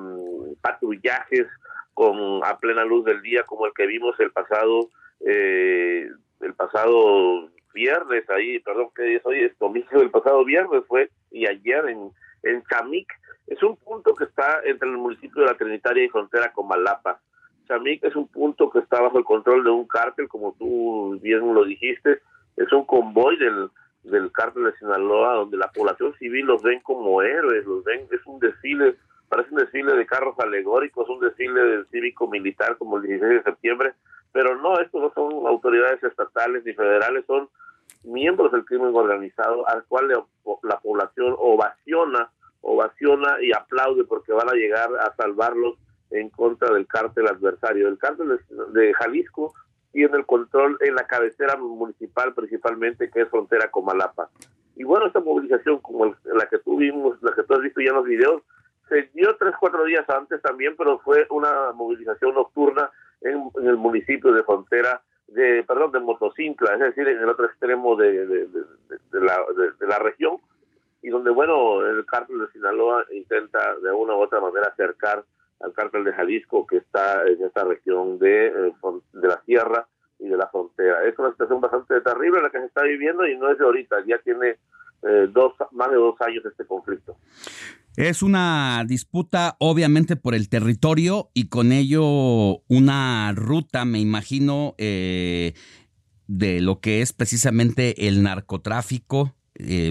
patrullajes, 0.61 1.47
con 1.93 2.43
a 2.43 2.57
plena 2.59 2.85
luz 2.85 3.05
del 3.05 3.21
día 3.21 3.43
como 3.43 3.65
el 3.65 3.73
que 3.73 3.87
vimos 3.87 4.19
el 4.19 4.31
pasado 4.31 4.89
eh, 5.19 6.07
el 6.41 6.53
pasado 6.55 7.49
viernes 7.73 8.29
ahí 8.29 8.59
perdón 8.59 8.89
que 8.95 9.15
es 9.15 9.25
hoy 9.25 9.43
es 9.43 9.57
domingo 9.59 10.01
el 10.01 10.09
pasado 10.09 10.43
viernes 10.43 10.83
fue 10.87 11.09
y 11.31 11.47
ayer 11.47 11.87
en 11.89 12.11
en 12.43 12.63
Chamic. 12.63 13.07
Es 13.47 13.61
un 13.63 13.75
punto 13.77 14.13
que 14.15 14.25
está 14.25 14.61
entre 14.65 14.89
el 14.89 14.97
municipio 14.97 15.41
de 15.41 15.49
la 15.49 15.57
Trinitaria 15.57 16.03
y 16.03 16.09
frontera 16.09 16.51
con 16.53 16.67
Malapa. 16.67 17.19
Chamic 17.67 18.03
es 18.03 18.15
un 18.15 18.27
punto 18.27 18.69
que 18.69 18.79
está 18.79 19.01
bajo 19.01 19.17
el 19.17 19.23
control 19.23 19.63
de 19.63 19.69
un 19.69 19.87
cártel 19.87 20.27
como 20.27 20.53
tú 20.57 21.19
bien 21.21 21.53
lo 21.53 21.65
dijiste. 21.65 22.21
Es 22.57 22.71
un 22.71 22.85
convoy 22.85 23.37
del 23.37 23.69
del 24.03 24.31
cártel 24.31 24.63
de 24.63 24.75
Sinaloa 24.77 25.35
donde 25.35 25.57
la 25.57 25.71
población 25.71 26.15
civil 26.17 26.47
los 26.47 26.63
ven 26.63 26.79
como 26.79 27.21
héroes 27.21 27.63
los 27.65 27.83
ven 27.83 28.07
es 28.09 28.25
un 28.25 28.39
desfile 28.39 28.95
parece 29.31 29.51
un 29.51 29.61
desfile 29.61 29.93
de 29.95 30.05
carros 30.05 30.37
alegóricos, 30.39 31.07
un 31.07 31.21
desfile 31.21 31.61
del 31.61 31.87
cívico 31.87 32.27
militar 32.27 32.77
como 32.77 32.97
el 32.97 33.03
16 33.03 33.35
de 33.35 33.43
septiembre, 33.43 33.93
pero 34.33 34.57
no, 34.57 34.77
estos 34.77 35.01
no 35.01 35.11
son 35.13 35.47
autoridades 35.47 36.03
estatales 36.03 36.65
ni 36.65 36.73
federales, 36.73 37.23
son 37.25 37.47
miembros 38.03 38.51
del 38.51 38.65
crimen 38.65 38.93
organizado 38.93 39.65
al 39.69 39.85
cual 39.85 40.09
la 40.63 40.79
población 40.79 41.33
ovaciona, 41.37 42.29
ovaciona 42.59 43.37
y 43.41 43.53
aplaude 43.53 44.03
porque 44.03 44.33
van 44.33 44.49
a 44.49 44.53
llegar 44.53 44.89
a 44.99 45.15
salvarlos 45.15 45.77
en 46.09 46.29
contra 46.29 46.73
del 46.73 46.85
cártel 46.85 47.27
adversario. 47.27 47.87
El 47.87 47.97
cártel 47.97 48.37
de 48.73 48.93
Jalisco 48.95 49.53
tiene 49.93 50.17
el 50.17 50.25
control 50.25 50.77
en 50.81 50.95
la 50.95 51.07
cabecera 51.07 51.55
municipal 51.55 52.33
principalmente, 52.33 53.09
que 53.09 53.21
es 53.21 53.29
frontera 53.29 53.71
con 53.71 53.85
Malapa. 53.85 54.29
Y 54.75 54.83
bueno, 54.83 55.07
esta 55.07 55.21
movilización 55.21 55.79
como 55.79 56.05
la 56.05 56.45
que 56.49 56.57
tuvimos, 56.59 57.21
la 57.23 57.33
que 57.33 57.43
tú 57.43 57.53
has 57.53 57.61
visto 57.61 57.79
ya 57.79 57.91
en 57.91 57.95
los 57.95 58.05
videos, 58.05 58.41
se 58.91 59.09
dio 59.13 59.37
tres, 59.37 59.53
cuatro 59.57 59.85
días 59.85 60.07
antes 60.09 60.41
también, 60.41 60.75
pero 60.77 60.99
fue 60.99 61.25
una 61.29 61.71
movilización 61.71 62.35
nocturna 62.35 62.91
en, 63.21 63.49
el 63.63 63.77
municipio 63.77 64.33
de 64.33 64.43
frontera, 64.43 65.01
de 65.27 65.63
perdón, 65.63 65.93
de 65.93 66.01
Motocintla, 66.01 66.73
es 66.73 66.79
decir, 66.79 67.07
en 67.07 67.19
el 67.19 67.29
otro 67.29 67.45
extremo 67.45 67.95
de, 67.95 68.25
de, 68.27 68.49
la, 69.13 69.39
de, 69.79 69.87
la 69.87 69.97
región, 69.99 70.39
y 71.01 71.09
donde, 71.09 71.31
bueno, 71.31 71.85
el 71.85 72.05
cártel 72.05 72.39
de 72.39 72.51
Sinaloa 72.51 73.05
intenta 73.13 73.75
de 73.77 73.91
una 73.93 74.13
u 74.13 74.23
otra 74.23 74.41
manera 74.41 74.67
acercar 74.67 75.23
al 75.61 75.73
cártel 75.73 76.03
de 76.03 76.11
Jalisco 76.11 76.67
que 76.67 76.77
está 76.77 77.25
en 77.25 77.41
esta 77.43 77.63
región 77.63 78.19
de, 78.19 78.47
eh, 78.47 78.73
de 79.13 79.27
la 79.27 79.41
sierra 79.43 79.87
y 80.19 80.27
de 80.27 80.35
la 80.35 80.47
frontera. 80.47 81.05
Es 81.05 81.17
una 81.17 81.31
situación 81.31 81.61
bastante 81.61 82.01
terrible 82.01 82.41
la 82.41 82.49
que 82.49 82.59
se 82.59 82.65
está 82.65 82.83
viviendo 82.83 83.25
y 83.25 83.37
no 83.37 83.49
es 83.49 83.57
de 83.57 83.63
ahorita, 83.63 84.03
ya 84.05 84.17
tiene 84.17 84.57
eh, 85.03 85.27
dos, 85.29 85.53
más 85.71 85.89
de 85.89 85.95
dos 85.95 86.19
años 86.21 86.45
este 86.45 86.65
conflicto. 86.65 87.15
Es 87.97 88.21
una 88.21 88.83
disputa 88.87 89.57
obviamente 89.59 90.15
por 90.15 90.33
el 90.33 90.49
territorio 90.49 91.29
y 91.33 91.45
con 91.49 91.71
ello 91.71 92.63
una 92.67 93.33
ruta, 93.35 93.85
me 93.85 93.99
imagino, 93.99 94.75
eh, 94.77 95.53
de 96.27 96.61
lo 96.61 96.79
que 96.79 97.01
es 97.01 97.11
precisamente 97.11 98.07
el 98.07 98.23
narcotráfico 98.23 99.35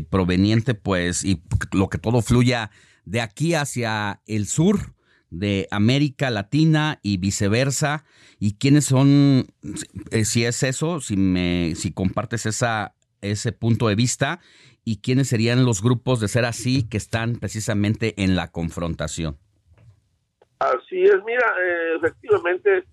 proveniente, 0.09 0.74
pues, 0.74 1.22
y 1.22 1.43
lo 1.70 1.89
que 1.89 1.98
todo 1.98 2.22
fluya 2.22 2.72
de 3.05 3.20
aquí 3.20 3.55
hacia 3.55 4.20
el 4.27 4.47
sur 4.47 4.94
de 5.31 5.68
América 5.70 6.31
Latina 6.31 6.98
y 7.02 7.16
viceversa. 7.16 8.05
Y 8.39 8.55
quiénes 8.55 8.86
son 8.86 9.47
eh, 10.10 10.24
si 10.24 10.44
es 10.44 10.62
eso 10.62 11.01
si 11.01 11.16
me 11.16 11.74
si 11.77 11.93
compartes 11.93 12.47
esa 12.47 12.94
ese 13.22 13.52
punto 13.52 13.88
de 13.88 13.94
vista 13.94 14.40
y 14.84 15.01
quiénes 15.01 15.28
serían 15.28 15.64
los 15.64 15.82
grupos 15.82 16.20
de 16.20 16.28
ser 16.28 16.44
así 16.44 16.88
que 16.88 16.97
están 16.97 17.36
precisamente 17.36 18.14
en 18.16 18.36
la 18.36 18.51
confrontación. 18.51 19.36
Así 20.59 21.02
es 21.05 21.24
mira 21.24 21.47
eh, 21.64 21.97
efectivamente 21.97 22.84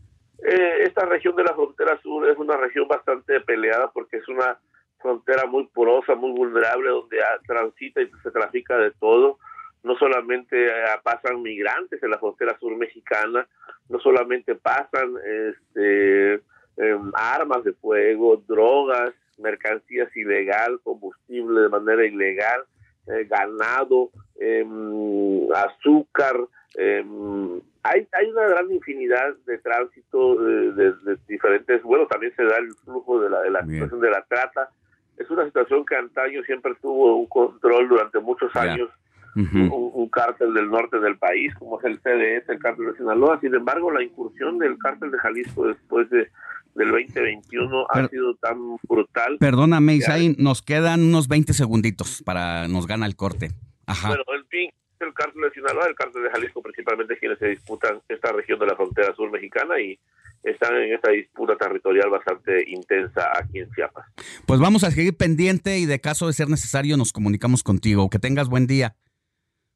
eh, 0.46 0.84
esta 0.84 1.06
región 1.06 1.36
de 1.36 1.44
la 1.44 1.54
frontera 1.54 2.00
sur 2.02 2.30
es 2.30 2.38
una 2.38 2.56
región 2.58 2.88
bastante 2.88 3.42
peleada 3.42 3.92
porque 3.92 4.18
es 4.18 4.28
una 4.28 4.60
frontera 5.00 5.46
muy 5.46 5.68
porosa 5.68 6.16
muy 6.16 6.32
vulnerable 6.32 6.90
donde 6.90 7.18
transita 7.46 8.02
y 8.02 8.10
se 8.24 8.32
trafica 8.32 8.78
de 8.78 8.92
todo. 8.92 9.40
No 9.84 9.98
solamente 9.98 10.68
eh, 10.68 10.72
pasan 11.04 11.42
migrantes 11.42 12.02
en 12.04 12.12
la 12.12 12.20
frontera 12.20 12.58
sur 12.60 12.76
mexicana, 12.76 13.48
no 13.90 14.00
solamente 14.00 14.56
pasan 14.56 15.16
este, 15.24 16.34
em, 16.78 17.12
armas 17.14 17.64
de 17.64 17.74
fuego, 17.74 18.44
drogas, 18.48 19.14
mercancías 19.38 20.16
ilegal, 20.16 20.80
combustible 20.84 21.62
de 21.62 21.70
manera 21.70 22.06
ilegal, 22.06 22.62
eh, 23.08 23.26
ganado, 23.30 24.10
em, 24.40 25.52
azúcar. 25.54 26.36
Em, 26.76 27.62
hay, 27.84 28.08
hay 28.12 28.30
una 28.30 28.48
gran 28.48 28.72
infinidad 28.72 29.36
de 29.46 29.58
tránsito 29.60 30.36
de, 30.36 30.94
diferentes, 31.28 31.82
bueno, 31.84 32.06
también 32.08 32.34
se 32.36 32.44
da 32.44 32.58
el 32.58 32.74
flujo 32.84 33.22
de 33.22 33.30
la, 33.30 33.42
de 33.42 33.52
la 33.52 33.66
situación 33.66 34.02
de 34.02 34.10
la 34.10 34.24
trata. 34.24 34.70
Es 35.18 35.30
una 35.30 35.46
situación 35.46 35.86
que 35.86 35.96
antaño 35.96 36.44
siempre 36.44 36.74
tuvo 36.82 37.16
un 37.16 37.28
control 37.28 37.88
durante 37.88 38.20
muchos 38.20 38.56
años 38.56 38.90
un, 39.38 40.10
cártel 40.10 40.54
del 40.54 40.70
norte 40.70 41.00
del 41.00 41.18
país, 41.18 41.54
como 41.56 41.80
es 41.80 41.86
el 41.86 42.00
CDS, 42.00 42.50
el 42.50 42.60
cártel 42.60 42.88
de 42.88 42.98
Sinaloa. 42.98 43.40
Sin 43.40 43.54
embargo, 43.54 43.92
la 43.92 44.04
incursión 44.04 44.58
del 44.58 44.78
cártel 44.80 45.12
de 45.12 45.20
Jalisco 45.20 45.68
después 45.68 46.10
de 46.10 46.30
del 46.78 46.92
2021 46.92 47.88
ha 47.90 48.08
sido 48.08 48.36
tan 48.36 48.78
brutal. 48.88 49.38
Perdóname, 49.40 49.96
Isaí, 49.96 50.36
nos 50.38 50.62
quedan 50.62 51.02
unos 51.02 51.28
20 51.28 51.54
segunditos 51.54 52.22
para 52.24 52.68
nos 52.68 52.86
gana 52.88 53.06
el 53.06 53.16
corte. 53.16 53.50
Ajá. 53.88 54.10
Bueno, 54.10 54.24
el 54.36 54.46
fin, 54.46 54.70
el 55.00 55.14
cártel 55.14 55.42
de 55.42 55.52
Sinaloa, 55.52 55.88
el 55.88 55.96
cártel 55.96 56.24
de 56.24 56.30
Jalisco 56.30 56.62
principalmente 56.62 57.18
quienes 57.18 57.40
se 57.40 57.48
disputan 57.48 58.00
esta 58.08 58.32
región 58.32 58.60
de 58.60 58.68
la 58.68 58.76
frontera 58.76 59.14
sur 59.16 59.32
mexicana 59.32 59.80
y 59.82 60.00
están 60.44 60.76
en 60.76 60.94
esta 60.94 61.12
disputa 61.12 61.56
territorial 61.58 62.10
bastante 62.10 62.64
intensa 62.70 63.32
aquí 63.36 63.60
en 63.60 63.72
Chiapas. 63.72 64.06
Pues 64.46 64.60
vamos 64.60 64.84
a 64.84 64.92
seguir 64.92 65.18
pendiente 65.18 65.80
y 65.80 65.86
de 65.86 66.00
caso 66.00 66.28
de 66.28 66.34
ser 66.34 66.48
necesario 66.48 66.96
nos 66.96 67.12
comunicamos 67.12 67.64
contigo. 67.64 68.10
Que 68.10 68.20
tengas 68.20 68.50
buen 68.50 68.68
día. 68.68 68.96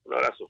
Un 0.05 0.13
abrazo, 0.13 0.49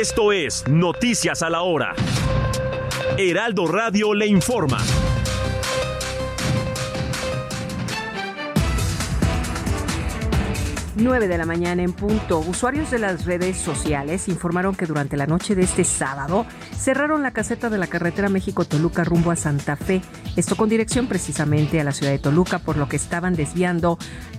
Esto 0.00 0.32
es 0.32 0.66
Noticias 0.66 1.42
a 1.42 1.50
la 1.50 1.60
Hora. 1.60 1.94
Heraldo 3.18 3.66
Radio 3.66 4.14
le 4.14 4.26
informa. 4.26 4.78
Nueve 10.96 11.28
de 11.28 11.36
la 11.36 11.44
mañana 11.44 11.82
en 11.82 11.92
punto. 11.92 12.38
Usuarios 12.38 12.90
de 12.90 12.98
las 12.98 13.26
redes 13.26 13.58
sociales 13.58 14.28
informaron 14.28 14.74
que 14.74 14.86
durante 14.86 15.18
la 15.18 15.26
noche 15.26 15.54
de 15.54 15.64
este 15.64 15.84
sábado 15.84 16.46
cerraron 16.74 17.22
la 17.22 17.32
caseta 17.32 17.68
de 17.68 17.76
la 17.76 17.86
carretera 17.86 18.30
México-Toluca 18.30 19.04
rumbo 19.04 19.30
a 19.30 19.36
Santa 19.36 19.76
Fe. 19.76 20.00
Esto 20.34 20.56
con 20.56 20.70
dirección 20.70 21.08
precisamente 21.08 21.78
a 21.78 21.84
la 21.84 21.92
ciudad 21.92 22.12
de 22.12 22.18
Toluca, 22.18 22.58
por 22.58 22.78
lo 22.78 22.88
que 22.88 22.96
estaban 22.96 23.36
desviando 23.36 23.98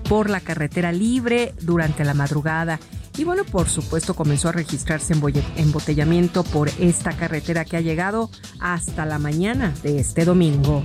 por 0.10 0.28
la 0.28 0.40
carretera 0.40 0.92
libre 0.92 1.54
durante 1.62 2.04
la 2.04 2.16
madrugada. 2.16 2.80
Y 3.18 3.24
bueno, 3.24 3.44
por 3.44 3.68
supuesto 3.70 4.14
comenzó 4.14 4.50
a 4.50 4.54
registrarse 4.54 5.14
embotellamiento 5.58 6.44
por 6.44 6.70
esta 6.80 7.12
carretera 7.14 7.66
que 7.66 7.78
ha 7.78 7.82
llegado 7.82 8.30
hasta 8.60 9.06
la 9.06 9.20
mañana 9.20 9.74
de 9.84 10.00
este 10.00 10.26
domingo. 10.26 10.84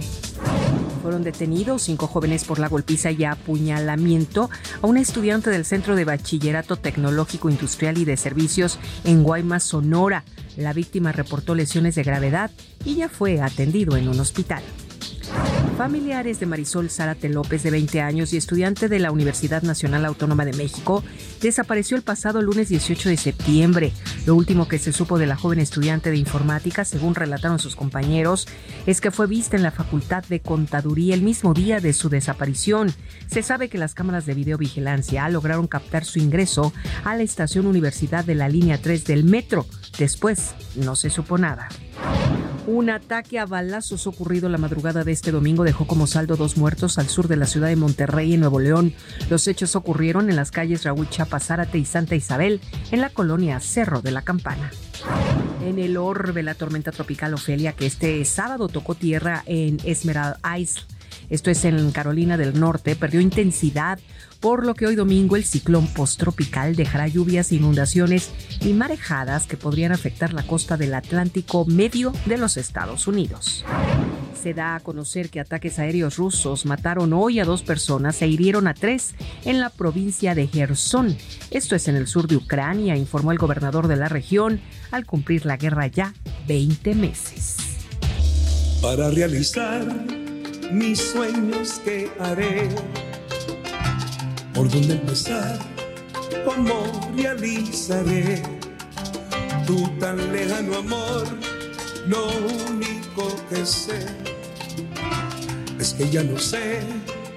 Fueron 1.02 1.22
detenidos 1.22 1.82
cinco 1.82 2.08
jóvenes 2.08 2.44
por 2.44 2.58
la 2.58 2.68
golpiza 2.68 3.12
y 3.12 3.24
apuñalamiento 3.24 4.50
a 4.82 4.86
una 4.88 5.00
estudiante 5.00 5.50
del 5.50 5.64
Centro 5.64 5.94
de 5.94 6.04
Bachillerato 6.04 6.76
Tecnológico 6.76 7.48
Industrial 7.48 7.96
y 7.96 8.04
de 8.04 8.16
Servicios 8.16 8.80
en 9.04 9.22
Guaymas, 9.22 9.62
Sonora. 9.62 10.24
La 10.56 10.72
víctima 10.72 11.12
reportó 11.12 11.54
lesiones 11.54 11.94
de 11.94 12.02
gravedad 12.02 12.50
y 12.84 12.96
ya 12.96 13.08
fue 13.08 13.40
atendido 13.40 13.96
en 13.96 14.08
un 14.08 14.18
hospital. 14.18 14.64
Familiares 15.76 16.40
de 16.40 16.46
Marisol 16.46 16.90
Zárate 16.90 17.28
López, 17.28 17.62
de 17.62 17.70
20 17.70 18.00
años 18.00 18.32
y 18.32 18.38
estudiante 18.38 18.88
de 18.88 18.98
la 18.98 19.10
Universidad 19.10 19.62
Nacional 19.62 20.06
Autónoma 20.06 20.44
de 20.44 20.54
México, 20.54 21.04
desapareció 21.42 21.96
el 21.96 22.02
pasado 22.02 22.40
lunes 22.40 22.68
18 22.70 23.10
de 23.10 23.16
septiembre. 23.16 23.92
Lo 24.24 24.34
último 24.34 24.68
que 24.68 24.78
se 24.78 24.92
supo 24.92 25.18
de 25.18 25.26
la 25.26 25.36
joven 25.36 25.58
estudiante 25.58 26.10
de 26.10 26.16
informática, 26.16 26.84
según 26.84 27.14
relataron 27.14 27.58
sus 27.58 27.76
compañeros, 27.76 28.48
es 28.86 29.00
que 29.00 29.10
fue 29.10 29.26
vista 29.26 29.56
en 29.56 29.62
la 29.62 29.70
Facultad 29.70 30.24
de 30.24 30.40
Contaduría 30.40 31.14
el 31.14 31.22
mismo 31.22 31.52
día 31.52 31.80
de 31.80 31.92
su 31.92 32.08
desaparición. 32.08 32.92
Se 33.26 33.42
sabe 33.42 33.68
que 33.68 33.78
las 33.78 33.94
cámaras 33.94 34.24
de 34.24 34.34
videovigilancia 34.34 35.28
lograron 35.28 35.66
captar 35.66 36.04
su 36.04 36.18
ingreso 36.18 36.72
a 37.04 37.14
la 37.14 37.22
estación 37.22 37.66
Universidad 37.66 38.24
de 38.24 38.34
la 38.34 38.48
línea 38.48 38.78
3 38.78 39.04
del 39.04 39.24
metro. 39.24 39.66
Después, 39.98 40.54
no 40.74 40.96
se 40.96 41.10
supo 41.10 41.36
nada. 41.36 41.68
Un 42.66 42.90
ataque 42.90 43.38
a 43.38 43.46
balazos 43.46 44.08
ocurrido 44.08 44.48
la 44.48 44.58
madrugada 44.58 45.04
de 45.04 45.12
este 45.12 45.30
domingo 45.30 45.62
dejó 45.62 45.86
como 45.86 46.08
saldo 46.08 46.34
dos 46.34 46.56
muertos 46.56 46.98
al 46.98 47.08
sur 47.08 47.28
de 47.28 47.36
la 47.36 47.46
ciudad 47.46 47.68
de 47.68 47.76
Monterrey, 47.76 48.34
en 48.34 48.40
Nuevo 48.40 48.58
León. 48.58 48.92
Los 49.30 49.46
hechos 49.46 49.76
ocurrieron 49.76 50.30
en 50.30 50.36
las 50.36 50.50
calles 50.50 50.82
Raúl 50.82 51.08
Chapa 51.08 51.38
Zárate 51.38 51.78
y 51.78 51.84
Santa 51.84 52.16
Isabel, 52.16 52.60
en 52.90 53.00
la 53.00 53.10
colonia 53.10 53.60
Cerro 53.60 54.02
de 54.02 54.10
la 54.10 54.22
Campana. 54.22 54.72
En 55.64 55.78
el 55.78 55.96
orbe, 55.96 56.42
la 56.42 56.54
tormenta 56.54 56.90
tropical 56.90 57.34
Ofelia, 57.34 57.72
que 57.72 57.86
este 57.86 58.24
sábado 58.24 58.66
tocó 58.66 58.96
tierra 58.96 59.44
en 59.46 59.78
Esmeralda 59.84 60.40
Isle 60.58 60.82
esto 61.28 61.50
es 61.50 61.64
en 61.64 61.90
Carolina 61.90 62.36
del 62.36 62.58
Norte, 62.58 62.94
perdió 62.96 63.20
intensidad, 63.20 63.98
por 64.40 64.64
lo 64.64 64.74
que 64.74 64.86
hoy 64.86 64.96
domingo 64.96 65.36
el 65.36 65.44
ciclón 65.44 65.86
posttropical 65.86 66.76
dejará 66.76 67.08
lluvias, 67.08 67.52
inundaciones 67.52 68.30
y 68.60 68.72
marejadas 68.72 69.46
que 69.46 69.56
podrían 69.56 69.92
afectar 69.92 70.32
la 70.32 70.46
costa 70.46 70.76
del 70.76 70.94
Atlántico 70.94 71.64
medio 71.66 72.12
de 72.26 72.38
los 72.38 72.56
Estados 72.56 73.06
Unidos. 73.06 73.64
Se 74.40 74.54
da 74.54 74.76
a 74.76 74.80
conocer 74.80 75.30
que 75.30 75.40
ataques 75.40 75.78
aéreos 75.78 76.16
rusos 76.16 76.66
mataron 76.66 77.12
hoy 77.12 77.40
a 77.40 77.44
dos 77.44 77.62
personas 77.62 78.20
e 78.22 78.28
hirieron 78.28 78.68
a 78.68 78.74
tres 78.74 79.14
en 79.44 79.60
la 79.60 79.70
provincia 79.70 80.34
de 80.34 80.46
Gerson. 80.46 81.16
Esto 81.50 81.74
es 81.74 81.88
en 81.88 81.96
el 81.96 82.06
sur 82.06 82.28
de 82.28 82.36
Ucrania, 82.36 82.96
informó 82.96 83.32
el 83.32 83.38
gobernador 83.38 83.88
de 83.88 83.96
la 83.96 84.08
región 84.08 84.60
al 84.90 85.04
cumplir 85.04 85.46
la 85.46 85.56
guerra 85.56 85.86
ya 85.86 86.14
20 86.46 86.94
meses. 86.94 87.56
Para 88.82 89.10
realizar 89.10 89.84
mis 90.70 91.00
sueños 91.00 91.80
que 91.84 92.10
haré, 92.20 92.68
por 94.56 94.70
dónde 94.70 94.94
empezar, 94.94 95.58
cómo 96.46 97.12
realizaré 97.14 98.42
tu 99.66 99.86
tan 100.00 100.32
lejano 100.32 100.78
amor, 100.78 101.26
lo 102.06 102.26
único 102.70 103.28
que 103.50 103.66
sé 103.66 104.06
es 105.78 105.92
que 105.92 106.08
ya 106.08 106.22
no 106.22 106.38
sé 106.38 106.80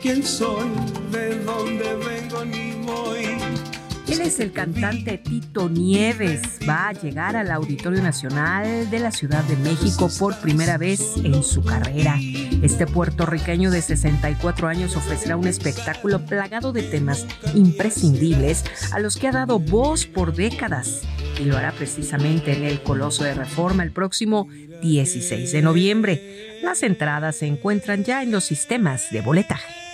quién 0.01 0.23
soy, 0.23 0.69
de 1.11 1.35
dónde 1.39 1.93
vengo 1.95 2.45
ni 2.45 2.71
voy. 2.85 3.68
Él 4.11 4.21
es 4.21 4.39
el 4.39 4.51
cantante 4.51 5.19
Tito 5.19 5.69
Nieves. 5.69 6.41
Va 6.67 6.89
a 6.89 6.93
llegar 6.93 7.35
al 7.35 7.51
Auditorio 7.51 8.01
Nacional 8.01 8.89
de 8.89 8.97
la 8.97 9.11
Ciudad 9.11 9.43
de 9.43 9.55
México 9.57 10.09
por 10.17 10.35
primera 10.39 10.79
vez 10.79 11.17
en 11.23 11.43
su 11.43 11.63
carrera. 11.63 12.17
Este 12.63 12.87
puertorriqueño 12.87 13.69
de 13.69 13.83
64 13.83 14.67
años 14.67 14.95
ofrecerá 14.95 15.37
un 15.37 15.47
espectáculo 15.47 16.25
plagado 16.25 16.73
de 16.73 16.81
temas 16.81 17.27
imprescindibles 17.53 18.63
a 18.91 18.99
los 18.99 19.15
que 19.15 19.27
ha 19.27 19.31
dado 19.31 19.59
voz 19.59 20.07
por 20.07 20.33
décadas. 20.33 21.03
Y 21.39 21.43
lo 21.43 21.55
hará 21.55 21.71
precisamente 21.71 22.57
en 22.57 22.63
el 22.63 22.81
Coloso 22.81 23.23
de 23.23 23.35
Reforma 23.35 23.83
el 23.83 23.91
próximo 23.91 24.47
16 24.81 25.51
de 25.51 25.61
noviembre. 25.61 26.59
Las 26.63 26.81
entradas 26.81 27.35
se 27.35 27.45
encuentran 27.45 28.03
ya 28.03 28.23
en 28.23 28.31
los 28.31 28.43
sistemas 28.43 29.11
de 29.11 29.21
boletaje. 29.21 29.88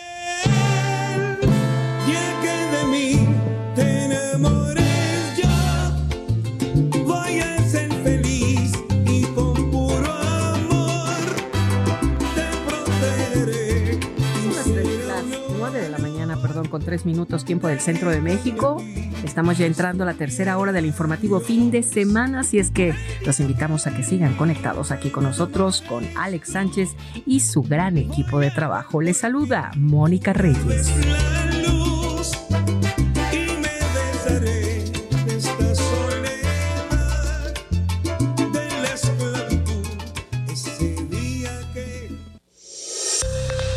Con 16.75 16.83
3 16.83 17.05
minutos 17.05 17.45
tiempo 17.45 17.69
del 17.69 17.79
centro 17.79 18.11
de 18.11 18.19
México. 18.19 18.83
Estamos 19.23 19.57
ya 19.57 19.65
entrando 19.65 20.03
a 20.03 20.05
la 20.05 20.13
tercera 20.13 20.57
hora 20.57 20.73
del 20.73 20.85
informativo 20.85 21.39
fin 21.39 21.71
de 21.71 21.83
semana, 21.83 22.41
así 22.41 22.59
es 22.59 22.69
que 22.69 22.93
los 23.25 23.39
invitamos 23.39 23.87
a 23.87 23.95
que 23.95 24.03
sigan 24.03 24.35
conectados 24.35 24.91
aquí 24.91 25.09
con 25.09 25.23
nosotros, 25.23 25.81
con 25.87 26.05
Alex 26.17 26.51
Sánchez 26.51 26.89
y 27.25 27.39
su 27.39 27.61
gran 27.61 27.97
equipo 27.97 28.41
de 28.41 28.51
trabajo. 28.51 28.99
Les 28.99 29.15
saluda 29.15 29.71
Mónica 29.77 30.33
Reyes. 30.33 30.91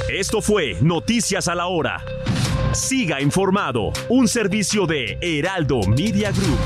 Esto 0.09 0.43
fue 0.43 0.77
Noticias 0.83 1.47
a 1.47 1.55
la 1.55 1.69
Hora. 1.69 2.03
Siga 2.79 3.21
informado, 3.21 3.93
un 4.09 4.29
servicio 4.29 4.87
de 4.87 5.19
Heraldo 5.21 5.81
Media 5.83 6.31
Group. 6.31 6.59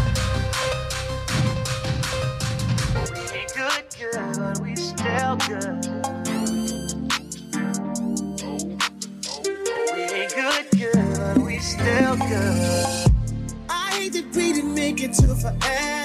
I 13.70 14.10
hate 14.10 14.64
make 14.64 15.02
it 15.02 15.14
to 15.14 15.34
forever. 15.34 16.02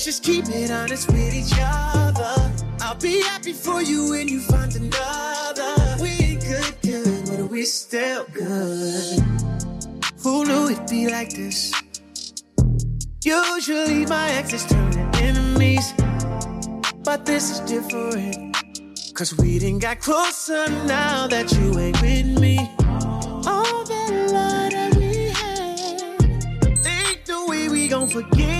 Let's 0.00 0.18
just 0.18 0.24
keep 0.24 0.48
it 0.48 0.70
honest 0.70 1.08
with 1.08 1.34
each 1.34 1.52
other. 1.60 2.50
I'll 2.80 2.94
be 2.94 3.20
happy 3.20 3.52
for 3.52 3.82
you 3.82 4.08
when 4.08 4.28
you 4.28 4.40
find 4.40 4.74
another. 4.74 5.74
We 6.00 6.08
ain't 6.08 6.40
good, 6.40 6.74
good, 6.80 7.26
but 7.26 7.50
we 7.50 7.64
still 7.64 8.24
good. 8.32 9.20
Who 10.22 10.46
knew 10.46 10.70
it'd 10.70 10.88
be 10.88 11.10
like 11.10 11.34
this? 11.34 11.74
Usually 13.22 14.06
my 14.06 14.30
exes 14.30 14.64
turn 14.64 14.90
to 14.92 15.00
enemies, 15.22 15.92
but 17.04 17.26
this 17.26 17.50
is 17.50 17.60
different. 17.68 18.56
Cause 19.12 19.36
we 19.36 19.58
didn't 19.58 19.80
got 19.80 20.00
closer 20.00 20.66
now 20.86 21.26
that 21.26 21.52
you 21.52 21.78
ain't 21.78 22.00
with 22.00 22.40
me. 22.40 22.56
All 23.46 23.84
that 23.84 24.30
love 24.32 24.70
that 24.72 24.94
we 24.96 25.28
had, 25.28 26.86
ain't 26.86 27.28
no 27.28 27.44
way 27.44 27.68
we 27.68 27.86
gon' 27.86 28.08
forget. 28.08 28.59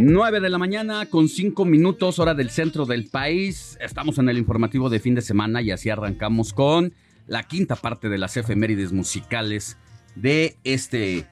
9 0.00 0.38
de 0.38 0.48
la 0.48 0.58
mañana 0.58 1.06
con 1.06 1.28
5 1.28 1.64
minutos 1.64 2.20
hora 2.20 2.32
del 2.32 2.50
centro 2.50 2.86
del 2.86 3.06
país. 3.06 3.76
Estamos 3.80 4.16
en 4.18 4.28
el 4.28 4.38
informativo 4.38 4.88
de 4.88 5.00
fin 5.00 5.16
de 5.16 5.22
semana 5.22 5.60
y 5.60 5.72
así 5.72 5.90
arrancamos 5.90 6.52
con 6.52 6.94
la 7.26 7.42
quinta 7.42 7.74
parte 7.74 8.08
de 8.08 8.16
las 8.16 8.36
efemérides 8.36 8.92
musicales 8.92 9.76
de 10.14 10.56
este 10.62 11.26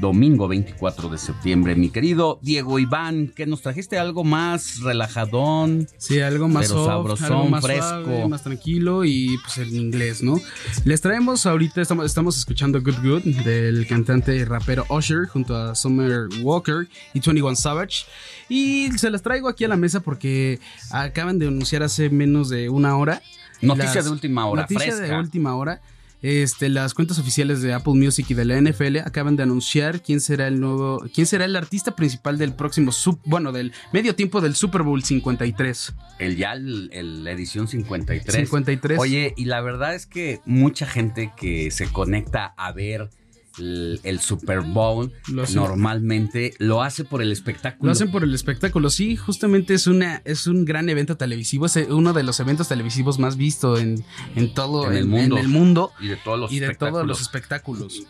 domingo 0.00 0.48
24 0.48 1.08
de 1.10 1.16
septiembre. 1.16 1.76
Mi 1.76 1.88
querido 1.88 2.40
Diego 2.42 2.80
Iván, 2.80 3.28
que 3.28 3.46
nos 3.46 3.62
trajiste 3.62 3.98
algo 3.98 4.24
más 4.24 4.80
relajadón. 4.80 5.86
Sí, 5.96 6.20
algo 6.20 6.48
más 6.48 6.66
pero 6.66 6.84
soft, 6.84 6.88
sabrosón, 6.88 7.32
algo 7.32 7.48
más 7.48 7.64
fresco. 7.64 8.04
suave, 8.04 8.28
más 8.28 8.42
tranquilo 8.42 9.04
y 9.04 9.38
pues 9.44 9.58
en 9.58 9.76
inglés, 9.76 10.22
¿no? 10.22 10.40
Les 10.84 11.00
traemos 11.00 11.46
ahorita, 11.46 11.80
estamos, 11.80 12.06
estamos 12.06 12.36
escuchando 12.36 12.82
Good 12.82 12.96
Good 13.02 13.22
del 13.44 13.86
cantante 13.86 14.34
y 14.34 14.44
rapero 14.44 14.84
Usher 14.90 15.28
junto 15.28 15.54
a 15.56 15.74
Summer 15.76 16.26
Walker 16.42 16.88
y 17.14 17.20
21 17.20 17.54
Savage. 17.54 18.04
Y 18.48 18.90
se 18.98 19.08
las 19.08 19.22
traigo 19.22 19.48
aquí 19.48 19.64
a 19.64 19.68
la 19.68 19.76
mesa 19.76 20.00
porque 20.00 20.58
acaban 20.90 21.38
de 21.38 21.46
anunciar 21.46 21.84
hace 21.84 22.10
menos 22.10 22.48
de 22.48 22.68
una 22.68 22.96
hora. 22.96 23.22
Noticia 23.60 24.02
de 24.02 24.10
última 24.10 24.46
hora, 24.46 24.62
Noticia 24.62 24.92
de 24.92 24.98
fresca. 24.98 25.18
última 25.20 25.54
hora. 25.54 25.80
Este, 26.22 26.68
las 26.68 26.94
cuentas 26.94 27.18
oficiales 27.18 27.62
de 27.62 27.72
Apple 27.72 27.94
Music 27.94 28.26
y 28.30 28.34
de 28.34 28.44
la 28.44 28.60
NFL 28.60 28.98
acaban 29.04 29.34
de 29.34 29.42
anunciar 29.42 30.02
quién 30.02 30.20
será 30.20 30.46
el 30.46 30.60
nuevo, 30.60 31.04
quién 31.12 31.26
será 31.26 31.44
el 31.44 31.56
artista 31.56 31.96
principal 31.96 32.38
del 32.38 32.54
próximo, 32.54 32.92
sub, 32.92 33.20
bueno, 33.24 33.50
del 33.50 33.72
medio 33.92 34.14
tiempo 34.14 34.40
del 34.40 34.54
Super 34.54 34.82
Bowl 34.82 35.02
53. 35.02 35.94
El 36.20 36.36
ya, 36.36 36.54
la 36.54 37.30
edición 37.32 37.66
53. 37.66 38.36
53. 38.36 38.98
Oye, 39.00 39.34
y 39.36 39.46
la 39.46 39.60
verdad 39.60 39.94
es 39.96 40.06
que 40.06 40.40
mucha 40.44 40.86
gente 40.86 41.32
que 41.36 41.72
se 41.72 41.90
conecta 41.90 42.54
a 42.56 42.70
ver 42.70 43.10
el, 43.58 44.20
Super 44.20 44.60
Bowl 44.60 45.12
Lo 45.28 45.44
normalmente 45.46 46.54
lo 46.58 46.82
hace 46.82 47.04
por 47.04 47.22
el 47.22 47.32
espectáculo. 47.32 47.88
Lo 47.88 47.92
hacen 47.92 48.10
por 48.10 48.24
el 48.24 48.34
espectáculo, 48.34 48.90
sí, 48.90 49.16
justamente 49.16 49.74
es 49.74 49.86
una 49.86 50.22
es 50.24 50.46
un 50.46 50.64
gran 50.64 50.88
evento 50.88 51.16
televisivo, 51.16 51.66
es 51.66 51.76
uno 51.88 52.12
de 52.12 52.22
los 52.22 52.40
eventos 52.40 52.68
televisivos 52.68 53.18
más 53.18 53.36
visto 53.36 53.78
en, 53.78 54.04
en 54.36 54.54
todo 54.54 54.90
En 54.90 54.96
el 54.96 55.06
mundo. 55.06 55.36
en 55.36 55.42
el 55.42 55.48
mundo 55.48 55.92
Y 56.00 56.08
de 56.08 56.16
todos 56.16 56.38
los 56.38 56.52
y 56.52 56.60
de 56.60 56.74
todos 56.74 57.06
los 57.06 57.20
espectáculos. 57.20 58.06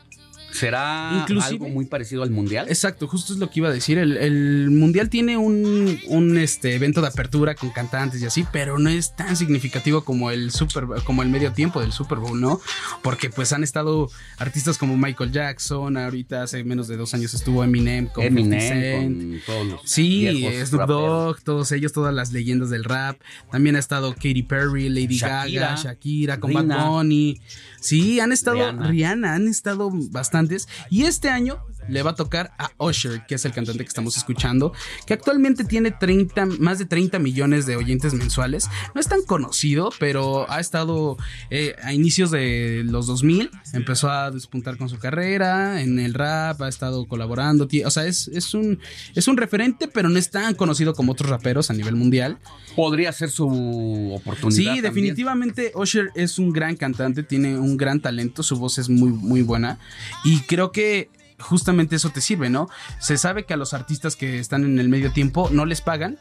¿Será 0.53 1.19
Inclusive- 1.21 1.55
algo 1.55 1.69
muy 1.69 1.87
parecido 1.87 2.23
al 2.23 2.31
Mundial? 2.31 2.67
Exacto, 2.69 3.09
justo 3.09 3.33
es 3.33 3.39
lo 3.39 3.49
que 3.51 3.61
iba 3.61 3.69
a 3.69 3.73
decir. 3.73 3.99
El, 3.99 4.17
el 4.17 4.71
mundial 4.71 5.09
tiene 5.09 5.37
un, 5.39 5.99
un, 6.09 6.39
este, 6.39 6.75
evento 6.75 7.01
de 7.01 7.09
apertura 7.09 7.55
con 7.55 7.71
cantantes 7.71 8.21
y 8.23 8.27
así, 8.27 8.45
pero 8.53 8.79
no 8.79 8.91
es 8.91 9.17
tan 9.17 9.37
significativo 9.37 10.05
como 10.05 10.31
el 10.31 10.51
super, 10.51 10.85
como 11.05 11.23
el 11.23 11.31
medio 11.31 11.53
tiempo 11.53 11.81
del 11.81 11.93
Super 11.93 12.19
Bowl, 12.19 12.41
¿no? 12.41 12.61
Porque 13.03 13.31
pues 13.31 13.53
han 13.53 13.65
estado 13.65 14.11
artistas 14.39 14.79
como 14.79 14.97
Michael 14.97 15.33
Jackson, 15.33 15.97
ahorita 15.97 16.43
hace 16.43 16.63
menos 16.65 16.87
de 16.89 16.97
dos 16.97 17.15
años 17.15 17.33
estuvo 17.35 17.65
Eminem 17.65 18.07
con 18.07 18.23
50 18.25 18.57
Eminem, 18.67 19.31
con 19.33 19.41
todos 19.47 19.67
los 19.67 19.81
Sí, 19.85 20.47
Snoop. 20.67 20.87
Dogg, 20.87 21.41
todos 21.43 21.73
ellos, 21.73 21.93
todas 21.93 22.13
las 22.15 22.33
leyendas 22.33 22.71
del 22.71 22.85
rap. 22.85 23.19
También 23.51 23.77
ha 23.77 23.79
estado 23.79 24.13
Katy 24.15 24.43
Perry, 24.43 24.89
Lady 24.89 25.17
Shakira, 25.17 25.71
Gaga, 25.71 25.83
Shakira, 25.83 26.41
con 26.41 26.51
Rihanna. 26.51 26.77
Bad 26.77 26.89
Bunny. 26.91 27.41
Sí, 27.83 28.21
han 28.21 28.33
estado 28.33 28.59
Rihanna. 28.59 28.89
Rihanna, 28.89 29.35
han 29.35 29.49
estado 29.49 29.91
bastantes. 29.93 30.69
Y 30.89 31.05
este 31.05 31.29
año 31.29 31.59
le 31.89 32.03
va 32.03 32.11
a 32.11 32.15
tocar 32.15 32.53
a 32.59 32.71
Usher, 32.79 33.25
que 33.27 33.35
es 33.35 33.45
el 33.45 33.53
cantante 33.53 33.83
que 33.83 33.89
estamos 33.89 34.17
escuchando, 34.17 34.73
que 35.07 35.15
actualmente 35.15 35.65
tiene 35.65 35.91
30, 35.91 36.47
más 36.59 36.79
de 36.79 36.87
30 36.87 37.19
millones 37.19 37.67
de 37.67 37.77
oyentes 37.77 38.15
mensuales. 38.15 38.69
No 38.95 39.01
es 39.01 39.09
tan 39.09 39.23
conocido, 39.23 39.91
pero 39.99 40.51
ha 40.51 40.61
estado 40.61 41.17
eh, 41.51 41.75
a 41.83 41.93
inicios 41.93 42.31
de 42.31 42.83
los 42.85 43.07
2000, 43.07 43.51
empezó 43.73 44.11
a 44.11 44.31
despuntar 44.31 44.77
con 44.77 44.89
su 44.89 44.99
carrera 44.99 45.83
en 45.83 45.99
el 45.99 46.15
rap, 46.15 46.61
ha 46.63 46.69
estado 46.69 47.07
colaborando, 47.07 47.69
o 47.85 47.91
sea, 47.91 48.07
es, 48.07 48.29
es, 48.29 48.55
un, 48.55 48.79
es 49.15 49.29
un 49.29 49.37
referente, 49.37 49.89
pero 49.89 50.09
no 50.09 50.19
es 50.19 50.31
tan 50.31 50.55
conocido 50.55 50.95
como 50.95 51.13
otros 51.13 51.31
raperos 51.31 51.71
a 51.71 51.75
nivel 51.75 51.97
mundial. 51.97 52.39
Podría 52.77 53.13
ser 53.13 53.31
su 53.31 54.13
oportunidad. 54.15 54.57
Sí, 54.57 54.65
también. 54.65 54.83
definitivamente 54.83 55.73
Usher 55.75 56.11
es 56.15 56.39
un 56.39 56.53
gran 56.53 56.77
cantante, 56.77 57.23
tiene 57.23 57.59
un 57.59 57.77
gran 57.77 58.01
talento, 58.01 58.43
su 58.43 58.57
voz 58.57 58.79
es 58.79 58.89
muy, 58.89 59.11
muy 59.11 59.43
buena 59.43 59.79
y 60.25 60.41
creo 60.41 60.73
que 60.73 61.11
justamente 61.43 61.97
eso 61.97 62.11
te 62.11 62.21
sirve, 62.21 62.49
¿no? 62.51 62.69
Se 62.99 63.19
sabe 63.19 63.45
que 63.45 63.55
a 63.55 63.57
los 63.57 63.75
artistas 63.75 64.17
que 64.17 64.39
están 64.39 64.65
en 64.65 64.79
el 64.79 64.89
medio 64.89 65.13
tiempo 65.13 65.51
no 65.53 65.67
les 65.67 65.81
pagan, 65.83 66.19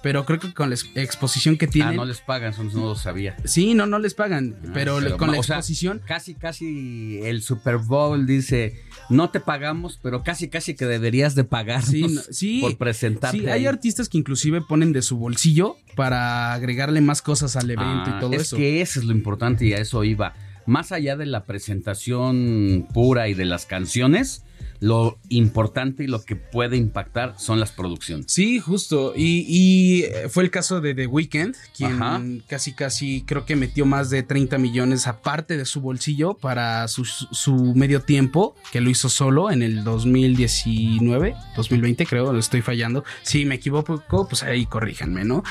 pero 0.00 0.24
creo 0.24 0.38
que 0.38 0.54
con 0.54 0.68
la 0.70 0.76
ex- 0.76 0.86
exposición 0.94 1.56
que 1.58 1.66
tienen... 1.66 1.94
Ah, 1.94 1.96
no 1.96 2.04
les 2.04 2.20
pagan, 2.20 2.52
eso 2.52 2.62
no 2.62 2.70
lo 2.86 2.94
sabía. 2.94 3.36
Sí, 3.44 3.74
no, 3.74 3.84
no 3.86 3.98
les 3.98 4.14
pagan, 4.14 4.54
pero, 4.72 4.98
Pero, 5.00 5.16
con 5.16 5.32
la 5.32 5.42
sea, 5.42 5.56
exposición... 5.56 6.00
casi, 6.06 6.34
casi 6.36 7.18
el 7.24 7.42
Super 7.42 7.78
Bowl 7.78 8.24
dice, 8.24 8.80
no 9.10 9.30
te 9.30 9.40
pagamos, 9.40 9.98
pero 10.00 10.22
casi, 10.22 10.48
casi 10.48 10.76
que 10.76 10.86
deberías 10.86 11.34
de 11.34 11.42
pagarnos 11.42 11.90
Sí, 11.90 12.02
no- 12.02 12.20
sí. 12.30 12.60
por 12.60 12.78
presentarte. 12.78 13.38
Sí, 13.38 13.46
hay 13.46 13.62
ahí. 13.62 13.66
artistas 13.66 14.08
que 14.08 14.18
inclusive 14.18 14.60
ponen 14.60 14.92
de 14.92 15.02
su 15.02 15.16
bolsillo 15.18 15.76
para 15.96 16.52
agregarle 16.52 17.00
más 17.00 17.20
cosas 17.20 17.56
al 17.56 17.68
evento 17.68 18.04
Ah, 18.06 18.14
y 18.16 18.20
todo 18.20 18.32
es 18.34 18.42
eso. 18.42 18.56
que 18.56 18.80
eso 18.80 19.00
es 19.00 19.04
lo 19.04 19.10
importante 19.12 19.66
y 19.66 19.72
a 19.72 19.78
eso 19.78 20.04
iba. 20.04 20.32
Más 20.64 20.92
allá 20.92 21.16
de 21.16 21.26
la 21.26 21.44
presentación 21.44 22.86
pura 22.94 23.28
y 23.28 23.34
de 23.34 23.46
las 23.46 23.66
canciones, 23.66 24.44
lo 24.80 25.18
importante 25.28 26.04
y 26.04 26.06
lo 26.06 26.22
que 26.24 26.36
puede 26.36 26.76
impactar 26.76 27.34
son 27.38 27.60
las 27.60 27.72
producciones. 27.72 28.26
Sí, 28.28 28.60
justo. 28.60 29.12
Y, 29.16 29.44
y, 29.48 30.02
eh, 30.04 30.28
fue 30.28 30.44
el 30.44 30.50
caso 30.50 30.80
de 30.80 30.94
The 30.94 31.06
Weeknd, 31.06 31.54
quien 31.76 32.02
Ajá. 32.02 32.22
casi, 32.46 32.72
casi 32.72 33.22
creo 33.26 33.44
que 33.44 33.56
metió 33.56 33.86
más 33.86 34.10
de 34.10 34.22
30 34.22 34.58
millones 34.58 35.06
aparte 35.06 35.56
de 35.56 35.64
su 35.64 35.80
bolsillo 35.80 36.34
para 36.34 36.86
su, 36.88 37.04
su 37.04 37.74
medio 37.74 38.02
tiempo, 38.02 38.54
que 38.72 38.80
lo 38.80 38.90
hizo 38.90 39.08
solo 39.08 39.50
en 39.50 39.62
el 39.62 39.84
2019, 39.84 41.34
2020 41.56 42.06
creo, 42.06 42.32
lo 42.32 42.38
estoy 42.38 42.62
fallando. 42.62 43.04
Si 43.22 43.44
me 43.44 43.56
equivoco, 43.56 44.02
pues 44.28 44.42
ahí 44.42 44.66
corríjanme, 44.66 45.24
¿no? 45.24 45.42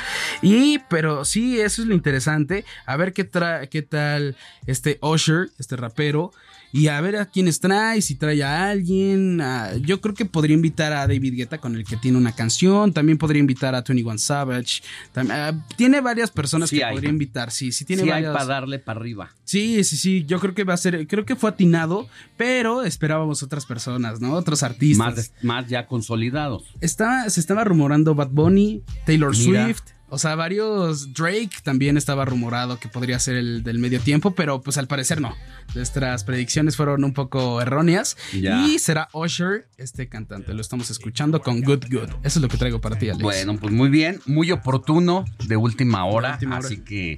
Y, 0.42 0.80
pero 0.90 1.26
sí, 1.26 1.60
eso 1.60 1.82
es 1.82 1.88
lo 1.88 1.96
interesante. 1.96 2.66
A 2.86 2.98
ver 2.98 3.14
qué, 3.14 3.24
tra 3.24 3.68
qué 3.68 3.82
tal 3.82 4.36
este 4.66 5.00
Usher, 5.02 5.50
este 5.60 5.76
rapero. 5.76 6.32
Y 6.78 6.90
a 6.90 7.02
ver 7.02 7.16
a 7.16 7.26
quiénes 7.26 7.60
trae, 7.60 8.02
si 8.04 8.14
trae 8.16 8.44
a 8.44 8.70
alguien. 8.70 9.42
yo 9.82 10.00
creo 10.00 10.14
que 10.14 10.26
podría 10.26 10.54
invitar 10.54 10.94
a 10.94 11.08
David 11.08 11.34
Guetta 11.36 11.58
con 11.58 11.76
el 11.76 11.84
que 11.86 11.98
tiene 11.98 12.18
una 12.20 12.34
canción. 12.34 12.94
También 12.94 13.18
podría 13.18 13.40
invitar 13.40 13.74
a 13.74 13.82
21 13.82 14.18
Savage. 14.20 14.84
Tam- 15.14 15.30
ah, 15.32 15.54
tiene 15.76 16.02
varias 16.02 16.30
personas 16.30 16.70
Sí 16.70 16.78
que 16.78 16.84
hay. 16.84 16.94
podría 16.94 17.10
invitar. 17.10 17.50
Sí, 17.52 17.72
sí 17.72 17.84
tiene 17.84 18.04
sí 18.04 18.10
varias. 18.10 18.32
para 18.34 18.46
darle 18.46 18.78
para 18.80 19.00
arriba. 19.00 19.32
Sí, 19.44 19.84
sí, 19.84 19.98
sí. 19.98 20.24
Yo 20.28 20.40
creo 20.40 20.54
que 20.54 20.64
va 20.64 20.76
a 20.76 20.78
ser. 20.78 21.08
Creo 21.08 21.26
que 21.26 21.36
fue 21.36 21.50
atinado, 21.50 22.08
pero 22.38 22.84
esperábamos 22.84 23.42
otras 23.42 23.66
personas, 23.66 24.22
¿no? 24.22 24.34
Otros 24.34 24.62
artistas. 24.62 24.98
Más, 25.16 25.32
más 25.44 25.68
ya 25.68 25.88
consolidados. 25.88 26.64
Estaba, 26.82 27.28
se 27.30 27.40
estaba 27.40 27.64
rumorando 27.64 28.14
Bad 28.14 28.30
Bunny, 28.30 28.84
Taylor 29.06 29.36
Mira. 29.36 29.66
Swift. 29.66 29.84
O 30.10 30.18
sea, 30.18 30.36
varios. 30.36 31.14
Drake 31.14 31.50
también 31.64 31.98
estaba 31.98 32.26
rumorado 32.26 32.80
que 32.80 32.88
podría 32.88 33.20
ser 33.20 33.36
el 33.36 33.64
del 33.64 33.80
medio 33.80 34.00
tiempo, 34.00 34.32
pero 34.32 34.62
pues 34.62 34.78
al 34.78 34.88
parecer 34.88 35.20
no. 35.20 35.36
Nuestras 35.76 36.24
predicciones 36.24 36.78
fueron 36.78 37.04
un 37.04 37.14
poco 37.14 37.62
erróneas. 37.62 38.18
Y 38.34 38.80
será 38.80 39.10
Usher, 39.14 39.68
este 39.78 40.08
cantante. 40.08 40.54
Lo 40.54 40.62
estamos 40.62 40.90
escuchando 40.90 41.42
con 41.42 41.62
Good 41.62 41.86
Good. 41.92 42.10
Eso 42.24 42.40
es 42.40 42.42
lo 42.42 42.48
que 42.48 42.58
traigo 42.58 42.80
para 42.80 42.98
ti, 42.98 43.10
Alex. 43.10 43.22
Bueno, 43.22 43.58
pues 43.58 43.74
muy 43.74 43.90
bien, 43.90 44.22
muy 44.26 44.52
oportuno, 44.52 45.26
de 45.46 45.58
última 45.58 46.06
hora, 46.06 46.34
última 46.34 46.58
hora. 46.58 46.68
así 46.68 46.78
que 46.78 47.18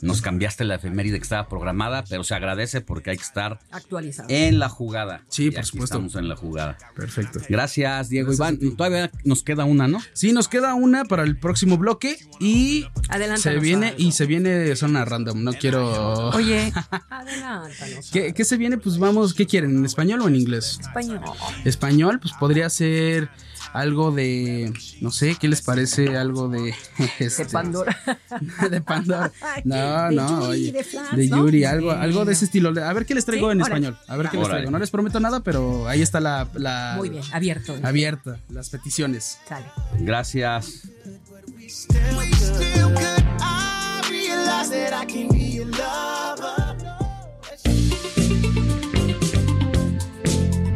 nos 0.00 0.22
cambiaste 0.22 0.64
la 0.64 0.76
efeméride 0.76 1.18
que 1.18 1.22
estaba 1.22 1.48
programada, 1.48 2.04
pero 2.08 2.24
se 2.24 2.34
agradece 2.34 2.80
porque 2.80 3.10
hay 3.10 3.16
que 3.16 3.22
estar 3.22 3.60
Actualizado. 3.70 4.28
en 4.30 4.58
la 4.58 4.68
jugada. 4.68 5.22
Sí, 5.28 5.46
Y 5.46 5.50
por 5.50 5.60
aquí 5.60 5.68
supuesto. 5.68 5.96
Estamos 5.96 6.14
en 6.16 6.28
la 6.28 6.36
jugada. 6.36 6.76
Perfecto. 6.94 7.40
Gracias, 7.48 8.08
Diego 8.08 8.32
Gracias 8.32 8.60
Iván. 8.60 8.76
Todavía 8.76 9.10
nos 9.24 9.42
queda 9.42 9.64
una, 9.64 9.88
¿no? 9.88 10.00
Sí, 10.12 10.32
nos 10.32 10.48
queda 10.48 10.74
una 10.74 11.04
para 11.04 11.22
el 11.22 11.38
próximo 11.38 11.78
bloque 11.78 12.16
y 12.40 12.86
se 13.36 13.58
viene 13.58 13.94
y 13.98 14.12
se 14.12 14.26
viene 14.26 14.74
zona 14.76 15.04
random. 15.04 15.42
No 15.42 15.52
quiero. 15.52 16.30
Oye, 16.30 16.72
adelántanos. 17.10 18.10
¿Qué, 18.12 18.34
qué 18.34 18.44
se 18.44 18.56
viene? 18.56 18.78
Pues 18.78 18.98
vamos, 18.98 19.34
¿qué 19.34 19.46
quieren? 19.46 19.76
¿En 19.76 19.84
español 19.84 20.20
o 20.22 20.28
en 20.28 20.36
inglés? 20.36 20.78
Español. 20.80 21.20
Español, 21.64 22.20
pues 22.20 22.34
podría 22.34 22.68
ser 22.70 23.30
algo 23.74 24.12
de, 24.12 24.72
no 25.00 25.10
sé, 25.10 25.36
¿qué 25.38 25.48
les 25.48 25.60
parece? 25.60 26.16
Algo 26.16 26.48
de... 26.48 26.72
este, 27.18 27.44
De 27.44 27.50
Pandora. 27.50 27.98
de 28.70 28.80
Pandora. 28.80 29.30
No, 29.64 30.08
De 30.08 30.14
no, 30.14 30.28
Yuri, 30.28 30.46
oye. 30.46 30.72
de 30.72 30.84
Flans, 30.84 31.16
de 31.16 31.28
¿no? 31.28 31.36
Yuri, 31.38 31.64
algo, 31.64 31.86
Bueno. 31.88 32.00
algo 32.00 32.24
de 32.24 32.32
ese 32.32 32.44
estilo. 32.46 32.68
A 32.82 32.92
ver 32.92 33.04
qué 33.04 33.14
les 33.14 33.24
traigo 33.26 33.48
Sí, 33.48 33.52
en 33.52 33.62
órale. 33.62 33.86
español. 33.86 33.98
A 34.08 34.16
ver 34.16 34.28
qué 34.30 34.36
les 34.38 34.48
traigo. 34.48 34.70
No 34.70 34.78
les 34.78 34.90
prometo 34.90 35.18
nada, 35.20 35.40
pero 35.40 35.86
ahí 35.88 36.00
está 36.02 36.20
la... 36.20 36.48
la- 36.54 36.94
Muy 36.96 37.10
bien, 37.10 37.24
abierto. 37.32 37.76
Abierta, 37.82 38.38
las 38.48 38.70
peticiones. 38.70 39.38
Sale. 39.48 39.66
Gracias. 40.00 40.88
That 44.70 44.94
I 44.94 45.04
can 45.04 45.28
be 45.28 45.40
your 45.56 45.66
lover. 45.66 46.74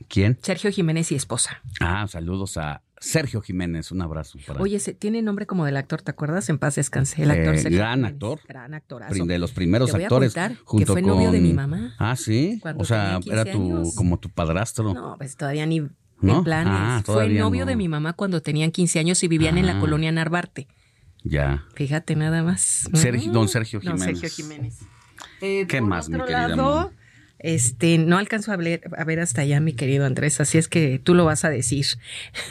¿Quién? 0.09 0.39
Sergio 0.41 0.73
Jiménez 0.73 1.13
y 1.13 1.15
esposa. 1.15 1.61
Ah, 1.81 2.07
saludos 2.09 2.57
a 2.57 2.81
Sergio 3.01 3.41
Jiménez. 3.41 3.91
Un 3.93 4.03
abrazo 4.03 4.39
para 4.47 4.61
Oye, 4.61 4.79
se, 4.81 4.95
tiene 4.95 5.23
nombre 5.23 5.47
como 5.47 5.65
del 5.65 5.77
actor, 5.77 6.03
¿te 6.03 6.11
acuerdas? 6.11 6.49
En 6.49 6.59
paz 6.59 6.75
descanse. 6.77 7.23
El 7.23 7.31
actor 7.31 7.55
Eh, 7.55 7.59
Sergio 7.59 7.79
gran 7.79 7.95
Jiménez. 7.99 8.13
actor. 8.15 8.41
Gran 8.49 8.75
actorazo. 8.75 9.13
Prim- 9.13 9.27
de 9.27 9.39
los 9.39 9.53
primeros 9.53 9.91
Te 9.91 9.97
voy 9.97 10.03
a 10.03 10.07
actores. 10.07 10.35
contar 10.35 10.53
que 10.53 10.59
junto 10.65 10.93
fue 10.93 11.03
novio 11.03 11.31
de 11.31 11.41
mi 11.41 11.53
mamá. 11.53 11.95
Ah, 11.99 12.17
sí. 12.17 12.59
Cuando 12.61 12.83
O 12.83 12.85
sea, 12.85 13.05
tenía 13.05 13.21
15 13.21 13.33
era 13.33 13.45
tu, 13.53 13.63
años. 13.79 13.95
como 13.95 14.19
tu 14.19 14.29
padrastro. 14.31 14.95
No, 14.95 15.15
pues 15.19 15.37
todavía 15.37 15.67
ni 15.67 15.81
¿No? 16.21 16.39
en 16.39 16.45
planes. 16.45 16.73
Ah, 16.77 17.03
Fue 17.05 17.29
novio 17.29 17.65
no. 17.65 17.71
de 17.71 17.77
mi 17.77 17.89
mamá 17.89 18.13
cuando 18.15 18.43
tenían 18.43 18.71
15 18.73 18.99
años 18.99 19.23
y 19.23 19.29
vivían 19.29 19.59
en 19.59 19.67
la 19.67 19.77
Ah. 19.77 19.81
colonia 19.81 20.11
Narvarte. 20.13 20.67
Ya. 21.25 21.65
Fíjate 21.75 22.17
nada 22.17 22.43
más. 22.43 22.89
Sergio- 22.95 23.33
don 23.33 23.49
Sergio 23.49 23.81
Don 23.81 23.99
Jiménez. 23.99 24.21
Sergio 24.21 24.45
Jiménez. 24.45 24.79
Eh, 25.41 25.67
¿Qué 25.69 25.81
más, 25.81 26.09
mi 26.09 26.15
otro 26.17 26.27
querida 26.27 26.49
lado? 26.49 26.93
Este, 27.39 27.99
no 27.99 28.19
alcanzo 28.19 28.53
a 28.53 28.57
ver, 28.57 29.21
hasta 29.21 29.43
allá, 29.43 29.61
mi 29.61 29.73
querido 29.73 30.05
Andrés, 30.05 30.41
así 30.41 30.59
es 30.59 30.69
que 30.69 30.99
tú 30.99 31.15
lo 31.15 31.25
vas 31.25 31.45
a 31.45 31.51
decir. 31.51 31.87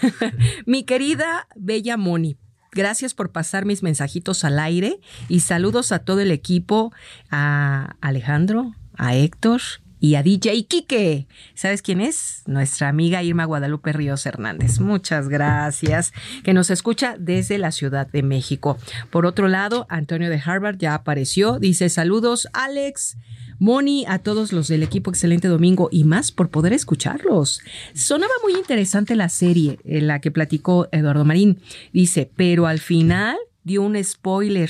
mi 0.65 0.84
querida 0.84 1.47
Bella 1.55 1.97
Moni, 1.97 2.38
gracias 2.72 3.14
por 3.14 3.31
pasar 3.31 3.65
mis 3.65 3.84
mensajitos 3.84 4.43
al 4.43 4.59
aire 4.59 4.99
y 5.27 5.41
saludos 5.41 5.91
a 5.91 5.99
todo 5.99 6.22
el 6.22 6.31
equipo, 6.31 6.93
a 7.30 7.95
Alejandro, 8.01 8.76
a 8.95 9.15
Héctor 9.15 9.61
y 9.99 10.15
a 10.15 10.23
DJ 10.23 10.65
Quique. 10.68 11.27
¿Sabes 11.55 11.81
quién 11.81 12.01
es? 12.01 12.43
Nuestra 12.45 12.88
amiga 12.88 13.23
Irma 13.23 13.45
Guadalupe 13.45 13.93
Ríos 13.93 14.26
Hernández. 14.26 14.80
Muchas 14.80 15.27
gracias. 15.27 16.14
Que 16.43 16.53
nos 16.53 16.69
escucha 16.69 17.15
desde 17.18 17.57
la 17.57 17.72
Ciudad 17.72 18.07
de 18.07 18.23
México. 18.23 18.77
Por 19.09 19.26
otro 19.26 19.47
lado, 19.47 19.85
Antonio 19.89 20.30
de 20.30 20.41
Harvard 20.43 20.77
ya 20.77 20.93
apareció. 20.93 21.59
Dice 21.59 21.89
saludos, 21.89 22.47
Alex. 22.53 23.18
Moni, 23.59 24.05
a 24.07 24.19
todos 24.19 24.53
los 24.53 24.67
del 24.67 24.84
equipo 24.84 25.09
Excelente 25.09 25.47
Domingo 25.47 25.89
y 25.91 26.03
más 26.03 26.31
por 26.31 26.49
poder 26.49 26.73
escucharlos. 26.73 27.61
Sonaba 27.93 28.34
muy 28.43 28.53
interesante 28.53 29.15
la 29.15 29.29
serie 29.29 29.79
en 29.84 30.07
la 30.07 30.21
que 30.21 30.31
platicó 30.31 30.88
Eduardo 30.91 31.25
Marín. 31.25 31.59
Dice, 31.91 32.29
pero 32.35 32.67
al 32.67 32.79
final 32.79 33.38
dio 33.63 33.81
un 33.81 34.01
spoiler 34.03 34.69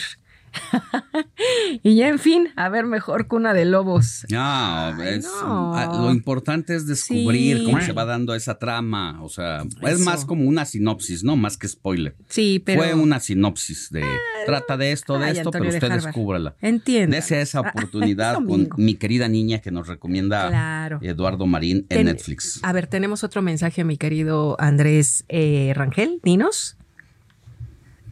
y 1.84 1.96
ya, 1.96 2.08
en 2.10 2.20
fin, 2.20 2.50
a 2.56 2.70
ver, 2.70 2.86
mejor 2.86 3.28
cuna 3.28 3.54
de 3.54 3.66
lobos. 3.66 4.26
No, 4.30 5.04
es- 5.04 5.24
no. 5.26 5.76
ah, 5.76 6.00
lo 6.02 6.12
importante 6.12 6.76
es 6.76 6.86
descubrir 6.88 7.58
Sí. 7.60 7.64
cómo 7.66 7.82
se 7.82 7.94
va 7.94 8.06
dando 8.06 8.34
esa 8.36 8.58
trama. 8.60 9.22
O 9.24 9.30
sea, 9.30 9.64
es 9.84 10.00
más 10.02 10.26
como 10.26 10.44
una 10.48 10.66
sinopsis, 10.66 11.24
¿no? 11.24 11.36
Más 11.36 11.58
que 11.58 11.68
spoiler. 11.68 12.16
Sí, 12.30 12.62
pero. 12.64 12.82
Fue 12.84 12.94
una 12.94 13.20
sinopsis 13.20 13.90
de 13.92 14.04
trata 14.46 14.78
de 14.78 14.92
esto, 14.92 15.18
de 15.20 15.26
Ay, 15.26 15.32
esto, 15.38 15.50
Antonio 15.50 15.60
pero 15.60 15.72
de 15.72 15.78
usted 15.78 15.92
Harvard. 15.92 16.06
descúbrala. 16.06 16.56
Entiendo. 16.62 17.16
Dese 17.16 17.42
esa 17.42 17.60
Ah, 17.60 17.72
oportunidad 17.76 18.36
con 18.46 18.70
mi 18.78 18.96
querida 18.96 19.28
niña 19.28 19.60
que 19.60 19.72
nos 19.72 19.88
recomienda 19.88 20.48
Claro. 20.50 21.00
Eduardo 21.02 21.46
Marín 21.48 21.78
en 21.78 21.86
Ten- 21.88 22.06
Netflix. 22.06 22.60
A 22.64 22.72
ver, 22.74 22.88
tenemos 22.88 23.24
otro 23.24 23.42
mensaje, 23.42 23.84
mi 23.84 23.98
querido 23.98 24.56
Andrés 24.60 25.26
eh, 25.30 25.72
Rangel. 25.76 26.20
Dinos. 26.24 26.78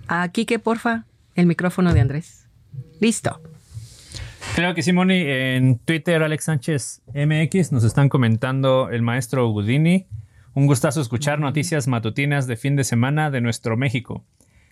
A 0.07 0.27
Quique, 0.29 0.59
porfa, 0.59 1.05
el 1.35 1.45
micrófono 1.45 1.93
de 1.93 1.99
Andrés. 1.99 2.47
Listo. 2.99 3.41
Claro 4.55 4.73
que 4.73 4.83
sí, 4.83 4.93
Moni. 4.93 5.21
En 5.25 5.79
Twitter, 5.79 6.23
Alex 6.23 6.45
Sánchez 6.45 7.01
MX 7.13 7.71
nos 7.71 7.83
están 7.83 8.09
comentando 8.09 8.89
el 8.89 9.01
maestro 9.01 9.47
Gudini. 9.49 10.07
Un 10.53 10.67
gustazo 10.67 11.01
escuchar 11.01 11.39
noticias 11.39 11.87
matutinas 11.87 12.47
de 12.47 12.55
fin 12.55 12.77
de 12.77 12.85
semana 12.85 13.29
de 13.29 13.41
nuestro 13.41 13.75
México. 13.75 14.23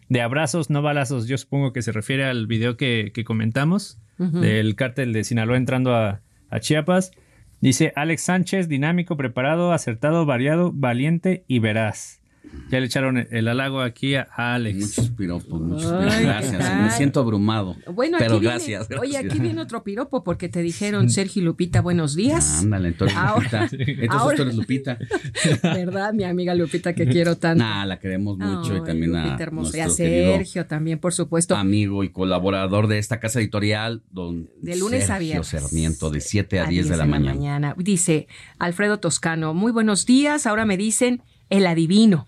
De 0.08 0.22
abrazos, 0.22 0.70
no 0.70 0.82
balazos. 0.82 1.28
Yo 1.28 1.38
supongo 1.38 1.74
que 1.74 1.82
se 1.82 1.92
refiere 1.92 2.24
al 2.24 2.48
video 2.48 2.78
que, 2.78 3.12
que 3.14 3.26
comentamos 3.26 4.00
del 4.18 4.76
cártel 4.76 5.12
de 5.12 5.26
Sinaloa 5.26 5.58
entrando 5.58 5.94
a, 5.94 6.22
a 6.50 6.60
Chiapas. 6.62 7.12
Dice 7.60 7.92
Alex 7.96 8.22
Sánchez, 8.22 8.70
dinámico, 8.70 9.18
preparado, 9.18 9.74
acertado, 9.74 10.26
variado, 10.26 10.72
valiente 10.74 11.44
y 11.48 11.60
veraz. 11.60 12.23
Ya 12.70 12.80
le 12.80 12.88
echaron 12.88 13.18
el, 13.18 13.28
el 13.30 13.48
halago 13.48 13.82
aquí 13.82 14.16
a, 14.16 14.28
Alex. 14.36 14.78
Muchos 14.80 15.10
piropos, 15.12 15.62
muchos 15.62 15.92
piropos. 15.92 16.16
¿qué 16.16 16.24
Gracias, 16.24 16.82
me 16.82 16.90
siento 16.92 17.20
abrumado. 17.20 17.76
Bueno, 17.94 18.18
pero 18.18 18.36
aquí 18.36 18.42
viene- 18.42 18.56
gracias, 18.56 18.88
Oye, 19.00 19.18
aquí 19.18 19.40
viene 19.40 19.62
otro 19.62 19.84
piropo 19.84 20.24
porque 20.24 20.50
te 20.50 20.62
dijeron 20.62 21.10
Sergio 21.12 21.42
y 21.42 21.46
Lupita, 21.46 21.82
buenos 21.82 22.16
días. 22.16 22.62
Ándale, 22.64 22.88
entonces 22.90 23.16
Ahora- 23.18 23.64
Lupita. 23.64 23.64
Entonces 23.72 24.10
ahora- 24.10 24.36
tú 24.38 24.42
eres 24.44 24.56
Lupita. 24.56 24.98
¿Verdad? 25.64 26.14
Mi 26.14 26.24
amiga 26.24 26.56
Lupita 26.56 26.94
que 26.94 27.06
quiero 27.08 27.38
tanto. 27.38 27.64
Nah, 27.64 27.86
la 27.86 28.00
queremos 28.00 28.38
mucho 28.38 28.76
y 28.78 28.84
también 28.84 29.16
a 29.16 29.36
hermosa. 29.36 29.78
Y 29.78 29.82
a 29.82 29.90
Sergio 29.90 30.66
también, 30.66 30.98
por 31.00 31.14
supuesto. 31.14 31.56
amigo 31.56 32.04
y 32.04 32.10
colaborador 32.10 32.88
de 32.88 32.98
esta 32.98 33.20
casa 33.20 33.40
editorial, 33.40 34.02
don 34.10 34.50
De 34.62 34.76
lunes 34.78 35.04
a 35.04 35.18
Sergio 35.18 35.26
viernes. 35.42 35.48
Sarmiento, 35.48 36.10
de 36.10 36.22
7 36.22 36.60
a 36.60 36.66
10 36.66 36.90
de 36.90 36.98
la 36.98 37.06
mañana. 37.06 37.76
Dice 37.78 38.28
Alfredo 38.58 39.00
Toscano, 39.00 39.54
muy 39.54 39.72
buenos 39.72 40.06
días. 40.06 40.48
Ahora 40.48 40.66
me 40.66 40.78
dicen 40.78 41.22
el 41.50 41.68
adivino. 41.68 42.28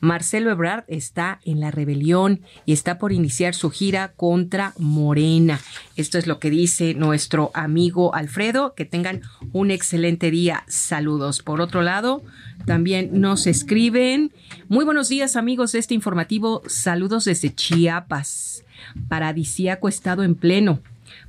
Marcelo 0.00 0.50
Ebrard 0.50 0.84
está 0.88 1.40
en 1.44 1.60
la 1.60 1.70
rebelión 1.70 2.40
y 2.64 2.72
está 2.72 2.98
por 2.98 3.12
iniciar 3.12 3.54
su 3.54 3.70
gira 3.70 4.12
contra 4.16 4.72
Morena. 4.78 5.60
Esto 5.96 6.18
es 6.18 6.26
lo 6.26 6.38
que 6.38 6.50
dice 6.50 6.94
nuestro 6.94 7.50
amigo 7.54 8.14
Alfredo. 8.14 8.74
Que 8.74 8.86
tengan 8.86 9.20
un 9.52 9.70
excelente 9.70 10.30
día. 10.30 10.64
Saludos. 10.66 11.42
Por 11.42 11.60
otro 11.60 11.82
lado, 11.82 12.22
también 12.64 13.20
nos 13.20 13.46
escriben. 13.46 14.32
Muy 14.68 14.84
buenos 14.86 15.08
días 15.08 15.36
amigos 15.36 15.72
de 15.72 15.80
este 15.80 15.94
informativo. 15.94 16.62
Saludos 16.66 17.26
desde 17.26 17.54
Chiapas. 17.54 18.64
Paradisíaco 19.08 19.88
estado 19.88 20.24
en 20.24 20.34
pleno. 20.34 20.80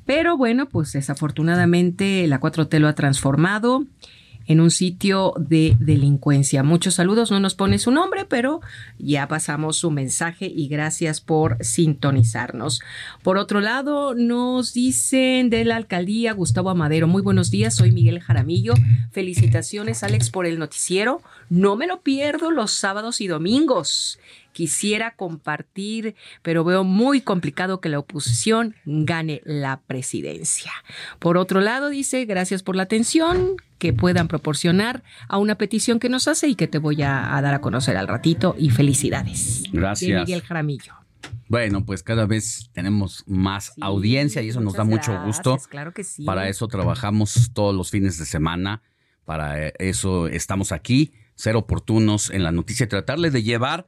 Pero 0.06 0.38
bueno, 0.38 0.68
pues 0.68 0.94
desafortunadamente 0.94 2.26
la 2.28 2.40
4T 2.40 2.80
lo 2.80 2.88
ha 2.88 2.96
transformado 2.96 3.86
en 4.48 4.60
un 4.60 4.72
sitio 4.72 5.34
de 5.38 5.76
delincuencia. 5.80 6.64
Muchos 6.64 6.96
saludos, 6.96 7.32
no 7.32 7.40
nos 7.40 7.56
pone 7.56 7.80
su 7.80 7.92
nombre, 7.92 8.26
pero 8.26 8.62
ya 8.98 9.28
pasamos 9.28 9.78
su 9.78 9.92
mensaje 9.92 10.52
y 10.54 10.68
gracias 10.68 11.22
por 11.22 11.58
sintonizarnos. 11.62 12.82
Por 13.24 13.38
otro 13.38 13.62
lado, 13.62 14.16
nos 14.16 14.74
dicen 14.74 15.50
de 15.50 15.66
la 15.66 15.76
alcaldía 15.76 16.34
Gustavo 16.34 16.70
Amadero, 16.70 17.08
muy 17.08 17.22
buenos 17.22 17.52
días, 17.52 17.76
soy 17.76 17.92
Miguel 17.92 18.20
Jaramillo. 18.20 18.74
Felicitaciones 19.12 20.04
Alex 20.04 20.30
por 20.30 20.46
el 20.46 20.60
noticiero. 20.60 21.22
No 21.50 21.76
me 21.76 21.88
lo 21.88 22.02
pierdo 22.02 22.52
los 22.52 22.72
sábados 22.72 23.22
y 23.22 23.28
domingos. 23.28 24.20
Quisiera 24.52 25.16
compartir, 25.16 26.16
pero 26.42 26.64
veo 26.64 26.84
muy 26.84 27.22
complicado 27.22 27.82
que 27.82 27.90
la 27.90 28.00
oposición 28.00 28.76
gane 28.86 29.42
la 29.46 29.82
presidencia. 29.88 30.72
Por 31.20 31.38
otro 31.38 31.62
lado, 31.62 31.90
dice, 31.90 32.26
gracias 32.26 32.64
por 32.64 32.76
la 32.76 32.84
atención 32.84 33.56
que 33.78 33.94
puedan 33.94 34.28
proporcionar 34.28 35.04
a 35.28 35.38
una 35.38 35.56
petición 35.56 36.00
que 36.00 36.10
nos 36.10 36.28
hace 36.28 36.48
y 36.48 36.56
que 36.56 36.68
te 36.68 36.78
voy 36.78 37.02
a, 37.02 37.36
a 37.36 37.42
dar 37.42 37.54
a 37.54 37.62
conocer 37.62 37.98
al 37.98 38.08
ratito. 38.08 38.56
Y 38.58 38.70
felicidades. 38.70 39.64
De 39.64 39.80
Gracias. 39.80 40.22
Miguel 40.22 40.42
Jaramillo. 40.42 40.94
Bueno, 41.48 41.86
pues 41.86 42.02
cada 42.02 42.26
vez 42.26 42.70
tenemos 42.74 43.24
más 43.28 43.74
audiencia 43.82 44.42
y 44.42 44.50
eso 44.50 44.62
nos 44.62 44.74
da 44.74 44.84
mucho 44.84 45.12
gracias, 45.12 45.26
gusto. 45.26 45.58
claro 45.70 45.94
que 45.94 46.04
sí. 46.04 46.24
Para 46.24 46.48
eso 46.48 46.68
trabajamos 46.68 47.52
todos 47.54 47.76
los 47.76 47.92
fines 47.92 48.18
de 48.18 48.26
semana. 48.26 48.82
Para 49.26 49.68
eh, 49.68 49.74
eso 49.78 50.28
estamos 50.28 50.72
aquí, 50.72 51.14
ser 51.36 51.56
oportunos 51.56 52.30
en 52.30 52.44
la 52.44 52.52
noticia 52.52 52.86
y 52.86 52.90
tratarle 52.90 53.32
de 53.32 53.44
llevar, 53.44 53.88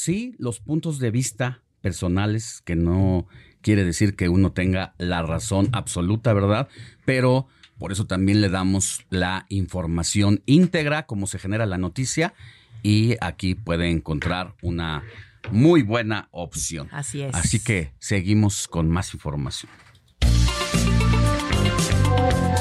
sí, 0.00 0.34
los 0.38 0.60
puntos 0.60 0.98
de 0.98 1.10
vista 1.10 1.62
personales, 1.82 2.62
que 2.64 2.74
no 2.74 3.26
quiere 3.60 3.84
decir 3.84 4.16
que 4.16 4.30
uno 4.30 4.52
tenga 4.52 4.94
la 4.96 5.22
razón 5.22 5.68
absoluta, 5.72 6.32
¿verdad? 6.32 6.68
Pero 7.04 7.46
por 7.78 7.92
eso 7.92 8.06
también 8.06 8.40
le 8.40 8.48
damos 8.48 9.04
la 9.10 9.44
información 9.50 10.42
íntegra, 10.46 11.06
cómo 11.06 11.26
se 11.26 11.38
genera 11.38 11.66
la 11.66 11.76
noticia, 11.76 12.32
y 12.82 13.16
aquí 13.20 13.54
puede 13.54 13.90
encontrar 13.90 14.54
una 14.62 15.02
muy 15.50 15.82
buena 15.82 16.28
opción. 16.30 16.88
Así 16.92 17.20
es. 17.20 17.34
Así 17.34 17.60
que 17.60 17.92
seguimos 17.98 18.68
con 18.68 18.88
más 18.88 19.12
información. 19.12 19.70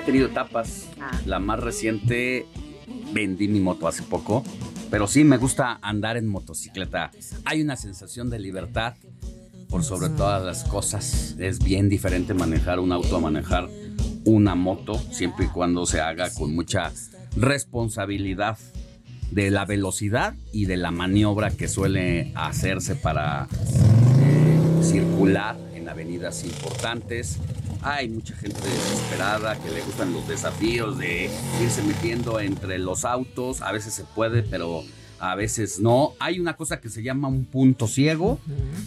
He 0.00 0.04
tenido 0.04 0.26
etapas. 0.26 0.88
La 1.26 1.38
más 1.38 1.60
reciente, 1.60 2.46
vendí 3.12 3.48
mi 3.48 3.60
moto 3.60 3.86
hace 3.86 4.02
poco. 4.02 4.42
Pero 4.90 5.06
sí 5.06 5.22
me 5.24 5.36
gusta 5.36 5.78
andar 5.82 6.16
en 6.16 6.26
motocicleta. 6.26 7.12
Hay 7.44 7.62
una 7.62 7.76
sensación 7.76 8.28
de 8.28 8.40
libertad 8.40 8.94
por 9.68 9.84
sobre 9.84 10.08
todas 10.08 10.42
las 10.42 10.64
cosas. 10.64 11.36
Es 11.38 11.60
bien 11.60 11.88
diferente 11.88 12.34
manejar 12.34 12.80
un 12.80 12.90
auto 12.90 13.16
a 13.16 13.20
manejar 13.20 13.68
una 14.24 14.54
moto, 14.54 14.94
siempre 15.12 15.46
y 15.46 15.48
cuando 15.48 15.86
se 15.86 16.00
haga 16.00 16.28
con 16.34 16.54
mucha 16.54 16.92
responsabilidad 17.36 18.58
de 19.30 19.50
la 19.50 19.64
velocidad 19.64 20.34
y 20.52 20.64
de 20.64 20.76
la 20.76 20.90
maniobra 20.90 21.50
que 21.50 21.68
suele 21.68 22.32
hacerse 22.34 22.96
para 22.96 23.46
eh, 24.18 24.82
circular 24.82 25.56
en 25.72 25.88
avenidas 25.88 26.44
importantes. 26.44 27.38
Hay 27.82 28.08
mucha 28.08 28.36
gente 28.36 28.60
desesperada 28.60 29.58
que 29.58 29.70
le 29.70 29.80
gustan 29.82 30.12
los 30.12 30.28
desafíos 30.28 30.98
de 30.98 31.30
irse 31.62 31.82
metiendo 31.82 32.38
entre 32.40 32.78
los 32.78 33.04
autos. 33.04 33.62
A 33.62 33.72
veces 33.72 33.94
se 33.94 34.04
puede, 34.04 34.42
pero 34.42 34.84
a 35.18 35.34
veces 35.34 35.80
no. 35.80 36.14
Hay 36.18 36.40
una 36.40 36.56
cosa 36.56 36.80
que 36.80 36.90
se 36.90 37.02
llama 37.02 37.28
un 37.28 37.46
punto 37.46 37.86
ciego 37.86 38.38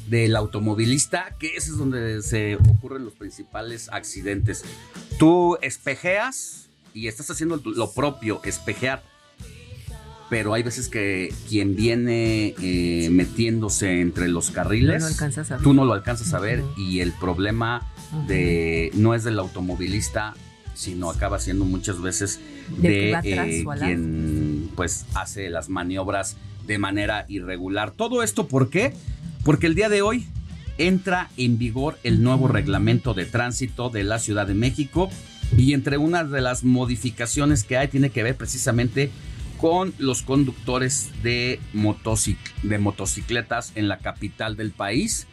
del 0.08 0.36
automovilista, 0.36 1.36
que 1.40 1.56
ese 1.56 1.72
es 1.72 1.78
donde 1.78 2.22
se 2.22 2.56
ocurren 2.56 3.06
los 3.06 3.14
principales 3.14 3.90
accidentes. 3.92 4.64
Tú 5.18 5.58
espejeas 5.62 6.70
y 6.94 7.08
estás 7.08 7.32
haciendo 7.32 7.60
lo 7.64 7.92
propio, 7.92 8.42
espejear 8.44 9.02
pero 10.30 10.56
hay 10.56 10.64
veces 10.64 10.90
que 10.90 11.32
quien 11.48 11.76
viene 11.76 12.56
eh, 12.60 13.10
metiéndose 13.12 14.02
entre 14.02 14.28
los 14.28 14.50
carriles, 14.50 15.04
No 15.04 15.10
lo 15.10 15.60
tú 15.60 15.74
no 15.76 15.86
lo 15.86 15.94
alcanzas 15.94 16.34
a 16.34 16.40
ver 16.40 16.64
y 16.76 17.02
el 17.02 17.12
problema 17.12 17.93
de 18.28 18.92
no 18.94 19.14
es 19.14 19.24
del 19.24 19.40
automovilista, 19.40 20.34
sino 20.74 21.10
acaba 21.10 21.40
siendo 21.40 21.66
muchas 21.66 22.02
veces 22.02 22.40
de 22.78 23.12
eh, 23.24 23.66
quien 23.80 24.70
pues 24.76 25.06
hace 25.14 25.50
las 25.50 25.70
maniobras 25.70 26.38
de 26.66 26.78
manera 26.78 27.26
irregular. 27.28 27.92
Todo 27.92 28.24
esto 28.24 28.48
¿por 28.48 28.70
qué? 28.70 28.94
Porque 29.44 29.68
el 29.68 29.76
día 29.76 29.90
de 29.90 30.02
hoy 30.02 30.26
entra 30.78 31.30
en 31.38 31.58
vigor 31.58 31.98
el 32.04 32.24
nuevo 32.24 32.48
reglamento 32.48 33.14
de 33.14 33.26
tránsito 33.26 33.90
de 33.90 34.04
la 34.04 34.18
Ciudad 34.18 34.48
de 34.48 34.56
México 34.56 35.10
Y 35.56 35.74
entre 35.74 35.98
una 35.98 36.24
de 36.24 36.42
las 36.42 36.64
modificaciones 36.64 37.64
que 37.64 37.78
hay 37.78 37.88
tiene 37.88 38.10
que 38.10 38.24
ver 38.24 38.36
precisamente 38.36 39.12
con 39.64 39.94
los 39.98 40.24
conductores 40.24 41.12
de, 41.24 41.60
motocic 41.72 42.38
de 42.64 42.80
motocicletas 42.80 43.72
en 43.76 43.88
la 43.88 44.00
capital 44.00 44.58
del 44.58 44.72
país, 44.72 45.26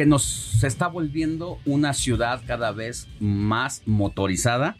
que 0.00 0.06
nos 0.06 0.22
se 0.22 0.66
está 0.66 0.88
volviendo 0.88 1.58
una 1.66 1.92
ciudad 1.92 2.40
cada 2.46 2.72
vez 2.72 3.06
más 3.18 3.82
motorizada 3.84 4.74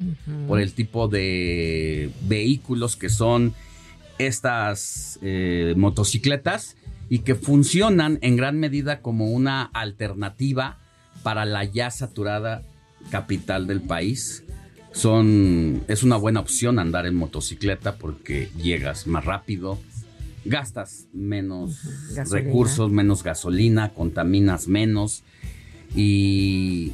por 0.48 0.58
el 0.58 0.72
tipo 0.72 1.08
de 1.08 2.10
vehículos 2.22 2.96
que 2.96 3.10
son 3.10 3.52
estas 4.16 5.18
eh, 5.20 5.74
motocicletas 5.76 6.78
y 7.10 7.18
que 7.18 7.34
funcionan 7.34 8.18
en 8.22 8.36
gran 8.36 8.58
medida 8.58 9.02
como 9.02 9.26
una 9.26 9.64
alternativa 9.74 10.78
para 11.22 11.44
la 11.44 11.64
ya 11.64 11.90
saturada 11.90 12.62
capital 13.10 13.66
del 13.66 13.82
país. 13.82 14.44
Son, 14.92 15.84
es 15.86 16.02
una 16.02 16.16
buena 16.16 16.40
opción 16.40 16.78
andar 16.78 17.04
en 17.04 17.14
motocicleta 17.14 17.96
porque 17.96 18.48
llegas 18.56 19.06
más 19.06 19.26
rápido, 19.26 19.78
gastas 20.44 21.08
menos 21.12 21.80
Gasolina. 22.14 22.46
recursos, 22.46 22.90
menos 22.90 23.22
gasolina, 23.22 23.92
contaminas 23.94 24.68
menos 24.68 25.22
y 25.94 26.92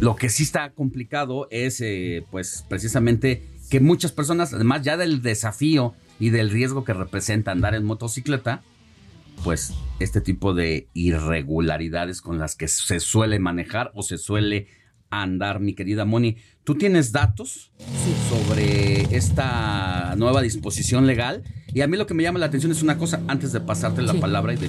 lo 0.00 0.16
que 0.16 0.28
sí 0.28 0.42
está 0.42 0.70
complicado 0.70 1.46
es 1.50 1.80
eh, 1.80 2.24
pues 2.30 2.64
precisamente 2.68 3.42
que 3.70 3.80
muchas 3.80 4.12
personas, 4.12 4.52
además 4.52 4.82
ya 4.82 4.96
del 4.96 5.22
desafío 5.22 5.94
y 6.18 6.30
del 6.30 6.50
riesgo 6.50 6.84
que 6.84 6.92
representa 6.92 7.52
andar 7.52 7.74
en 7.74 7.84
motocicleta, 7.84 8.62
pues 9.44 9.72
este 10.00 10.20
tipo 10.20 10.54
de 10.54 10.88
irregularidades 10.92 12.20
con 12.20 12.38
las 12.38 12.56
que 12.56 12.68
se 12.68 13.00
suele 13.00 13.38
manejar 13.38 13.90
o 13.94 14.02
se 14.02 14.18
suele 14.18 14.68
andar, 15.10 15.60
mi 15.60 15.74
querida 15.74 16.04
Moni. 16.04 16.36
¿Tú 16.64 16.74
tienes 16.76 17.12
datos 17.12 17.72
sobre 18.28 19.02
esta 19.16 20.14
nueva 20.16 20.42
disposición 20.42 21.06
legal? 21.06 21.42
Y 21.74 21.80
a 21.82 21.86
mí 21.88 21.96
lo 21.96 22.06
que 22.06 22.14
me 22.14 22.22
llama 22.22 22.38
la 22.38 22.46
atención 22.46 22.72
es 22.72 22.82
una 22.82 22.98
cosa, 22.98 23.20
antes 23.28 23.52
de 23.52 23.60
pasarte 23.60 24.02
la 24.02 24.12
Sí. 24.12 24.18
palabra, 24.18 24.54
y 24.54 24.56
de, 24.56 24.68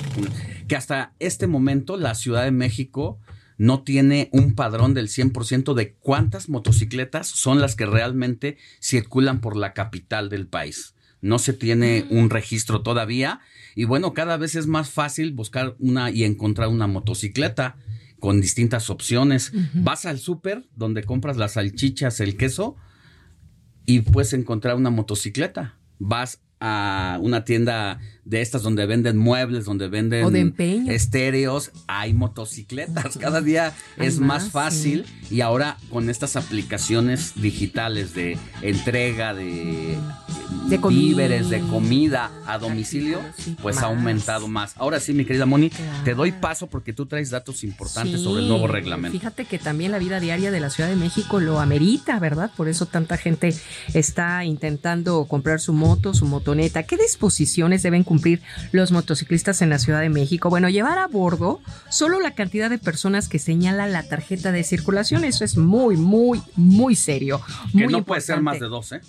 que 0.67 0.75
hasta 0.75 1.13
este 1.19 1.47
momento 1.47 1.97
la 1.97 2.15
Ciudad 2.15 2.43
de 2.43 2.51
México 2.51 3.19
no 3.57 3.83
tiene 3.83 4.29
un 4.31 4.55
padrón 4.55 4.93
del 4.93 5.07
100% 5.07 5.73
de 5.75 5.93
cuántas 5.93 6.49
motocicletas 6.49 7.27
son 7.27 7.61
las 7.61 7.75
que 7.75 7.85
realmente 7.85 8.57
circulan 8.79 9.39
por 9.41 9.55
la 9.55 9.73
capital 9.73 10.29
del 10.29 10.47
país. 10.47 10.95
No 11.21 11.37
se 11.37 11.53
tiene 11.53 12.07
un 12.09 12.31
registro 12.31 12.81
todavía 12.81 13.39
y 13.75 13.83
bueno, 13.83 14.13
cada 14.13 14.37
vez 14.37 14.55
es 14.55 14.65
más 14.65 14.89
fácil 14.89 15.33
buscar 15.33 15.75
una 15.77 16.09
y 16.09 16.23
encontrar 16.23 16.69
una 16.69 16.87
motocicleta 16.87 17.75
con 18.21 18.39
distintas 18.39 18.89
opciones. 18.89 19.51
Vas 19.73 20.05
al 20.05 20.19
súper 20.19 20.69
donde 20.75 21.03
compras 21.03 21.35
las 21.35 21.53
salchichas, 21.53 22.21
el 22.21 22.37
queso 22.37 22.77
y 23.85 24.01
puedes 24.01 24.31
encontrar 24.31 24.77
una 24.77 24.91
motocicleta. 24.91 25.79
Vas 25.97 26.39
a 26.61 27.17
una 27.19 27.43
tienda 27.43 27.99
de 28.25 28.41
estas 28.41 28.61
donde 28.61 28.85
venden 28.85 29.17
muebles, 29.17 29.65
donde 29.65 29.87
venden 29.87 30.25
O 30.25 30.31
de 30.31 30.39
empeño. 30.41 30.91
estéreos, 30.91 31.71
hay 31.87 32.13
motocicletas. 32.13 33.17
Cada 33.17 33.41
día 33.41 33.73
Hay 33.97 34.07
es 34.07 34.19
más, 34.19 34.43
más, 34.43 34.51
fácil 34.51 35.05
y 35.29 35.41
ahora 35.41 35.77
con 35.89 36.09
estas 36.09 36.35
aplicaciones 36.35 37.33
digitales 37.35 38.13
de 38.13 38.37
entrega 38.61 39.33
de, 39.33 39.97
De 40.69 40.77
víveres, 40.77 41.49
de 41.49 41.59
comida 41.61 42.31
a 42.45 42.57
domicilio, 42.57 43.19
pues 43.61 43.79
ha 43.79 43.87
aumentado 43.87 44.47
más. 44.47 44.75
Ahora 44.77 44.99
sí, 44.99 45.13
mi 45.13 45.25
querida 45.25 45.45
Moni, 45.45 45.71
te 46.05 46.13
doy 46.13 46.31
paso 46.31 46.67
porque 46.67 46.93
tú 46.93 47.07
traes 47.07 47.29
datos 47.29 47.63
importantes 47.63 48.19
Sí, 48.19 48.23
sobre 48.23 48.43
el 48.43 48.47
nuevo 48.47 48.67
reglamento. 48.67 49.17
Fíjate 49.17 49.45
que 49.45 49.57
también 49.57 49.91
la 49.91 49.99
vida 49.99 50.19
diaria 50.19 50.51
de 50.51 50.59
la 50.59 50.69
Ciudad 50.69 50.89
de 50.89 50.95
México 50.95 51.39
lo 51.39 51.59
amerita, 51.59 52.19
¿verdad? 52.19 52.51
Por 52.55 52.67
eso 52.67 52.85
tanta 52.85 53.17
gente 53.17 53.53
está 53.93 54.45
intentando 54.45 55.25
comprar 55.25 55.59
su 55.59 55.73
moto, 55.73 56.13
su 56.13 56.25
motoneta. 56.25 56.83
¿Qué 56.83 56.97
disposiciones 56.97 57.83
deben 57.83 58.03
cumplir 58.11 58.41
los 58.73 58.91
motociclistas 58.91 59.61
en 59.61 59.69
la 59.69 59.79
Ciudad 59.79 60.01
de 60.01 60.09
México? 60.09 60.49
Bueno, 60.49 60.67
llevar 60.67 60.99
a 60.99 61.07
bordo 61.07 61.61
solo 61.89 62.19
la 62.19 62.31
cantidad 62.31 62.69
de 62.69 62.77
personas 62.77 63.29
que 63.29 63.39
señala 63.39 63.87
la 63.87 64.03
tarjeta 64.03 64.51
de 64.51 64.65
circulación. 64.65 65.23
Eso 65.23 65.45
es 65.45 65.55
muy, 65.55 65.95
muy, 65.95 66.41
muy 66.57 66.97
serio. 66.97 67.39
Que 67.71 67.87
no 67.87 68.03
puede 68.03 68.19
ser 68.19 68.41
más 68.41 68.59
de 68.59 68.67
dos, 68.67 68.91
¿eh? 68.91 68.99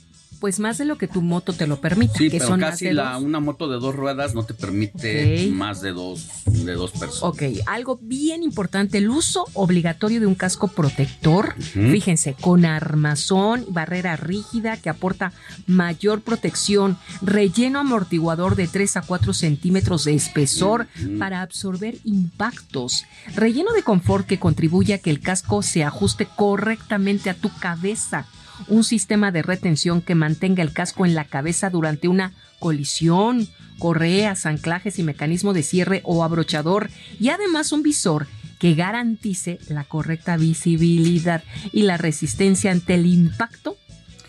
Pues 0.42 0.58
más 0.58 0.76
de 0.76 0.84
lo 0.86 0.98
que 0.98 1.06
tu 1.06 1.22
moto 1.22 1.52
te 1.52 1.68
lo 1.68 1.80
permita, 1.80 2.14
Sí, 2.18 2.28
que 2.28 2.38
pero 2.38 2.48
son 2.48 2.58
casi 2.58 2.86
de 2.86 2.94
la, 2.94 3.12
dos. 3.12 3.22
una 3.22 3.38
moto 3.38 3.68
de 3.68 3.78
dos 3.78 3.94
ruedas 3.94 4.34
no 4.34 4.44
te 4.44 4.54
permite 4.54 5.48
más 5.52 5.80
de 5.80 5.92
dos, 5.92 6.26
de 6.46 6.72
dos 6.72 6.90
personas. 6.90 7.22
Ok, 7.22 7.42
algo 7.66 8.00
bien 8.02 8.42
importante, 8.42 8.98
el 8.98 9.08
uso 9.08 9.44
obligatorio 9.52 10.18
de 10.18 10.26
un 10.26 10.34
casco 10.34 10.66
protector. 10.66 11.54
Fíjense, 11.62 12.34
con 12.40 12.64
armazón, 12.64 13.64
barrera 13.68 14.16
rígida 14.16 14.76
que 14.78 14.90
aporta 14.90 15.32
mayor 15.68 16.22
protección, 16.22 16.98
relleno 17.22 17.78
amortiguador 17.78 18.56
de 18.56 18.66
3 18.66 18.96
a 18.96 19.02
4 19.02 19.32
centímetros 19.34 20.02
de 20.06 20.14
espesor 20.14 20.88
para 21.20 21.42
absorber 21.42 21.98
impactos, 22.02 23.04
relleno 23.36 23.72
de 23.74 23.84
confort 23.84 24.26
que 24.26 24.40
contribuye 24.40 24.94
a 24.94 24.98
que 24.98 25.10
el 25.10 25.20
casco 25.20 25.62
se 25.62 25.84
ajuste 25.84 26.26
correctamente 26.26 27.30
a 27.30 27.34
tu 27.34 27.48
cabeza, 27.60 28.26
un 28.68 28.84
sistema 28.84 29.32
de 29.32 29.42
retención 29.42 30.02
que 30.02 30.14
mantenga 30.14 30.62
el 30.62 30.72
casco 30.72 31.06
en 31.06 31.14
la 31.14 31.24
cabeza 31.24 31.70
durante 31.70 32.08
una 32.08 32.32
colisión, 32.58 33.48
correas, 33.78 34.46
anclajes 34.46 34.98
y 34.98 35.02
mecanismo 35.02 35.52
de 35.52 35.62
cierre 35.62 36.00
o 36.04 36.22
abrochador 36.22 36.90
y 37.18 37.30
además 37.30 37.72
un 37.72 37.82
visor 37.82 38.26
que 38.58 38.74
garantice 38.74 39.58
la 39.68 39.82
correcta 39.82 40.36
visibilidad 40.36 41.42
y 41.72 41.82
la 41.82 41.96
resistencia 41.96 42.70
ante 42.70 42.94
el 42.94 43.06
impacto 43.06 43.76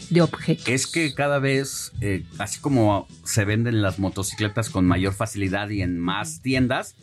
de 0.09 0.21
objetos. 0.21 0.67
Es 0.67 0.87
que 0.87 1.13
cada 1.13 1.37
vez, 1.37 1.91
eh, 2.01 2.23
así 2.39 2.59
como 2.59 3.07
se 3.23 3.45
venden 3.45 3.83
las 3.83 3.99
motocicletas 3.99 4.71
con 4.71 4.85
mayor 4.85 5.13
facilidad 5.13 5.69
y 5.69 5.83
en 5.83 5.99
más 5.99 6.41
tiendas, 6.41 6.95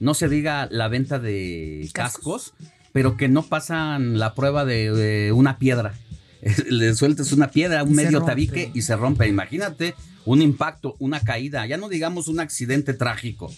no 0.00 0.14
se 0.14 0.28
diga 0.28 0.66
la 0.72 0.88
venta 0.88 1.20
de 1.20 1.88
cascos, 1.92 2.54
pero 2.92 3.16
que 3.16 3.28
no 3.28 3.44
pasan 3.44 4.18
la 4.18 4.34
prueba 4.34 4.64
de, 4.64 4.90
de 4.90 5.30
una 5.30 5.58
piedra. 5.58 5.94
Le 6.68 6.94
sueltas 6.94 7.32
una 7.32 7.50
piedra, 7.50 7.82
un 7.84 7.92
Y 7.92 7.94
medio 7.94 8.22
tabique 8.22 8.70
y 8.74 8.82
se 8.82 8.96
rompe. 8.96 9.28
Imagínate 9.28 9.94
un 10.24 10.42
impacto, 10.42 10.96
una 10.98 11.20
caída, 11.20 11.66
ya 11.66 11.76
no 11.76 11.88
digamos 11.88 12.28
un 12.28 12.40
accidente 12.40 12.94
trágico. 12.94 13.52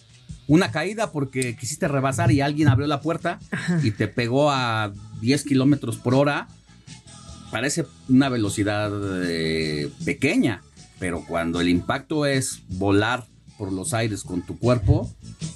Una 0.47 0.71
caída 0.71 1.11
porque 1.11 1.57
quisiste 1.57 1.89
rebasar 1.89 2.31
y 2.31 2.43
alguien 2.43 2.69
abrió 2.69 2.87
la 2.87 3.01
puerta 3.01 3.39
y 3.83 3.93
te 3.93 4.09
pegó 4.09 4.51
a 4.51 4.93
10 5.21 5.45
kilómetros 5.45 5.97
por 5.97 6.15
hora. 6.15 6.49
Parece 7.51 7.87
una 8.09 8.29
velocidad 8.29 8.91
eh, 9.25 9.91
pequeña, 10.05 10.63
pero 10.99 11.25
cuando 11.27 11.63
el 11.63 11.69
impacto 11.69 12.27
es 12.27 12.63
volar 12.69 13.27
por 13.65 13.73
los 13.73 13.95
aires 13.95 14.23
con 14.23 14.43
tu 14.43 14.59
cuerpo, 14.59 15.11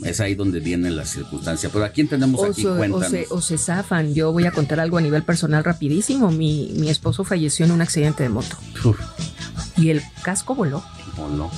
es 0.05 0.20
ahí 0.20 0.35
donde 0.35 0.60
viene 0.60 0.90
la 0.90 1.05
circunstancia. 1.05 1.68
Pero 1.72 1.85
¿a 1.85 1.90
quién 1.90 2.09
tenemos 2.09 2.40
O 2.40 2.47
aquí? 2.47 2.64
o, 2.66 3.02
se, 3.02 3.26
o 3.30 3.40
se 3.40 3.59
zafan. 3.59 4.14
Yo 4.14 4.32
voy 4.32 4.47
a 4.47 4.52
contar 4.52 4.80
algo 4.80 4.97
a 4.98 5.01
nivel 5.01 5.22
personal 5.22 5.62
rapidísimo. 5.64 6.30
Mi, 6.30 6.72
mi 6.76 6.89
esposo 6.89 7.24
falleció 7.24 7.66
en 7.66 7.72
un 7.72 7.82
accidente 7.82 8.22
de 8.22 8.28
moto. 8.30 8.56
Uf, 8.85 8.98
Y 9.76 9.90
el 9.90 10.02
casco 10.22 10.55
voló. 10.55 10.82
voló. 11.16 11.51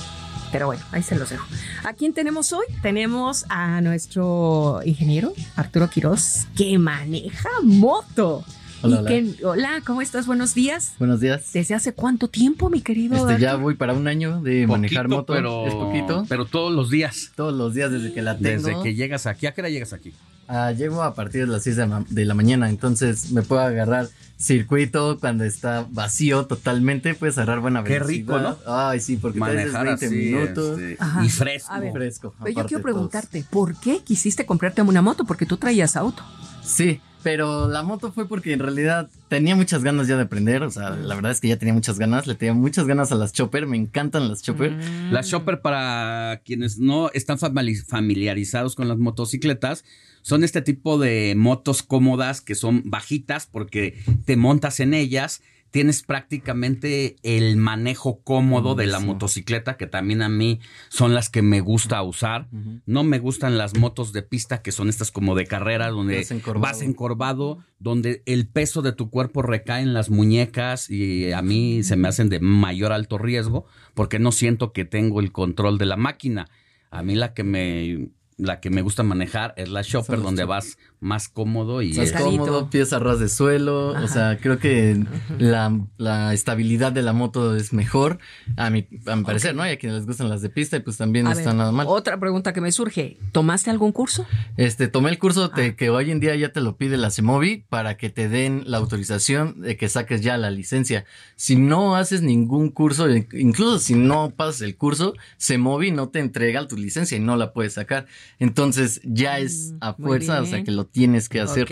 Pero 0.51 0.65
bueno, 0.65 0.83
ahí 0.91 1.01
se 1.01 1.15
los 1.15 1.29
dejo. 1.29 1.45
¿A 1.85 1.93
quién 1.93 2.13
tenemos 2.13 2.51
hoy? 2.51 2.65
Tenemos 2.81 3.45
a 3.47 3.79
nuestro 3.79 4.81
ingeniero, 4.83 5.31
Arturo 5.55 5.89
Quiroz, 5.89 6.47
que 6.57 6.77
maneja 6.77 7.47
moto. 7.63 8.43
Hola, 8.83 8.95
Y 8.95 8.99
hola. 8.99 9.09
que- 9.09 9.45
hola, 9.45 9.81
¿cómo 9.85 10.01
estás? 10.01 10.25
Buenos 10.25 10.55
días. 10.55 10.93
Buenos 10.97 11.19
días. 11.19 11.51
¿Desde 11.53 11.75
hace 11.75 11.93
cuánto 11.93 12.27
tiempo, 12.29 12.69
mi 12.69 12.81
querido 12.81 13.29
Este, 13.29 13.41
ya 13.41 13.55
voy 13.55 13.75
para 13.75 13.93
un 13.93 14.07
año 14.07 14.41
de 14.41 14.65
manejar 14.65 15.07
moto. 15.07 15.33
pero- 15.33 15.67
Es 15.67 15.73
poquito. 15.73 16.25
Pero 16.27 16.45
todos 16.45 16.73
los 16.73 16.89
días. 16.89 17.31
Todos 17.35 17.53
los 17.53 17.73
días 17.73 17.91
desde 17.91 18.11
que 18.13 18.21
la 18.21 18.37
tengo. 18.37 18.67
Desde 18.67 18.81
que 18.81 18.95
llegas 18.95 19.27
aquí. 19.27 19.45
¿A 19.45 19.53
qué 19.53 19.61
hora 19.61 19.69
llegas 19.69 19.93
aquí? 19.93 20.13
Ah, 20.47 20.71
llego 20.71 21.03
a 21.03 21.13
partir 21.13 21.41
de 21.45 21.47
las 21.53 21.63
6 21.63 21.75
de 21.77 21.87
la, 21.87 22.03
de 22.09 22.25
la 22.25 22.33
mañana, 22.33 22.69
entonces 22.69 23.31
me 23.31 23.41
puedo 23.41 23.61
agarrar 23.61 24.09
circuito 24.37 25.17
cuando 25.19 25.45
está 25.45 25.85
vacío 25.89 26.45
totalmente, 26.45 27.13
puedes 27.13 27.37
agarrar 27.37 27.61
buena 27.61 27.83
Qué 27.85 27.93
velocidad. 27.93 28.57
rico, 28.57 28.59
Ay, 28.67 28.99
sí, 28.99 29.15
porque 29.15 29.39
Manejar 29.39 29.85
20 29.85 30.05
así, 30.07 30.15
minutos. 30.15 30.77
este, 30.79 30.97
y 31.23 31.29
fresco. 31.29 31.71
A 31.71 31.79
ver, 31.79 31.93
fresco. 31.93 32.33
Pero 32.43 32.59
yo 32.61 32.65
quiero 32.65 32.83
preguntarte, 32.83 33.45
¿por 33.49 33.79
qué 33.79 33.99
quisiste 34.03 34.45
comprarte 34.45 34.81
una 34.81 35.01
moto? 35.01 35.23
Porque 35.23 35.45
tú 35.45 35.55
traías 35.55 35.95
auto. 35.95 36.21
Sí, 36.63 36.99
pero 37.23 37.67
la 37.67 37.83
moto 37.83 38.11
fue 38.11 38.27
porque 38.27 38.53
en 38.53 38.59
realidad 38.59 39.09
tenía 39.27 39.55
muchas 39.55 39.83
ganas 39.83 40.07
ya 40.07 40.15
de 40.17 40.23
aprender. 40.23 40.63
O 40.63 40.71
sea, 40.71 40.91
la 40.91 41.15
verdad 41.15 41.31
es 41.31 41.39
que 41.39 41.47
ya 41.47 41.57
tenía 41.57 41.73
muchas 41.73 41.99
ganas. 41.99 42.27
Le 42.27 42.35
tenía 42.35 42.53
muchas 42.53 42.85
ganas 42.87 43.11
a 43.11 43.15
las 43.15 43.31
chopper. 43.33 43.67
Me 43.67 43.77
encantan 43.77 44.27
las 44.27 44.41
chopper. 44.41 44.71
Las 45.11 45.29
Chopper, 45.29 45.61
para 45.61 46.41
quienes 46.45 46.79
no 46.79 47.09
están 47.13 47.37
famili- 47.37 47.83
familiarizados 47.85 48.75
con 48.75 48.87
las 48.87 48.97
motocicletas, 48.97 49.83
son 50.23 50.43
este 50.43 50.61
tipo 50.61 50.97
de 50.99 51.33
motos 51.35 51.83
cómodas 51.83 52.41
que 52.41 52.55
son 52.55 52.83
bajitas 52.85 53.47
porque 53.51 53.97
te 54.25 54.35
montas 54.37 54.79
en 54.79 54.93
ellas, 54.93 55.41
tienes 55.71 56.03
prácticamente 56.03 57.15
el 57.23 57.55
manejo 57.55 58.21
cómodo 58.21 58.75
de 58.75 58.87
la 58.87 58.99
motocicleta, 58.99 59.77
que 59.77 59.87
también 59.87 60.21
a 60.21 60.29
mí 60.29 60.59
son 60.89 61.13
las 61.13 61.29
que 61.29 61.41
me 61.41 61.61
gusta 61.61 62.01
usar. 62.03 62.49
No 62.85 63.03
me 63.03 63.19
gustan 63.19 63.57
las 63.57 63.77
motos 63.77 64.11
de 64.11 64.21
pista, 64.21 64.61
que 64.61 64.73
son 64.73 64.89
estas 64.89 65.11
como 65.11 65.33
de 65.33 65.47
carrera, 65.47 65.89
donde 65.89 66.17
Vas 66.17 66.31
encorvado. 66.31 66.61
vas 66.61 66.81
encorvado, 66.81 67.59
donde 67.79 68.21
el 68.25 68.47
peso 68.47 68.81
de 68.81 68.91
tu 68.91 69.09
cuerpo 69.09 69.41
recae 69.41 69.81
en 69.81 69.93
las 69.93 70.09
muñecas 70.09 70.89
y 70.89 71.31
a 71.31 71.41
mí 71.41 71.83
se 71.83 71.95
me 71.95 72.09
hacen 72.09 72.29
de 72.29 72.41
mayor 72.41 72.91
alto 72.91 73.17
riesgo, 73.17 73.65
porque 73.93 74.19
no 74.19 74.31
siento 74.31 74.73
que 74.73 74.83
tengo 74.83 75.21
el 75.21 75.31
control 75.31 75.77
de 75.77 75.85
la 75.85 75.97
máquina. 75.97 76.49
A 76.89 77.01
mí 77.01 77.15
la 77.15 77.33
que 77.33 77.43
me 77.43 78.09
la 78.41 78.59
que 78.59 78.71
me 78.71 78.81
gusta 78.81 79.03
manejar 79.03 79.53
es 79.55 79.69
la 79.69 79.83
Shopper, 79.83 80.19
donde 80.19 80.45
vas 80.45 80.77
más 81.01 81.27
cómodo 81.29 81.81
y 81.81 81.93
Más 81.93 82.11
cómodo, 82.11 82.69
pies 82.69 82.93
a 82.93 82.99
ras 82.99 83.19
de 83.19 83.27
suelo. 83.27 83.87
O 83.89 84.07
sea, 84.07 84.37
creo 84.37 84.59
que 84.59 85.03
la, 85.39 85.75
la 85.97 86.31
estabilidad 86.33 86.91
de 86.91 87.01
la 87.01 87.11
moto 87.11 87.55
es 87.55 87.73
mejor, 87.73 88.19
a 88.55 88.69
mi, 88.69 88.87
a 89.07 89.15
mi 89.15 89.23
parecer, 89.23 89.55
¿no? 89.55 89.65
Y 89.65 89.71
a 89.71 89.77
quienes 89.79 89.97
les 89.97 90.05
gustan 90.05 90.29
las 90.29 90.43
de 90.43 90.49
pista, 90.49 90.77
y 90.77 90.81
pues 90.81 90.97
también 90.97 91.25
no 91.25 91.31
A 91.31 91.33
está 91.33 91.53
nada 91.53 91.71
mal. 91.71 91.87
Otra 91.89 92.19
pregunta 92.19 92.53
que 92.53 92.61
me 92.61 92.71
surge. 92.71 93.17
¿Tomaste 93.31 93.71
algún 93.71 93.91
curso? 93.91 94.27
Este, 94.57 94.87
tomé 94.87 95.09
el 95.09 95.17
curso 95.19 95.49
Ah. 95.51 95.55
de 95.59 95.75
que 95.75 95.89
hoy 95.89 96.11
en 96.11 96.19
día 96.19 96.35
ya 96.35 96.49
te 96.53 96.61
lo 96.61 96.77
pide 96.77 96.97
la 96.97 97.09
CEMOVI 97.09 97.65
para 97.67 97.97
que 97.97 98.11
te 98.11 98.29
den 98.29 98.63
la 98.67 98.77
autorización 98.77 99.59
de 99.61 99.75
que 99.77 99.89
saques 99.89 100.21
ya 100.21 100.37
la 100.37 100.51
licencia. 100.51 101.05
Si 101.35 101.55
no 101.55 101.95
haces 101.95 102.21
ningún 102.21 102.69
curso, 102.69 103.09
e- 103.09 103.27
incluso 103.33 103.79
si 103.79 103.95
no 103.95 104.29
pasas 104.35 104.61
el 104.61 104.75
curso, 104.77 105.15
CEMOVI 105.39 105.89
no 105.91 106.09
te 106.09 106.19
entrega 106.19 106.67
tu 106.67 106.77
licencia 106.77 107.17
y 107.17 107.21
no 107.21 107.37
la 107.37 107.53
puedes 107.53 107.73
sacar. 107.73 108.05
Entonces 108.39 109.01
ya 109.03 109.39
es 109.39 109.73
a 109.81 109.93
Mm, 109.93 109.95
muy 109.97 110.07
fuerza, 110.07 110.41
o 110.41 110.45
sea 110.45 110.63
que 110.63 110.69
lo 110.71 110.85
tienes 110.91 111.29
que 111.29 111.39
hacer. 111.41 111.63
Ok. 111.63 111.71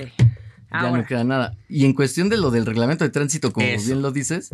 Ya 0.72 0.80
Ahora. 0.82 0.98
no 1.02 1.06
queda 1.08 1.24
nada. 1.24 1.58
Y 1.68 1.86
en 1.86 1.94
cuestión 1.94 2.30
de 2.30 2.38
lo 2.38 2.52
del 2.52 2.66
reglamento 2.66 3.04
de 3.04 3.10
tránsito, 3.10 3.52
como 3.52 3.66
Eso. 3.66 3.88
bien 3.88 4.02
lo 4.04 4.12
dices, 4.12 4.50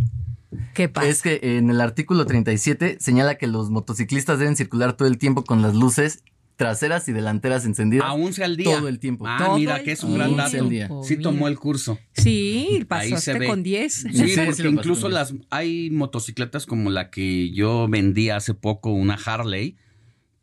¿Qué 0.74 0.88
pasa? 0.88 1.08
es 1.10 1.22
que 1.22 1.40
en 1.58 1.70
el 1.70 1.82
artículo 1.82 2.26
37 2.26 2.98
señala 3.02 3.36
que 3.38 3.48
los 3.48 3.70
motociclistas 3.70 4.40
deben 4.40 4.56
circular 4.56 4.94
todo 4.94 5.08
el 5.10 5.18
tiempo 5.18 5.44
con 5.44 5.62
las 5.62 5.76
luces 5.76 6.24
traseras 6.56 7.10
y 7.10 7.12
delanteras 7.12 7.66
encendidas. 7.66 8.08
Aún 8.08 8.32
sea 8.32 8.46
al 8.46 8.56
día. 8.56 8.78
Todo 8.78 8.88
el 8.88 9.00
tiempo. 9.00 9.26
Ah, 9.28 9.36
Todo 9.46 9.58
mira, 9.58 9.76
el 9.76 9.84
que 9.84 9.92
es 9.92 10.06
un 10.06 10.14
gran 10.14 10.38
dato. 10.38 10.64
día. 10.70 10.90
Sí 11.04 11.18
tomó 11.18 11.50
el 11.50 11.60
curso. 11.60 12.00
Sí, 12.14 12.86
pasaste 12.88 13.46
con 13.46 13.62
10. 13.62 13.94
Sí, 13.94 14.10
Sí, 14.14 14.30
sí, 14.30 14.40
porque 14.46 14.70
incluso 14.70 15.10
las 15.10 15.34
hay 15.50 15.90
motocicletas 15.92 16.66
como 16.66 16.92
la 16.92 17.10
que 17.10 17.52
yo 17.52 17.90
vendí 17.90 18.30
hace 18.30 18.54
poco, 18.54 18.92
una 18.94 19.16
Harley, 19.16 19.76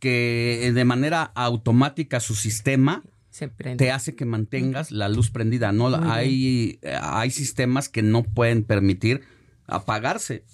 que 0.00 0.70
de 0.74 0.84
manera 0.84 1.22
automática 1.34 2.20
su 2.20 2.34
sistema 2.34 3.02
Se 3.32 3.48
te 3.48 3.90
hace 3.90 4.14
que 4.14 4.26
mantengas 4.26 4.90
la 4.92 5.08
luz 5.08 5.30
prendida. 5.30 5.72
No, 5.72 5.88
Muy 5.88 6.10
hay, 6.10 6.78
eh, 6.82 6.98
hay 7.00 7.30
sistemas 7.30 7.88
que 7.88 8.02
no 8.02 8.24
pueden 8.24 8.62
permitir 8.62 9.22
apagarse. 9.66 10.44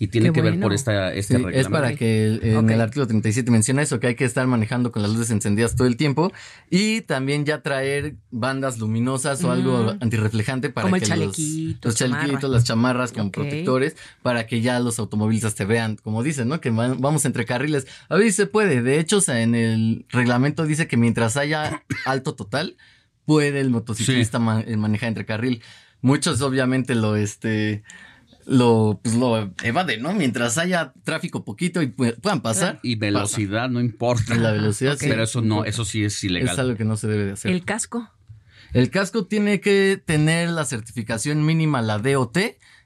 Y 0.00 0.08
tiene 0.08 0.28
Qué 0.28 0.32
que 0.32 0.40
ver 0.42 0.58
por 0.58 0.72
esta, 0.72 1.12
este 1.12 1.34
Sí, 1.34 1.44
reglamento. 1.44 1.60
es 1.60 1.68
para 1.68 1.94
que 1.94 2.24
el- 2.24 2.40
en 2.42 2.70
el 2.70 2.80
artículo 2.80 3.06
37 3.06 3.50
menciona 3.50 3.82
eso, 3.82 4.00
que 4.00 4.06
hay 4.08 4.14
que 4.14 4.24
estar 4.24 4.46
manejando 4.46 4.90
con 4.92 5.02
las 5.02 5.10
luces 5.12 5.30
encendidas 5.30 5.76
todo 5.76 5.86
el 5.86 5.96
tiempo 5.98 6.32
y 6.70 7.02
también 7.02 7.44
ya 7.44 7.62
traer 7.62 8.16
bandas 8.30 8.78
luminosas 8.78 9.44
o 9.44 9.52
algo 9.52 9.92
Mm. 9.92 9.98
antirreflejante 10.02 10.70
para 10.70 10.84
Como 10.84 10.96
el 10.96 11.02
que 11.02 11.08
chalequito, 11.08 11.86
los, 11.88 11.94
los 11.94 11.94
chalequitos, 11.96 12.50
las 12.50 12.64
chamarras 12.64 13.12
con 13.12 13.30
protectores 13.30 13.94
para 14.22 14.46
que 14.46 14.62
ya 14.62 14.80
los 14.80 14.98
automovilistas 14.98 15.54
te 15.54 15.66
vean, 15.66 15.96
como 15.96 16.22
dicen, 16.22 16.48
¿no? 16.48 16.60
Que 16.62 16.70
van- 16.70 17.00
vamos 17.00 17.26
entre 17.26 17.44
carriles. 17.44 17.86
A 18.08 18.16
ver 18.16 18.24
si 18.24 18.32
se 18.32 18.46
puede. 18.46 18.80
De 18.82 18.98
hecho, 19.00 19.18
o 19.18 19.20
sea, 19.20 19.42
en 19.42 19.54
el 19.54 20.06
reglamento 20.08 20.64
dice 20.64 20.88
que 20.88 20.96
mientras 20.96 21.36
haya 21.36 21.82
alto 22.06 22.34
total, 22.34 22.76
puede 23.26 23.60
el 23.60 23.68
motociclista 23.68 24.38
ma- 24.38 24.62
eh, 24.66 24.76
manejar 24.78 25.08
entre 25.08 25.26
carril. 25.26 25.60
Muchos 26.00 26.40
obviamente 26.40 26.94
lo 26.94 27.16
este 27.16 27.82
lo 28.46 29.00
pues 29.02 29.14
lo 29.14 29.52
evade, 29.62 29.98
¿no? 29.98 30.12
Mientras 30.12 30.58
haya 30.58 30.92
tráfico 31.04 31.44
poquito 31.44 31.82
y 31.82 31.86
pu- 31.86 32.16
puedan 32.20 32.40
pasar. 32.40 32.80
Y 32.82 32.96
velocidad 32.96 33.68
no 33.70 33.80
importa. 33.80 34.34
Y 34.34 34.38
la 34.38 34.52
velocidad 34.52 34.96
sí. 34.98 35.06
Pero 35.08 35.22
eso 35.24 35.40
no, 35.42 35.64
eso 35.64 35.84
sí 35.84 36.04
es 36.04 36.22
ilegal. 36.24 36.52
Es 36.52 36.58
algo 36.58 36.76
que 36.76 36.84
no 36.84 36.96
se 36.96 37.06
debe 37.08 37.26
de 37.26 37.32
hacer. 37.32 37.50
¿El 37.52 37.64
casco? 37.64 38.08
El 38.72 38.90
casco 38.90 39.26
tiene 39.26 39.60
que 39.60 40.00
tener 40.04 40.48
la 40.50 40.64
certificación 40.64 41.44
mínima, 41.44 41.82
la 41.82 41.98
DOT, 41.98 42.38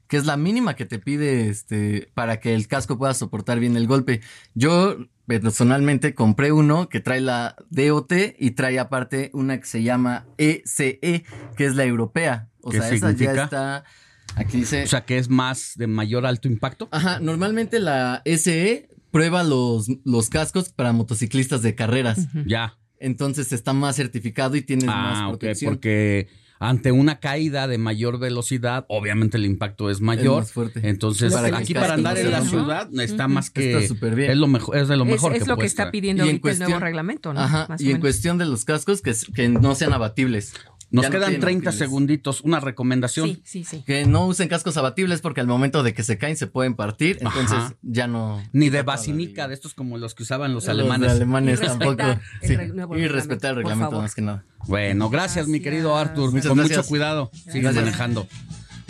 que 0.07 0.17
es 0.17 0.25
la 0.27 0.37
mínima 0.37 0.75
que 0.77 0.87
te 0.87 0.99
pide 0.99 1.49
este, 1.49 2.11
para 2.15 2.41
que 2.41 2.55
el 2.55 2.69
casco 2.69 2.97
pueda 2.99 3.13
soportar 3.15 3.59
bien 3.61 3.77
el 3.77 3.87
golpe. 3.87 4.21
Yo 4.55 4.97
personalmente 5.27 6.15
compré 6.15 6.53
uno 6.53 6.89
que 6.89 7.01
trae 7.01 7.21
la 7.21 7.57
DOT 7.71 8.13
y 8.39 8.51
trae 8.53 8.79
aparte 8.79 9.31
una 9.35 9.59
que 9.59 9.67
se 9.67 9.83
llama 9.83 10.27
ECE, 10.39 11.25
que 11.57 11.65
es 11.67 11.75
la 11.77 11.85
europea. 11.85 12.49
O 12.63 12.71
¿Qué 12.71 12.79
sea, 12.81 12.91
esa 12.91 13.13
ya 13.13 13.33
está. 13.45 13.85
Aquí 14.37 14.59
dice. 14.59 14.83
O 14.85 14.87
sea, 14.87 15.05
que 15.05 15.19
es 15.19 15.29
más 15.29 15.73
de 15.77 15.87
mayor 15.87 16.27
alto 16.27 16.49
impacto. 16.49 16.89
Ajá, 16.91 17.21
normalmente 17.21 17.79
la 17.81 18.23
SE 18.25 18.89
prueba 19.11 19.45
los, 19.45 19.87
los 20.05 20.29
cascos 20.29 20.71
para 20.71 20.93
motociclistas 20.93 21.63
de 21.63 21.75
carreras. 21.75 22.27
Ya. 22.47 22.77
Entonces 22.99 23.53
está 23.53 23.73
más 23.73 23.97
certificado 23.97 24.57
y 24.57 24.63
tienes 24.63 24.87
más 24.87 25.19
Ah, 25.19 25.29
ok, 25.29 25.39
protección. 25.39 25.75
porque 25.75 26.29
ante 26.59 26.93
una 26.93 27.21
caída 27.21 27.67
de 27.69 27.77
mayor 27.79 28.19
velocidad, 28.19 28.87
obviamente 28.89 29.37
el 29.37 29.45
impacto 29.45 29.91
es 29.91 30.01
mayor. 30.01 30.39
más 30.41 30.53
fuerte. 30.53 30.81
Entonces, 30.89 31.33
Para 31.33 31.57
aquí 31.59 31.75
para 31.75 31.95
andar 31.95 32.17
en 32.17 32.31
la 32.31 32.41
ciudad 32.43 32.89
está 33.01 33.29
más 33.29 33.51
que 33.51 33.75
Está 33.75 33.87
súper 33.89 34.15
bien. 34.15 34.31
es 34.31 34.37
lo 34.39 34.47
mejor, 34.47 34.77
es 34.79 34.89
de 34.89 34.97
lo 34.97 35.05
Es- 35.05 35.11
mejor 35.11 35.35
es 35.35 35.43
que 35.43 35.49
lo 35.49 35.57
que 35.59 35.67
está 35.67 35.83
estar. 35.83 35.93
pidiendo 35.93 36.25
el 36.25 36.41
nuevo 36.41 36.79
reglamento, 36.79 37.35
¿no? 37.35 37.41
Ajá, 37.41 37.67
Más 37.69 37.81
o 37.81 37.85
y 37.85 37.91
en 37.91 38.01
cuestión 38.01 38.39
de 38.39 38.47
los 38.47 38.65
cascos, 38.65 39.03
que, 39.03 39.13
que 39.35 39.49
no 39.49 39.75
sean 39.75 39.93
abatibles. 39.93 40.55
Nos 40.95 41.03
Ya 41.03 41.09
no 41.09 41.13
quedan 41.15 41.29
tienen 41.31 41.41
30 41.41 41.69
abatibles. 41.71 41.79
segunditos, 41.89 42.41
una 42.43 42.61
recomendación. 42.61 43.29
Sí, 43.29 43.43
sí, 43.45 43.65
sí. 43.65 43.83
Que 43.85 44.07
no 44.07 44.27
usen 44.29 44.47
cascos 44.49 44.77
abatibles 44.77 45.21
porque 45.21 45.41
al 45.41 45.49
momento 45.49 45.83
de 45.83 45.93
que 45.93 46.05
se 46.05 46.19
caen 46.19 46.37
se 46.37 46.47
pueden 46.47 46.75
partir, 46.77 47.17
entonces 47.21 47.51
Ajá. 47.59 47.75
ya 47.83 48.07
no... 48.07 48.41
Ni 48.53 48.71
de 48.71 48.83
basinica, 48.83 49.49
de 49.49 49.55
estos 49.55 49.75
como 49.75 49.99
los 49.99 50.15
que 50.15 50.23
usaban 50.23 50.55
los, 50.55 50.63
Los 50.65 50.69
alemanes. 50.71 51.09
de 51.11 51.17
alemanes 51.17 51.59
Y 51.61 51.67
tampoco. 51.67 52.05
Sí, 52.43 52.55
Y 52.97 53.09
respetar 53.09 53.51
el 53.51 53.57
reglamento 53.57 54.01
más 54.01 54.15
que 54.15 54.23
nada. 54.23 54.45
Bueno, 54.69 55.11
gracias, 55.11 55.49
mi 55.49 55.59
querido 55.59 55.97
Arthur. 55.97 56.31
Muchas 56.31 56.47
con 56.47 56.59
gracias. 56.59 56.79
mucho 56.79 56.89
cuidado. 56.89 57.31
Sigue 57.51 57.73
manejando. 57.73 58.29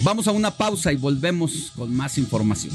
Vamos 0.03 0.29
a 0.29 0.33
una 0.33 0.51
pausa 0.51 0.93
y 0.93 0.97
volvemos 0.97 1.73
con 1.75 1.97
más 1.97 2.19
información. 2.19 2.75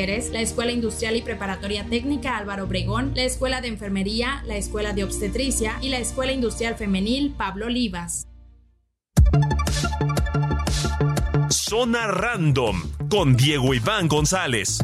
La 0.00 0.40
Escuela 0.40 0.72
Industrial 0.72 1.14
y 1.14 1.20
Preparatoria 1.20 1.84
Técnica 1.84 2.38
Álvaro 2.38 2.64
Obregón, 2.64 3.12
la 3.14 3.24
Escuela 3.24 3.60
de 3.60 3.68
Enfermería, 3.68 4.42
la 4.46 4.56
Escuela 4.56 4.94
de 4.94 5.04
Obstetricia 5.04 5.76
y 5.82 5.90
la 5.90 5.98
Escuela 5.98 6.32
Industrial 6.32 6.74
Femenil 6.74 7.34
Pablo 7.36 7.66
Olivas. 7.66 8.26
Zona 11.50 12.06
Random 12.06 12.80
con 13.10 13.36
Diego 13.36 13.74
Iván 13.74 14.08
González. 14.08 14.78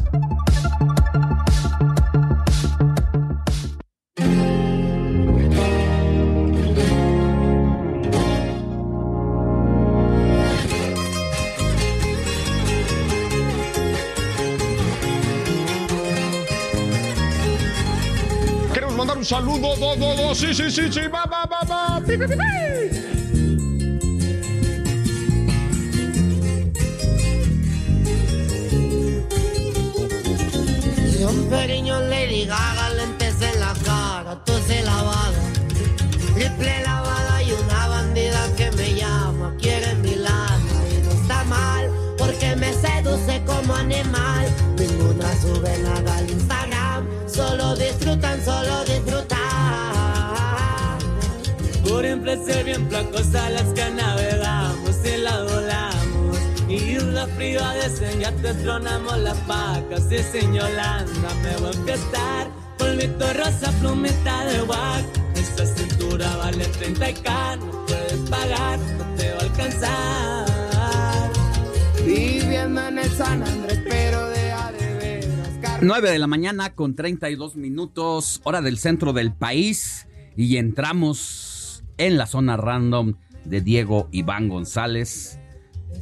Saludo, 19.27 19.75
do, 19.75 19.93
do, 19.97 20.15
do, 20.15 20.33
sí, 20.33 20.53
sí, 20.53 20.71
sí, 20.71 20.89
sí, 20.89 21.01
va, 21.09 21.25
va, 21.25 21.43
va, 21.45 21.59
va, 21.67 21.99
pi, 21.99 22.17
pi, 22.17 22.27
pi, 22.27 22.35
pi. 22.37 22.43
Y 31.19 31.23
un 31.25 31.49
pequeño 31.49 31.99
Lady 32.07 32.45
Gaga, 32.45 32.76
Empresas 52.37 52.65
bien 52.65 52.87
placosas 52.87 53.51
las 53.51 53.73
que 53.73 53.89
navegamos 53.89 54.95
y 55.03 55.17
la 55.17 55.43
volamos. 55.43 56.37
Y 56.69 56.75
islas 56.75 57.29
privadas 57.29 58.01
en 58.01 58.19
ya 58.19 58.31
te 58.31 58.53
tronamos 58.53 59.17
las 59.19 59.47
vacas. 59.47 60.11
Y 60.11 60.19
sin 60.19 60.53
Yolanda 60.53 61.33
me 61.41 61.57
voy 61.57 61.73
a 61.73 61.77
empezar. 61.77 62.51
Polvito 62.77 63.33
rosa, 63.33 63.71
plumita 63.79 64.45
de 64.45 64.59
guac. 64.61 65.05
Esa 65.35 65.65
cintura 65.65 66.35
vale 66.37 66.65
30k. 66.65 67.57
No 67.59 67.85
puedes 67.85 68.29
pagar, 68.29 68.79
no 68.79 69.15
te 69.15 69.31
va 69.31 69.37
a 69.37 69.41
alcanzar. 69.41 71.31
Viviendo 72.05 72.87
en 72.87 72.99
el 72.99 73.11
San 73.11 73.43
Andrés, 73.43 73.81
pero 73.87 74.29
de 74.29 74.51
a 74.51 74.71
de 74.71 74.93
veras. 74.95 75.79
9 75.81 76.11
de 76.11 76.19
la 76.19 76.27
mañana 76.27 76.75
con 76.75 76.95
32 76.95 77.55
minutos, 77.55 78.41
hora 78.43 78.61
del 78.61 78.77
centro 78.77 79.13
del 79.13 79.33
país. 79.33 80.07
Y 80.35 80.57
entramos 80.57 81.46
en 81.97 82.17
la 82.17 82.25
zona 82.27 82.57
random 82.57 83.13
de 83.45 83.61
Diego 83.61 84.09
Iván 84.11 84.49
González. 84.49 85.39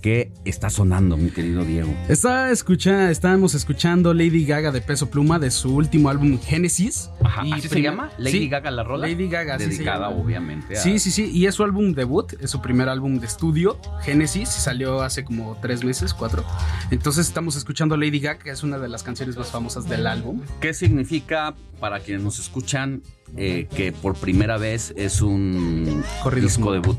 ¿Qué 0.01 0.31
está 0.45 0.69
sonando, 0.69 1.15
mi 1.15 1.29
querido 1.29 1.63
Diego? 1.63 1.91
Está 2.09 2.51
escucha, 2.51 3.09
estábamos 3.11 3.53
escuchando 3.55 4.13
Lady 4.13 4.43
Gaga 4.45 4.71
de 4.71 4.81
Peso 4.81 5.09
Pluma 5.09 5.39
de 5.39 5.49
su 5.51 5.73
último 5.75 6.09
álbum 6.09 6.37
Genesis. 6.39 7.09
Ajá, 7.23 7.45
Y 7.45 7.53
¿así 7.53 7.69
se 7.69 7.81
llama? 7.81 8.09
¿Lady 8.17 8.31
Sí, 8.39 8.49
Gaga 8.49 8.71
la 8.71 8.83
rola? 8.83 9.07
Lady 9.07 9.29
Gaga, 9.29 9.57
Dedicada, 9.57 10.09
obviamente. 10.09 10.77
a- 10.77 10.81
Sí, 10.81 10.99
sí, 10.99 11.11
sí. 11.11 11.31
Y 11.31 11.45
es 11.45 11.55
su 11.55 11.63
álbum 11.63 11.93
debut, 11.93 12.33
es 12.41 12.51
su 12.51 12.61
primer 12.61 12.89
álbum 12.89 13.19
de 13.19 13.25
estudio, 13.27 13.79
Genesis, 14.01 14.49
salió 14.49 15.01
hace 15.01 15.23
como 15.23 15.57
tres 15.61 15.83
meses, 15.83 16.13
cuatro. 16.13 16.43
Entonces 16.91 17.27
estamos 17.27 17.55
escuchando 17.55 17.95
Lady 17.95 18.19
Gaga, 18.19 18.39
que 18.39 18.49
es 18.51 18.63
una 18.63 18.77
de 18.79 18.89
las 18.89 19.01
canciones 19.03 19.37
más 19.37 19.47
famosas 19.49 19.87
del 19.87 20.07
álbum. 20.07 20.41
¿Qué 20.61 20.73
significa 20.73 21.55
para 21.79 21.99
quienes 21.99 22.23
nos 22.23 22.37
escuchan 22.39 23.01
eh, 23.37 23.67
que 23.75 23.91
por 23.91 24.15
primera 24.15 24.57
vez 24.57 24.93
es 24.95 25.21
un 25.21 26.03
disco 26.35 26.71
debut? 26.71 26.97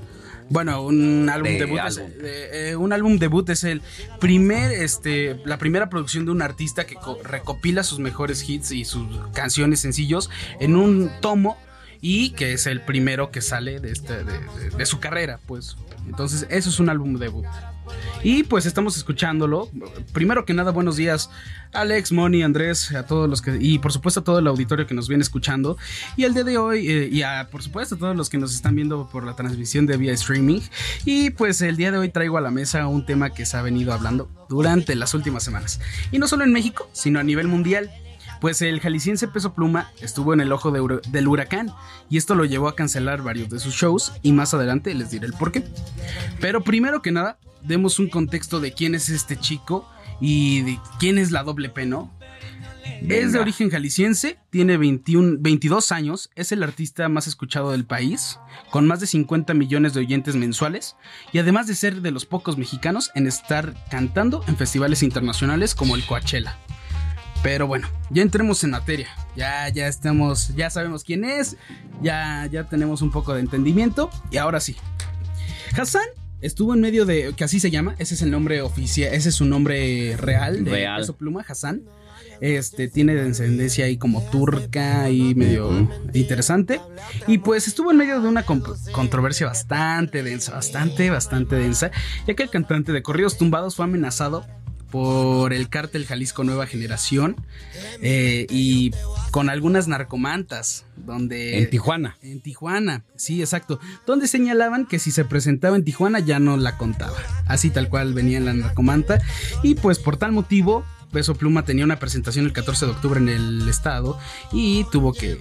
Bueno, 0.48 0.82
un 0.82 1.28
álbum 1.28 1.51
De 1.51 1.59
debut 1.59 1.81
es, 1.86 1.98
eh, 1.98 2.05
eh, 2.70 2.77
un 2.77 2.93
álbum 2.93 3.19
debut 3.19 3.48
es 3.51 3.65
el 3.65 3.82
primer, 4.20 4.70
este, 4.70 5.40
la 5.44 5.59
primera 5.59 5.90
producción 5.90 6.24
de 6.24 6.31
un 6.31 6.40
artista 6.40 6.85
que 6.86 6.94
co- 6.94 7.19
recopila 7.24 7.82
sus 7.82 7.98
mejores 7.98 8.48
hits 8.48 8.70
y 8.70 8.85
sus 8.85 9.09
canciones 9.32 9.81
sencillos 9.81 10.31
en 10.61 10.77
un 10.77 11.11
tomo 11.20 11.57
y 12.01 12.31
que 12.31 12.53
es 12.53 12.66
el 12.66 12.81
primero 12.82 13.32
que 13.32 13.40
sale 13.40 13.81
de, 13.81 13.90
este, 13.90 14.23
de, 14.23 14.39
de- 14.39 14.70
de 14.77 14.86
su 14.86 15.01
carrera, 15.01 15.40
pues. 15.47 15.77
Entonces, 16.07 16.47
eso 16.48 16.70
es 16.70 16.78
un 16.78 16.90
álbum 16.90 17.19
debut. 17.19 17.44
Y 18.23 18.43
pues 18.43 18.67
estamos 18.67 18.97
escuchándolo. 18.97 19.69
Primero 20.13 20.45
que 20.45 20.55
nada, 20.55 20.73
buenos 20.73 20.97
días, 20.97 21.31
Alex, 21.73 22.13
Moni, 22.13 22.43
Andrés, 22.43 22.93
a 22.93 23.07
todos 23.07 23.29
los 23.29 23.43
que. 23.43 23.57
Y 23.61 23.79
por 23.79 23.93
supuesto 23.93 24.21
a 24.21 24.25
todo 24.25 24.39
el 24.39 24.47
auditorio 24.47 24.87
que 24.87 24.95
nos 24.95 25.09
viene 25.09 25.23
escuchando. 25.23 25.77
Y 26.17 26.25
el 26.25 26.35
día 26.35 26.45
de 26.45 26.59
hoy, 26.59 26.89
eh, 26.89 27.09
y 27.11 27.23
a, 27.23 27.49
por 27.51 27.63
supuesto 27.63 27.95
a 27.95 27.99
todos 27.99 28.17
los 28.17 28.29
que 28.29 28.39
nos 28.39 28.55
están 28.55 28.75
viendo 28.75 29.09
por 29.09 29.25
la 29.25 29.35
transmisión 29.35 29.87
de 29.87 29.97
vía 29.97 30.13
streaming. 30.13 30.61
Y 31.05 31.31
pues 31.31 31.61
el 31.61 31.77
día 31.77 31.93
de 31.93 31.99
hoy 31.99 32.09
traigo 32.09 32.39
a 32.39 32.41
la 32.41 32.51
mesa 32.51 32.87
un 32.87 33.07
tema 33.07 33.31
que 33.31 33.47
se 33.47 33.57
ha 33.57 33.63
venido 33.63 33.93
hablando 33.93 34.29
durante 34.49 34.95
las 34.95 35.15
últimas 35.15 35.43
semanas. 35.43 35.81
Y 36.11 36.19
no 36.19 36.27
solo 36.27 36.45
en 36.45 36.53
México, 36.53 36.89
sino 36.93 37.21
a 37.21 37.23
nivel 37.23 37.49
mundial. 37.49 37.91
Pues 38.41 38.61
el 38.61 38.81
jalisciense 38.81 39.29
Peso 39.29 39.55
Pluma 39.55 39.91
estuvo 40.01 40.35
en 40.35 40.41
el 40.41 40.53
ojo 40.53 40.71
del 40.71 41.29
huracán 41.29 41.73
y 42.11 42.19
esto 42.19 42.35
lo 42.35 42.45
llevó 42.45 42.69
a 42.69 42.77
cancelar 42.77 43.23
varios 43.23 43.49
de 43.49 43.59
sus 43.59 43.75
shows 43.75 44.13
y 44.23 44.33
más 44.33 44.53
adelante 44.53 44.93
les 44.95 45.11
diré 45.11 45.27
el 45.27 45.33
por 45.33 45.53
qué. 45.53 45.65
Pero 46.41 46.63
primero 46.63 47.01
que 47.01 47.13
nada, 47.13 47.39
demos 47.66 47.98
un 47.98 48.09
contexto 48.09 48.60
de 48.60 48.72
quién 48.72 48.94
es 48.94 49.09
este 49.09 49.36
chico 49.36 49.88
y 50.20 50.62
de 50.62 50.78
quién 50.98 51.18
es 51.18 51.30
la 51.30 51.43
doble 51.43 51.68
P, 51.68 51.86
¿no? 51.86 52.12
Es 53.09 53.32
de 53.32 53.38
origen 53.38 53.70
jalisciense, 53.70 54.38
tiene 54.51 54.76
21, 54.76 55.36
22 55.40 55.93
años, 55.93 56.30
es 56.34 56.52
el 56.52 56.62
artista 56.62 57.09
más 57.09 57.26
escuchado 57.26 57.72
del 57.72 57.84
país, 57.84 58.38
con 58.70 58.86
más 58.86 59.01
de 59.01 59.06
50 59.06 59.55
millones 59.55 59.93
de 59.93 60.01
oyentes 60.01 60.34
mensuales, 60.34 60.97
y 61.32 61.38
además 61.38 61.66
de 61.66 61.74
ser 61.74 62.01
de 62.01 62.10
los 62.10 62.26
pocos 62.26 62.56
mexicanos 62.56 63.10
en 63.14 63.26
estar 63.26 63.74
cantando 63.90 64.43
en 64.48 64.56
festivales 64.56 65.02
internacionales 65.02 65.74
como 65.74 65.94
el 65.94 66.06
Coachella. 66.06 66.56
Pero 67.43 67.66
bueno, 67.66 67.88
ya 68.10 68.22
entremos 68.22 68.64
en 68.64 68.70
materia. 68.70 69.09
Ya, 69.36 69.68
ya 69.68 69.88
estamos, 69.88 70.55
ya 70.56 70.70
sabemos 70.70 71.05
quién 71.05 71.24
es, 71.24 71.56
ya, 72.02 72.47
ya 72.51 72.64
tenemos 72.64 73.02
un 73.02 73.10
poco 73.10 73.34
de 73.34 73.40
entendimiento, 73.40 74.10
y 74.30 74.38
ahora 74.38 74.60
sí. 74.60 74.76
Hassan 75.76 76.06
estuvo 76.41 76.75
en 76.75 76.81
medio 76.81 77.07
de, 77.07 77.35
que 77.37 77.45
así 77.45 77.61
se 77.61 77.71
llama, 77.71 77.95
ese 77.99 78.15
es 78.15 78.23
el 78.23 78.31
nombre 78.31 78.63
oficial, 78.63 79.13
ese 79.15 79.31
es 79.31 79.35
su 79.35 79.45
nombre 79.45 80.17
real 80.17 80.65
de 80.65 80.71
Real. 80.71 81.01
Peso 81.01 81.17
Pluma, 81.17 81.45
Hassan. 81.47 81.83
Este 82.41 82.89
tiene 82.89 83.15
descendencia 83.15 83.87
ahí 83.87 83.97
como 83.97 84.23
turca 84.31 85.09
y 85.09 85.35
medio 85.35 85.89
interesante. 86.13 86.81
Y 87.27 87.39
pues 87.39 87.67
estuvo 87.67 87.91
en 87.91 87.97
medio 87.97 88.21
de 88.21 88.29
una 88.29 88.45
controversia 88.45 89.47
bastante 89.47 90.23
densa, 90.23 90.53
bastante, 90.53 91.09
bastante 91.09 91.57
densa, 91.57 91.91
ya 92.27 92.35
que 92.35 92.43
el 92.43 92.51
cantante 92.51 92.93
de 92.93 93.03
Corridos 93.03 93.39
Tumbados 93.39 93.77
fue 93.77 93.87
amenazado 93.87 94.45
por 94.91 95.53
el 95.53 95.69
cártel 95.69 96.07
Jalisco 96.07 96.45
Nueva 96.45 96.67
Generación 96.67 97.37
eh, 98.03 98.47
y 98.51 98.93
con 99.31 99.51
algunas 99.51 99.89
narcomantas 99.89 100.85
donde 100.97 101.59
En 101.59 101.71
Tijuana. 101.71 102.17
en 102.23 102.41
Tijuana, 102.41 103.05
sí, 103.17 103.41
exacto. 103.41 103.81
Donde 104.07 104.29
señalaban 104.29 104.87
que 104.87 104.99
si 104.99 105.11
se 105.11 105.25
presentaba 105.25 105.77
en 105.77 105.85
Tijuana 105.85 106.21
ya 106.21 106.39
no 106.39 106.57
la 106.57 106.79
contaba. 106.79 107.17
Así 107.47 107.71
tal 107.71 107.89
cual 107.89 108.15
venía 108.15 108.39
en 108.39 108.45
la 108.45 108.55
narcomanta. 108.55 109.21
Y 109.63 109.75
pues 109.75 109.99
por 109.99 110.17
tal 110.17 110.33
motivo, 110.33 110.85
Peso 111.13 111.35
Pluma 111.35 111.65
tenía 111.65 111.85
una 111.85 111.99
presentación 111.99 112.47
el 112.47 112.53
14 112.53 112.87
de 112.87 112.93
octubre 112.93 113.21
en 113.21 113.29
el 113.29 113.69
estado 113.69 114.19
y 114.53 114.85
tuvo 114.91 115.13
que. 115.13 115.39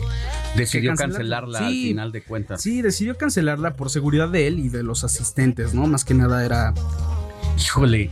Decidió 0.56 0.92
que 0.92 0.98
cancelarla 0.98 1.60
al 1.60 1.74
final 1.74 2.12
de 2.12 2.24
cuentas. 2.24 2.62
Sí, 2.62 2.82
decidió 2.82 3.18
cancelarla 3.18 3.76
por 3.76 3.90
seguridad 3.90 4.30
de 4.30 4.48
él 4.48 4.60
y 4.60 4.70
de 4.70 4.84
los 4.84 5.04
asistentes, 5.04 5.74
¿no? 5.74 5.86
Más 5.88 6.06
que 6.06 6.14
nada 6.14 6.46
era. 6.46 6.74
Híjole, 7.58 8.12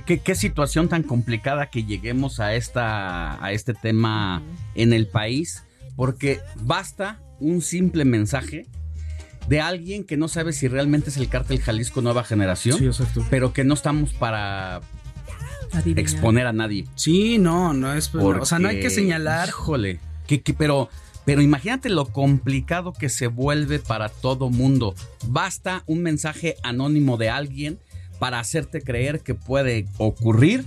qué- 0.02 0.20
qué 0.20 0.34
situación 0.34 0.88
tan 0.88 1.02
complicada 1.02 1.66
que 1.70 1.84
lleguemos 1.84 2.40
a, 2.40 2.54
esta, 2.54 3.42
a 3.44 3.52
este 3.52 3.74
tema 3.74 4.42
en 4.74 4.92
el 4.94 5.06
país, 5.06 5.64
porque 5.96 6.40
basta 6.62 7.20
un 7.40 7.60
simple 7.60 8.04
mensaje 8.06 8.66
de 9.48 9.60
alguien 9.60 10.04
que 10.04 10.16
no 10.16 10.28
sabe 10.28 10.52
si 10.54 10.66
realmente 10.68 11.10
es 11.10 11.16
el 11.18 11.28
cártel 11.28 11.60
Jalisco 11.60 12.00
Nueva 12.00 12.24
Generación, 12.24 12.78
Sí, 12.78 12.86
exacto. 12.86 13.26
pero 13.28 13.52
que 13.52 13.64
no 13.64 13.74
estamos 13.74 14.14
para 14.14 14.80
exponer 15.96 16.46
a 16.46 16.52
nadie. 16.52 16.86
Sí, 16.94 17.36
no, 17.38 17.72
no 17.74 17.92
es. 17.92 18.14
o 18.14 18.44
sea, 18.46 18.58
no 18.58 18.68
hay 18.68 18.80
que 18.80 18.90
señalar. 18.90 19.48
Híjole, 19.48 20.00
que, 20.26 20.40
que- 20.42 20.54
pero, 20.54 20.88
pero 21.26 21.42
imagínate 21.42 21.88
lo 21.90 22.06
complicado 22.06 22.92
que 22.92 23.08
se 23.08 23.26
vuelve 23.26 23.78
para 23.78 24.08
todo 24.08 24.48
mundo. 24.48 24.94
Basta 25.26 25.82
un 25.86 26.02
mensaje 26.02 26.56
anónimo 26.62 27.16
de 27.18 27.28
alguien 27.30 27.78
para 28.22 28.38
hacerte 28.38 28.82
creer 28.82 29.18
que 29.18 29.34
puede 29.34 29.86
ocurrir 29.98 30.64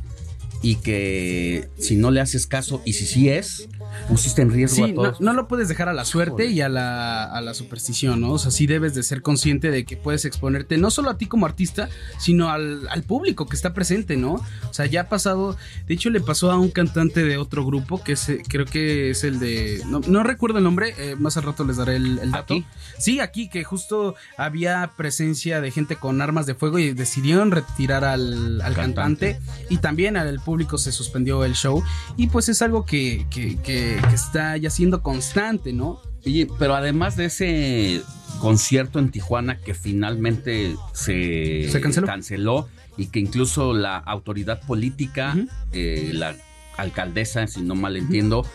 y 0.61 0.75
que 0.75 1.69
si 1.79 1.95
no 1.95 2.11
le 2.11 2.19
haces 2.19 2.47
caso 2.47 2.81
y 2.83 2.91
si 2.91 3.05
sí 3.05 3.29
es, 3.29 3.69
pusiste 4.07 4.41
en 4.41 4.51
riesgo 4.51 4.75
Sí, 4.75 4.83
a 4.83 4.87
no, 4.87 4.93
todos. 4.93 5.21
no 5.21 5.33
lo 5.33 5.47
puedes 5.47 5.67
dejar 5.67 5.89
a 5.89 5.93
la 5.93 6.05
suerte 6.05 6.45
y 6.47 6.61
a 6.61 6.69
la, 6.69 7.23
a 7.25 7.41
la 7.41 7.53
superstición, 7.53 8.21
¿no? 8.21 8.31
O 8.33 8.37
sea, 8.37 8.51
sí 8.51 8.67
debes 8.67 8.93
de 8.95 9.03
ser 9.03 9.21
consciente 9.21 9.71
de 9.71 9.85
que 9.85 9.97
puedes 9.97 10.25
exponerte 10.25 10.77
no 10.77 10.91
solo 10.91 11.09
a 11.09 11.17
ti 11.17 11.25
como 11.25 11.45
artista, 11.45 11.89
sino 12.19 12.49
al, 12.49 12.87
al 12.89 13.03
público 13.03 13.47
que 13.47 13.55
está 13.55 13.73
presente, 13.73 14.17
¿no? 14.17 14.33
O 14.69 14.73
sea, 14.73 14.85
ya 14.85 15.01
ha 15.01 15.09
pasado, 15.09 15.57
de 15.87 15.93
hecho 15.93 16.09
le 16.09 16.21
pasó 16.21 16.51
a 16.51 16.57
un 16.59 16.69
cantante 16.69 17.23
de 17.23 17.37
otro 17.37 17.65
grupo, 17.65 18.03
que 18.03 18.13
es, 18.13 18.31
creo 18.47 18.65
que 18.65 19.09
es 19.11 19.23
el 19.23 19.39
de, 19.39 19.81
no, 19.87 20.01
no 20.07 20.23
recuerdo 20.23 20.57
el 20.59 20.63
nombre, 20.63 20.93
eh, 20.97 21.15
más 21.17 21.37
al 21.37 21.43
rato 21.43 21.63
les 21.63 21.77
daré 21.77 21.95
el, 21.95 22.19
el 22.19 22.31
dato. 22.31 22.55
Sí, 22.97 23.19
aquí, 23.19 23.49
que 23.49 23.63
justo 23.63 24.15
había 24.37 24.91
presencia 24.97 25.61
de 25.61 25.71
gente 25.71 25.95
con 25.95 26.21
armas 26.21 26.45
de 26.45 26.55
fuego 26.55 26.79
y 26.79 26.93
decidieron 26.93 27.51
retirar 27.51 28.03
al, 28.05 28.61
al 28.61 28.73
cantante. 28.75 29.39
y 29.69 29.77
también 29.77 30.17
al 30.17 30.39
público 30.39 30.77
se 30.77 30.91
suspendió 30.91 31.43
el 31.45 31.53
show 31.53 31.83
y 32.17 32.27
pues 32.27 32.49
es 32.49 32.61
algo 32.61 32.85
que, 32.85 33.25
que- 33.29 33.57
que- 33.61 33.84
que 34.09 34.15
está 34.15 34.57
ya 34.57 34.69
siendo 34.69 35.01
constante, 35.01 35.73
¿no? 35.73 35.99
Oye, 36.25 36.47
pero 36.57 36.75
además 36.75 37.15
de 37.15 37.25
ese 37.25 38.01
concierto 38.39 38.99
en 38.99 39.11
Tijuana 39.11 39.59
que 39.59 39.73
finalmente 39.73 40.75
se, 40.93 41.69
Se 41.69 41.81
canceló. 41.81 42.67
y 42.97 43.07
que 43.07 43.19
incluso 43.19 43.73
la 43.73 43.97
autoridad 43.97 44.61
política, 44.65 45.35
eh, 45.71 46.11
la 46.13 46.35
alcaldesa, 46.77 47.47
si 47.47 47.61
no 47.61 47.75
mal 47.75 47.95
entiendo, 47.95 48.45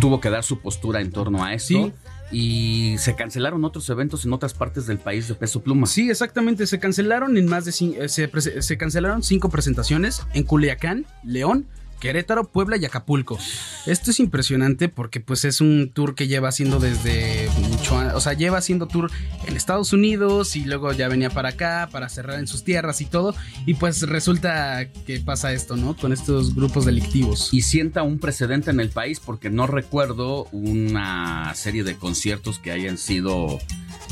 tuvo 0.00 0.20
que 0.20 0.30
dar 0.30 0.44
su 0.44 0.60
postura 0.60 1.00
en 1.00 1.10
torno 1.10 1.44
a 1.44 1.54
esto. 1.54 1.68
Sí. 1.74 1.92
y 2.32 2.96
se 2.98 3.14
cancelaron 3.14 3.64
otros 3.64 3.88
eventos 3.90 4.24
en 4.24 4.32
otras 4.32 4.54
partes 4.54 4.86
del 4.86 4.98
país 4.98 5.28
de 5.28 5.34
Peso 5.34 5.62
Pluma. 5.62 5.86
Sí, 5.86 6.10
exactamente. 6.10 6.66
Se 6.66 6.80
cancelaron 6.80 7.36
en 7.36 7.46
más 7.46 7.64
de 7.64 7.70
eh, 7.98 8.08
se, 8.08 8.62
se 8.62 8.76
cancelaron 8.78 9.22
cinco 9.22 9.50
presentaciones 9.50 10.22
en 10.32 10.42
Culiacán, 10.44 11.06
León, 11.22 11.66
Querétaro, 12.04 12.44
Puebla 12.44 12.76
y 12.76 12.84
Acapulco. 12.84 13.38
Esto 13.86 14.10
es 14.10 14.20
impresionante 14.20 14.90
porque 14.90 15.20
pues 15.20 15.46
es 15.46 15.62
un 15.62 15.90
tour 15.90 16.14
que 16.14 16.28
lleva 16.28 16.50
haciendo 16.50 16.78
desde 16.78 17.48
mucho, 17.70 17.96
o 18.14 18.20
sea, 18.20 18.34
lleva 18.34 18.58
haciendo 18.58 18.86
tour 18.86 19.10
en 19.46 19.56
Estados 19.56 19.94
Unidos 19.94 20.54
y 20.54 20.66
luego 20.66 20.92
ya 20.92 21.08
venía 21.08 21.30
para 21.30 21.48
acá 21.48 21.88
para 21.90 22.10
cerrar 22.10 22.38
en 22.38 22.46
sus 22.46 22.62
tierras 22.62 23.00
y 23.00 23.06
todo 23.06 23.34
y 23.64 23.72
pues 23.72 24.02
resulta 24.02 24.86
que 25.06 25.18
pasa 25.20 25.54
esto, 25.54 25.76
¿no? 25.76 25.96
Con 25.96 26.12
estos 26.12 26.54
grupos 26.54 26.84
delictivos. 26.84 27.48
Y 27.54 27.62
sienta 27.62 28.02
un 28.02 28.18
precedente 28.18 28.70
en 28.70 28.80
el 28.80 28.90
país 28.90 29.18
porque 29.18 29.48
no 29.48 29.66
recuerdo 29.66 30.44
una 30.52 31.54
serie 31.54 31.84
de 31.84 31.96
conciertos 31.96 32.58
que 32.58 32.70
hayan 32.70 32.98
sido 32.98 33.60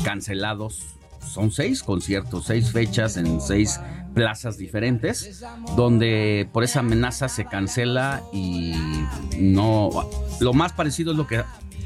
cancelados. 0.03 0.81
Son 1.31 1.51
seis 1.51 1.83
conciertos, 1.83 2.45
seis 2.47 2.71
fechas 2.71 3.17
en 3.17 3.39
seis 3.39 3.79
plazas 4.13 4.57
diferentes, 4.57 5.43
donde 5.75 6.47
por 6.51 6.63
esa 6.63 6.79
amenaza 6.79 7.27
se 7.29 7.45
cancela 7.45 8.21
y 8.31 8.73
no... 9.39 9.89
Lo 10.39 10.53
más 10.53 10.73
parecido 10.73 11.11
es 11.11 11.17
lo 11.17 11.27
que 11.27 11.43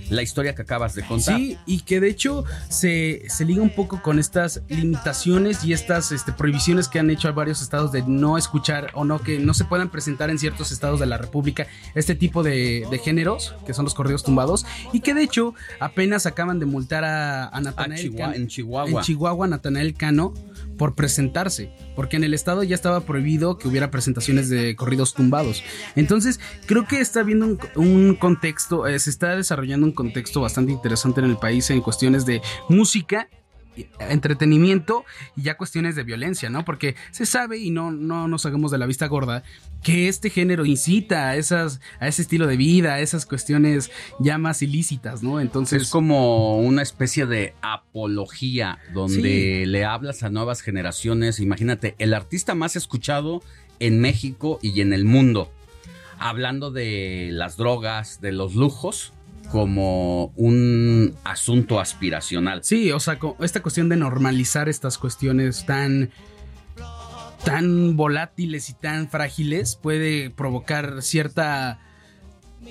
la 0.09 0.21
historia 0.21 0.55
que 0.55 0.61
acabas 0.61 0.95
de 0.95 1.03
contar. 1.03 1.35
Sí, 1.35 1.57
y 1.65 1.81
que 1.81 1.99
de 1.99 2.07
hecho 2.07 2.45
se, 2.69 3.23
se 3.27 3.43
liga 3.43 3.61
un 3.61 3.71
poco 3.71 4.01
con 4.01 4.19
estas 4.19 4.61
limitaciones 4.69 5.65
y 5.65 5.73
estas 5.73 6.13
este, 6.13 6.31
prohibiciones 6.31 6.87
que 6.87 6.97
han 6.97 7.09
hecho 7.09 7.27
a 7.27 7.33
varios 7.33 7.61
estados 7.61 7.91
de 7.91 8.03
no 8.07 8.37
escuchar 8.37 8.89
o 8.93 9.03
no 9.03 9.19
que 9.19 9.37
no 9.37 9.53
se 9.53 9.65
puedan 9.65 9.89
presentar 9.89 10.29
en 10.29 10.39
ciertos 10.39 10.71
estados 10.71 11.01
de 11.01 11.07
la 11.07 11.17
República 11.17 11.67
este 11.93 12.15
tipo 12.15 12.41
de, 12.41 12.87
de 12.89 12.99
géneros, 12.99 13.53
que 13.65 13.73
son 13.73 13.83
los 13.83 13.93
corridos 13.93 14.23
tumbados, 14.23 14.65
y 14.93 15.01
que 15.01 15.13
de 15.13 15.23
hecho 15.23 15.53
apenas 15.81 16.25
acaban 16.25 16.57
de 16.59 16.67
multar 16.67 17.03
a, 17.03 17.49
a 17.49 17.59
Natanael 17.59 18.15
Cano- 18.15 18.33
en 18.33 18.47
Chihuahua. 18.47 18.89
en 18.89 19.05
Chihuahua, 19.05 19.47
Natanael 19.47 19.93
Cano 19.93 20.33
por 20.77 20.95
presentarse, 20.95 21.71
porque 21.95 22.17
en 22.17 22.23
el 22.23 22.33
estado 22.33 22.63
ya 22.63 22.75
estaba 22.75 23.01
prohibido 23.01 23.57
que 23.57 23.67
hubiera 23.67 23.91
presentaciones 23.91 24.49
de 24.49 24.75
corridos 24.75 25.13
tumbados. 25.13 25.63
Entonces, 25.95 26.39
creo 26.65 26.87
que 26.87 27.01
está 27.01 27.23
un, 27.23 27.59
un 27.75 28.15
contexto, 28.15 28.87
eh, 28.87 28.99
se 28.99 29.09
está 29.09 29.35
desarrollando 29.35 29.85
un 29.85 29.93
contexto 29.93 30.41
bastante 30.41 30.71
interesante 30.71 31.19
en 31.21 31.27
el 31.27 31.37
país 31.37 31.69
en 31.69 31.81
cuestiones 31.81 32.25
de 32.25 32.41
música 32.69 33.29
entretenimiento 33.99 35.05
y 35.35 35.43
ya 35.43 35.57
cuestiones 35.57 35.95
de 35.95 36.03
violencia, 36.03 36.49
¿no? 36.49 36.65
Porque 36.65 36.95
se 37.11 37.25
sabe 37.25 37.57
y 37.57 37.71
no, 37.71 37.91
no 37.91 38.27
nos 38.27 38.45
hagamos 38.45 38.71
de 38.71 38.77
la 38.77 38.85
vista 38.85 39.07
gorda 39.07 39.43
que 39.83 40.07
este 40.07 40.29
género 40.29 40.65
incita 40.65 41.29
a 41.29 41.35
esas 41.35 41.79
a 41.99 42.07
ese 42.07 42.21
estilo 42.21 42.47
de 42.47 42.57
vida, 42.57 42.95
a 42.95 42.99
esas 42.99 43.25
cuestiones 43.25 43.91
ya 44.19 44.37
más 44.37 44.61
ilícitas, 44.61 45.23
¿no? 45.23 45.39
Entonces 45.39 45.83
es 45.83 45.89
como 45.89 46.59
una 46.59 46.81
especie 46.81 47.25
de 47.25 47.53
apología 47.61 48.79
donde 48.93 49.65
le 49.67 49.85
hablas 49.85 50.23
a 50.23 50.29
nuevas 50.29 50.61
generaciones. 50.61 51.39
Imagínate, 51.39 51.95
el 51.99 52.13
artista 52.13 52.55
más 52.55 52.75
escuchado 52.75 53.41
en 53.79 53.99
México 53.99 54.59
y 54.61 54.81
en 54.81 54.93
el 54.93 55.05
mundo, 55.05 55.51
hablando 56.19 56.71
de 56.71 57.29
las 57.31 57.57
drogas, 57.57 58.21
de 58.21 58.31
los 58.31 58.55
lujos, 58.55 59.13
como 59.51 60.27
un 60.35 61.15
asunto 61.23 61.79
aspiracional. 61.79 62.63
Sí, 62.63 62.91
o 62.91 62.99
sea, 62.99 63.17
esta 63.39 63.61
cuestión 63.61 63.89
de 63.89 63.97
normalizar 63.97 64.69
estas 64.69 64.97
cuestiones 64.97 65.65
tan 65.65 66.11
tan 67.43 67.95
volátiles 67.95 68.69
y 68.69 68.73
tan 68.73 69.09
frágiles 69.09 69.75
puede 69.75 70.29
provocar 70.29 71.01
cierta 71.01 71.79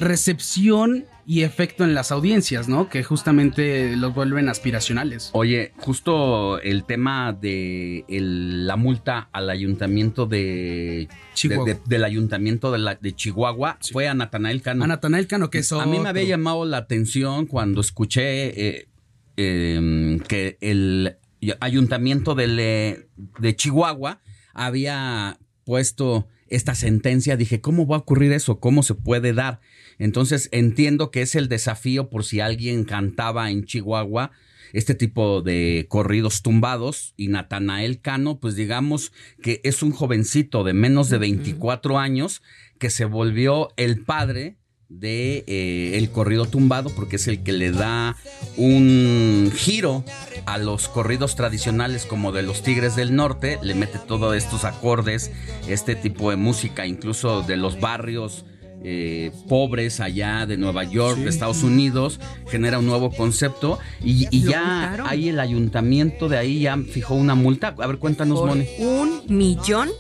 recepción 0.01 1.05
y 1.29 1.43
efecto 1.43 1.83
en 1.83 1.95
las 1.95 2.13
audiencias, 2.13 2.69
¿no? 2.69 2.89
Que 2.89 3.03
justamente 3.03 3.97
los 3.97 4.15
vuelven 4.15 4.49
aspiracionales. 4.49 5.31
Oye, 5.33 5.73
justo 5.79 6.61
el 6.61 6.85
tema 6.85 7.33
de 7.33 8.05
el- 8.09 8.67
la 8.67 8.77
multa 8.77 9.29
al 9.33 9.51
ayuntamiento 9.51 10.27
de 10.27 11.09
Chihuahua. 11.35 11.65
de- 11.65 11.75
de- 11.75 11.81
del 11.87 12.05
ayuntamiento 12.05 12.71
de, 12.71 12.79
la- 12.79 12.95
de 12.95 13.15
Chihuahua 13.15 13.79
fue 13.93 14.07
a 14.09 14.15
Natanael 14.15 14.63
Cano. 14.63 14.85
A 14.85 14.87
Natanael 14.87 15.27
Cano, 15.27 15.51
que 15.51 15.59
es 15.59 15.73
A 15.73 15.85
mí 15.87 15.99
me 15.99 16.09
había 16.09 16.23
llamado 16.25 16.65
la 16.65 16.77
atención 16.77 17.47
cuando 17.47 17.81
escuché 17.81 18.77
eh, 18.79 18.89
eh, 19.37 20.19
que 20.29 20.59
el 20.61 21.17
ayuntamiento 21.61 22.37
eh, 22.39 23.09
de 23.41 23.57
Chihuahua 23.57 24.21
había 24.55 25.39
puesto 25.65 26.29
esta 26.49 26.77
sentencia. 26.77 27.37
Dije, 27.37 27.61
¿cómo 27.61 27.87
va 27.89 27.97
a 27.97 27.99
ocurrir 27.99 28.31
eso? 28.33 28.61
¿Cómo 28.61 28.85
se 28.85 28.95
puede 28.95 29.33
dar? 29.33 29.61
Entonces 29.99 30.49
entiendo 30.53 31.11
que 31.11 31.23
es 31.23 31.35
el 31.35 31.49
desafío 31.49 32.11
por 32.11 32.25
si 32.25 32.41
alguien 32.41 32.85
cantaba 32.85 33.51
en 33.51 33.65
Chihuahua 33.65 34.33
este 34.73 34.95
tipo 34.95 35.43
de 35.43 35.87
corridos 35.89 36.43
tumbados 36.43 37.15
y 37.17 37.29
Natanael 37.29 38.01
Cano, 38.01 38.41
pues 38.41 38.57
digamos 38.57 39.13
que 39.43 39.61
es 39.65 39.83
un 39.83 39.93
jovencito 39.93 40.65
de 40.65 40.75
menos 40.75 41.09
de 41.09 41.19
24 41.19 41.99
años 41.99 42.43
que 42.79 42.91
se 42.91 43.05
volvió 43.05 43.73
el 43.77 44.03
padre 44.03 44.57
de 44.89 45.45
eh, 45.49 45.99
el 45.99 46.11
corrido 46.11 46.47
tumbado 46.47 46.91
porque 46.95 47.17
es 47.17 47.27
el 47.27 47.43
que 47.43 47.53
le 47.53 47.73
da 47.73 48.17
un 48.57 49.51
giro 49.55 50.05
a 50.45 50.59
los 50.59 50.89
corridos 50.89 51.35
tradicionales 51.35 52.07
como 52.07 52.31
de 52.31 52.43
los 52.43 52.63
Tigres 52.63 52.95
del 52.95 53.17
Norte, 53.17 53.59
le 53.63 53.75
mete 53.75 53.99
todos 53.99 54.37
estos 54.37 54.65
acordes, 54.65 55.33
este 55.67 55.97
tipo 55.97 56.31
de 56.31 56.37
música, 56.37 56.87
incluso 56.87 57.43
de 57.43 57.57
los 57.57 57.81
barrios 57.81 58.45
eh, 58.89 59.33
pobres 59.49 59.99
allá 59.99 60.47
de 60.47 60.57
Nueva 60.57 60.85
York, 60.85 61.19
de 61.19 61.29
Estados 61.29 61.65
Unidos, 61.65 62.21
genera 62.47 62.79
un 62.79 62.87
nuevo 62.87 63.11
concepto 63.11 63.81
y, 64.01 64.29
y 64.31 64.43
ya 64.43 65.05
ahí 65.09 65.29
el 65.29 65.41
ayuntamiento 65.41 66.29
de 66.29 66.39
ahí 66.39 66.61
ya 66.61 66.79
fijó 66.79 67.15
una 67.15 67.35
multa. 67.35 67.75
A 67.77 67.87
ver, 67.89 67.99
cuéntanos, 67.99 68.39
por 68.39 68.51
un 68.51 69.23
millón 69.27 69.91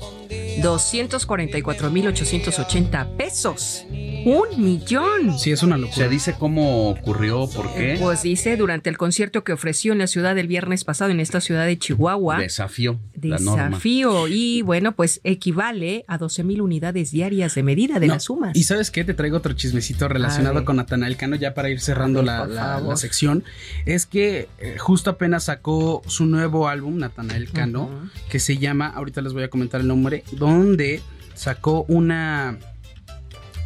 doscientos 0.62 1.26
cuarenta 1.26 1.58
y 1.58 1.62
cuatro 1.62 1.90
mil 1.90 2.06
ochocientos 2.06 2.58
ochenta 2.58 3.08
pesos. 3.16 3.84
Un 4.24 4.60
millón. 4.60 5.38
Sí, 5.38 5.52
es 5.52 5.62
una 5.62 5.76
locura. 5.76 5.96
Se 6.06 6.08
dice 6.08 6.34
cómo 6.36 6.90
ocurrió, 6.90 7.48
por 7.48 7.72
qué. 7.74 7.96
Pues 8.00 8.22
dice, 8.22 8.56
durante 8.56 8.90
el 8.90 8.98
concierto 8.98 9.44
que 9.44 9.52
ofreció 9.52 9.92
en 9.92 9.98
la 9.98 10.08
ciudad 10.08 10.36
el 10.36 10.48
viernes 10.48 10.82
pasado, 10.82 11.12
en 11.12 11.20
esta 11.20 11.40
ciudad 11.40 11.64
de 11.64 11.78
Chihuahua. 11.78 12.38
Desafío. 12.38 12.98
La 13.22 13.38
norma. 13.38 13.68
Desafío. 13.68 14.26
Y 14.26 14.62
bueno, 14.62 14.92
pues 14.96 15.20
equivale 15.22 16.04
a 16.08 16.18
12 16.18 16.42
mil 16.42 16.60
unidades 16.60 17.12
diarias 17.12 17.54
de 17.54 17.62
medida 17.62 18.00
de 18.00 18.08
No, 18.08 18.14
las 18.14 18.24
sumas. 18.24 18.56
Y 18.56 18.64
sabes 18.64 18.90
qué, 18.90 19.04
te 19.04 19.14
traigo 19.14 19.36
otro 19.36 19.52
chismecito 19.52 20.08
relacionado 20.08 20.64
con 20.64 20.76
Natanael 20.76 21.16
Cano, 21.16 21.36
ya 21.36 21.54
para 21.54 21.70
ir 21.70 21.80
cerrando 21.80 22.20
Ay, 22.20 22.26
la, 22.26 22.46
la- 22.46 22.80
la 22.80 22.96
sección. 22.96 23.44
Es 23.84 24.06
que 24.06 24.48
eh, 24.58 24.76
justo 24.78 25.10
apenas 25.10 25.44
sacó 25.44 26.02
su 26.08 26.26
nuevo 26.26 26.66
álbum, 26.68 26.98
Natanael 26.98 27.50
Cano, 27.52 27.88
que 28.28 28.40
se 28.40 28.58
llama, 28.58 28.88
ahorita 28.88 29.20
les 29.22 29.32
voy 29.32 29.44
a 29.44 29.48
comentar 29.50 29.80
el 29.80 29.86
nombre, 29.86 30.15
donde 30.32 31.02
sacó 31.34 31.84
una... 31.88 32.58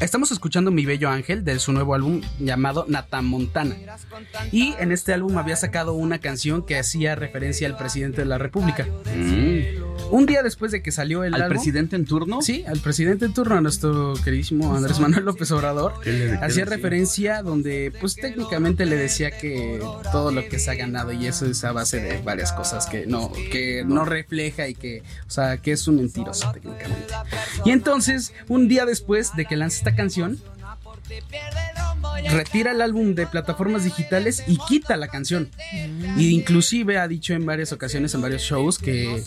Estamos 0.01 0.31
escuchando 0.31 0.71
Mi 0.71 0.87
Bello 0.87 1.11
Ángel 1.11 1.45
de 1.45 1.59
su 1.59 1.73
nuevo 1.73 1.95
álbum 1.95 2.23
llamado 2.39 2.87
Natamontana. 2.89 3.77
Y 4.51 4.75
en 4.79 4.93
este 4.93 5.13
álbum 5.13 5.37
había 5.37 5.57
sacado 5.57 5.93
una 5.93 6.21
canción 6.21 6.65
que 6.65 6.79
hacía 6.79 7.17
referencia 7.17 7.69
al 7.69 7.77
presidente 7.77 8.23
de 8.23 8.27
la 8.27 8.39
República. 8.39 8.87
Un 10.11 10.27
día 10.27 10.43
después 10.43 10.73
de 10.73 10.83
que 10.83 10.93
salió 10.93 11.25
el 11.25 11.35
¿Al 11.35 11.43
álbum- 11.43 11.51
presidente 11.57 11.97
en 11.97 12.05
turno? 12.05 12.43
Sí, 12.43 12.65
al 12.67 12.79
presidente 12.81 13.27
en 13.27 13.35
turno, 13.35 13.57
a 13.57 13.61
nuestro 13.61 14.15
queridísimo 14.25 14.75
Andrés 14.75 14.99
Manuel 15.01 15.25
López 15.25 15.51
Obrador. 15.53 15.95
¿Qué 16.03 16.13
le- 16.13 16.39
qué 16.39 16.45
Hacía 16.45 16.65
referencia 16.65 17.43
donde, 17.43 17.93
pues 18.01 18.17
técnicamente 18.17 18.87
le 18.87 18.97
decía 18.97 19.31
que 19.31 19.81
todo 20.13 20.31
lo 20.33 20.49
que 20.49 20.59
se 20.59 20.71
ha 20.71 20.75
ganado 20.75 21.13
y 21.13 21.27
eso 21.27 21.47
es 21.47 21.63
a 21.65 21.73
base 21.73 22.01
de 22.01 22.21
varias 22.23 22.53
cosas 22.53 22.87
que 22.87 23.07
no, 23.07 23.33
que 23.53 23.85
no 23.87 24.05
refleja 24.05 24.69
y 24.69 24.75
que, 24.75 25.03
o 25.27 25.31
sea, 25.31 25.59
que 25.59 25.73
es 25.73 25.87
un 25.89 25.97
mentiroso 25.97 26.51
técnicamente. 26.53 27.15
Y 27.65 27.71
entonces, 27.71 28.33
un 28.49 28.69
día 28.69 28.85
después 28.87 29.35
de 29.37 29.45
que 29.47 29.57
lanza 29.57 29.77
esta 29.79 29.95
canción, 29.95 30.39
retira 32.31 32.73
el 32.73 32.81
álbum 32.83 33.15
de 33.15 33.27
plataformas 33.27 33.85
digitales 33.85 34.45
y 34.47 34.57
quita 34.69 34.97
la 34.97 35.09
canción. 35.09 35.49
Y 36.17 36.29
inclusive 36.29 36.99
ha 36.99 37.09
dicho 37.09 37.35
en 37.35 37.45
varias 37.47 37.73
ocasiones, 37.73 38.15
en 38.15 38.21
varios 38.21 38.43
shows, 38.43 38.79
que, 38.79 39.23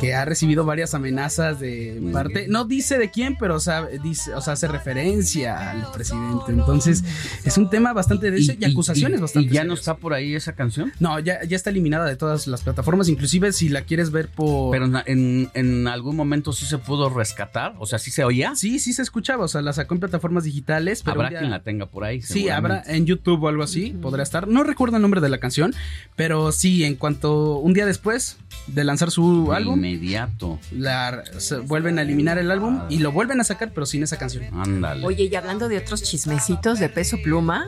que 0.00 0.14
ha 0.14 0.24
recibido 0.24 0.64
varias 0.64 0.94
amenazas 0.94 1.60
de 1.60 2.00
parte. 2.12 2.46
No 2.48 2.64
dice 2.64 2.98
de 2.98 3.10
quién, 3.10 3.36
pero 3.38 3.56
o 3.56 3.60
sea, 3.60 3.86
dice, 4.02 4.34
o 4.34 4.40
sea, 4.40 4.54
hace 4.54 4.68
referencia 4.68 5.70
al 5.70 5.90
presidente. 5.92 6.52
Entonces, 6.52 7.04
es 7.44 7.56
un 7.58 7.70
tema 7.70 7.92
bastante 7.92 8.30
denso 8.30 8.52
y, 8.58 8.64
acusaciones 8.64 9.18
y- 9.18 9.22
bastante 9.22 9.48
¿Y 9.48 9.52
ya 9.52 9.64
no 9.64 9.74
está 9.74 9.96
por 9.96 10.14
ahí 10.14 10.34
esa 10.34 10.54
canción? 10.54 10.92
No, 10.98 11.18
ya, 11.20 11.42
ya 11.44 11.56
está 11.56 11.70
eliminada 11.70 12.06
de 12.06 12.16
todas 12.16 12.46
las 12.46 12.62
plataformas, 12.62 13.08
inclusive 13.08 13.52
si 13.52 13.68
la 13.68 13.82
quieres 13.82 14.10
ver 14.10 14.28
por... 14.28 14.70
Pero 14.72 14.86
en, 14.86 14.96
en- 15.06 15.50
en 15.54 15.88
algún 15.88 16.16
momento 16.16 16.52
sí 16.52 16.66
se 16.66 16.78
pudo 16.78 17.10
rescatar, 17.10 17.74
o 17.78 17.86
sea, 17.86 17.98
sí 17.98 18.10
se 18.10 18.24
oía. 18.24 18.54
Sí, 18.56 18.78
sí 18.78 18.92
se 18.92 19.02
escuchaba, 19.02 19.44
o 19.44 19.48
sea, 19.48 19.60
la 19.62 19.72
sacó 19.72 19.94
en 19.94 20.00
plataformas 20.00 20.44
digitales. 20.44 21.02
Pero 21.04 21.19
Habrá 21.26 21.38
quien 21.38 21.50
la 21.50 21.62
tenga 21.62 21.86
por 21.86 22.04
ahí. 22.04 22.22
Sí, 22.22 22.48
habrá 22.48 22.82
en 22.86 23.06
YouTube 23.06 23.42
o 23.42 23.48
algo 23.48 23.62
así, 23.62 23.90
podrá 23.90 24.22
estar. 24.22 24.48
No 24.48 24.62
recuerdo 24.64 24.96
el 24.96 25.02
nombre 25.02 25.20
de 25.20 25.28
la 25.28 25.38
canción, 25.38 25.74
pero 26.16 26.52
sí, 26.52 26.84
en 26.84 26.96
cuanto 26.96 27.56
un 27.56 27.72
día 27.72 27.86
después 27.86 28.38
de 28.66 28.84
lanzar 28.84 29.10
su 29.10 29.48
De 29.50 29.56
álbum, 29.56 29.76
Inmediato. 29.84 30.58
la, 30.72 31.22
se 31.38 31.58
vuelven 31.58 31.98
a 31.98 32.02
eliminar 32.02 32.38
el 32.38 32.50
álbum 32.50 32.80
y 32.88 32.98
lo 32.98 33.12
vuelven 33.12 33.40
a 33.40 33.44
sacar, 33.44 33.72
pero 33.74 33.86
sin 33.86 34.02
esa 34.02 34.16
canción. 34.18 34.44
Ándale. 34.52 35.04
Oye, 35.06 35.24
y 35.30 35.34
hablando 35.34 35.68
de 35.68 35.78
otros 35.78 36.02
chismecitos 36.02 36.78
de 36.78 36.88
peso 36.88 37.18
pluma, 37.22 37.66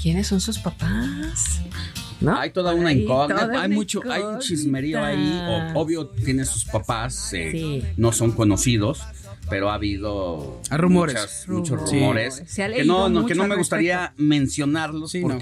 ¿Quiénes 0.00 0.28
son 0.28 0.40
sus 0.40 0.60
papás? 0.60 1.60
¿No? 2.20 2.36
Hay 2.38 2.50
toda 2.50 2.72
una 2.72 2.92
incógnita, 2.92 3.46
toda 3.48 3.62
hay 3.62 3.68
mucho, 3.68 4.00
hay 4.10 4.22
un 4.22 4.38
chismerío 4.38 5.04
ahí. 5.04 5.72
obvio, 5.74 6.06
tiene 6.06 6.44
sus 6.44 6.64
papás, 6.64 7.32
eh, 7.32 7.50
Sí. 7.52 7.82
no 7.96 8.12
son 8.12 8.30
conocidos, 8.32 9.00
pero 9.48 9.70
ha 9.70 9.74
habido 9.74 10.60
Hay 10.70 10.78
rumores. 10.78 11.14
muchas- 11.14 11.48
muchos 11.48 11.90
Rumores. 11.90 12.42
que 12.56 12.84
no, 12.84 13.08
no, 13.08 13.26
que 13.26 13.34
no 13.34 13.46
me 13.46 13.56
gustaría 13.56 13.98
respecto. 14.08 14.22
mencionarlos 14.22 15.10
Sí, 15.12 15.24
no. 15.24 15.38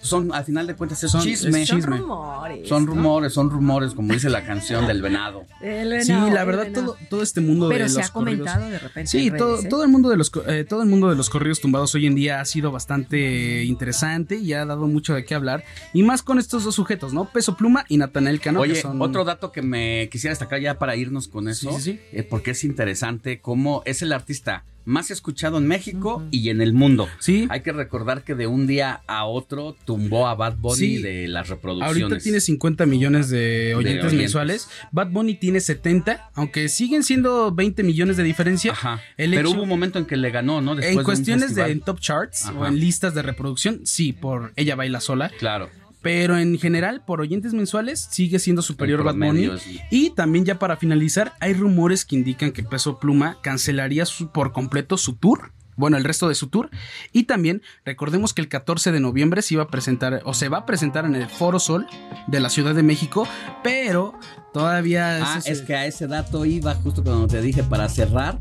Son, 0.00 0.32
al 0.32 0.44
final 0.44 0.66
de 0.66 0.74
cuentas, 0.74 1.02
es 1.04 1.10
Son- 1.10 1.22
chisme. 1.22 1.62
es 1.62 1.68
chisme. 1.68 1.82
Son 1.82 1.98
rumores. 1.98 2.68
Son 2.68 2.84
¿no? 2.86 2.92
rumores, 2.92 3.32
son 3.32 3.50
rumores, 3.50 3.94
como 3.94 4.12
dice 4.12 4.30
la 4.30 4.44
canción 4.44 4.86
del 4.86 5.02
venado. 5.02 5.44
El 5.60 6.02
Sí, 6.02 6.12
venado, 6.12 6.30
la 6.30 6.44
verdad, 6.44 6.64
venado. 6.64 6.84
todo, 6.94 6.96
todo 7.08 7.22
este 7.22 7.40
mundo 7.40 7.68
Pero 7.68 7.84
de 7.84 7.90
se 7.90 7.98
los 8.00 8.10
comentado 8.10 8.60
corridos- 8.60 8.70
de 8.72 8.78
repente. 8.78 9.10
Sí, 9.10 9.30
todo, 9.30 9.52
redes, 9.56 9.64
¿eh? 9.66 9.68
todo 9.68 9.82
el 9.82 9.88
mundo 9.90 10.08
de 10.08 10.16
los 10.16 10.32
eh, 10.46 10.64
todo 10.68 10.82
el 10.82 10.88
mundo 10.88 11.08
de 11.10 11.16
los 11.16 11.28
corridos 11.30 11.60
tumbados 11.60 11.94
hoy 11.94 12.06
en 12.06 12.14
día 12.14 12.40
ha 12.40 12.44
sido 12.44 12.70
bastante 12.72 13.64
interesante 13.64 14.36
y 14.36 14.52
ha 14.52 14.64
dado 14.64 14.86
mucho 14.86 15.14
de 15.14 15.24
qué 15.24 15.34
hablar. 15.34 15.64
Y 15.92 16.02
más 16.02 16.22
con 16.22 16.38
estos 16.38 16.64
dos 16.64 16.74
sujetos, 16.74 17.12
¿no? 17.12 17.26
Peso 17.26 17.56
Pluma 17.56 17.84
y 17.88 17.96
Natanael 17.98 18.40
Cano. 18.40 18.60
Oye, 18.60 18.74
que 18.74 18.80
son... 18.82 19.00
otro 19.02 19.24
dato 19.24 19.52
que 19.52 19.62
me 19.62 20.08
quisiera 20.10 20.32
destacar 20.32 20.60
ya 20.60 20.78
para 20.78 20.96
irnos 20.96 21.28
con 21.28 21.48
eso, 21.48 21.70
Sí, 21.72 21.76
sí, 21.76 21.92
sí. 21.92 22.00
eh, 22.12 22.22
porque 22.22 22.52
es 22.52 22.64
interesante 22.64 23.40
cómo 23.40 23.82
es 23.84 24.02
el 24.02 24.12
artista 24.12 24.64
más 24.90 25.10
escuchado 25.10 25.58
en 25.58 25.66
México 25.66 26.22
y 26.30 26.50
en 26.50 26.60
el 26.60 26.72
mundo. 26.72 27.08
Sí. 27.20 27.46
Hay 27.50 27.62
que 27.62 27.72
recordar 27.72 28.24
que 28.24 28.34
de 28.34 28.46
un 28.46 28.66
día 28.66 29.00
a 29.06 29.24
otro 29.24 29.76
tumbó 29.84 30.26
a 30.28 30.34
Bad 30.34 30.56
Bunny 30.56 30.76
Sí. 30.76 31.02
de 31.02 31.28
las 31.28 31.48
reproducciones. 31.48 32.02
Ahorita 32.02 32.22
tiene 32.22 32.40
50 32.40 32.86
millones 32.86 33.30
de 33.30 33.74
oyentes, 33.76 34.04
oyentes. 34.06 34.18
mensuales. 34.18 34.68
Bad 34.92 35.10
Bunny 35.10 35.34
tiene 35.34 35.60
70, 35.60 36.30
aunque 36.34 36.68
siguen 36.68 37.02
siendo 37.04 37.52
20 37.52 37.82
millones 37.82 38.16
de 38.16 38.24
diferencia. 38.24 38.72
Ajá. 38.72 39.00
El 39.16 39.30
Pero 39.30 39.48
hecho- 39.48 39.56
hubo 39.56 39.62
un 39.62 39.68
momento 39.68 39.98
en 39.98 40.06
que 40.06 40.16
le 40.16 40.30
ganó, 40.30 40.60
¿no? 40.60 40.74
Después 40.74 40.96
en 40.98 41.04
cuestiones 41.04 41.54
de, 41.54 41.70
en 41.70 41.80
top 41.80 42.00
charts 42.00 42.46
Ajá. 42.46 42.58
o 42.58 42.66
en 42.66 42.78
listas 42.80 43.14
de 43.14 43.22
reproducción, 43.22 43.80
sí, 43.84 44.12
por 44.12 44.52
Ella 44.56 44.74
Baila 44.74 45.00
Sola. 45.00 45.30
Claro. 45.38 45.70
Pero 46.02 46.38
en 46.38 46.58
general, 46.58 47.02
por 47.06 47.20
oyentes 47.20 47.52
mensuales, 47.52 48.08
sigue 48.10 48.38
siendo 48.38 48.62
superior 48.62 49.04
Bad 49.04 49.16
Bunny. 49.16 49.50
sí. 49.58 49.80
Y 49.90 50.10
también 50.10 50.44
ya 50.46 50.58
para 50.58 50.76
finalizar, 50.76 51.34
hay 51.40 51.52
rumores 51.54 52.04
que 52.06 52.16
indican 52.16 52.52
que 52.52 52.62
Peso 52.62 52.98
Pluma 52.98 53.36
cancelaría 53.42 54.06
su- 54.06 54.30
por 54.30 54.52
completo 54.52 54.96
su 54.96 55.14
tour. 55.14 55.52
Bueno, 55.76 55.96
el 55.96 56.04
resto 56.04 56.28
de 56.28 56.34
su 56.34 56.48
tour. 56.48 56.68
Y 57.12 57.24
también 57.24 57.62
recordemos 57.86 58.34
que 58.34 58.42
el 58.42 58.48
14 58.48 58.92
de 58.92 59.00
noviembre 59.00 59.40
se 59.40 59.54
iba 59.54 59.62
a 59.62 59.68
presentar 59.68 60.20
o 60.24 60.34
se 60.34 60.48
va 60.50 60.58
a 60.58 60.66
presentar 60.66 61.04
en 61.06 61.14
el 61.14 61.26
Foro 61.28 61.58
Sol 61.58 61.86
de 62.26 62.40
la 62.40 62.50
Ciudad 62.50 62.74
de 62.74 62.82
México, 62.82 63.26
pero 63.64 64.12
todavía... 64.52 65.20
Ah, 65.22 65.40
es 65.44 65.62
que 65.62 65.74
a 65.74 65.86
ese 65.86 66.06
dato 66.06 66.44
iba 66.44 66.74
justo 66.74 67.02
cuando 67.02 67.26
te 67.28 67.40
dije 67.40 67.62
para 67.62 67.88
cerrar, 67.88 68.38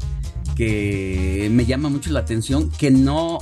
que 0.56 1.48
me 1.52 1.66
llama 1.66 1.88
mucho 1.90 2.12
la 2.12 2.20
atención 2.20 2.70
que 2.72 2.92
no 2.92 3.40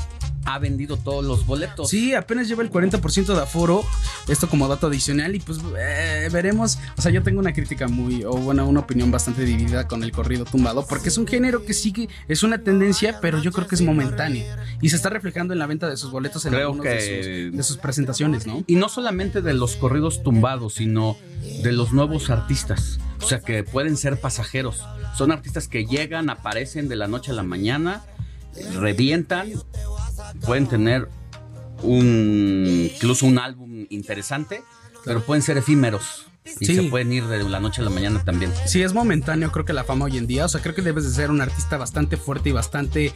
ha 0.47 0.59
vendido 0.59 0.95
todos 0.97 1.25
los 1.25 1.45
boletos. 1.45 1.89
Sí, 1.89 2.13
apenas 2.13 2.47
lleva 2.47 2.63
el 2.63 2.71
40% 2.71 3.35
de 3.35 3.41
aforo, 3.41 3.83
esto 4.29 4.49
como 4.49 4.67
dato 4.67 4.87
adicional 4.87 5.35
y 5.35 5.39
pues 5.39 5.59
eh, 5.77 6.29
veremos, 6.31 6.79
o 6.97 7.01
sea, 7.01 7.11
yo 7.11 7.21
tengo 7.21 7.39
una 7.39 7.53
crítica 7.53 7.87
muy, 7.89 8.23
o 8.23 8.31
bueno, 8.31 8.65
una 8.65 8.79
opinión 8.79 9.11
bastante 9.11 9.43
dividida 9.43 9.87
con 9.87 10.03
el 10.03 10.11
corrido 10.13 10.45
tumbado, 10.45 10.85
porque 10.87 11.09
es 11.09 11.17
un 11.17 11.27
género 11.27 11.65
que 11.65 11.73
sigue, 11.73 12.07
es 12.29 12.43
una 12.43 12.59
tendencia, 12.59 13.19
pero 13.21 13.41
yo 13.41 13.51
creo 13.51 13.67
que 13.67 13.75
es 13.75 13.81
momentáneo 13.81 14.45
y 14.81 14.89
se 14.89 14.95
está 14.95 15.09
reflejando 15.09 15.51
en 15.53 15.59
la 15.59 15.67
venta 15.67 15.89
de 15.89 15.97
sus 15.97 16.11
boletos 16.11 16.45
en 16.45 16.53
Creo 16.53 16.67
algunos 16.69 16.83
que- 16.85 16.89
de, 16.89 17.49
sus, 17.49 17.57
de 17.57 17.63
sus 17.63 17.77
presentaciones, 17.77 18.47
¿no? 18.47 18.63
Y 18.67 18.77
no 18.77 18.87
solamente 18.89 19.41
de 19.41 19.53
los 19.53 19.75
corridos 19.75 20.23
tumbados, 20.23 20.75
sino 20.75 21.17
de 21.61 21.71
los 21.73 21.91
nuevos 21.91 22.29
artistas. 22.29 22.99
O 23.21 23.27
sea, 23.27 23.39
que 23.39 23.63
pueden 23.63 23.97
ser 23.97 24.19
pasajeros. 24.21 24.81
Son 25.17 25.31
artistas 25.31 25.67
que 25.67 25.85
llegan, 25.85 26.29
aparecen 26.29 26.87
de 26.87 26.95
la 26.95 27.07
noche 27.07 27.31
a 27.31 27.33
la 27.33 27.43
mañana, 27.43 28.03
revientan, 28.75 29.51
pueden 30.45 30.67
tener 30.67 31.09
un 31.83 32.89
incluso 32.93 33.25
un 33.25 33.39
álbum 33.39 33.85
interesante, 33.89 34.63
pero 35.05 35.21
pueden 35.21 35.41
ser 35.41 35.57
efímeros. 35.57 36.26
Y 36.59 36.65
Sí. 36.65 36.75
se 36.75 36.83
pueden 36.83 37.11
ir 37.13 37.25
de 37.27 37.43
la 37.43 37.59
noche 37.59 37.81
a 37.81 37.83
la 37.85 37.89
mañana 37.89 38.23
también. 38.23 38.51
Sí, 38.65 38.81
es 38.81 38.93
momentáneo, 38.93 39.51
creo 39.51 39.65
que 39.65 39.73
la 39.73 39.83
fama 39.83 40.05
hoy 40.05 40.17
en 40.17 40.27
día. 40.27 40.45
O 40.45 40.49
sea, 40.49 40.61
creo 40.61 40.73
que 40.75 40.81
debes 40.81 41.03
de 41.05 41.11
ser 41.11 41.29
un 41.31 41.41
artista 41.41 41.77
bastante 41.77 42.17
fuerte 42.17 42.49
y 42.49 42.51
bastante 42.51 43.13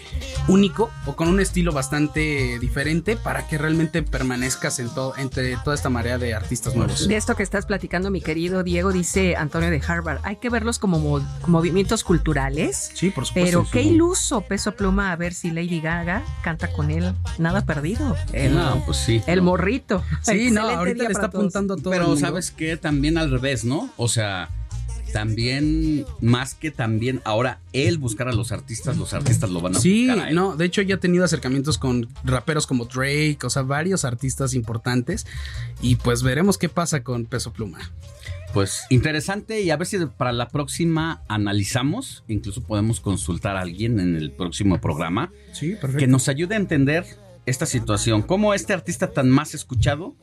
único 0.47 0.89
o 1.05 1.15
con 1.15 1.27
un 1.27 1.39
estilo 1.39 1.71
bastante 1.71 2.59
diferente 2.59 3.15
para 3.17 3.47
que 3.47 3.57
realmente 3.57 4.03
permanezcas 4.03 4.79
en 4.79 4.89
todo, 4.89 5.13
entre 5.17 5.57
toda 5.57 5.75
esta 5.75 5.89
marea 5.89 6.17
de 6.17 6.33
artistas 6.33 6.75
nuevos. 6.75 7.07
De 7.07 7.15
esto 7.15 7.35
que 7.35 7.43
estás 7.43 7.65
platicando, 7.65 8.11
mi 8.11 8.21
querido 8.21 8.63
Diego, 8.63 8.91
dice 8.91 9.35
Antonio 9.35 9.69
de 9.69 9.81
Harvard, 9.85 10.19
hay 10.23 10.37
que 10.37 10.49
verlos 10.49 10.79
como 10.79 10.99
mo- 10.99 11.27
movimientos 11.47 12.03
culturales. 12.03 12.91
Sí, 12.93 13.09
por 13.09 13.25
supuesto. 13.25 13.61
Pero 13.63 13.67
qué 13.71 13.81
iluso 13.83 14.41
peso 14.41 14.73
pluma 14.73 15.11
a 15.11 15.15
ver 15.15 15.33
si 15.33 15.51
Lady 15.51 15.81
Gaga 15.81 16.23
canta 16.43 16.71
con 16.71 16.91
él. 16.91 17.13
Nada 17.37 17.65
perdido. 17.65 18.15
El, 18.33 18.55
No, 18.55 18.83
pues 18.85 18.97
sí. 18.97 19.21
el 19.27 19.41
morrito. 19.41 20.03
Sí, 20.21 20.51
no, 20.51 20.61
ahorita 20.67 21.03
le 21.03 21.09
está 21.11 21.29
todos. 21.29 21.35
apuntando 21.41 21.73
a 21.75 21.77
todo 21.77 21.93
el 21.93 21.99
Pero 21.99 22.09
mundo. 22.11 22.21
sabes 22.21 22.51
que 22.51 22.77
también 22.77 23.17
al 23.21 23.31
revés, 23.31 23.63
¿no? 23.65 23.89
O 23.97 24.07
sea, 24.07 24.49
también, 25.13 26.05
más 26.21 26.53
que 26.55 26.71
también, 26.71 27.21
ahora 27.25 27.59
él 27.73 27.97
buscar 27.97 28.27
a 28.29 28.33
los 28.33 28.51
artistas, 28.51 28.97
los 28.97 29.13
artistas 29.13 29.49
lo 29.49 29.59
van 29.59 29.75
a 29.75 29.79
Sí, 29.79 30.07
buscar 30.07 30.29
él. 30.29 30.35
no, 30.35 30.55
de 30.55 30.65
hecho 30.65 30.81
ya 30.81 30.95
ha 30.95 30.99
tenido 30.99 31.25
acercamientos 31.25 31.77
con 31.77 32.07
raperos 32.23 32.65
como 32.65 32.85
Drake, 32.85 33.39
o 33.43 33.49
sea, 33.49 33.63
varios 33.63 34.05
artistas 34.05 34.53
importantes. 34.53 35.25
Y 35.81 35.95
pues 35.97 36.23
veremos 36.23 36.57
qué 36.57 36.69
pasa 36.69 37.03
con 37.03 37.25
Peso 37.25 37.51
Pluma. 37.51 37.79
Pues 38.53 38.81
interesante 38.89 39.61
y 39.61 39.69
a 39.69 39.77
ver 39.77 39.87
si 39.87 39.97
para 40.05 40.33
la 40.33 40.49
próxima 40.49 41.21
analizamos, 41.29 42.23
incluso 42.27 42.61
podemos 42.61 42.99
consultar 42.99 43.55
a 43.55 43.61
alguien 43.61 43.99
en 43.99 44.15
el 44.15 44.31
próximo 44.31 44.79
programa 44.81 45.31
Sí, 45.53 45.71
perfecto. 45.71 45.97
que 45.99 46.07
nos 46.07 46.27
ayude 46.27 46.55
a 46.55 46.57
entender 46.57 47.05
esta 47.45 47.65
situación, 47.65 48.21
cómo 48.21 48.53
este 48.53 48.73
artista 48.73 49.07
tan 49.11 49.29
más 49.29 49.53
escuchado 49.55 50.15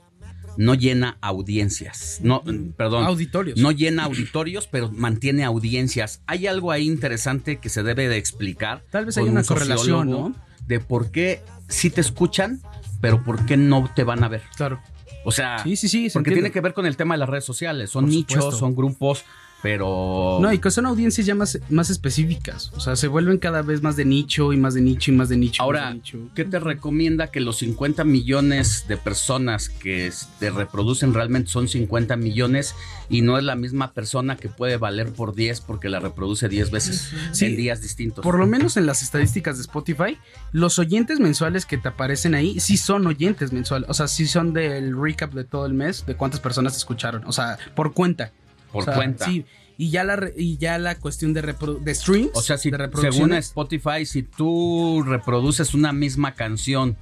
no 0.59 0.75
llena 0.75 1.17
audiencias, 1.23 2.19
no, 2.23 2.43
perdón, 2.77 3.05
Auditorios. 3.07 3.59
no 3.59 3.71
llena 3.71 4.05
auditorios, 4.05 4.67
pero 4.67 4.91
mantiene 4.93 5.45
audiencias. 5.45 6.21
Hay 6.27 6.47
algo 6.47 6.73
ahí 6.73 6.87
interesante 6.87 7.59
que 7.59 7.69
se 7.69 7.83
debe 7.83 8.09
de 8.09 8.17
explicar. 8.19 8.85
Tal 8.91 9.07
vez 9.07 9.17
hay 9.17 9.25
una 9.25 9.41
un 9.41 9.47
correlación, 9.47 10.11
¿no? 10.11 10.35
De 10.67 10.81
por 10.81 11.11
qué 11.11 11.43
sí 11.69 11.91
te 11.91 12.01
escuchan, 12.01 12.61
pero 13.01 13.23
por 13.25 13.47
qué 13.47 13.57
no 13.57 13.89
te 13.95 14.05
van 14.05 14.25
a 14.25 14.29
ver. 14.29 14.43
Claro. 14.57 14.81
O 15.25 15.31
sea, 15.33 15.63
Sí, 15.63 15.77
sí, 15.77 15.89
sí, 15.89 16.11
se 16.11 16.15
porque 16.15 16.31
entiende. 16.31 16.51
tiene 16.51 16.53
que 16.53 16.61
ver 16.61 16.75
con 16.75 16.87
el 16.87 16.97
tema 16.97 17.15
de 17.15 17.19
las 17.19 17.29
redes 17.29 17.45
sociales. 17.45 17.91
Son 17.91 18.05
Por 18.05 18.11
nichos, 18.11 18.35
supuesto. 18.45 18.59
son 18.59 18.75
grupos, 18.75 19.25
pero. 19.63 20.39
No, 20.41 20.53
y 20.53 20.59
que 20.59 20.71
son 20.71 20.87
audiencias 20.87 21.27
ya 21.27 21.35
más, 21.35 21.59
más 21.69 21.91
específicas. 21.91 22.71
O 22.77 22.81
sea, 22.81 22.97
se 22.97 23.09
vuelven 23.09 23.39
cada 23.39 23.63
vez 23.63 23.83
más 23.83 23.97
de 23.97 24.05
nicho 24.05 24.53
y 24.53 24.57
más 24.57 24.75
de 24.75 24.81
nicho 24.81 25.11
y 25.11 25.15
más 25.15 25.29
de 25.29 25.37
nicho. 25.37 25.63
Ahora, 25.63 25.89
de 25.89 25.95
nicho. 25.95 26.19
¿qué 26.35 26.45
te 26.45 26.59
recomienda 26.61 27.29
que 27.29 27.41
los 27.41 27.59
50 27.59 28.05
millones 28.05 28.85
de 28.89 28.97
personas 28.97 29.69
que 29.69 30.11
te 30.39 30.51
reproducen 30.51 31.15
realmente 31.15 31.51
son 31.51 31.69
50 31.69 32.17
millones 32.17 32.75
y 33.09 33.23
no 33.23 33.39
es 33.39 33.45
la 33.45 33.57
misma 33.57 33.93
persona 33.93 34.37
que 34.37 34.49
puede 34.49 34.77
valer 34.77 35.13
por 35.13 35.35
10 35.35 35.61
porque 35.63 35.89
la 35.89 36.01
reproduce 36.01 36.49
10 36.49 36.71
veces 36.71 37.13
Sí. 37.33 37.47
en 37.47 37.57
días 37.57 37.83
distintos? 37.83 38.23
Por 38.23 38.39
lo 38.39 38.47
menos 38.47 38.77
en 38.77 38.87
las 38.87 39.03
estadísticas 39.03 39.57
de 39.57 39.63
Spotify, 39.63 40.19
los 40.53 40.79
oyentes 40.79 41.21
mensuales 41.21 41.67
que 41.67 41.79
te 41.79 41.89
aparecen 41.89 42.35
ahí 42.35 42.61
sí 42.61 42.77
son 42.77 43.07
oyentes 43.07 43.53
mensuales. 43.53 43.89
O 43.91 43.95
sea, 43.95 44.09
sí 44.09 44.27
son 44.27 44.53
del 44.53 44.97
recap 45.01 45.33
de 45.33 45.45
todo 45.45 45.67
el 45.67 45.75
mes, 45.75 46.05
de 46.07 46.15
cuántas 46.17 46.41
personas 46.41 46.73
te 46.75 46.79
escucharon. 46.79 47.25
O 47.27 47.33
sea, 47.33 47.59
por 47.75 47.93
cuenta. 47.93 48.33
Por 48.73 48.83
O 48.83 48.85
sea, 48.85 48.95
cuenta. 48.95 49.27
Sí. 49.27 49.45
Y 49.77 49.91
ya 49.91 50.03
la, 50.03 50.31
y 50.37 50.57
ya 50.59 50.79
la 50.79 50.97
cuestión 50.97 51.33
de, 51.33 51.43
de 51.43 51.95
streams. 51.95 52.31
O 52.35 52.43
sea, 52.43 52.59
si 52.59 52.71
de 52.71 52.91
según. 53.01 53.33
Spotify, 53.35 54.05
si 54.05 54.25
tú 54.25 55.05
reproduces 55.07 55.73
una 55.73 55.93
misma 55.93 56.35
canción 56.35 56.97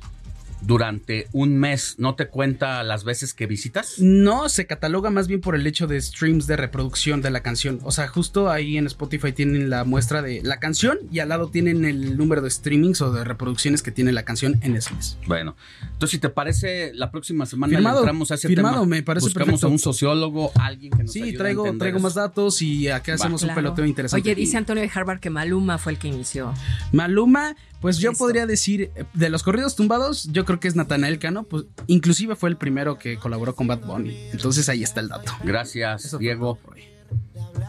durante 0.62 1.28
un 1.32 1.58
mes, 1.58 1.96
¿no 1.98 2.14
te 2.14 2.28
cuenta 2.28 2.82
las 2.82 3.04
veces 3.04 3.34
que 3.34 3.46
visitas? 3.46 3.98
No, 3.98 4.48
se 4.48 4.66
cataloga 4.66 5.10
más 5.10 5.28
bien 5.28 5.40
por 5.40 5.54
el 5.54 5.66
hecho 5.66 5.86
de 5.86 6.00
streams 6.00 6.46
de 6.46 6.56
reproducción 6.56 7.20
de 7.22 7.30
la 7.30 7.40
canción. 7.42 7.78
O 7.84 7.92
sea, 7.92 8.08
justo 8.08 8.50
ahí 8.50 8.76
en 8.78 8.86
Spotify 8.86 9.32
tienen 9.32 9.70
la 9.70 9.84
muestra 9.84 10.22
de 10.22 10.40
la 10.42 10.58
canción 10.58 10.98
y 11.12 11.18
al 11.20 11.28
lado 11.28 11.48
tienen 11.48 11.84
el 11.84 12.16
número 12.16 12.40
de 12.42 12.50
streamings 12.50 13.00
o 13.02 13.12
de 13.12 13.22
reproducciones 13.24 13.82
que 13.82 13.90
tiene 13.90 14.12
la 14.12 14.24
canción 14.24 14.58
en 14.62 14.76
ese 14.76 14.94
mes. 14.94 15.18
Bueno, 15.26 15.56
entonces 15.82 16.10
si 16.10 16.18
te 16.18 16.30
parece, 16.30 16.92
la 16.94 17.10
próxima 17.10 17.46
semana 17.46 17.70
le 17.72 17.76
Firmado, 17.76 17.98
entramos 18.00 18.30
a 18.30 18.34
ese 18.36 18.48
firmado, 18.48 18.76
tema. 18.80 18.86
me 18.86 19.02
parece 19.02 19.26
Buscamos 19.26 19.46
perfecto. 19.46 19.66
a 19.66 19.70
un 19.70 19.78
sociólogo, 19.78 20.52
alguien 20.56 20.90
que 20.92 21.02
nos 21.04 21.14
ayude 21.14 21.30
Sí, 21.30 21.34
a 21.34 21.38
traigo, 21.38 21.62
entender 21.66 21.78
traigo 21.80 21.98
eso. 21.98 22.02
más 22.04 22.14
datos 22.14 22.62
y 22.62 22.88
acá 22.88 23.14
hacemos 23.14 23.42
un 23.42 23.48
Claro. 23.48 23.60
peloteo 23.62 23.84
interesante. 23.84 24.22
Oye, 24.28 24.34
dice 24.34 24.56
Antonio 24.56 24.82
de 24.82 24.90
Harvard 24.92 25.20
que 25.20 25.30
Maluma 25.30 25.78
fue 25.78 25.92
el 25.92 25.98
que 25.98 26.08
inició. 26.08 26.52
Maluma, 26.92 27.56
pues 27.80 27.98
yo 27.98 28.12
podría 28.12 28.46
decir, 28.46 28.90
eh, 28.94 29.04
de 29.14 29.28
los 29.28 29.42
corridos 29.42 29.76
tumbados, 29.76 30.28
yo 30.32 30.44
creo 30.44 30.60
que 30.60 30.68
es 30.68 30.76
Natanael 30.76 31.18
Cano, 31.18 31.44
pues 31.44 31.64
inclusive 31.86 32.36
fue 32.36 32.48
el 32.50 32.56
primero 32.56 32.98
que 32.98 33.18
colaboró 33.18 33.54
con 33.54 33.66
Bad 33.66 33.80
Bunny. 33.80 34.28
Entonces 34.32 34.68
ahí 34.68 34.82
está 34.82 35.00
el 35.00 35.08
dato. 35.08 35.32
Gracias, 35.44 36.16
Diego. 36.18 36.58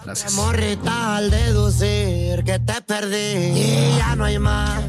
Gracias. 0.03 0.33
Morrita 0.33 1.17
al 1.17 1.29
deducir 1.29 2.43
que 2.43 2.59
te 2.59 2.81
perdí 2.81 3.59
y 3.59 3.97
ya 3.97 4.15
no 4.15 4.25
hay 4.25 4.39
más 4.39 4.83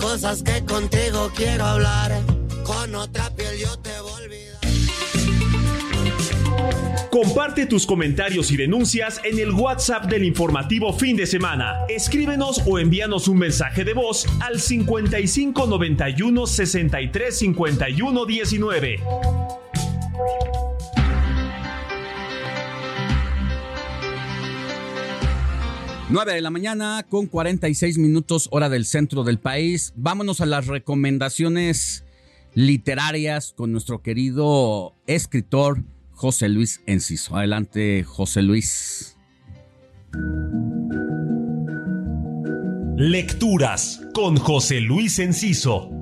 cosas 0.00 0.42
que 0.42 0.64
contigo 0.64 1.30
quiero 1.34 1.64
hablar. 1.64 2.20
Con 2.64 2.94
otra 2.94 3.30
piel 3.30 3.58
yo 3.58 3.78
te 3.78 4.00
volví. 4.00 4.13
Comparte 7.14 7.66
tus 7.66 7.86
comentarios 7.86 8.50
y 8.50 8.56
denuncias 8.56 9.20
en 9.22 9.38
el 9.38 9.52
WhatsApp 9.52 10.06
del 10.06 10.24
informativo 10.24 10.92
fin 10.92 11.16
de 11.16 11.28
semana. 11.28 11.86
Escríbenos 11.88 12.62
o 12.66 12.80
envíanos 12.80 13.28
un 13.28 13.38
mensaje 13.38 13.84
de 13.84 13.94
voz 13.94 14.26
al 14.40 14.58
55 14.58 15.64
91 15.68 16.44
63 16.48 17.38
51 17.38 18.26
19. 18.26 18.96
9 26.10 26.34
de 26.34 26.40
la 26.40 26.50
mañana 26.50 27.06
con 27.08 27.28
46 27.28 27.96
minutos 27.98 28.48
hora 28.50 28.68
del 28.68 28.84
centro 28.84 29.22
del 29.22 29.38
país. 29.38 29.92
Vámonos 29.94 30.40
a 30.40 30.46
las 30.46 30.66
recomendaciones 30.66 32.04
literarias 32.54 33.54
con 33.56 33.70
nuestro 33.70 34.02
querido 34.02 34.96
escritor 35.06 35.84
José 36.14 36.48
Luis 36.48 36.80
Enciso. 36.86 37.36
Adelante, 37.36 38.04
José 38.04 38.42
Luis. 38.42 39.16
Lecturas 42.96 44.00
con 44.14 44.36
José 44.36 44.80
Luis 44.80 45.18
Enciso. 45.18 45.93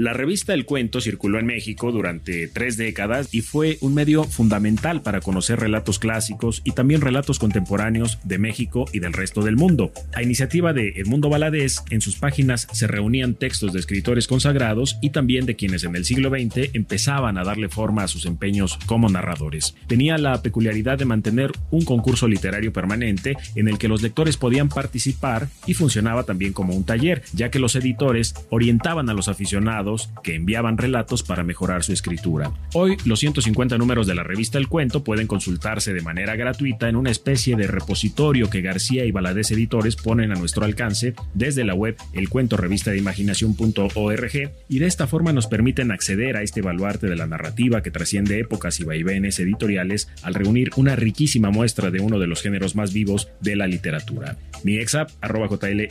La 0.00 0.14
revista 0.14 0.54
El 0.54 0.64
Cuento 0.64 1.02
circuló 1.02 1.38
en 1.38 1.44
México 1.44 1.92
durante 1.92 2.48
tres 2.48 2.78
décadas 2.78 3.28
y 3.34 3.42
fue 3.42 3.76
un 3.82 3.92
medio 3.92 4.24
fundamental 4.24 5.02
para 5.02 5.20
conocer 5.20 5.60
relatos 5.60 5.98
clásicos 5.98 6.62
y 6.64 6.72
también 6.72 7.02
relatos 7.02 7.38
contemporáneos 7.38 8.18
de 8.24 8.38
México 8.38 8.86
y 8.94 9.00
del 9.00 9.12
resto 9.12 9.42
del 9.42 9.56
mundo. 9.56 9.92
A 10.14 10.22
iniciativa 10.22 10.72
de 10.72 10.94
Edmundo 10.96 11.28
Valadez, 11.28 11.82
en 11.90 12.00
sus 12.00 12.16
páginas 12.16 12.66
se 12.72 12.86
reunían 12.86 13.34
textos 13.34 13.74
de 13.74 13.80
escritores 13.80 14.26
consagrados 14.26 14.96
y 15.02 15.10
también 15.10 15.44
de 15.44 15.56
quienes 15.56 15.84
en 15.84 15.94
el 15.94 16.06
siglo 16.06 16.30
XX 16.30 16.70
empezaban 16.72 17.36
a 17.36 17.44
darle 17.44 17.68
forma 17.68 18.02
a 18.02 18.08
sus 18.08 18.24
empeños 18.24 18.78
como 18.86 19.10
narradores. 19.10 19.74
Tenía 19.86 20.16
la 20.16 20.40
peculiaridad 20.40 20.96
de 20.96 21.04
mantener 21.04 21.52
un 21.70 21.84
concurso 21.84 22.26
literario 22.26 22.72
permanente 22.72 23.36
en 23.54 23.68
el 23.68 23.76
que 23.76 23.88
los 23.88 24.00
lectores 24.00 24.38
podían 24.38 24.70
participar 24.70 25.48
y 25.66 25.74
funcionaba 25.74 26.22
también 26.22 26.54
como 26.54 26.74
un 26.74 26.86
taller, 26.86 27.22
ya 27.34 27.50
que 27.50 27.58
los 27.58 27.76
editores 27.76 28.34
orientaban 28.48 29.10
a 29.10 29.12
los 29.12 29.28
aficionados 29.28 29.89
que 30.22 30.34
enviaban 30.34 30.78
relatos 30.78 31.22
para 31.22 31.44
mejorar 31.44 31.82
su 31.82 31.92
escritura. 31.92 32.52
Hoy, 32.74 32.96
los 33.04 33.20
150 33.20 33.78
números 33.78 34.06
de 34.06 34.14
la 34.14 34.22
revista 34.22 34.58
El 34.58 34.68
Cuento 34.68 35.04
pueden 35.04 35.26
consultarse 35.26 35.92
de 35.92 36.02
manera 36.02 36.36
gratuita 36.36 36.88
en 36.88 36.96
una 36.96 37.10
especie 37.10 37.56
de 37.56 37.66
repositorio 37.66 38.50
que 38.50 38.60
García 38.60 39.04
y 39.04 39.12
Valadez 39.12 39.50
Editores 39.50 39.96
ponen 39.96 40.32
a 40.32 40.36
nuestro 40.36 40.64
alcance 40.64 41.14
desde 41.34 41.64
la 41.64 41.74
web 41.74 41.96
elcuentorevistadeimaginación.org 42.12 44.52
y 44.68 44.78
de 44.78 44.86
esta 44.86 45.06
forma 45.06 45.32
nos 45.32 45.46
permiten 45.46 45.90
acceder 45.90 46.36
a 46.36 46.42
este 46.42 46.62
baluarte 46.62 47.06
de 47.06 47.16
la 47.16 47.26
narrativa 47.26 47.82
que 47.82 47.90
trasciende 47.90 48.38
épocas 48.38 48.80
y 48.80 48.84
vaivenes 48.84 49.38
editoriales 49.38 50.08
al 50.22 50.34
reunir 50.34 50.70
una 50.76 50.96
riquísima 50.96 51.50
muestra 51.50 51.90
de 51.90 52.00
uno 52.00 52.18
de 52.18 52.26
los 52.26 52.42
géneros 52.42 52.76
más 52.76 52.92
vivos 52.92 53.28
de 53.40 53.56
la 53.56 53.66
literatura. 53.66 54.36
Mi 54.62 54.78
exap, 54.78 55.10
arroba 55.20 55.48
JL. 55.48 55.88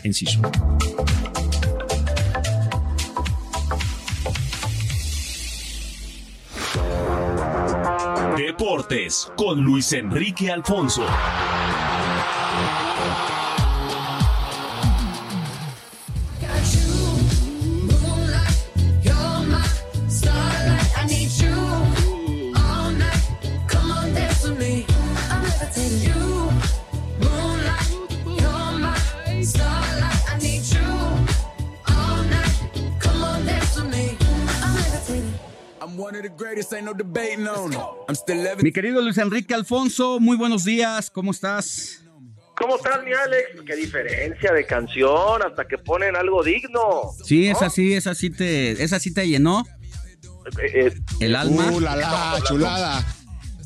Deportes 8.39 9.29
con 9.35 9.59
Luis 9.59 9.91
Enrique 9.91 10.49
Alfonso. 10.49 11.03
Mi 38.63 38.71
querido 38.71 39.01
Luis 39.01 39.17
Enrique 39.17 39.53
Alfonso, 39.53 40.19
muy 40.21 40.37
buenos 40.37 40.63
días, 40.63 41.09
¿cómo 41.09 41.31
estás? 41.31 42.01
¿Cómo 42.57 42.77
estás, 42.77 43.03
mi 43.03 43.11
Alex? 43.13 43.49
Qué 43.65 43.75
diferencia 43.75 44.53
de 44.53 44.65
canción, 44.65 45.41
hasta 45.45 45.65
que 45.67 45.77
ponen 45.77 46.15
algo 46.15 46.41
digno. 46.43 47.11
Sí, 47.25 47.47
es 47.49 47.61
así, 47.61 47.93
es 47.93 48.07
así 48.07 48.29
te, 48.29 48.71
es 48.81 48.93
así 48.93 49.13
te 49.13 49.27
llenó. 49.27 49.65
Eh, 50.63 50.87
eh, 50.87 50.93
El 51.19 51.35
alma. 51.35 51.69
Uh, 51.71 51.79
la, 51.81 51.95
la, 51.97 52.39
chulada. 52.45 53.05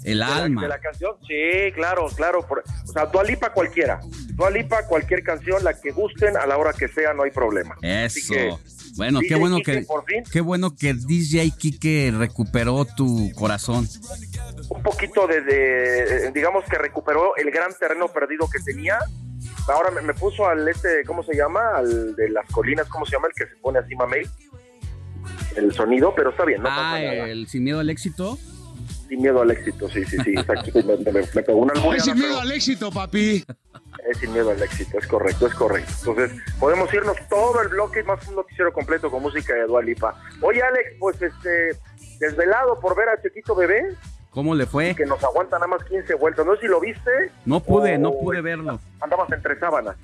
El 0.04 0.14
de 0.14 0.16
la- 0.16 0.36
alma. 0.44 0.62
de 0.64 0.68
la 0.68 0.80
canción, 0.80 1.14
sí, 1.28 1.72
claro, 1.76 2.08
claro. 2.16 2.46
por- 2.48 2.60
o 2.88 2.92
sea, 2.92 3.06
Dualipa 3.06 3.54
cualquiera. 3.54 4.00
Dualipa 4.34 4.86
cualquier 4.88 5.24
canción, 5.24 5.64
la 5.64 5.80
que 5.80 5.92
gusten, 5.92 6.36
a 6.36 6.46
la 6.48 6.58
hora 6.58 6.74
que 6.74 6.88
sea, 6.88 7.14
no 7.14 7.24
hay 7.24 7.32
problema. 7.32 7.76
Así 7.76 8.20
Eso. 8.20 8.34
que, 8.34 8.54
Bueno, 8.96 9.20
qué 9.22 9.28
DJ 9.28 9.40
bueno 9.40 9.56
Quique, 9.58 9.72
que 9.80 9.82
por 9.86 10.06
fin. 10.06 10.24
qué 10.32 10.42
bueno 10.42 10.76
que 10.76 10.94
DJ 10.94 11.52
Kike 11.58 12.14
recuperó 12.18 12.86
tu 12.86 13.32
corazón. 13.36 13.88
un 14.70 14.84
poquito 14.84 15.28
de, 15.28 15.42
de- 15.42 16.32
digamos 16.32 16.64
que 16.66 16.78
recuperó 16.78 17.36
el 17.36 17.50
gran 17.52 17.72
terreno 17.80 18.08
perdido 18.08 18.48
que 18.50 18.60
tenía. 18.60 19.00
Ahora 19.68 19.92
me, 19.92 20.02
me 20.02 20.14
puso 20.14 20.48
al 20.48 20.68
este, 20.68 21.04
¿cómo 21.06 21.24
se 21.24 21.36
llama? 21.36 21.62
Al 21.76 22.16
de 22.16 22.30
las 22.30 22.46
colinas, 22.52 22.88
¿cómo 22.90 23.06
se 23.06 23.14
llama? 23.14 23.28
El 23.28 23.34
que 23.34 23.50
se 23.52 23.60
pone 23.62 23.80
así, 23.80 23.96
mamey. 23.96 24.24
El 25.56 25.72
sonido, 25.74 26.14
pero 26.16 26.32
está 26.32 26.46
bien, 26.46 26.62
no 26.62 26.70
pasa 26.70 26.96
Ah, 26.96 27.00
nada. 27.02 27.30
el 27.30 27.48
sin 27.48 27.64
miedo 27.64 27.80
al 27.80 27.90
éxito. 27.90 28.38
Sin 29.14 29.22
miedo 29.22 29.42
al 29.44 29.52
éxito, 29.52 29.88
sí, 29.90 30.04
sí, 30.06 30.18
sí. 30.24 30.32
exacto. 30.36 30.72
me, 30.74 30.98
me- 30.98 31.12
me 31.22 31.44
pegó 31.44 31.60
una 31.60 31.74
albureada, 31.74 31.98
es 31.98 32.04
sin 32.04 32.16
miedo 32.16 32.28
pero 32.30 32.40
al 32.42 32.52
éxito, 32.52 32.92
papi. 32.92 33.44
es 34.10 34.18
sin 34.18 34.34
miedo 34.34 34.50
al 34.50 34.60
éxito, 34.64 34.98
es 34.98 35.06
correcto, 35.06 35.46
es 35.46 35.54
correcto. 35.54 35.92
Entonces, 36.00 36.42
podemos 36.60 36.92
irnos 36.92 37.16
todo 37.30 37.62
el 37.62 37.68
bloque 37.68 38.02
más 38.04 38.28
un 38.28 38.36
noticiero 38.38 38.74
completo 38.74 39.12
con 39.12 39.22
música 39.22 39.54
de 39.54 39.68
Dua 39.68 39.84
Lipa. 39.84 40.20
Oye, 40.42 40.64
Alex, 40.64 40.94
pues 41.00 41.22
este, 41.22 41.78
desvelado 42.20 42.80
por 42.80 42.96
ver 42.96 43.08
a 43.10 43.22
Chiquito 43.22 43.54
Bebé, 43.54 43.96
¿Cómo 44.32 44.56
le 44.56 44.66
fue? 44.66 44.96
que 44.96 45.06
nos 45.06 45.24
aguanta 45.24 45.58
nada 45.58 45.68
más 45.68 45.84
15 45.84 46.16
vueltas. 46.16 46.44
No 46.44 46.56
sé 46.56 46.62
si 46.62 46.68
lo 46.68 46.80
viste. 46.80 47.12
No 47.46 47.60
pude, 47.60 48.00
no 48.00 48.14
pude 48.14 48.42
verlo. 48.42 48.80
Andabas 49.00 49.32
entre 49.32 49.60
sábanas. 49.60 49.96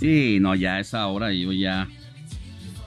Sí, 0.00 0.38
no, 0.40 0.56
ya 0.56 0.74
a 0.74 0.80
esa 0.80 1.06
hora 1.06 1.32
yo 1.32 1.52
ya 1.52 1.86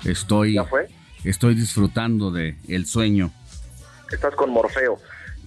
estoy 0.03 0.55
¿Ya 0.55 0.65
fue? 0.65 0.87
estoy 1.23 1.55
disfrutando 1.55 2.31
de 2.31 2.57
el 2.67 2.85
sueño. 2.85 3.31
Estás 4.11 4.35
con 4.35 4.49
Morfeo. 4.49 4.99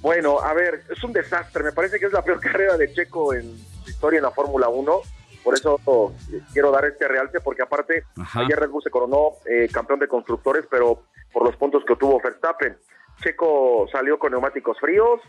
Bueno, 0.02 0.40
a 0.40 0.52
ver, 0.52 0.82
es 0.90 1.02
un 1.04 1.12
desastre. 1.12 1.62
Me 1.62 1.72
parece 1.72 1.98
que 1.98 2.06
es 2.06 2.12
la 2.12 2.22
peor 2.22 2.40
carrera 2.42 2.76
de 2.76 2.92
Checo 2.92 3.32
en 3.32 3.56
su 3.84 3.90
historia 3.90 4.18
en 4.18 4.24
la 4.24 4.32
Fórmula 4.32 4.68
1. 4.68 5.00
Por 5.42 5.54
eso 5.54 5.80
oh, 5.86 6.12
quiero 6.52 6.70
dar 6.70 6.84
este 6.84 7.08
realce, 7.08 7.40
porque 7.40 7.62
aparte, 7.62 8.04
Ajá. 8.16 8.40
ayer 8.40 8.58
Red 8.58 8.70
Bull 8.70 8.82
se 8.82 8.90
coronó 8.90 9.32
eh, 9.46 9.68
campeón 9.72 9.98
de 9.98 10.06
constructores, 10.06 10.66
pero 10.70 11.02
por 11.32 11.44
los 11.44 11.56
puntos 11.56 11.84
que 11.84 11.94
obtuvo 11.94 12.20
Verstappen. 12.22 12.76
Checo 13.22 13.86
salió 13.90 14.18
con 14.18 14.32
neumáticos 14.32 14.78
fríos, 14.80 15.20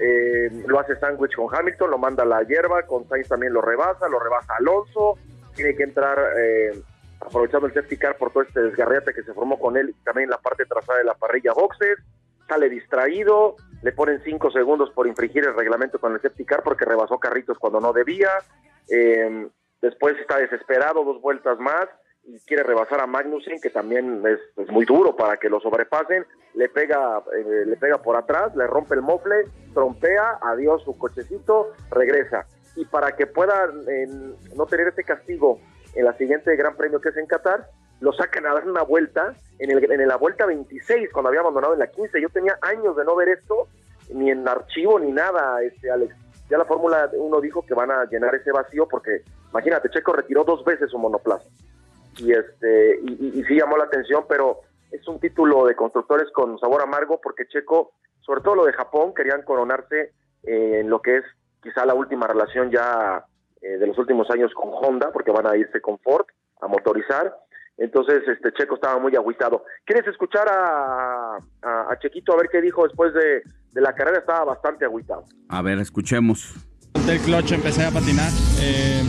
eh, 0.00 0.50
lo 0.66 0.80
hace 0.80 0.96
sándwich 0.96 1.34
con 1.34 1.54
Hamilton, 1.54 1.90
lo 1.90 1.98
manda 1.98 2.22
a 2.22 2.26
la 2.26 2.42
hierba, 2.42 2.82
con 2.86 3.08
Sainz 3.08 3.28
también 3.28 3.52
lo 3.52 3.60
rebasa, 3.60 4.08
lo 4.08 4.18
rebasa 4.18 4.54
Alonso, 4.58 5.18
tiene 5.54 5.74
que 5.76 5.82
entrar 5.82 6.18
eh, 6.38 6.82
aprovechando 7.20 7.66
el 7.66 7.74
safety 7.74 7.96
car 7.96 8.16
por 8.16 8.32
todo 8.32 8.42
este 8.42 8.60
desgarriate 8.60 9.12
que 9.12 9.22
se 9.22 9.32
formó 9.32 9.58
con 9.58 9.76
él, 9.76 9.94
también 10.04 10.30
la 10.30 10.38
parte 10.38 10.64
trasera 10.64 10.98
de 10.98 11.04
la 11.04 11.14
parrilla 11.14 11.52
boxes, 11.52 11.98
sale 12.48 12.68
distraído, 12.68 13.56
le 13.84 13.92
ponen 13.92 14.22
cinco 14.24 14.50
segundos 14.50 14.90
por 14.92 15.06
infringir 15.06 15.44
el 15.44 15.54
reglamento 15.54 15.98
con 15.98 16.14
el 16.14 16.20
safety 16.22 16.46
porque 16.64 16.86
rebasó 16.86 17.18
carritos 17.18 17.58
cuando 17.58 17.82
no 17.82 17.92
debía, 17.92 18.30
eh, 18.88 19.46
después 19.82 20.18
está 20.18 20.38
desesperado, 20.38 21.04
dos 21.04 21.20
vueltas 21.20 21.58
más, 21.58 21.86
y 22.22 22.40
quiere 22.46 22.62
rebasar 22.62 23.02
a 23.02 23.06
Magnussen, 23.06 23.60
que 23.60 23.68
también 23.68 24.22
es, 24.26 24.70
muy 24.70 24.86
duro 24.86 25.14
para 25.14 25.36
que 25.36 25.50
lo 25.50 25.60
sobrepasen, 25.60 26.24
le 26.54 26.70
pega, 26.70 27.22
eh, 27.36 27.64
le 27.66 27.76
pega 27.76 27.98
por 27.98 28.16
atrás, 28.16 28.56
le 28.56 28.66
rompe 28.66 28.94
el 28.94 29.02
mofle, 29.02 29.44
trompea, 29.74 30.38
adiós 30.40 30.82
su 30.82 30.96
cochecito, 30.96 31.72
regresa. 31.90 32.46
Y 32.76 32.86
para 32.86 33.14
que 33.14 33.26
pueda 33.26 33.70
no 34.56 34.64
tener 34.64 34.88
ese 34.88 35.04
castigo 35.04 35.60
en 35.94 36.06
la 36.06 36.16
siguiente 36.16 36.56
Gran 36.56 36.74
Premio 36.74 37.02
que 37.02 37.10
es 37.10 37.16
en 37.18 37.26
Qatar, 37.26 37.68
lo 38.04 38.12
sacan 38.12 38.46
a 38.46 38.54
dar 38.54 38.68
una 38.68 38.82
vuelta 38.82 39.34
en, 39.58 39.70
el, 39.70 39.90
en 39.90 40.06
la 40.08 40.16
vuelta 40.16 40.46
26, 40.46 41.10
cuando 41.12 41.28
había 41.28 41.40
abandonado 41.40 41.72
en 41.74 41.80
la 41.80 41.86
15. 41.86 42.20
Yo 42.20 42.28
tenía 42.28 42.58
años 42.60 42.94
de 42.96 43.04
no 43.04 43.16
ver 43.16 43.28
esto, 43.30 43.68
ni 44.12 44.30
en 44.30 44.46
archivo 44.46 44.98
ni 44.98 45.10
nada, 45.10 45.62
este 45.62 45.90
Alex. 45.90 46.14
Ya 46.50 46.58
la 46.58 46.66
Fórmula 46.66 47.08
1 47.12 47.40
dijo 47.40 47.64
que 47.66 47.72
van 47.74 47.90
a 47.90 48.04
llenar 48.04 48.34
ese 48.34 48.52
vacío 48.52 48.86
porque, 48.86 49.22
imagínate, 49.50 49.88
Checo 49.88 50.12
retiró 50.12 50.44
dos 50.44 50.62
veces 50.64 50.90
su 50.90 50.98
monoplaza 50.98 51.48
y 52.18 52.32
este 52.32 53.00
y, 53.02 53.40
y- 53.40 53.44
sí 53.44 53.54
llamó 53.56 53.76
la 53.78 53.84
atención, 53.84 54.24
pero 54.28 54.60
es 54.92 55.08
un 55.08 55.18
título 55.18 55.64
de 55.64 55.74
constructores 55.74 56.30
con 56.32 56.58
sabor 56.60 56.82
amargo 56.82 57.18
porque 57.20 57.46
Checo, 57.48 57.92
sobre 58.20 58.42
todo 58.42 58.54
lo 58.56 58.64
de 58.66 58.72
Japón, 58.74 59.14
querían 59.14 59.42
coronarse 59.42 60.12
eh, 60.44 60.80
en 60.80 60.90
lo 60.90 61.00
que 61.00 61.16
es 61.16 61.24
quizá 61.62 61.86
la 61.86 61.94
última 61.94 62.26
relación 62.26 62.70
ya 62.70 63.24
eh, 63.62 63.78
de 63.78 63.86
los 63.86 63.96
últimos 63.98 64.30
años 64.30 64.52
con 64.54 64.68
Honda, 64.72 65.10
porque 65.12 65.30
van 65.32 65.46
a 65.46 65.56
irse 65.56 65.80
con 65.80 65.98
Ford, 66.00 66.26
a 66.60 66.68
motorizar. 66.68 67.34
Entonces, 67.76 68.22
este 68.28 68.52
Checo 68.52 68.76
estaba 68.76 68.98
muy 69.00 69.14
agüitado. 69.16 69.64
¿Quieres 69.84 70.06
escuchar 70.06 70.48
a, 70.48 71.36
a, 71.62 71.92
a 71.92 71.98
Chequito 71.98 72.32
a 72.32 72.36
ver 72.36 72.48
qué 72.50 72.60
dijo 72.60 72.84
después 72.84 73.12
de, 73.12 73.42
de 73.72 73.80
la 73.80 73.92
carrera? 73.94 74.18
Estaba 74.18 74.44
bastante 74.44 74.84
agüitado. 74.84 75.24
A 75.48 75.60
ver, 75.60 75.78
escuchemos. 75.78 76.54
Del 77.06 77.18
clutch 77.20 77.52
empecé 77.52 77.84
a 77.84 77.90
patinar. 77.90 78.30
Eh, 78.60 79.02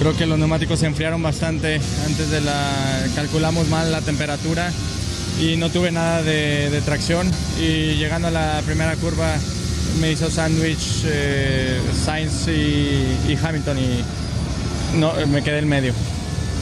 creo 0.00 0.16
que 0.16 0.26
los 0.26 0.38
neumáticos 0.38 0.78
se 0.78 0.86
enfriaron 0.86 1.22
bastante 1.22 1.74
antes 1.74 2.30
de 2.30 2.40
la. 2.40 3.04
Calculamos 3.14 3.68
mal 3.68 3.92
la 3.92 4.00
temperatura 4.00 4.70
y 5.38 5.56
no 5.56 5.70
tuve 5.70 5.92
nada 5.92 6.22
de, 6.22 6.70
de 6.70 6.80
tracción. 6.80 7.28
Y 7.60 7.96
llegando 7.96 8.28
a 8.28 8.30
la 8.30 8.62
primera 8.64 8.96
curva 8.96 9.34
me 10.00 10.12
hizo 10.12 10.30
sándwich 10.30 11.04
eh, 11.06 11.78
Sainz 11.92 12.48
y, 12.48 13.32
y 13.32 13.38
Hamilton 13.40 13.78
y 13.78 14.04
no, 14.98 15.12
me 15.26 15.44
quedé 15.44 15.58
en 15.58 15.68
medio. 15.68 15.92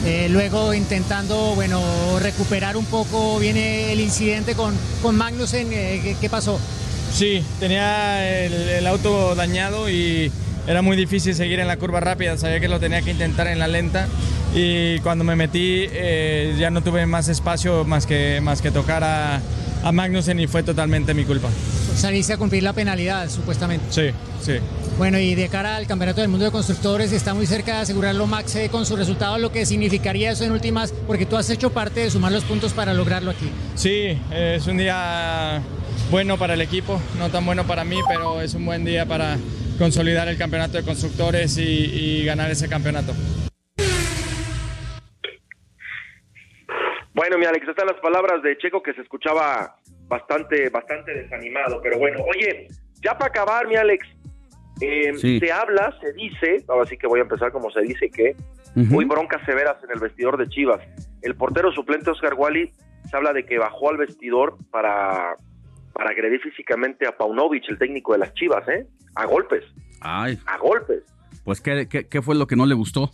Eh, 0.05 0.27
luego 0.29 0.73
intentando, 0.73 1.53
bueno, 1.55 1.81
recuperar 2.19 2.77
un 2.77 2.85
poco, 2.85 3.39
viene 3.39 3.91
el 3.91 3.99
incidente 3.99 4.53
con, 4.53 4.73
con 5.01 5.15
Magnussen, 5.15 5.67
eh, 5.71 6.15
¿qué, 6.21 6.29
pasó? 6.29 6.59
Sí, 7.11 7.43
tenía 7.59 8.45
el, 8.45 8.53
el 8.53 8.87
auto 8.87 9.35
dañado 9.35 9.89
y 9.89 10.31
era 10.67 10.81
muy 10.81 10.97
difícil 10.97 11.33
seguir 11.33 11.59
en 11.59 11.67
la 11.67 11.77
curva 11.77 11.99
rápida, 11.99 12.37
sabía 12.37 12.59
que 12.59 12.67
lo 12.67 12.79
tenía 12.79 13.01
que 13.01 13.11
intentar 13.11 13.47
en 13.47 13.59
la 13.59 13.67
lenta 13.67 14.07
y 14.53 14.99
cuando 14.99 15.23
me 15.23 15.35
metí 15.35 15.85
eh, 15.91 16.55
ya 16.57 16.69
no 16.69 16.81
tuve 16.81 17.05
más 17.05 17.27
espacio 17.27 17.85
más 17.85 18.05
que, 18.05 18.39
más 18.41 18.61
que 18.61 18.71
tocar 18.71 19.03
a, 19.03 19.41
a 19.83 19.91
Magnussen 19.91 20.39
y 20.39 20.47
fue 20.47 20.63
totalmente 20.63 21.13
mi 21.13 21.23
culpa. 21.25 21.49
Saliste 21.95 22.33
a 22.33 22.37
cumplir 22.37 22.63
la 22.63 22.73
penalidad, 22.73 23.29
supuestamente. 23.29 23.85
Sí, 23.89 24.09
sí. 24.41 24.59
Bueno, 24.97 25.17
y 25.19 25.35
de 25.35 25.49
cara 25.49 25.75
al 25.75 25.87
Campeonato 25.87 26.21
del 26.21 26.29
Mundo 26.29 26.45
de 26.45 26.51
Constructores, 26.51 27.11
está 27.11 27.33
muy 27.33 27.45
cerca 27.45 27.75
de 27.75 27.81
asegurarlo 27.81 28.27
Max 28.27 28.57
con 28.71 28.85
su 28.85 28.95
resultado, 28.95 29.37
lo 29.37 29.51
que 29.51 29.65
significaría 29.65 30.31
eso 30.31 30.43
en 30.43 30.51
últimas, 30.51 30.93
porque 31.05 31.25
tú 31.25 31.37
has 31.37 31.49
hecho 31.49 31.71
parte 31.71 32.01
de 32.01 32.11
sumar 32.11 32.31
los 32.31 32.43
puntos 32.43 32.73
para 32.73 32.93
lograrlo 32.93 33.31
aquí. 33.31 33.49
Sí, 33.75 34.17
eh, 34.31 34.55
es 34.57 34.67
un 34.67 34.77
día 34.77 35.61
bueno 36.11 36.37
para 36.37 36.53
el 36.53 36.61
equipo, 36.61 36.99
no 37.19 37.29
tan 37.29 37.45
bueno 37.45 37.65
para 37.65 37.83
mí, 37.83 37.97
pero 38.07 38.41
es 38.41 38.53
un 38.53 38.65
buen 38.65 38.85
día 38.85 39.05
para 39.05 39.37
consolidar 39.77 40.27
el 40.27 40.37
Campeonato 40.37 40.77
de 40.77 40.83
Constructores 40.83 41.57
y, 41.57 41.61
y 41.61 42.25
ganar 42.25 42.49
ese 42.49 42.67
campeonato. 42.67 43.13
Bueno, 47.17 47.39
mi 47.39 47.45
Alex, 47.45 47.67
están 47.67 47.87
las 47.87 47.99
palabras 47.99 48.43
de 48.43 48.55
Checo 48.59 48.83
que 48.83 48.93
se 48.93 49.01
escuchaba 49.01 49.75
bastante, 50.07 50.69
bastante 50.69 51.15
desanimado. 51.15 51.81
Pero 51.81 51.97
bueno, 51.97 52.19
oye, 52.23 52.67
ya 53.01 53.17
para 53.17 53.29
acabar, 53.29 53.67
mi 53.67 53.75
Alex, 53.75 54.07
eh, 54.81 55.13
Sí. 55.17 55.39
se 55.39 55.51
habla, 55.51 55.97
se 55.99 56.13
dice, 56.13 56.63
ahora 56.67 56.85
sí 56.85 56.95
que 56.95 57.07
voy 57.07 57.17
a 57.19 57.23
empezar 57.23 57.51
como 57.51 57.71
se 57.71 57.81
dice, 57.81 58.11
que 58.11 58.35
muy 58.75 59.05
broncas 59.05 59.41
severas 59.47 59.83
en 59.83 59.89
el 59.89 59.99
vestidor 59.99 60.37
de 60.37 60.47
Chivas. 60.47 60.79
El 61.23 61.33
portero 61.35 61.71
suplente 61.71 62.11
Oscar 62.11 62.35
Wally 62.35 62.71
se 63.09 63.17
habla 63.17 63.33
de 63.33 63.43
que 63.47 63.57
bajó 63.57 63.89
al 63.89 63.97
vestidor 63.97 64.55
para, 64.69 65.33
para 65.93 66.11
agredir 66.11 66.39
físicamente 66.41 67.07
a 67.07 67.17
Paunovic, 67.17 67.67
el 67.67 67.79
técnico 67.79 68.13
de 68.13 68.19
las 68.19 68.31
Chivas, 68.35 68.67
¿eh? 68.69 68.85
A 69.15 69.25
golpes, 69.25 69.63
Ay, 70.01 70.37
a 70.45 70.59
golpes. 70.59 71.01
pues 71.43 71.61
¿qué, 71.61 71.87
qué, 71.89 72.07
qué 72.07 72.21
fue 72.21 72.35
lo 72.35 72.45
que 72.45 72.55
no 72.55 72.67
le 72.67 72.75
gustó? 72.75 73.09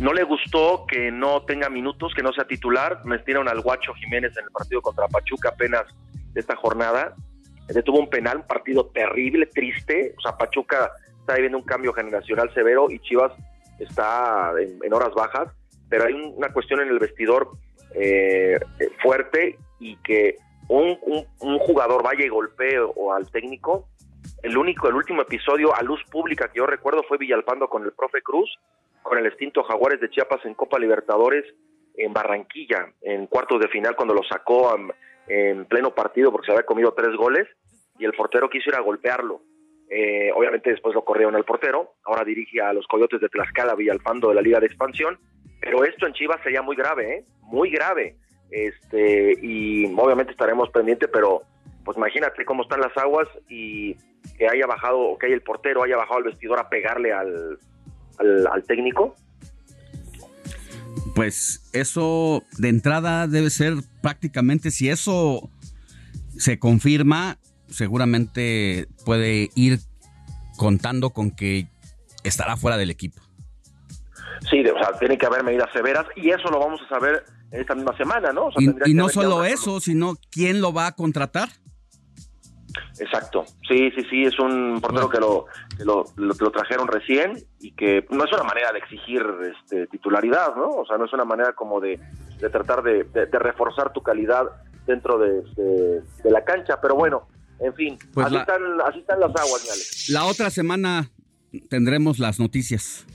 No 0.00 0.12
le 0.14 0.22
gustó 0.24 0.86
que 0.86 1.10
no 1.12 1.42
tenga 1.42 1.68
minutos, 1.68 2.12
que 2.14 2.22
no 2.22 2.32
sea 2.32 2.46
titular. 2.46 3.04
Metieron 3.04 3.48
al 3.48 3.60
Guacho 3.60 3.92
Jiménez 3.94 4.34
en 4.38 4.44
el 4.44 4.50
partido 4.50 4.80
contra 4.80 5.06
Pachuca 5.08 5.50
apenas 5.50 5.84
de 6.32 6.40
esta 6.40 6.56
jornada. 6.56 7.14
Detuvo 7.68 7.98
un 8.00 8.08
penal, 8.08 8.38
un 8.38 8.46
partido 8.46 8.86
terrible, 8.86 9.46
triste. 9.46 10.14
O 10.16 10.20
sea, 10.22 10.36
Pachuca 10.38 10.90
está 11.20 11.34
viviendo 11.34 11.58
un 11.58 11.64
cambio 11.64 11.92
generacional 11.92 12.52
severo 12.54 12.90
y 12.90 12.98
Chivas 13.00 13.32
está 13.78 14.52
en, 14.58 14.92
horas 14.92 15.12
bajas. 15.14 15.48
Pero 15.90 16.06
hay 16.06 16.14
un- 16.14 16.32
una 16.36 16.48
cuestión 16.52 16.80
en 16.80 16.88
el 16.88 16.98
vestidor 16.98 17.50
eh, 17.94 18.58
fuerte 19.02 19.58
y 19.80 19.96
que 19.96 20.36
un, 20.68 20.96
un- 21.02 21.26
un 21.40 21.58
jugador 21.58 22.02
vaya 22.02 22.24
y 22.24 22.28
golpee 22.28 22.78
o 22.78 23.12
al 23.12 23.30
técnico. 23.30 23.88
El 24.42 24.56
único, 24.56 24.88
el 24.88 24.94
último 24.94 25.22
episodio 25.22 25.74
a 25.74 25.82
luz 25.82 26.02
pública 26.10 26.48
que 26.48 26.58
yo 26.58 26.66
recuerdo 26.66 27.02
fue 27.02 27.18
Villalpando 27.18 27.68
con 27.68 27.84
el 27.84 27.92
profe 27.92 28.22
Cruz 28.22 28.50
con 29.02 29.18
el 29.18 29.26
extinto 29.26 29.62
Jaguares 29.62 30.00
de 30.00 30.10
Chiapas 30.10 30.44
en 30.44 30.54
Copa 30.54 30.78
Libertadores 30.78 31.44
en 31.96 32.12
Barranquilla, 32.12 32.92
en 33.02 33.26
cuartos 33.26 33.60
de 33.60 33.68
final, 33.68 33.96
cuando 33.96 34.14
lo 34.14 34.22
sacó 34.22 34.74
en 35.26 35.64
pleno 35.66 35.94
partido 35.94 36.32
porque 36.32 36.46
se 36.46 36.52
había 36.52 36.64
comido 36.64 36.92
tres 36.92 37.14
goles 37.16 37.46
y 37.98 38.04
el 38.04 38.12
portero 38.12 38.48
quiso 38.48 38.70
ir 38.70 38.76
a 38.76 38.80
golpearlo. 38.80 39.42
Eh, 39.90 40.30
obviamente 40.34 40.70
después 40.70 40.94
lo 40.94 41.04
corrieron 41.04 41.34
al 41.34 41.44
portero, 41.44 41.94
ahora 42.04 42.24
dirige 42.24 42.60
a 42.60 42.72
los 42.72 42.86
Coyotes 42.86 43.20
de 43.20 43.28
Tlaxcala, 43.28 43.74
Villalpando 43.74 44.28
de 44.28 44.36
la 44.36 44.42
Liga 44.42 44.60
de 44.60 44.66
Expansión, 44.66 45.18
pero 45.60 45.84
esto 45.84 46.06
en 46.06 46.14
Chivas 46.14 46.40
sería 46.42 46.62
muy 46.62 46.76
grave, 46.76 47.16
¿eh? 47.16 47.24
muy 47.42 47.70
grave. 47.70 48.16
Este, 48.50 49.34
y 49.42 49.86
obviamente 49.96 50.32
estaremos 50.32 50.70
pendientes, 50.70 51.08
pero 51.12 51.42
pues 51.84 51.96
imagínate 51.96 52.44
cómo 52.44 52.62
están 52.62 52.80
las 52.80 52.96
aguas 52.96 53.28
y 53.48 53.96
que 54.40 54.48
haya 54.48 54.66
bajado, 54.66 54.98
o 54.98 55.18
que 55.18 55.26
haya 55.26 55.34
el 55.34 55.42
portero 55.42 55.82
haya 55.82 55.98
bajado 55.98 56.16
al 56.16 56.24
vestidor 56.24 56.58
a 56.58 56.70
pegarle 56.70 57.12
al, 57.12 57.58
al, 58.18 58.46
al 58.46 58.64
técnico. 58.64 59.14
Pues 61.14 61.68
eso 61.74 62.42
de 62.56 62.70
entrada 62.70 63.26
debe 63.26 63.50
ser 63.50 63.74
prácticamente, 64.00 64.70
si 64.70 64.88
eso 64.88 65.50
se 66.38 66.58
confirma, 66.58 67.36
seguramente 67.68 68.88
puede 69.04 69.50
ir 69.54 69.80
contando 70.56 71.10
con 71.10 71.32
que 71.32 71.66
estará 72.24 72.56
fuera 72.56 72.78
del 72.78 72.90
equipo. 72.90 73.20
Sí, 74.48 74.64
o 74.66 74.78
sea, 74.78 74.98
tiene 74.98 75.18
que 75.18 75.26
haber 75.26 75.44
medidas 75.44 75.68
severas 75.74 76.06
y 76.16 76.30
eso 76.30 76.50
lo 76.50 76.60
vamos 76.60 76.80
a 76.80 76.88
saber 76.88 77.24
en 77.52 77.60
esta 77.60 77.74
misma 77.74 77.94
semana, 77.98 78.32
¿no? 78.32 78.46
O 78.46 78.52
sea, 78.52 78.62
Y, 78.86 78.92
y 78.92 78.94
no 78.94 79.10
solo 79.10 79.44
eso, 79.44 79.80
sino 79.80 80.16
quién 80.30 80.62
lo 80.62 80.72
va 80.72 80.86
a 80.86 80.92
contratar. 80.92 81.50
Exacto, 82.98 83.44
sí, 83.68 83.90
sí, 83.96 84.02
sí, 84.10 84.24
es 84.24 84.38
un 84.38 84.78
portero 84.80 85.08
que 85.08 85.18
lo, 85.18 85.46
que 85.76 85.84
lo, 85.84 86.04
lo- 86.16 86.34
lo 86.38 86.50
trajeron 86.50 86.86
recién 86.88 87.32
y 87.60 87.72
que 87.72 88.06
no 88.10 88.24
es 88.24 88.32
una 88.32 88.44
manera 88.44 88.72
de 88.72 88.78
exigir 88.78 89.22
este, 89.54 89.86
titularidad, 89.88 90.54
¿no? 90.56 90.68
O 90.70 90.86
sea, 90.86 90.96
no 90.98 91.04
es 91.06 91.12
una 91.12 91.24
manera 91.24 91.52
como 91.54 91.80
de, 91.80 91.98
de 92.38 92.50
tratar 92.50 92.82
de, 92.82 93.04
de- 93.04 93.26
de 93.26 93.38
reforzar 93.38 93.92
tu 93.92 94.02
calidad 94.02 94.44
dentro 94.86 95.18
de, 95.18 95.42
la 96.24 96.44
cancha, 96.44 96.80
pero 96.80 96.94
bueno, 96.94 97.28
en 97.60 97.74
fin, 97.74 97.98
Pues 98.14 98.26
así, 98.26 98.34
la- 98.34 98.40
están, 98.42 98.62
así 98.86 98.98
están 99.00 99.20
las 99.20 99.30
aguas, 99.30 99.62
Alex. 99.70 100.08
La 100.10 100.24
otra 100.26 100.50
semana 100.50 101.10
tendremos 101.68 102.18
las 102.18 102.38
noticias. 102.40 103.06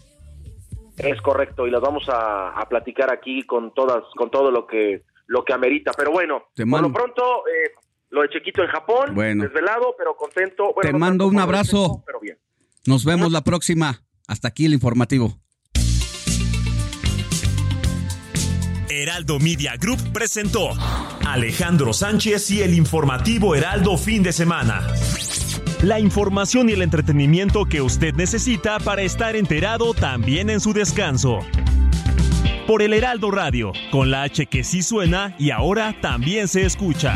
Es 0.98 1.22
correcto 1.22 1.67
y 1.67 1.72
las 1.72 1.82
vamos 1.82 2.08
a, 2.08 2.50
a 2.51 2.69
platicar 2.69 3.11
aquí 3.11 3.43
con 3.43 3.74
todas, 3.74 4.03
con 4.16 4.30
todo 4.32 4.50
lo 4.51 4.66
que 4.66 5.03
lo 5.27 5.43
que 5.43 5.53
amerita. 5.53 5.92
Pero 5.98 6.11
bueno, 6.11 6.43
por 6.56 6.82
lo 6.82 6.93
pronto 6.93 7.24
eh, 7.48 7.72
lo 8.09 8.22
de 8.22 8.30
Chequito 8.30 8.61
en 8.64 8.69
Japón, 8.69 9.14
Bueno. 9.16 9.43
desvelado, 9.43 9.93
pero 9.98 10.16
contento. 10.16 10.66
Bueno, 10.74 10.82
Te 10.88 10.93
no 10.93 11.00
mando 11.00 11.27
un 11.27 11.40
abrazo. 11.40 12.03
pero 12.06 12.19
bien. 12.19 12.38
Nos 12.85 13.03
vemos 13.06 13.32
la 13.32 13.42
próxima. 13.43 14.03
Hasta 14.27 14.48
aquí 14.48 14.66
el 14.66 14.74
informativo. 14.74 15.40
Heraldo 18.90 19.40
Media 19.40 19.75
Group 19.77 20.00
presentó 20.14 20.69
Alejandro 21.27 21.92
Sánchez 21.93 22.50
y 22.51 22.61
el 22.61 22.74
informativo 22.74 23.56
Heraldo 23.56 23.98
fin 23.98 24.24
de 24.24 24.32
semana. 24.32 24.88
La 25.84 26.00
información 26.00 26.69
y 26.69 26.74
el 26.74 26.82
entretenimiento 26.82 27.66
que 27.66 27.82
usted 27.82 28.14
necesita 28.14 28.80
para 28.80 29.01
estar 29.01 29.35
enterado 29.35 29.93
también 29.93 30.50
en 30.50 30.59
su 30.59 30.74
descanso. 30.74 31.40
Por 32.67 32.82
el 32.82 32.93
Heraldo 32.93 33.30
Radio, 33.32 33.74
con 33.92 34.09
la 34.09 34.24
H 34.24 34.45
que 34.48 34.64
sí 34.64 34.82
suena 34.82 35.35
y 35.38 35.51
ahora 35.51 35.95
también 36.01 36.48
se 36.48 36.66
escucha. 36.66 37.16